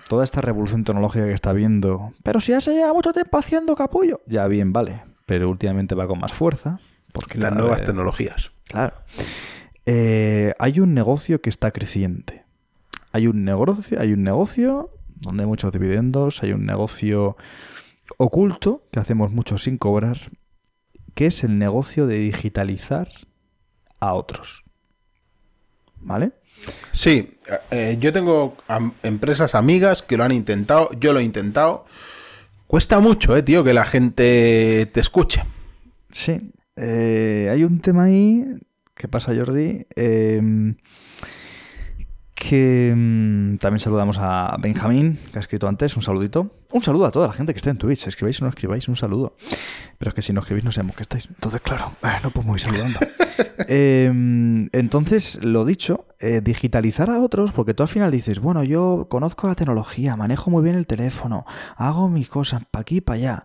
toda 0.09 0.24
esta 0.24 0.40
revolución 0.40 0.84
tecnológica 0.84 1.26
que 1.26 1.32
está 1.32 1.52
viendo, 1.52 2.12
pero 2.22 2.40
si 2.40 2.52
ya 2.52 2.60
se 2.60 2.72
lleva 2.72 2.93
mucho 2.94 3.12
tiempo 3.12 3.38
haciendo 3.38 3.74
capullo, 3.74 4.20
ya 4.26 4.47
bien, 4.47 4.72
vale, 4.72 5.02
pero 5.26 5.51
últimamente 5.51 5.94
va 5.94 6.06
con 6.06 6.20
más 6.20 6.32
fuerza. 6.32 6.78
Porque 7.12 7.38
Las 7.38 7.55
nuevas 7.55 7.78
vez- 7.78 7.86
tecnologías. 7.86 8.52
Claro. 8.68 8.94
Eh, 9.86 10.52
hay 10.59 10.80
un 10.80 10.94
negocio 10.94 11.40
que 11.40 11.48
está 11.48 11.70
creciente. 11.70 12.44
Hay 13.12 13.26
un 13.26 13.44
negocio, 13.44 13.98
hay 14.01 14.12
un 14.12 14.22
negocio 14.22 14.90
donde 15.22 15.44
hay 15.44 15.48
muchos 15.48 15.72
dividendos, 15.72 16.43
hay 16.43 16.52
un 16.52 16.66
negocio 16.66 17.36
oculto 18.19 18.85
que 18.91 19.01
hacemos 19.01 19.31
mucho 19.33 19.59
sin 19.59 19.78
cobrar, 19.78 20.33
que 21.15 21.27
es 21.27 21.45
el 21.45 21.59
negocio 21.59 22.07
de 22.07 22.19
digitalizar 22.19 23.09
a 24.01 24.12
otros. 24.15 24.65
¿Vale? 26.01 26.33
Sí, 26.93 27.37
eh, 27.70 27.97
yo 28.01 28.12
tengo 28.12 28.57
am- 28.69 28.93
empresas 29.03 29.55
amigas 29.55 30.03
que 30.03 30.16
lo 30.16 30.24
han 30.24 30.33
intentado, 30.33 30.91
yo 31.01 31.12
lo 31.12 31.20
he 31.20 31.24
intentado. 31.24 31.85
Cuesta 32.66 33.01
mucho, 33.01 33.37
eh, 33.37 33.43
tío, 33.43 33.65
que 33.65 33.74
la 33.74 33.85
gente 33.87 34.89
te 34.93 35.01
escuche. 35.01 35.43
Sí. 36.12 36.53
Eh, 36.77 37.49
hay 37.51 37.65
un 37.65 37.81
tema 37.81 38.05
ahí. 38.05 38.45
¿Qué 38.95 39.09
pasa, 39.09 39.35
Jordi? 39.35 39.87
Eh, 39.97 40.41
que 42.36 42.92
mm, 42.94 43.56
también 43.56 43.80
saludamos 43.80 44.18
a 44.20 44.54
Benjamín, 44.60 45.18
que 45.32 45.38
ha 45.38 45.40
escrito 45.40 45.66
antes. 45.66 45.96
Un 45.96 46.02
saludito. 46.02 46.52
Un 46.70 46.82
saludo 46.82 47.06
a 47.06 47.10
toda 47.10 47.28
la 47.28 47.32
gente 47.32 47.54
que 47.54 47.56
está 47.56 47.70
en 47.70 47.78
Twitch. 47.78 48.06
Escribáis 48.06 48.40
o 48.42 48.44
no 48.44 48.50
escribáis, 48.50 48.86
un 48.88 48.94
saludo. 48.94 49.34
Pero 49.96 50.10
es 50.10 50.14
que 50.14 50.20
si 50.20 50.34
no 50.34 50.40
escribís 50.40 50.62
no 50.62 50.70
sabemos 50.70 50.96
que 50.96 51.02
estáis. 51.02 51.26
Entonces, 51.26 51.62
claro, 51.62 51.90
eh, 52.04 52.18
no 52.22 52.30
podemos 52.30 52.60
ir 52.60 52.68
saludando. 52.68 53.00
Eh, 53.68 54.06
entonces, 54.72 55.42
lo 55.42 55.64
dicho, 55.64 56.06
eh, 56.20 56.40
digitalizar 56.42 57.10
a 57.10 57.20
otros, 57.20 57.52
porque 57.52 57.74
tú 57.74 57.82
al 57.82 57.88
final 57.88 58.12
dices, 58.12 58.38
bueno, 58.38 58.62
yo 58.62 59.06
conozco 59.08 59.48
la 59.48 59.54
tecnología, 59.54 60.14
manejo 60.14 60.50
muy 60.50 60.62
bien 60.62 60.76
el 60.76 60.86
teléfono, 60.86 61.44
hago 61.76 62.08
mis 62.08 62.28
cosas 62.28 62.62
para 62.70 62.82
aquí, 62.82 63.00
para 63.00 63.16
allá. 63.16 63.44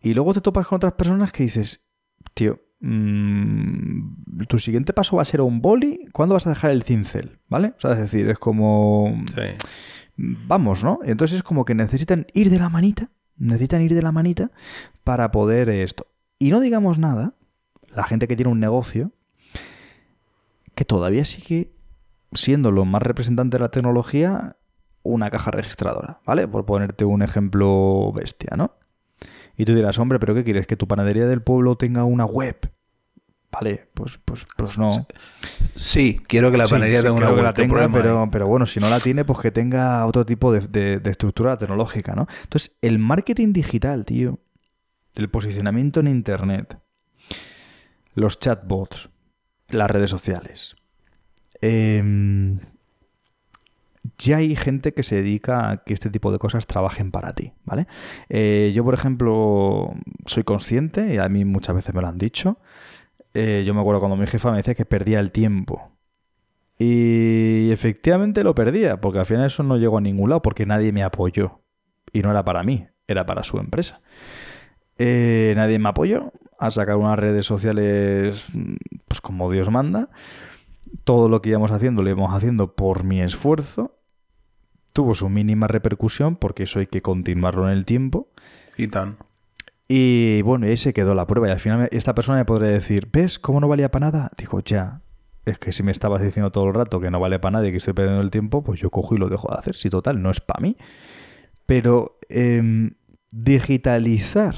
Y 0.00 0.14
luego 0.14 0.32
te 0.32 0.40
topas 0.40 0.66
con 0.66 0.76
otras 0.76 0.94
personas 0.94 1.30
que 1.30 1.44
dices, 1.44 1.82
tío, 2.34 2.58
mm, 2.80 4.44
tu 4.48 4.58
siguiente 4.58 4.92
paso 4.92 5.16
va 5.16 5.22
a 5.22 5.26
ser 5.26 5.40
un 5.40 5.60
boli, 5.60 6.06
¿cuándo 6.12 6.34
vas 6.34 6.46
a 6.46 6.50
dejar 6.50 6.70
el 6.70 6.82
cincel? 6.82 7.40
¿Vale? 7.48 7.74
O 7.76 7.80
sea, 7.80 7.92
es 7.92 7.98
decir, 7.98 8.28
es 8.28 8.38
como... 8.38 9.22
Vamos, 10.16 10.82
¿no? 10.82 10.98
Entonces 11.04 11.36
es 11.36 11.42
como 11.44 11.64
que 11.64 11.76
necesitan 11.76 12.26
ir 12.34 12.50
de 12.50 12.58
la 12.58 12.68
manita, 12.68 13.10
necesitan 13.36 13.82
ir 13.82 13.94
de 13.94 14.02
la 14.02 14.10
manita 14.10 14.50
para 15.04 15.30
poder 15.30 15.68
esto. 15.68 16.08
Y 16.40 16.50
no 16.50 16.60
digamos 16.60 16.98
nada, 16.98 17.34
la 17.94 18.02
gente 18.02 18.26
que 18.26 18.34
tiene 18.34 18.50
un 18.50 18.60
negocio, 18.60 19.12
que 20.74 20.84
todavía 20.84 21.24
sigue 21.24 21.72
siendo 22.32 22.72
lo 22.72 22.84
más 22.84 23.02
representante 23.02 23.56
de 23.56 23.62
la 23.62 23.70
tecnología, 23.70 24.56
una 25.02 25.30
caja 25.30 25.50
registradora, 25.50 26.20
¿vale? 26.24 26.46
Por 26.48 26.66
ponerte 26.66 27.04
un 27.04 27.22
ejemplo 27.22 28.12
bestia, 28.12 28.56
¿no? 28.56 28.76
Y 29.58 29.64
tú 29.66 29.74
dirás, 29.74 29.98
hombre, 29.98 30.18
¿pero 30.18 30.34
qué 30.34 30.44
quieres? 30.44 30.66
¿Que 30.66 30.76
tu 30.76 30.88
panadería 30.88 31.26
del 31.26 31.42
pueblo 31.42 31.76
tenga 31.76 32.04
una 32.04 32.24
web? 32.24 32.56
Vale, 33.50 33.88
pues, 33.92 34.18
pues, 34.24 34.46
pues 34.56 34.78
no. 34.78 34.90
Sí, 35.74 36.20
quiero 36.28 36.50
que 36.50 36.58
la 36.58 36.66
panadería 36.68 36.98
sí, 37.00 37.04
tenga 37.06 37.16
una 37.16 37.26
creo 37.26 37.36
que 37.36 37.42
la 37.42 37.48
web. 37.48 37.54
¿Qué 37.54 37.62
tenga, 37.62 37.74
problema 37.88 38.30
pero, 38.30 38.46
bueno, 38.46 38.66
si 38.66 38.78
no 38.78 38.88
la 38.88 39.00
tiene, 39.00 39.24
pues 39.24 39.40
que 39.40 39.50
tenga 39.50 40.06
otro 40.06 40.24
tipo 40.24 40.52
de, 40.52 40.60
de- 40.68 41.00
de 41.00 41.10
estructura 41.10 41.56
tecnológica, 41.58 42.14
¿no? 42.14 42.26
Entonces, 42.44 42.72
el 42.82 42.98
marketing 42.98 43.52
digital, 43.52 44.04
tío, 44.04 44.38
el 45.16 45.28
posicionamiento 45.28 46.00
en 46.00 46.08
Internet, 46.08 46.78
los 48.14 48.38
chatbots, 48.38 49.08
las 49.70 49.90
redes 49.90 50.10
sociales, 50.10 50.76
em, 51.60 52.60
ya 54.18 54.38
hay 54.38 54.56
gente 54.56 54.92
que 54.92 55.02
se 55.02 55.16
dedica 55.16 55.70
a 55.70 55.84
que 55.84 55.94
este 55.94 56.10
tipo 56.10 56.32
de 56.32 56.38
cosas 56.38 56.66
trabajen 56.66 57.10
para 57.10 57.32
ti, 57.34 57.52
¿vale? 57.64 57.86
Eh, 58.28 58.72
yo, 58.74 58.84
por 58.84 58.94
ejemplo, 58.94 59.94
soy 60.26 60.44
consciente, 60.44 61.14
y 61.14 61.18
a 61.18 61.28
mí 61.28 61.44
muchas 61.44 61.74
veces 61.74 61.94
me 61.94 62.00
lo 62.00 62.08
han 62.08 62.18
dicho, 62.18 62.58
eh, 63.34 63.62
yo 63.64 63.74
me 63.74 63.80
acuerdo 63.80 64.00
cuando 64.00 64.16
mi 64.16 64.26
jefa 64.26 64.50
me 64.50 64.58
decía 64.58 64.74
que 64.74 64.84
perdía 64.84 65.20
el 65.20 65.30
tiempo. 65.30 65.92
Y 66.78 67.70
efectivamente 67.72 68.44
lo 68.44 68.54
perdía, 68.54 69.00
porque 69.00 69.20
al 69.20 69.26
final 69.26 69.46
eso 69.46 69.62
no 69.62 69.76
llegó 69.76 69.98
a 69.98 70.00
ningún 70.00 70.30
lado, 70.30 70.42
porque 70.42 70.66
nadie 70.66 70.92
me 70.92 71.02
apoyó. 71.02 71.60
Y 72.12 72.22
no 72.22 72.30
era 72.30 72.44
para 72.44 72.62
mí, 72.62 72.86
era 73.06 73.26
para 73.26 73.42
su 73.42 73.58
empresa. 73.58 74.00
Eh, 74.98 75.52
nadie 75.56 75.78
me 75.78 75.88
apoyó 75.88 76.32
a 76.58 76.70
sacar 76.72 76.96
unas 76.96 77.18
redes 77.18 77.46
sociales 77.46 78.46
pues 79.06 79.20
como 79.20 79.50
Dios 79.50 79.70
manda. 79.70 80.08
Todo 81.04 81.28
lo 81.28 81.40
que 81.40 81.50
íbamos 81.50 81.70
haciendo 81.70 82.02
lo 82.02 82.10
íbamos 82.10 82.34
haciendo 82.34 82.74
por 82.74 83.04
mi 83.04 83.20
esfuerzo. 83.20 83.97
Tuvo 84.98 85.14
su 85.14 85.28
mínima 85.28 85.68
repercusión 85.68 86.34
porque 86.34 86.64
eso 86.64 86.80
hay 86.80 86.88
que 86.88 87.02
continuarlo 87.02 87.70
en 87.70 87.78
el 87.78 87.84
tiempo. 87.84 88.32
Y 88.76 88.88
tan. 88.88 89.16
Y 89.86 90.42
bueno, 90.42 90.66
y 90.66 90.70
ahí 90.70 90.76
se 90.76 90.92
quedó 90.92 91.14
la 91.14 91.24
prueba. 91.24 91.46
Y 91.46 91.52
al 91.52 91.60
final 91.60 91.88
esta 91.92 92.16
persona 92.16 92.38
me 92.38 92.44
podría 92.44 92.70
decir, 92.70 93.08
¿ves 93.12 93.38
cómo 93.38 93.60
no 93.60 93.68
valía 93.68 93.92
para 93.92 94.06
nada? 94.06 94.32
Digo, 94.36 94.58
ya. 94.58 95.02
Es 95.44 95.60
que 95.60 95.70
si 95.70 95.84
me 95.84 95.92
estabas 95.92 96.20
diciendo 96.20 96.50
todo 96.50 96.66
el 96.66 96.74
rato 96.74 96.98
que 96.98 97.12
no 97.12 97.20
vale 97.20 97.38
para 97.38 97.52
nada 97.52 97.68
y 97.68 97.70
que 97.70 97.76
estoy 97.76 97.92
perdiendo 97.92 98.20
el 98.20 98.32
tiempo, 98.32 98.64
pues 98.64 98.80
yo 98.80 98.90
cojo 98.90 99.14
y 99.14 99.18
lo 99.18 99.28
dejo 99.28 99.46
de 99.52 99.60
hacer. 99.60 99.76
Si 99.76 99.88
total, 99.88 100.20
no 100.20 100.32
es 100.32 100.40
para 100.40 100.60
mí. 100.60 100.76
Pero 101.64 102.18
em, 102.28 102.90
digitalizar 103.30 104.56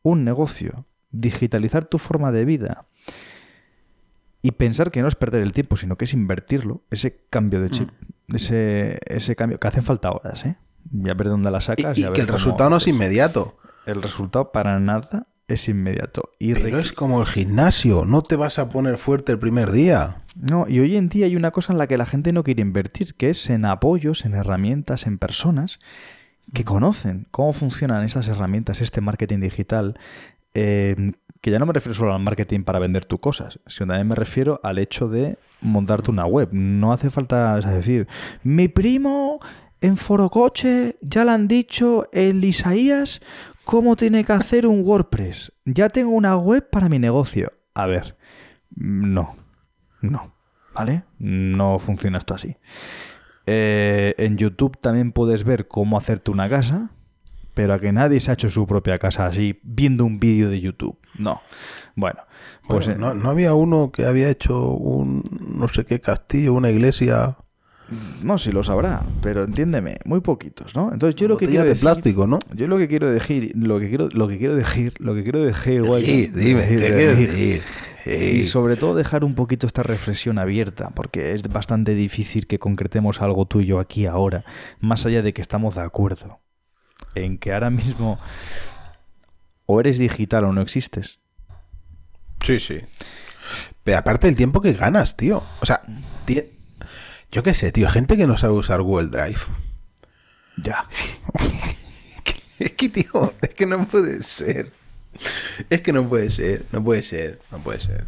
un 0.00 0.24
negocio, 0.24 0.86
digitalizar 1.10 1.84
tu 1.84 1.98
forma 1.98 2.32
de 2.32 2.46
vida 2.46 2.86
y 4.40 4.52
pensar 4.52 4.90
que 4.90 5.02
no 5.02 5.08
es 5.08 5.16
perder 5.16 5.42
el 5.42 5.52
tiempo, 5.52 5.76
sino 5.76 5.98
que 5.98 6.06
es 6.06 6.14
invertirlo, 6.14 6.82
ese 6.90 7.26
cambio 7.28 7.60
de 7.60 7.68
chip, 7.68 7.90
ese, 8.28 8.98
ese 9.06 9.36
cambio, 9.36 9.58
que 9.58 9.68
hacen 9.68 9.82
falta 9.84 10.10
horas, 10.10 10.44
¿eh? 10.44 10.56
Ya 10.90 11.14
ver 11.14 11.28
dónde 11.28 11.50
la 11.50 11.58
Y, 11.58 11.62
sacas. 11.62 11.98
y 11.98 12.02
ver 12.02 12.12
que 12.12 12.20
el 12.20 12.28
resultado 12.28 12.70
no 12.70 12.76
es 12.76 12.86
inmediato. 12.86 13.56
El 13.86 14.02
resultado 14.02 14.52
para 14.52 14.78
nada 14.80 15.26
es 15.48 15.68
inmediato. 15.68 16.30
Y 16.38 16.54
Pero 16.54 16.78
es 16.78 16.92
como 16.92 17.20
el 17.20 17.26
gimnasio. 17.26 18.04
No 18.04 18.22
te 18.22 18.36
vas 18.36 18.58
a 18.58 18.68
poner 18.70 18.98
fuerte 18.98 19.32
el 19.32 19.38
primer 19.38 19.70
día. 19.70 20.22
No, 20.36 20.66
y 20.68 20.80
hoy 20.80 20.96
en 20.96 21.08
día 21.08 21.26
hay 21.26 21.36
una 21.36 21.50
cosa 21.50 21.72
en 21.72 21.78
la 21.78 21.86
que 21.86 21.98
la 21.98 22.06
gente 22.06 22.32
no 22.32 22.42
quiere 22.44 22.62
invertir, 22.62 23.14
que 23.14 23.30
es 23.30 23.50
en 23.50 23.64
apoyos, 23.64 24.24
en 24.24 24.34
herramientas, 24.34 25.06
en 25.06 25.18
personas 25.18 25.80
que 26.52 26.64
conocen 26.64 27.26
cómo 27.30 27.52
funcionan 27.52 28.02
estas 28.04 28.28
herramientas, 28.28 28.80
este 28.80 29.00
marketing 29.00 29.40
digital, 29.40 29.98
eh, 30.54 31.12
que 31.40 31.50
ya 31.50 31.58
no 31.58 31.66
me 31.66 31.72
refiero 31.72 31.94
solo 31.94 32.14
al 32.14 32.22
marketing 32.22 32.62
para 32.64 32.78
vender 32.78 33.04
tus 33.04 33.20
cosas, 33.20 33.58
sino 33.66 33.88
también 33.88 34.08
me 34.08 34.14
refiero 34.14 34.60
al 34.62 34.78
hecho 34.78 35.08
de 35.08 35.38
montarte 35.62 36.10
una 36.10 36.26
web. 36.26 36.50
No 36.52 36.92
hace 36.92 37.10
falta 37.10 37.58
es 37.58 37.64
decir, 37.64 38.06
mi 38.42 38.68
primo 38.68 39.40
en 39.80 39.96
Forocoche 39.96 40.96
ya 41.00 41.24
le 41.24 41.32
han 41.32 41.48
dicho 41.48 42.08
el 42.12 42.44
Isaías 42.44 43.20
cómo 43.64 43.96
tiene 43.96 44.24
que 44.24 44.32
hacer 44.32 44.66
un 44.66 44.82
WordPress. 44.84 45.52
Ya 45.64 45.88
tengo 45.88 46.12
una 46.12 46.36
web 46.36 46.68
para 46.70 46.88
mi 46.88 46.98
negocio. 46.98 47.52
A 47.74 47.86
ver, 47.86 48.16
no, 48.74 49.34
no, 50.00 50.34
¿vale? 50.74 51.04
No 51.18 51.78
funciona 51.78 52.18
esto 52.18 52.34
así. 52.34 52.56
Eh, 53.46 54.14
en 54.18 54.36
YouTube 54.36 54.78
también 54.78 55.12
puedes 55.12 55.44
ver 55.44 55.66
cómo 55.66 55.98
hacerte 55.98 56.30
una 56.30 56.48
casa, 56.48 56.90
pero 57.54 57.74
a 57.74 57.80
que 57.80 57.92
nadie 57.92 58.20
se 58.20 58.30
ha 58.30 58.34
hecho 58.34 58.48
su 58.50 58.66
propia 58.66 58.98
casa 58.98 59.26
así 59.26 59.60
viendo 59.62 60.04
un 60.04 60.18
vídeo 60.18 60.48
de 60.50 60.60
YouTube. 60.60 60.98
No. 61.18 61.40
Bueno, 61.94 62.20
pues 62.66 62.86
Bueno, 62.86 62.92
eh, 63.12 63.14
no, 63.14 63.14
no 63.22 63.30
había 63.30 63.54
uno 63.54 63.90
que 63.92 64.06
había 64.06 64.28
hecho 64.30 64.68
un 64.70 65.22
no 65.56 65.68
sé 65.68 65.84
qué 65.84 66.00
castillo, 66.00 66.54
una 66.54 66.70
iglesia. 66.70 67.36
no 68.22 68.38
si 68.38 68.50
lo 68.52 68.62
sabrá, 68.62 69.02
pero 69.20 69.44
entiéndeme, 69.44 69.98
muy 70.06 70.20
poquitos, 70.20 70.74
¿no? 70.74 70.90
Entonces 70.92 71.14
yo 71.16 71.28
lo 71.28 71.36
que 71.36 71.46
quiero 71.46 71.64
de 71.64 71.70
decir, 71.70 71.82
plástico, 71.82 72.26
¿no? 72.26 72.38
yo 72.54 72.66
lo 72.66 72.78
que 72.78 72.88
quiero 72.88 73.10
decir, 73.10 73.52
lo 73.54 73.78
que 73.78 73.88
quiero, 73.90 74.08
lo 74.12 74.28
que 74.28 74.38
quiero 74.38 74.54
decir, 74.54 74.94
lo 74.98 75.14
que 75.14 75.22
quiero 75.22 75.42
decir, 75.42 75.82
guay, 75.82 76.06
Sí, 76.06 76.26
dime, 76.28 76.66
¿qué 76.66 76.76
decir, 76.76 76.78
quieres 76.94 77.18
decir. 77.18 77.62
decir? 78.06 78.34
Y 78.40 78.42
sobre 78.44 78.76
todo 78.76 78.94
dejar 78.94 79.22
un 79.24 79.34
poquito 79.34 79.66
esta 79.66 79.82
reflexión 79.82 80.38
abierta, 80.38 80.90
porque 80.90 81.34
es 81.34 81.42
bastante 81.44 81.94
difícil 81.94 82.46
que 82.46 82.58
concretemos 82.58 83.20
algo 83.20 83.46
tuyo 83.46 83.78
aquí 83.78 84.06
ahora, 84.06 84.44
más 84.80 85.04
allá 85.06 85.22
de 85.22 85.32
que 85.34 85.42
estamos 85.42 85.74
de 85.74 85.82
acuerdo 85.82 86.40
en 87.14 87.38
que 87.38 87.52
ahora 87.52 87.70
mismo 87.70 88.18
o 89.66 89.80
eres 89.80 89.98
digital 89.98 90.44
o 90.44 90.52
no 90.52 90.60
existes. 90.60 91.18
Sí, 92.42 92.58
sí. 92.58 92.80
Pero 93.84 93.98
aparte 93.98 94.28
el 94.28 94.36
tiempo 94.36 94.60
que 94.60 94.72
ganas, 94.72 95.16
tío. 95.16 95.42
O 95.60 95.66
sea, 95.66 95.82
yo 97.30 97.42
qué 97.42 97.54
sé, 97.54 97.72
tío, 97.72 97.88
gente 97.88 98.16
que 98.16 98.26
no 98.26 98.36
sabe 98.36 98.54
usar 98.54 98.82
Google 98.82 99.08
Drive. 99.08 99.40
Ya. 100.56 100.86
Es 102.58 102.74
que, 102.74 102.88
tío, 102.88 103.34
es 103.42 103.54
que 103.54 103.66
no 103.66 103.88
puede 103.88 104.22
ser. 104.22 104.70
Es 105.68 105.80
que 105.80 105.92
no 105.92 106.08
puede 106.08 106.30
ser, 106.30 106.64
no 106.70 106.84
puede 106.84 107.02
ser, 107.02 107.40
no 107.50 107.58
puede 107.58 107.80
ser. 107.80 108.04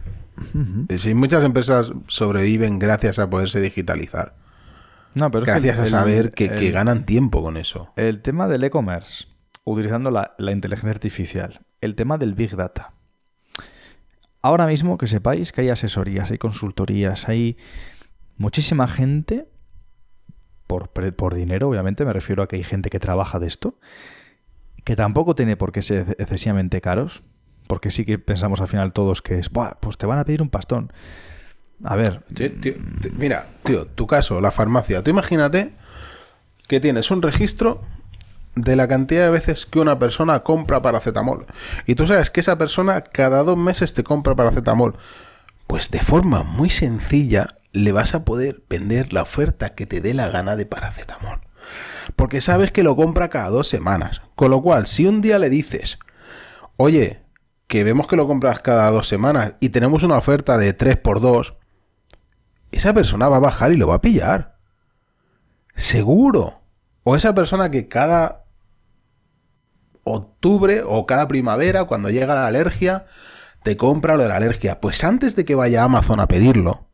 Si 0.96 1.12
muchas 1.14 1.42
empresas 1.42 1.90
sobreviven 2.06 2.78
gracias 2.78 3.18
a 3.18 3.28
poderse 3.28 3.60
digitalizar. 3.60 4.36
No, 5.14 5.30
pero 5.30 5.44
es 5.44 5.52
que 5.52 5.60
Gracias 5.60 5.78
a 5.78 5.86
saber 5.86 6.32
que, 6.32 6.70
ganan 6.70 7.06
tiempo 7.06 7.42
con 7.42 7.56
eso. 7.56 7.92
El 7.96 8.20
tema 8.22 8.48
del 8.48 8.64
e-commerce, 8.64 9.26
utilizando 9.64 10.10
la, 10.10 10.34
la 10.38 10.52
inteligencia 10.52 10.90
artificial, 10.92 11.60
el 11.80 11.94
tema 11.94 12.18
del 12.18 12.34
big 12.34 12.56
data. 12.56 12.94
Ahora 14.42 14.66
mismo 14.66 14.98
que 14.98 15.06
sepáis 15.06 15.52
que 15.52 15.62
hay 15.62 15.70
asesorías, 15.70 16.30
hay 16.30 16.38
consultorías, 16.38 17.28
hay 17.28 17.56
muchísima 18.36 18.88
gente, 18.88 19.48
por, 20.66 20.90
por 20.90 21.34
dinero 21.34 21.68
obviamente, 21.68 22.04
me 22.04 22.12
refiero 22.12 22.42
a 22.42 22.48
que 22.48 22.56
hay 22.56 22.64
gente 22.64 22.90
que 22.90 23.00
trabaja 23.00 23.38
de 23.38 23.46
esto, 23.46 23.78
que 24.84 24.96
tampoco 24.96 25.34
tiene 25.34 25.56
por 25.56 25.72
qué 25.72 25.80
ser 25.82 26.16
excesivamente 26.18 26.80
caros, 26.80 27.22
porque 27.66 27.90
sí 27.90 28.04
que 28.04 28.18
pensamos 28.18 28.60
al 28.60 28.66
final 28.68 28.92
todos 28.92 29.22
que 29.22 29.38
es, 29.38 29.50
"Buah, 29.50 29.78
pues 29.80 29.96
te 29.96 30.06
van 30.06 30.18
a 30.18 30.24
pedir 30.24 30.42
un 30.42 30.50
pastón. 30.50 30.92
A 31.84 31.96
ver, 31.96 32.22
mira, 33.16 33.46
tío, 33.62 33.86
tu 33.86 34.06
caso, 34.06 34.40
la 34.40 34.50
farmacia. 34.50 35.02
Tú 35.02 35.10
imagínate 35.10 35.72
que 36.66 36.80
tienes 36.80 37.10
un 37.10 37.20
registro 37.20 37.82
de 38.56 38.74
la 38.74 38.88
cantidad 38.88 39.24
de 39.24 39.30
veces 39.30 39.66
que 39.66 39.80
una 39.80 39.98
persona 39.98 40.40
compra 40.40 40.80
paracetamol. 40.80 41.46
Y 41.86 41.94
tú 41.94 42.06
sabes 42.06 42.30
que 42.30 42.40
esa 42.40 42.56
persona 42.56 43.02
cada 43.02 43.42
dos 43.42 43.58
meses 43.58 43.92
te 43.92 44.02
compra 44.02 44.34
paracetamol. 44.34 44.96
Pues 45.66 45.90
de 45.90 46.00
forma 46.00 46.42
muy 46.42 46.70
sencilla 46.70 47.58
le 47.72 47.92
vas 47.92 48.14
a 48.14 48.24
poder 48.24 48.62
vender 48.70 49.12
la 49.12 49.22
oferta 49.22 49.74
que 49.74 49.84
te 49.84 50.00
dé 50.00 50.14
la 50.14 50.28
gana 50.28 50.56
de 50.56 50.64
paracetamol. 50.64 51.40
Porque 52.16 52.40
sabes 52.40 52.72
que 52.72 52.82
lo 52.82 52.96
compra 52.96 53.28
cada 53.28 53.50
dos 53.50 53.68
semanas. 53.68 54.22
Con 54.36 54.50
lo 54.50 54.62
cual, 54.62 54.86
si 54.86 55.06
un 55.06 55.20
día 55.20 55.38
le 55.38 55.50
dices, 55.50 55.98
oye, 56.76 57.20
que 57.66 57.84
vemos 57.84 58.06
que 58.06 58.16
lo 58.16 58.26
compras 58.26 58.60
cada 58.60 58.90
dos 58.90 59.08
semanas 59.08 59.54
y 59.60 59.70
tenemos 59.70 60.02
una 60.02 60.16
oferta 60.16 60.56
de 60.56 60.76
3x2, 60.76 61.56
esa 62.76 62.92
persona 62.92 63.28
va 63.28 63.36
a 63.36 63.40
bajar 63.40 63.72
y 63.72 63.76
lo 63.76 63.88
va 63.88 63.96
a 63.96 64.00
pillar. 64.00 64.56
Seguro. 65.76 66.60
O 67.02 67.16
esa 67.16 67.34
persona 67.34 67.70
que 67.70 67.88
cada 67.88 68.44
octubre 70.04 70.82
o 70.86 71.06
cada 71.06 71.28
primavera, 71.28 71.84
cuando 71.84 72.10
llega 72.10 72.34
la 72.34 72.46
alergia, 72.46 73.04
te 73.62 73.76
compra 73.76 74.16
lo 74.16 74.22
de 74.22 74.28
la 74.28 74.36
alergia. 74.36 74.80
Pues 74.80 75.04
antes 75.04 75.36
de 75.36 75.44
que 75.44 75.54
vaya 75.54 75.82
a 75.82 75.84
Amazon 75.84 76.20
a 76.20 76.28
pedirlo, 76.28 76.86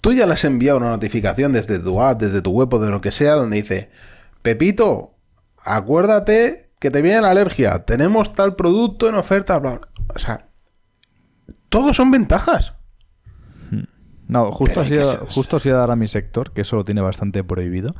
tú 0.00 0.12
ya 0.12 0.26
le 0.26 0.34
has 0.34 0.44
enviado 0.44 0.78
una 0.78 0.90
notificación 0.90 1.52
desde 1.52 1.78
tu 1.78 2.00
app, 2.00 2.20
desde 2.20 2.42
tu 2.42 2.52
web 2.52 2.72
o 2.72 2.78
de 2.78 2.90
lo 2.90 3.00
que 3.00 3.12
sea, 3.12 3.34
donde 3.34 3.56
dice, 3.56 3.90
Pepito, 4.42 5.14
acuérdate 5.62 6.72
que 6.78 6.90
te 6.90 7.02
viene 7.02 7.20
la 7.20 7.30
alergia, 7.30 7.84
tenemos 7.84 8.32
tal 8.32 8.56
producto 8.56 9.08
en 9.08 9.16
oferta, 9.16 9.58
bla, 9.58 9.70
bla". 9.72 9.88
O 10.14 10.18
sea, 10.18 10.48
todos 11.68 11.96
son 11.96 12.10
ventajas. 12.10 12.74
No, 14.30 14.50
justo 14.52 14.74
Pero 14.74 14.80
hay 14.82 14.86
así, 14.86 14.94
que 14.94 15.00
ha- 15.00 15.04
ser- 15.04 15.28
justo 15.28 15.56
así 15.56 15.68
ha 15.70 15.74
dar 15.74 15.90
a 15.90 15.96
mi 15.96 16.08
sector, 16.08 16.52
que 16.52 16.60
eso 16.62 16.76
lo 16.76 16.84
tiene 16.84 17.00
bastante 17.00 17.42
prohibido, 17.44 17.94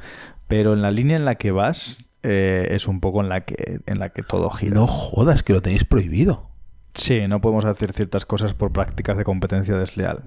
pero 0.49 0.73
en 0.73 0.83
la 0.83 0.91
línea 0.91 1.17
en 1.17 1.25
la 1.25 1.35
que 1.37 1.51
vas 1.51 1.99
eh, 2.23 2.69
es 2.71 2.87
un 2.89 3.01
poco 3.01 3.21
en 3.23 3.29
la 3.29 3.45
que 3.45 3.81
en 3.87 3.99
la 3.99 4.11
que 4.11 4.23
todo 4.23 4.51
gira. 4.51 4.75
No 4.75 4.87
jodas 4.87 5.43
que 5.43 5.53
lo 5.55 5.63
tenéis 5.63 5.85
prohibido. 5.85 6.51
Sí, 6.95 7.27
no 7.29 7.41
podemos 7.41 7.65
hacer 7.65 7.93
ciertas 7.93 8.27
cosas 8.27 8.53
por 8.55 8.73
prácticas 8.73 9.17
de 9.17 9.25
competencia 9.25 9.77
desleal. 9.77 10.25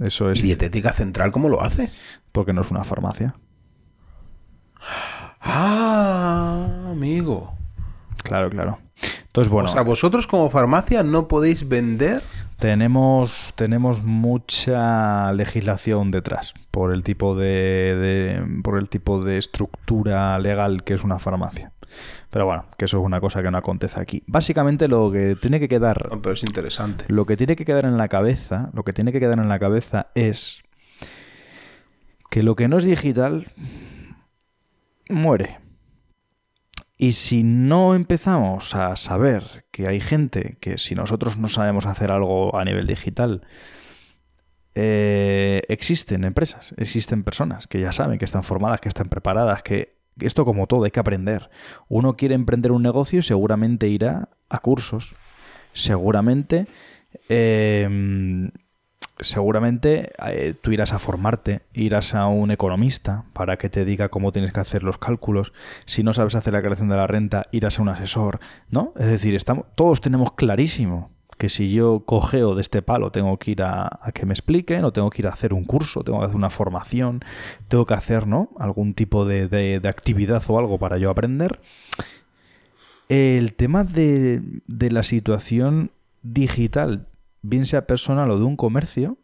Eso 0.00 0.30
es 0.30 0.38
¿Y 0.38 0.42
Dietética 0.42 0.92
Central 0.92 1.30
cómo 1.30 1.48
lo 1.48 1.62
hace? 1.62 1.90
porque 2.32 2.52
no 2.52 2.60
es 2.62 2.70
una 2.70 2.84
farmacia. 2.84 3.34
Ah, 5.40 6.88
amigo. 6.90 7.52
Claro, 8.22 8.50
claro. 8.50 8.78
Entonces, 9.26 9.50
bueno, 9.50 9.68
o 9.68 9.72
sea, 9.72 9.82
vosotros 9.82 10.26
como 10.26 10.50
farmacia 10.50 11.02
no 11.02 11.28
podéis 11.28 11.68
vender 11.68 12.22
tenemos, 12.60 13.52
tenemos 13.56 14.02
mucha 14.04 15.32
legislación 15.32 16.10
detrás 16.10 16.54
por 16.70 16.92
el 16.92 17.02
tipo 17.02 17.34
de, 17.34 17.46
de- 18.44 18.62
por 18.62 18.78
el 18.78 18.88
tipo 18.88 19.20
de 19.20 19.38
estructura 19.38 20.38
legal 20.38 20.84
que 20.84 20.94
es 20.94 21.02
una 21.02 21.18
farmacia. 21.18 21.72
Pero 22.30 22.46
bueno, 22.46 22.66
que 22.78 22.84
eso 22.84 22.98
es 23.00 23.04
una 23.04 23.20
cosa 23.20 23.42
que 23.42 23.50
no 23.50 23.58
acontece 23.58 24.00
aquí. 24.00 24.22
Básicamente 24.28 24.86
lo 24.86 25.10
que 25.10 25.34
tiene 25.34 25.58
que 25.58 25.68
quedar 25.68 26.08
No, 26.10 26.22
pero 26.22 26.34
es 26.34 26.44
interesante. 26.44 27.04
lo 27.08 27.26
que 27.26 27.36
tiene 27.36 27.56
que 27.56 27.64
quedar 27.64 27.84
en 27.84 27.96
la 27.98 28.06
cabeza, 28.08 28.70
lo 28.74 28.84
que 28.84 28.92
tiene 28.92 29.10
que 29.10 29.18
quedar 29.18 29.38
en 29.40 29.48
la 29.48 29.58
cabeza 29.58 30.06
es 30.14 30.62
que 32.30 32.44
lo 32.44 32.54
que 32.54 32.68
no 32.68 32.76
es 32.78 32.84
digital 32.84 33.48
muere. 35.08 35.58
Y 37.02 37.12
si 37.12 37.44
no 37.44 37.94
empezamos 37.94 38.74
a 38.74 38.94
saber 38.94 39.64
que 39.70 39.88
hay 39.88 40.02
gente 40.02 40.58
que 40.60 40.76
si 40.76 40.94
nosotros 40.94 41.38
no 41.38 41.48
sabemos 41.48 41.86
hacer 41.86 42.12
algo 42.12 42.54
a 42.58 42.62
nivel 42.62 42.86
digital, 42.86 43.40
eh, 44.74 45.62
existen 45.68 46.24
empresas, 46.24 46.74
existen 46.76 47.24
personas 47.24 47.66
que 47.66 47.80
ya 47.80 47.92
saben, 47.92 48.18
que 48.18 48.26
están 48.26 48.44
formadas, 48.44 48.82
que 48.82 48.90
están 48.90 49.08
preparadas, 49.08 49.62
que 49.62 49.96
esto 50.20 50.44
como 50.44 50.66
todo 50.66 50.84
hay 50.84 50.90
que 50.90 51.00
aprender. 51.00 51.48
Uno 51.88 52.18
quiere 52.18 52.34
emprender 52.34 52.70
un 52.70 52.82
negocio 52.82 53.20
y 53.20 53.22
seguramente 53.22 53.88
irá 53.88 54.28
a 54.50 54.58
cursos, 54.58 55.14
seguramente 55.72 56.66
eh, 57.30 58.50
seguramente 59.18 60.10
eh, 60.26 60.54
tú 60.60 60.72
irás 60.72 60.92
a 60.92 60.98
formarte, 60.98 61.60
irás 61.74 62.14
a 62.14 62.26
un 62.28 62.50
economista 62.50 63.24
para 63.32 63.56
que 63.58 63.68
te 63.68 63.84
diga 63.84 64.08
cómo 64.08 64.32
tienes 64.32 64.52
que 64.52 64.60
hacer 64.60 64.82
los 64.82 64.98
cálculos. 64.98 65.52
Si 65.84 66.02
no 66.02 66.12
sabes 66.14 66.34
hacer 66.34 66.52
la 66.52 66.62
creación 66.62 66.88
de 66.88 66.96
la 66.96 67.06
renta, 67.06 67.42
irás 67.52 67.78
a 67.78 67.82
un 67.82 67.88
asesor, 67.90 68.40
¿no? 68.70 68.92
Es 68.98 69.06
decir, 69.06 69.34
estamos, 69.34 69.66
todos 69.74 70.00
tenemos 70.00 70.32
clarísimo 70.32 71.10
que 71.36 71.48
si 71.48 71.72
yo 71.72 72.00
cogeo 72.04 72.54
de 72.54 72.60
este 72.60 72.82
palo 72.82 73.10
tengo 73.12 73.38
que 73.38 73.52
ir 73.52 73.62
a, 73.62 74.00
que 74.12 74.26
me 74.26 74.34
expliquen 74.34 74.84
o 74.84 74.92
tengo 74.92 75.08
que 75.08 75.22
ir 75.22 75.26
a 75.26 75.30
hacer 75.30 75.54
un 75.54 75.64
curso, 75.64 76.04
tengo 76.04 76.18
que 76.20 76.26
hacer 76.26 76.36
una 76.36 76.50
formación, 76.50 77.24
tengo 77.68 77.86
que 77.86 77.94
hacer, 77.94 78.26
¿no? 78.26 78.50
Algún 78.58 78.92
tipo 78.92 79.24
de, 79.24 79.48
de- 79.48 79.80
de 79.80 79.88
actividad 79.88 80.42
o 80.48 80.58
algo 80.58 80.78
para 80.78 80.98
yo 80.98 81.08
aprender. 81.10 81.60
El 83.08 83.54
tema 83.54 83.84
de, 83.84 84.40
de 84.66 84.90
la 84.90 85.02
situación 85.02 85.90
digital, 86.22 87.06
bien 87.42 87.66
sea 87.66 87.86
personal 87.86 88.30
o 88.30 88.38
de 88.38 88.44
un 88.44 88.56
comercio, 88.56 89.18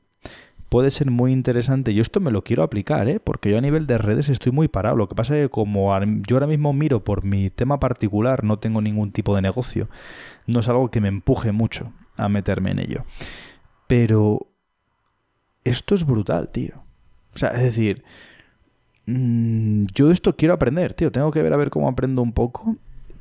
puede 0.68 0.90
ser 0.90 1.10
muy 1.10 1.32
interesante. 1.32 1.94
Yo 1.94 2.02
esto 2.02 2.20
me 2.20 2.30
lo 2.30 2.42
quiero 2.42 2.62
aplicar, 2.62 3.08
¿eh? 3.08 3.20
porque 3.20 3.50
yo 3.50 3.58
a 3.58 3.60
nivel 3.60 3.86
de 3.86 3.98
redes 3.98 4.28
estoy 4.28 4.52
muy 4.52 4.68
parado. 4.68 4.96
Lo 4.96 5.08
que 5.08 5.14
pasa 5.14 5.36
es 5.36 5.44
que 5.44 5.50
como 5.50 5.98
yo 6.26 6.36
ahora 6.36 6.46
mismo 6.46 6.72
miro 6.72 7.04
por 7.04 7.24
mi 7.24 7.50
tema 7.50 7.80
particular, 7.80 8.44
no 8.44 8.58
tengo 8.58 8.80
ningún 8.80 9.12
tipo 9.12 9.34
de 9.34 9.42
negocio, 9.42 9.88
no 10.46 10.60
es 10.60 10.68
algo 10.68 10.90
que 10.90 11.00
me 11.00 11.08
empuje 11.08 11.52
mucho 11.52 11.92
a 12.16 12.28
meterme 12.28 12.72
en 12.72 12.78
ello. 12.80 13.04
Pero 13.86 14.48
esto 15.64 15.94
es 15.94 16.04
brutal, 16.04 16.50
tío. 16.50 16.82
O 17.34 17.38
sea, 17.38 17.50
es 17.50 17.62
decir, 17.62 18.02
mm, 19.06 19.86
yo 19.94 20.10
esto 20.10 20.36
quiero 20.36 20.54
aprender, 20.54 20.94
tío. 20.94 21.12
Tengo 21.12 21.30
que 21.30 21.42
ver 21.42 21.52
a 21.52 21.56
ver 21.56 21.70
cómo 21.70 21.88
aprendo 21.88 22.22
un 22.22 22.32
poco. 22.32 22.76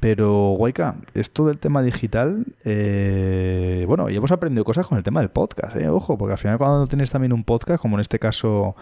Pero, 0.05 0.53
Guayca, 0.55 0.97
esto 1.15 1.47
del 1.47 1.57
tema 1.57 1.81
digital, 1.81 2.45
eh, 2.63 3.85
bueno, 3.87 4.07
y 4.07 4.15
hemos 4.15 4.31
aprendido 4.31 4.63
cosas 4.63 4.85
con 4.85 4.99
el 4.99 5.03
tema 5.03 5.19
del 5.21 5.29
podcast, 5.29 5.75
¿eh? 5.77 5.89
Ojo, 5.89 6.15
porque 6.15 6.33
al 6.33 6.37
final 6.37 6.59
cuando 6.59 6.85
tienes 6.85 7.09
también 7.09 7.33
un 7.33 7.43
podcast, 7.43 7.81
como 7.81 7.97
en 7.97 8.01
este 8.01 8.19
caso 8.19 8.75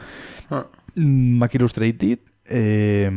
Ah, 0.50 0.66
mm, 0.96 1.38
Mac 1.38 1.56
Illustrated, 1.56 2.20
eh, 2.50 3.10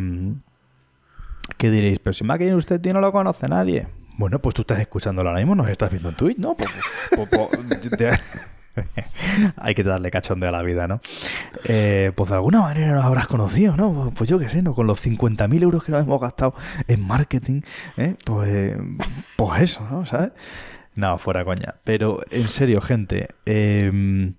¿qué 1.56 1.70
diréis? 1.72 1.98
Pero 1.98 2.14
si 2.14 2.22
Mac 2.22 2.40
Illustrated 2.42 2.92
no 2.92 3.00
lo 3.00 3.10
conoce 3.10 3.48
nadie. 3.48 3.88
Bueno, 4.18 4.38
pues 4.38 4.54
tú 4.54 4.62
estás 4.62 4.78
escuchándolo 4.78 5.30
ahora 5.30 5.40
mismo, 5.40 5.56
nos 5.56 5.68
estás 5.68 5.90
viendo 5.90 6.10
en 6.10 6.14
Twitch, 6.14 6.38
¿no? 6.38 6.54
Pues- 6.54 6.70
pues- 7.10 7.28
pues- 7.28 7.90
te- 7.98 8.20
Hay 9.56 9.74
que 9.74 9.82
darle 9.82 10.10
cachondeo 10.10 10.48
a 10.48 10.52
la 10.52 10.62
vida, 10.62 10.86
¿no? 10.86 11.00
Eh, 11.68 12.12
pues 12.14 12.30
de 12.30 12.36
alguna 12.36 12.60
manera 12.62 12.92
nos 12.94 13.04
habrás 13.04 13.26
conocido, 13.28 13.76
¿no? 13.76 14.12
Pues 14.14 14.28
yo 14.30 14.38
qué 14.38 14.48
sé, 14.48 14.62
¿no? 14.62 14.74
Con 14.74 14.86
los 14.86 15.00
50.000 15.04 15.62
euros 15.62 15.84
que 15.84 15.92
nos 15.92 16.02
hemos 16.02 16.20
gastado 16.20 16.54
en 16.88 17.06
marketing, 17.06 17.60
¿eh? 17.96 18.14
Pues, 18.24 18.76
pues 19.36 19.62
eso, 19.62 19.86
¿no? 19.90 20.06
¿Sabes? 20.06 20.32
No, 20.96 21.18
fuera 21.18 21.44
coña. 21.44 21.76
Pero 21.84 22.20
en 22.30 22.46
serio, 22.48 22.80
gente, 22.80 23.28
eh, 23.44 24.32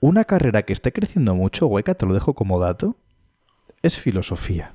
una 0.00 0.24
carrera 0.24 0.62
que 0.62 0.72
esté 0.72 0.92
creciendo 0.92 1.34
mucho, 1.34 1.66
Hueca, 1.66 1.94
te 1.94 2.06
lo 2.06 2.14
dejo 2.14 2.34
como 2.34 2.58
dato, 2.58 2.96
es 3.82 3.98
filosofía. 3.98 4.74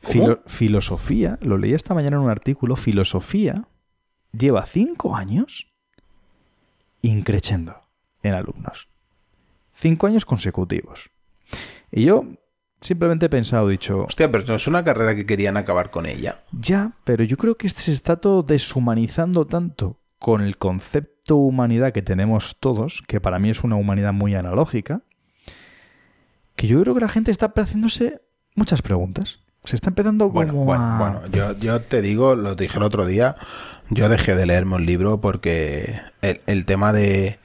Filo- 0.00 0.40
filosofía, 0.46 1.38
lo 1.42 1.58
leí 1.58 1.74
esta 1.74 1.94
mañana 1.94 2.16
en 2.16 2.22
un 2.22 2.30
artículo, 2.30 2.76
filosofía 2.76 3.64
lleva 4.32 4.64
cinco 4.66 5.16
años 5.16 5.66
increciendo 7.08 7.80
en 8.22 8.34
alumnos. 8.34 8.88
Cinco 9.74 10.06
años 10.06 10.24
consecutivos. 10.24 11.10
Y 11.90 12.04
yo 12.04 12.24
simplemente 12.80 13.26
he 13.26 13.28
pensado, 13.30 13.68
dicho, 13.68 14.04
Hostia, 14.04 14.30
pero 14.30 14.44
no 14.46 14.54
es 14.54 14.66
una 14.66 14.84
carrera 14.84 15.14
que 15.14 15.26
querían 15.26 15.56
acabar 15.56 15.90
con 15.90 16.06
ella. 16.06 16.42
ya, 16.52 16.92
pero 17.04 17.24
yo 17.24 17.36
creo 17.36 17.54
que 17.54 17.68
se 17.68 17.92
está 17.92 18.16
todo 18.16 18.42
deshumanizando 18.42 19.46
tanto 19.46 20.00
con 20.18 20.40
el 20.40 20.56
concepto 20.56 21.36
humanidad 21.36 21.92
que 21.92 22.02
tenemos 22.02 22.56
todos, 22.58 23.02
que 23.06 23.20
para 23.20 23.38
mí 23.38 23.50
es 23.50 23.64
una 23.64 23.76
humanidad 23.76 24.12
muy 24.12 24.34
analógica, 24.34 25.02
que 26.54 26.66
yo 26.66 26.80
creo 26.82 26.94
que 26.94 27.00
la 27.00 27.08
gente 27.08 27.30
está 27.30 27.52
haciéndose 27.54 28.22
muchas 28.54 28.80
preguntas. 28.82 29.40
Se 29.66 29.76
está 29.76 29.90
empezando 29.90 30.26
como 30.28 30.34
Bueno, 30.34 30.52
bueno, 30.64 30.84
a... 30.84 30.98
bueno, 30.98 31.20
yo, 31.32 31.52
yo 31.58 31.80
te 31.82 32.00
digo, 32.00 32.34
lo 32.34 32.54
dije 32.54 32.78
el 32.78 32.82
otro 32.84 33.04
día, 33.06 33.36
yo 33.90 34.08
dejé 34.08 34.34
de 34.34 34.46
leerme 34.46 34.76
un 34.76 34.86
libro 34.86 35.20
porque 35.20 36.00
el, 36.22 36.40
el 36.46 36.64
tema 36.64 36.92
de... 36.92 37.38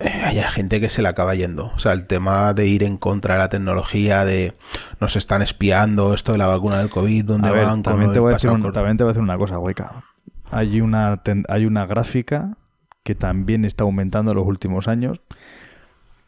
eh, 0.00 0.22
Hay 0.24 0.36
gente 0.50 0.80
que 0.80 0.88
se 0.90 1.02
le 1.02 1.08
acaba 1.08 1.34
yendo. 1.34 1.66
O 1.74 1.78
sea, 1.78 1.92
el 1.92 2.06
tema 2.06 2.54
de 2.54 2.66
ir 2.66 2.82
en 2.82 2.96
contra 2.96 3.34
de 3.34 3.40
la 3.40 3.48
tecnología, 3.48 4.24
de 4.24 4.54
nos 5.00 5.16
están 5.16 5.42
espiando, 5.42 6.12
esto 6.14 6.32
de 6.32 6.38
la 6.38 6.46
vacuna 6.46 6.78
del 6.78 6.90
COVID, 6.90 7.24
donde 7.24 7.48
A 7.48 7.52
ver, 7.52 7.66
van 7.66 7.82
también, 7.82 8.12
te 8.12 8.18
voy 8.18 8.30
a 8.32 8.34
decir 8.34 8.50
un- 8.50 8.72
también 8.72 8.96
te 8.96 9.04
voy 9.04 9.10
a 9.10 9.12
decir 9.12 9.22
una 9.22 9.38
cosa, 9.38 9.58
hueca. 9.58 10.04
Hay 10.50 10.80
una, 10.80 11.22
hay 11.48 11.66
una 11.66 11.86
gráfica 11.86 12.56
que 13.04 13.14
también 13.14 13.64
está 13.64 13.84
aumentando 13.84 14.32
en 14.32 14.38
los 14.38 14.46
últimos 14.46 14.88
años. 14.88 15.22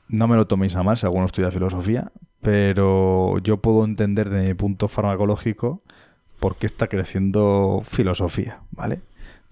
No 0.08 0.28
me 0.28 0.36
lo 0.36 0.46
toméis 0.46 0.74
a 0.76 0.82
mal 0.82 0.96
si 0.96 1.06
alguno 1.06 1.26
estudia 1.26 1.50
filosofía, 1.50 2.12
pero 2.42 3.38
yo 3.38 3.58
puedo 3.58 3.84
entender 3.84 4.28
de 4.30 4.42
mi 4.48 4.54
punto 4.54 4.88
farmacológico 4.88 5.82
por 6.40 6.56
qué 6.56 6.66
está 6.66 6.88
creciendo 6.88 7.82
filosofía, 7.84 8.60
¿vale? 8.72 9.00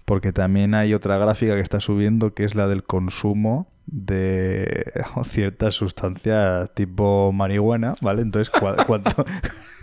Porque 0.05 0.33
también 0.33 0.73
hay 0.75 0.93
otra 0.93 1.17
gráfica 1.17 1.55
que 1.55 1.61
está 1.61 1.79
subiendo 1.79 2.33
que 2.33 2.43
es 2.43 2.53
la 2.55 2.67
del 2.67 2.83
consumo 2.83 3.67
de 3.87 4.91
ciertas 5.25 5.73
sustancias 5.73 6.73
tipo 6.75 7.31
marihuana, 7.31 7.93
¿vale? 8.01 8.21
Entonces, 8.21 8.49
¿cu- 8.51 8.75
¿cuánto? 8.87 9.25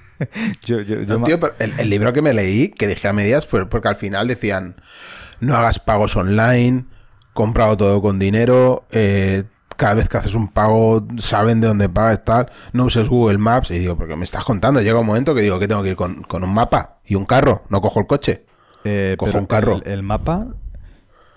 yo, 0.65 0.81
yo- 0.83 1.01
yo 1.03 1.19
No, 1.19 1.25
tío, 1.25 1.41
pero 1.41 1.55
el, 1.59 1.73
el 1.79 1.91
libro 1.91 2.13
que 2.13 2.23
me 2.23 2.35
leí, 2.35 2.69
que 2.69 2.87
dejé 2.87 3.09
a 3.09 3.13
medias, 3.13 3.47
fue 3.47 3.67
porque 3.69 3.89
al 3.89 3.97
final 3.97 4.29
decían, 4.29 4.77
no 5.41 5.55
hagas 5.57 5.79
pagos 5.79 6.15
online, 6.17 6.85
comprado 7.33 7.77
todo 7.77 8.03
con 8.03 8.19
dinero, 8.19 8.85
eh, 8.91 9.45
cada 9.79 9.95
vez 9.95 10.11
que 10.11 10.19
haces 10.19 10.35
un 10.35 10.49
pago 10.49 11.07
saben 11.19 11.63
de 11.63 11.69
dónde 11.69 11.89
pagas, 11.89 12.23
tal, 12.25 12.51
no 12.75 12.85
uses 12.85 13.09
Google 13.09 13.39
Maps. 13.39 13.71
Y 13.71 13.79
digo, 13.79 13.97
porque 13.97 14.15
me 14.17 14.25
estás 14.25 14.45
contando, 14.45 14.83
llega 14.83 14.99
un 15.01 15.07
momento 15.07 15.35
que 15.35 15.41
digo 15.41 15.59
que 15.59 15.67
tengo 15.69 15.83
que 15.83 15.91
ir 15.91 15.97
con, 15.97 16.23
con 16.25 16.45
un 16.45 16.53
mapa 16.53 16.99
y 17.07 17.15
un 17.15 17.25
carro, 17.25 17.63
no 17.71 17.81
cojo 17.81 18.01
el 18.01 18.07
coche. 18.07 18.45
Eh, 18.85 19.15
Cojo 19.19 19.31
pero 19.33 19.41
un 19.41 19.47
carro. 19.47 19.81
El, 19.85 19.93
el 19.93 20.03
mapa 20.03 20.49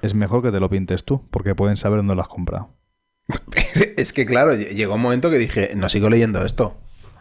es 0.01 0.13
mejor 0.15 0.41
que 0.41 0.51
te 0.51 0.59
lo 0.59 0.69
pintes 0.69 1.05
tú, 1.05 1.27
porque 1.31 1.55
pueden 1.55 1.77
saber 1.77 1.99
dónde 1.99 2.15
lo 2.15 2.21
has 2.21 2.27
comprado. 2.27 2.75
Es, 3.97 4.11
que 4.13 4.25
claro, 4.25 4.53
lle- 4.53 4.73
llegó 4.73 4.95
un 4.95 5.01
momento 5.01 5.29
que 5.29 5.37
dije, 5.37 5.71
no 5.75 5.87
sigo 5.89 6.09
leyendo 6.09 6.45
esto. 6.45 6.75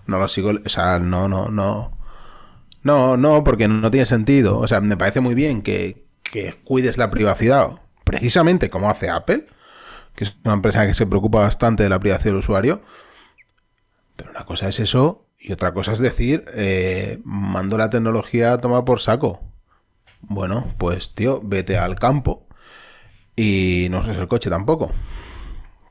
No 0.07 0.19
lo 0.19 0.29
sigo, 0.29 0.53
o 0.65 0.69
sea, 0.69 0.99
no, 0.99 1.29
no, 1.29 1.49
no. 1.49 1.97
No, 2.83 3.17
no, 3.17 3.45
porque 3.45 3.69
no 3.69 3.91
tiene 3.91 4.07
sentido. 4.07 4.59
O 4.59 4.67
sea, 4.67 4.81
me 4.81 4.97
parece 4.97 5.21
muy 5.21 5.35
bien 5.35 5.63
que, 5.63 6.07
que 6.23 6.55
cuides 6.65 6.97
la 6.99 7.11
privacidad, 7.11 7.71
precisamente 8.05 8.71
como 8.71 8.91
hace 8.91 9.11
Apple, 9.11 9.47
que 10.15 10.25
es 10.25 10.37
una 10.45 10.55
empresa 10.55 10.87
que 10.87 10.95
se 10.95 11.07
preocupa 11.07 11.41
bastante 11.41 11.83
de 11.83 11.89
la 11.89 11.99
privacidad 12.01 12.27
del 12.33 12.37
usuario. 12.37 12.83
Pero 14.17 14.31
una 14.31 14.45
cosa 14.45 14.69
es 14.69 14.81
eso 14.81 15.27
y 15.39 15.53
otra 15.53 15.73
cosa 15.73 15.93
es 15.93 16.01
decir, 16.01 16.45
eh, 16.55 17.21
mando 17.25 17.79
la 17.79 17.89
tecnología 17.91 18.53
a 18.53 18.59
tomar 18.59 18.85
por 18.85 19.01
saco. 19.01 19.41
Bueno, 20.21 20.75
pues 20.79 21.15
tío, 21.15 21.41
vete 21.43 21.79
al 21.79 21.97
campo 21.99 22.47
y 23.37 23.89
no 23.91 24.01
uses 24.01 24.19
el 24.19 24.29
coche 24.29 24.51
tampoco. 24.51 24.91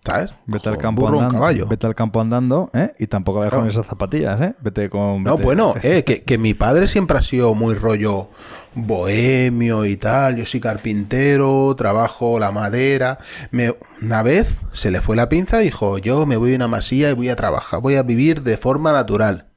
¿Sabes? 0.05 0.31
Vete 0.45 0.69
al 0.69 0.75
Cojo 0.75 0.81
campo 0.81 1.01
burro, 1.01 1.17
un 1.17 1.23
andando, 1.25 1.39
caballo. 1.41 1.67
vete 1.67 1.85
al 1.87 1.93
campo 1.95 2.21
andando, 2.21 2.69
¿eh? 2.73 2.93
Y 2.99 3.07
tampoco 3.07 3.39
vayas 3.39 3.49
Claro. 3.51 3.63
con 3.63 3.69
esas 3.69 3.85
zapatillas, 3.85 4.39
¿eh? 4.41 4.55
Vete 4.61 4.89
con. 4.89 5.23
No, 5.23 5.37
bueno, 5.37 5.73
eh, 5.83 6.03
que, 6.05 6.23
que 6.23 6.37
mi 6.37 6.53
padre 6.53 6.87
siempre 6.87 7.17
ha 7.17 7.21
sido 7.21 7.53
muy 7.53 7.73
rollo 7.75 8.29
bohemio 8.75 9.85
y 9.85 9.97
tal. 9.97 10.35
Yo 10.37 10.45
soy 10.45 10.59
carpintero, 10.59 11.75
trabajo 11.75 12.39
la 12.39 12.51
madera. 12.51 13.19
Me, 13.51 13.75
una 14.01 14.23
vez 14.23 14.57
se 14.73 14.91
le 14.91 15.01
fue 15.01 15.15
la 15.15 15.29
pinza 15.29 15.61
y 15.61 15.65
dijo: 15.65 15.97
Yo 15.97 16.25
me 16.25 16.37
voy 16.37 16.53
a 16.53 16.55
una 16.55 16.67
masía 16.67 17.09
y 17.09 17.13
voy 17.13 17.29
a 17.29 17.35
trabajar, 17.35 17.81
voy 17.81 17.95
a 17.95 18.03
vivir 18.03 18.43
de 18.43 18.57
forma 18.57 18.91
natural. 18.91 19.47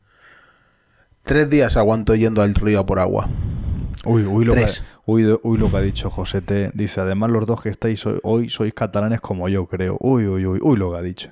Tres 1.25 1.49
días 1.49 1.77
aguanto 1.77 2.15
yendo 2.15 2.43
al 2.43 2.55
río 2.55 2.85
por 2.85 2.99
agua. 2.99 3.29
Uy, 4.05 4.25
uy, 4.25 4.45
lo 4.45 4.55
que, 4.55 4.61
Tres. 4.63 4.83
uy, 5.07 5.39
uy, 5.43 5.59
lo 5.59 5.71
que 5.71 5.77
ha 5.77 5.81
dicho 5.81 6.11
Josete. 6.11 6.73
Dice, 6.75 7.01
además 7.01 7.31
los 7.31 7.47
dos 7.47 7.63
que 7.63 7.69
estáis 7.69 8.05
hoy, 8.05 8.19
hoy 8.25 8.49
sois 8.49 8.75
catalanes 8.75 9.21
como 9.21 9.49
yo, 9.49 9.67
creo. 9.67 9.97
Uy, 10.01 10.27
uy, 10.27 10.45
uy, 10.45 10.59
uy, 10.61 10.77
lo 10.77 10.91
que 10.91 10.99
ha 10.99 11.03
dicho. 11.03 11.31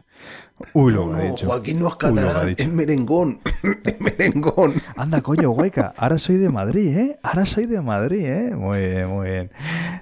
Uy, 0.75 0.93
lo 0.93 1.11
que 1.11 1.17
ha 1.17 1.21
dicho. 1.23 1.47
Joaquín 1.47 1.81
no 1.81 1.89
es 1.89 1.97
catalán, 1.97 2.49
es 2.49 2.69
merengón. 2.69 3.41
es 3.85 4.01
merengón. 4.01 4.75
Anda, 4.97 5.21
coño, 5.21 5.51
hueca. 5.51 5.95
Ahora 5.97 6.21
soy 6.21 6.37
de 6.37 6.49
Madrid, 6.49 6.97
¿eh? 6.97 7.19
Ahora 7.25 7.45
soy 7.45 7.67
de 7.67 7.81
Madrid, 7.81 8.25
¿eh? 8.25 8.55
Muy 8.55 8.79
bien, 8.79 9.09
muy 9.09 9.29
bien. 9.29 9.51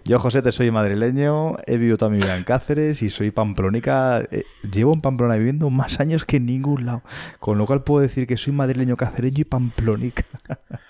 Yo, 0.04 0.18
José, 0.18 0.42
te 0.42 0.52
soy 0.52 0.70
madrileño. 0.70 1.56
He 1.66 1.78
vivido 1.78 1.96
toda 1.96 2.10
mi 2.10 2.18
vida 2.18 2.36
en 2.36 2.44
Cáceres 2.44 3.00
y 3.00 3.08
soy 3.08 3.30
pamplónica. 3.30 4.20
Eh, 4.30 4.44
llevo 4.70 4.92
en 4.92 5.00
Pamplona 5.00 5.36
viviendo 5.36 5.70
más 5.70 6.00
años 6.00 6.26
que 6.26 6.36
en 6.36 6.44
ningún 6.44 6.84
lado. 6.84 7.02
Con 7.40 7.56
lo 7.56 7.64
cual 7.64 7.82
puedo 7.82 8.02
decir 8.02 8.26
que 8.26 8.36
soy 8.36 8.52
madrileño, 8.52 8.96
cacereño 8.98 9.40
y 9.40 9.44
pamplónica. 9.44 10.24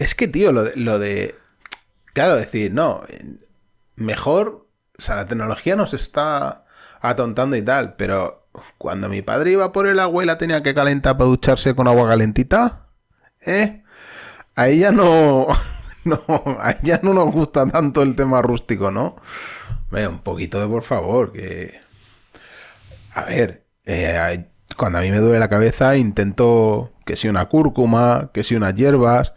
Es 0.00 0.14
que, 0.16 0.26
tío, 0.26 0.50
lo 0.50 0.64
de, 0.64 0.72
lo 0.76 0.98
de- 0.98 1.36
Claro, 2.14 2.36
decir, 2.36 2.72
no. 2.72 3.02
Mejor. 3.96 4.66
O 4.98 5.02
sea, 5.02 5.16
la 5.16 5.26
tecnología 5.28 5.76
nos 5.76 5.94
está 5.94 6.64
atontando 7.00 7.56
y 7.56 7.62
tal, 7.62 7.94
pero 7.96 8.48
cuando 8.78 9.08
mi 9.08 9.22
padre 9.22 9.52
iba 9.52 9.72
por 9.72 9.86
el 9.86 9.98
agua 10.00 10.22
y 10.22 10.26
la 10.26 10.38
tenía 10.38 10.62
que 10.62 10.74
calentar 10.74 11.16
para 11.16 11.28
ducharse 11.30 11.74
con 11.74 11.86
agua 11.88 12.08
calentita, 12.08 12.88
¿eh? 13.40 13.84
Ahí 14.56 14.80
ya 14.80 14.92
no. 14.92 15.48
No, 16.04 16.18
ahí 16.60 16.76
ya 16.82 17.00
no 17.02 17.12
nos 17.12 17.30
gusta 17.30 17.66
tanto 17.66 18.02
el 18.02 18.16
tema 18.16 18.40
rústico, 18.40 18.90
¿no? 18.90 19.16
Ve, 19.90 20.08
un 20.08 20.20
poquito 20.20 20.60
de 20.60 20.66
por 20.66 20.82
favor, 20.82 21.32
que. 21.32 21.78
A 23.14 23.24
ver, 23.24 23.64
eh, 23.84 24.46
cuando 24.76 24.98
a 24.98 25.02
mí 25.02 25.10
me 25.10 25.18
duele 25.18 25.38
la 25.38 25.48
cabeza 25.48 25.96
intento 25.96 26.92
que 27.04 27.16
si 27.16 27.28
una 27.28 27.48
cúrcuma, 27.48 28.30
que 28.32 28.44
si 28.44 28.54
unas 28.54 28.74
hierbas, 28.74 29.32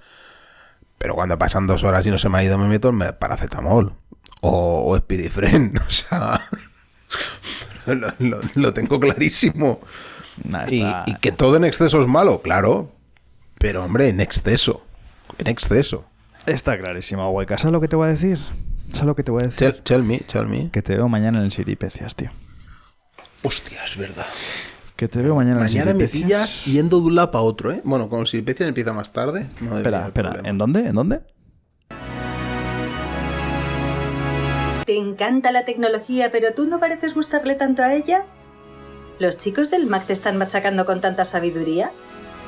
pero 1.04 1.16
cuando 1.16 1.38
pasan 1.38 1.68
dos 1.68 1.84
horas 1.84 2.08
y 2.08 2.10
no 2.12 2.18
se 2.18 2.30
me 2.30 2.38
ha 2.40 2.44
ido 2.46 2.58
me 2.58 2.66
meto 2.68 2.88
el 2.90 3.14
paracetamol 3.16 3.94
o, 4.42 4.84
o 4.88 4.98
Spidifren, 4.98 5.74
o 5.88 5.92
sea, 5.92 6.40
lo, 7.88 8.08
lo- 8.20 8.42
lo 8.56 8.74
tengo 8.74 9.00
clarísimo. 9.00 9.82
Nah, 10.46 10.66
Y, 10.70 11.14
que 11.22 11.32
todo 11.34 11.58
en 11.58 11.66
exceso 11.66 12.02
es 12.02 12.08
malo, 12.08 12.42
claro, 12.42 12.90
pero 13.60 13.84
hombre, 13.84 14.08
en 14.08 14.22
exceso, 14.22 14.84
en 15.38 15.48
exceso. 15.48 16.06
Está 16.46 16.78
clarísimo, 16.80 17.30
hueca. 17.30 17.58
¿Sabes 17.58 17.74
lo 17.74 17.82
que 17.82 17.88
te 17.90 17.96
voy 17.98 18.08
a 18.08 18.12
decir? 18.12 18.38
¿Sabes 18.92 19.06
lo 19.06 19.16
que 19.16 19.24
te 19.24 19.32
voy 19.32 19.44
a 19.44 19.48
decir? 19.48 19.60
Tell, 19.74 19.84
tell 19.84 20.04
me, 20.04 20.20
tell 20.20 20.48
me. 20.48 20.70
Que 20.72 20.82
te 20.82 20.96
veo 20.96 21.08
mañana 21.10 21.40
en 21.40 21.46
el 21.46 21.52
Siripecias, 21.52 22.16
tío. 22.16 22.32
Hostia, 23.44 23.84
es 23.86 23.98
verdad. 23.98 24.26
Que 25.04 25.10
te 25.10 25.22
veo 25.22 25.36
mañana, 25.36 25.60
Mañana 25.60 25.92
en 25.92 25.98
me 25.98 26.08
Siripecias. 26.08 26.50
pillas 26.62 26.66
yendo 26.66 27.02
de 27.02 27.08
un 27.08 27.16
lado 27.16 27.30
para 27.32 27.42
otro, 27.44 27.74
¿eh? 27.74 27.82
Bueno, 27.84 28.08
como 28.08 28.26
si 28.26 28.38
empieza 28.38 28.66
empieza 28.66 28.94
más 28.94 29.12
tarde. 29.12 29.48
No 29.60 29.76
Espera, 29.76 30.06
espera. 30.06 30.30
problema. 30.30 30.48
¿En 30.50 30.58
dónde? 30.58 30.80
¿En 30.88 30.96
dónde? 30.96 31.20
¿Te 34.86 34.96
encanta 34.96 35.52
la 35.52 35.66
tecnología 35.66 36.32
pero 36.32 36.54
tú 36.54 36.68
no 36.68 36.80
pareces 36.80 37.14
gustarle 37.16 37.56
tanto 37.56 37.84
a 37.84 37.94
ella? 37.94 38.24
¿Los 39.20 39.36
chicos 39.36 39.70
del 39.70 39.88
Mac 39.88 40.06
te 40.08 40.14
están 40.14 40.38
machacando 40.38 40.86
con 40.86 41.02
tanta 41.02 41.26
sabiduría? 41.26 41.92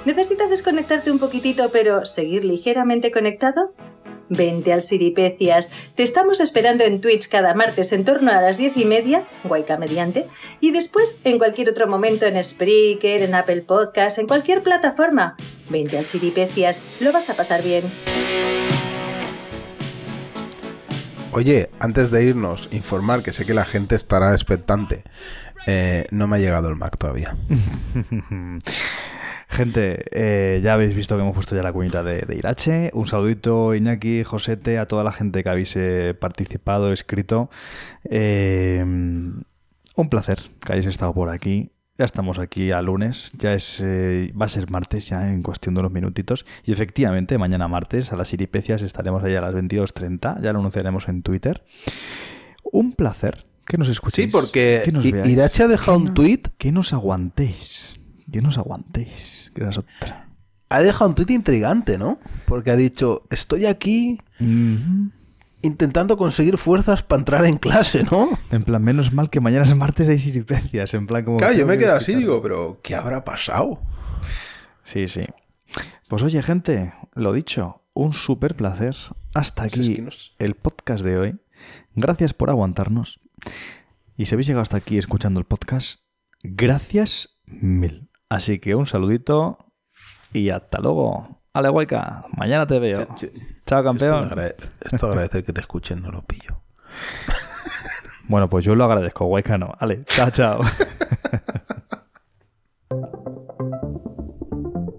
¿Necesitas 0.06 0.50
desconectarte 0.50 1.12
un 1.12 1.20
poquitito 1.20 1.68
pero 1.74 2.06
seguir 2.06 2.46
ligeramente 2.46 3.12
conectado? 3.12 3.74
Vente 4.30 4.74
al 4.74 4.84
Siripecias. 4.84 5.70
Te 5.96 6.04
estamos 6.04 6.40
esperando 6.40 6.84
en 6.84 7.02
Twitch 7.02 7.30
cada 7.30 7.54
martes 7.54 7.92
en 7.94 8.06
torno 8.06 8.32
a 8.32 8.42
las 8.42 8.58
diez 8.58 8.76
y 8.76 8.86
media, 8.86 9.28
guayca 9.44 9.78
mediante, 9.78 10.28
y 10.60 10.72
después 10.72 11.16
en 11.24 11.38
cualquier 11.38 11.70
otro 11.70 11.88
momento 11.88 12.26
en 12.26 12.44
Spreaker, 12.44 13.22
en 13.22 13.36
Apple 13.36 13.62
Podcast, 13.62 14.18
en 14.18 14.28
cualquier 14.28 14.62
plataforma. 14.62 15.36
Vente 15.70 15.98
al 15.98 16.06
Siripecias, 16.06 16.82
lo 17.00 17.12
vas 17.12 17.30
a 17.30 17.36
pasar 17.36 17.64
bien. 17.64 17.84
Oye, 21.32 21.70
antes 21.80 22.12
de 22.12 22.24
irnos, 22.24 22.70
informar 22.72 23.22
que 23.22 23.34
sé 23.34 23.46
que 23.46 23.54
la 23.54 23.66
gente 23.66 23.96
estará 23.96 24.32
expectante. 24.32 25.04
Eh, 25.68 26.06
no 26.12 26.28
me 26.28 26.38
ha 26.38 26.40
llegado 26.40 26.70
el 26.70 26.76
Mac 26.76 26.98
todavía. 26.98 27.36
Gente, 29.48 30.06
eh, 30.12 30.60
ya 30.64 30.74
habéis 30.74 30.96
visto 30.96 31.16
que 31.16 31.22
hemos 31.22 31.36
puesto 31.36 31.56
ya 31.56 31.62
la 31.62 31.74
cuñita 31.74 32.04
de, 32.04 32.22
de 32.22 32.36
Irache. 32.36 32.92
Un 32.94 33.08
saludito, 33.08 33.76
Iñaki, 33.76 34.24
Josete, 34.24 34.78
a 34.80 34.86
toda 34.88 35.04
la 35.04 35.12
gente 35.12 35.44
que 35.44 35.50
habéis 35.50 35.74
eh, 35.76 36.16
participado, 36.20 36.92
escrito. 36.92 37.50
Eh, 38.04 38.84
un 39.96 40.10
placer 40.10 40.40
que 40.60 40.74
hayáis 40.74 40.88
estado 40.88 41.14
por 41.14 41.30
aquí. 41.30 41.72
Ya 41.98 42.04
estamos 42.04 42.40
aquí 42.40 42.72
a 42.72 42.82
lunes, 42.82 43.32
ya 43.40 43.54
es 43.54 43.80
eh, 43.82 44.34
va 44.40 44.48
a 44.48 44.50
ser 44.50 44.70
martes 44.70 45.08
ya 45.08 45.32
en 45.32 45.42
cuestión 45.42 45.76
de 45.76 45.80
unos 45.80 45.94
minutitos. 45.94 46.46
Y 46.66 46.74
efectivamente, 46.74 47.38
mañana 47.38 47.70
martes 47.70 48.12
a 48.12 48.18
las 48.18 48.34
Iripecias 48.34 48.82
estaremos 48.82 49.24
ahí 49.24 49.36
a 49.36 49.42
las 49.42 49.56
22.30, 49.56 50.42
ya 50.42 50.52
lo 50.52 50.60
anunciaremos 50.60 51.08
en 51.08 51.24
Twitter. 51.24 51.64
Un 52.70 52.92
placer 52.92 53.46
que 53.66 53.78
nos 53.78 53.88
escuchéis. 53.88 54.28
Sí, 54.28 54.32
porque 54.32 54.84
Irache 55.26 55.64
ha 55.64 55.68
dejado 55.70 55.98
un 55.98 56.14
tuit. 56.14 56.50
Que 56.58 56.74
nos 56.74 56.92
aguantéis, 56.92 57.95
que 58.32 58.42
nos 58.42 58.58
aguantéis, 58.58 59.52
que 59.56 59.68
es 59.68 59.78
otra. 59.78 60.28
Ha 60.70 60.80
dejado 60.82 61.10
un 61.10 61.16
tuit 61.16 61.30
intrigante, 61.30 61.98
¿no? 61.98 62.20
Porque 62.48 62.72
ha 62.72 62.76
dicho, 62.76 63.24
estoy 63.30 63.66
aquí 63.66 64.20
intentando 65.62 66.18
conseguir 66.18 66.58
fuerzas 66.58 67.04
para 67.04 67.20
entrar 67.22 67.46
en 67.46 67.58
clase, 67.58 68.04
¿no? 68.04 68.30
En 68.52 68.64
plan, 68.64 68.84
menos 68.84 69.14
mal 69.14 69.30
que 69.30 69.40
mañana 69.40 69.66
es 69.66 69.76
martes 69.76 70.10
hay 70.10 70.20
siripecias. 70.20 70.94
En 70.94 71.08
plan, 71.08 71.24
como. 71.24 71.38
Claro, 71.38 71.54
yo 71.54 71.66
me 71.66 71.74
he 71.74 71.78
que 71.78 71.84
quedado 71.84 71.98
así, 72.00 72.16
digo, 72.16 72.42
pero 72.42 72.80
¿qué 72.84 72.96
habrá 72.96 73.24
pasado? 73.24 73.80
Sí, 74.84 75.08
sí. 75.08 75.22
Pues 76.08 76.22
oye, 76.24 76.42
gente, 76.44 76.94
lo 77.14 77.34
dicho, 77.34 77.82
un 77.94 78.14
súper 78.14 78.56
placer. 78.56 78.96
Hasta 79.34 79.64
Pues 79.64 79.74
aquí 79.74 79.82
es 79.92 79.96
que 79.96 80.02
nos- 80.02 80.36
el 80.40 80.56
podcast 80.56 81.04
de 81.04 81.18
hoy. 81.18 81.36
Gracias 81.96 82.34
por 82.34 82.50
aguantarnos. 82.50 83.20
Y 84.18 84.26
si 84.26 84.36
habéis 84.36 84.48
llegado 84.48 84.62
hasta 84.62 84.78
aquí 84.78 84.98
escuchando 84.98 85.40
el 85.40 85.46
podcast, 85.46 86.02
gracias 86.44 87.40
mil. 87.46 88.10
Así 88.36 88.60
que 88.60 88.76
un 88.76 88.86
saludito 88.86 89.58
y 90.34 90.50
hasta 90.50 90.80
luego. 90.80 91.42
Ale, 91.54 91.70
guayca, 91.70 92.26
mañana 92.36 92.68
te 92.68 92.80
veo. 92.80 93.08
Yo- 93.16 93.30
Chao, 93.66 93.80
Esto, 93.80 93.84
campeón. 93.84 94.26
agrade- 94.30 94.56
esto 94.82 95.08
agradecer 95.08 95.44
que 95.46 95.54
te 95.54 95.62
escuchen, 95.62 96.02
no 96.02 96.12
lo 96.12 96.22
pillo. 96.24 96.62
Bueno, 98.28 98.50
pues 98.50 98.66
yo 98.66 98.74
lo 98.74 98.84
agradezco, 98.86 99.26
guayca 99.26 99.56
no. 99.60 99.72
Ale, 99.80 100.04
chao, 100.06 100.32
chao. 100.32 100.62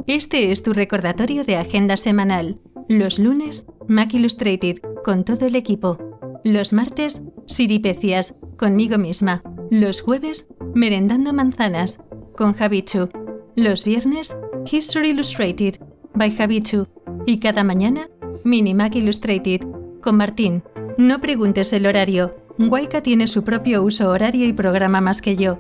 Este 0.07 0.53
es 0.53 0.63
tu 0.63 0.73
recordatorio 0.73 1.43
de 1.45 1.57
agenda 1.57 1.97
semanal. 1.97 2.61
Los 2.89 3.19
lunes, 3.19 3.67
Mac 3.89 4.15
Illustrated, 4.15 4.79
con 5.05 5.25
todo 5.25 5.45
el 5.47 5.57
equipo. 5.57 5.99
Los 6.45 6.73
martes, 6.73 7.21
Siripecias, 7.49 8.37
conmigo 8.57 8.97
misma. 8.99 9.43
Los 9.71 10.01
jueves, 10.03 10.49
Merendando 10.75 11.33
Manzanas, 11.33 11.99
con 12.37 12.53
Javichu. 12.55 13.09
Los 13.57 13.85
viernes, 13.85 14.37
History 14.71 15.13
Illustrated, 15.13 15.77
by 16.13 16.31
Javichu. 16.31 16.87
Y 17.25 17.39
cada 17.39 17.65
mañana, 17.65 18.07
Mini 18.45 18.75
Mac 18.75 18.95
Illustrated, 18.95 19.63
con 20.03 20.19
Martín. 20.19 20.63
No 20.99 21.23
preguntes 21.23 21.73
el 21.73 21.87
horario. 21.87 22.37
Waika 22.59 23.03
tiene 23.03 23.27
su 23.27 23.45
propio 23.45 23.83
uso 23.83 24.11
horario 24.11 24.47
y 24.47 24.53
programa 24.53 25.01
más 25.01 25.23
que 25.23 25.37
yo. 25.37 25.59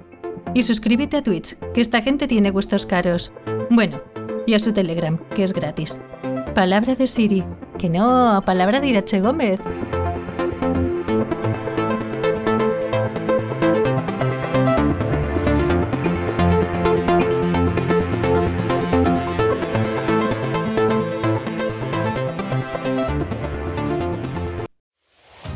Y 0.53 0.61
suscríbete 0.61 1.17
a 1.17 1.23
Twitch, 1.23 1.57
que 1.73 1.81
esta 1.81 2.03
gente 2.03 2.29
tiene 2.29 2.51
gustos 2.51 2.85
caros. 2.85 3.33
Bueno, 3.71 4.03
y 4.47 4.53
a 4.53 4.59
su 4.59 4.75
Telegram, 4.75 5.19
que 5.35 5.45
es 5.45 5.55
gratis. 5.55 5.99
Palabra 6.55 6.97
de 6.97 7.07
Siri, 7.07 7.45
que 7.79 7.89
no, 7.89 8.43
palabra 8.45 8.79
de 8.79 8.89
Irache 8.89 9.23
Gómez. 9.23 9.59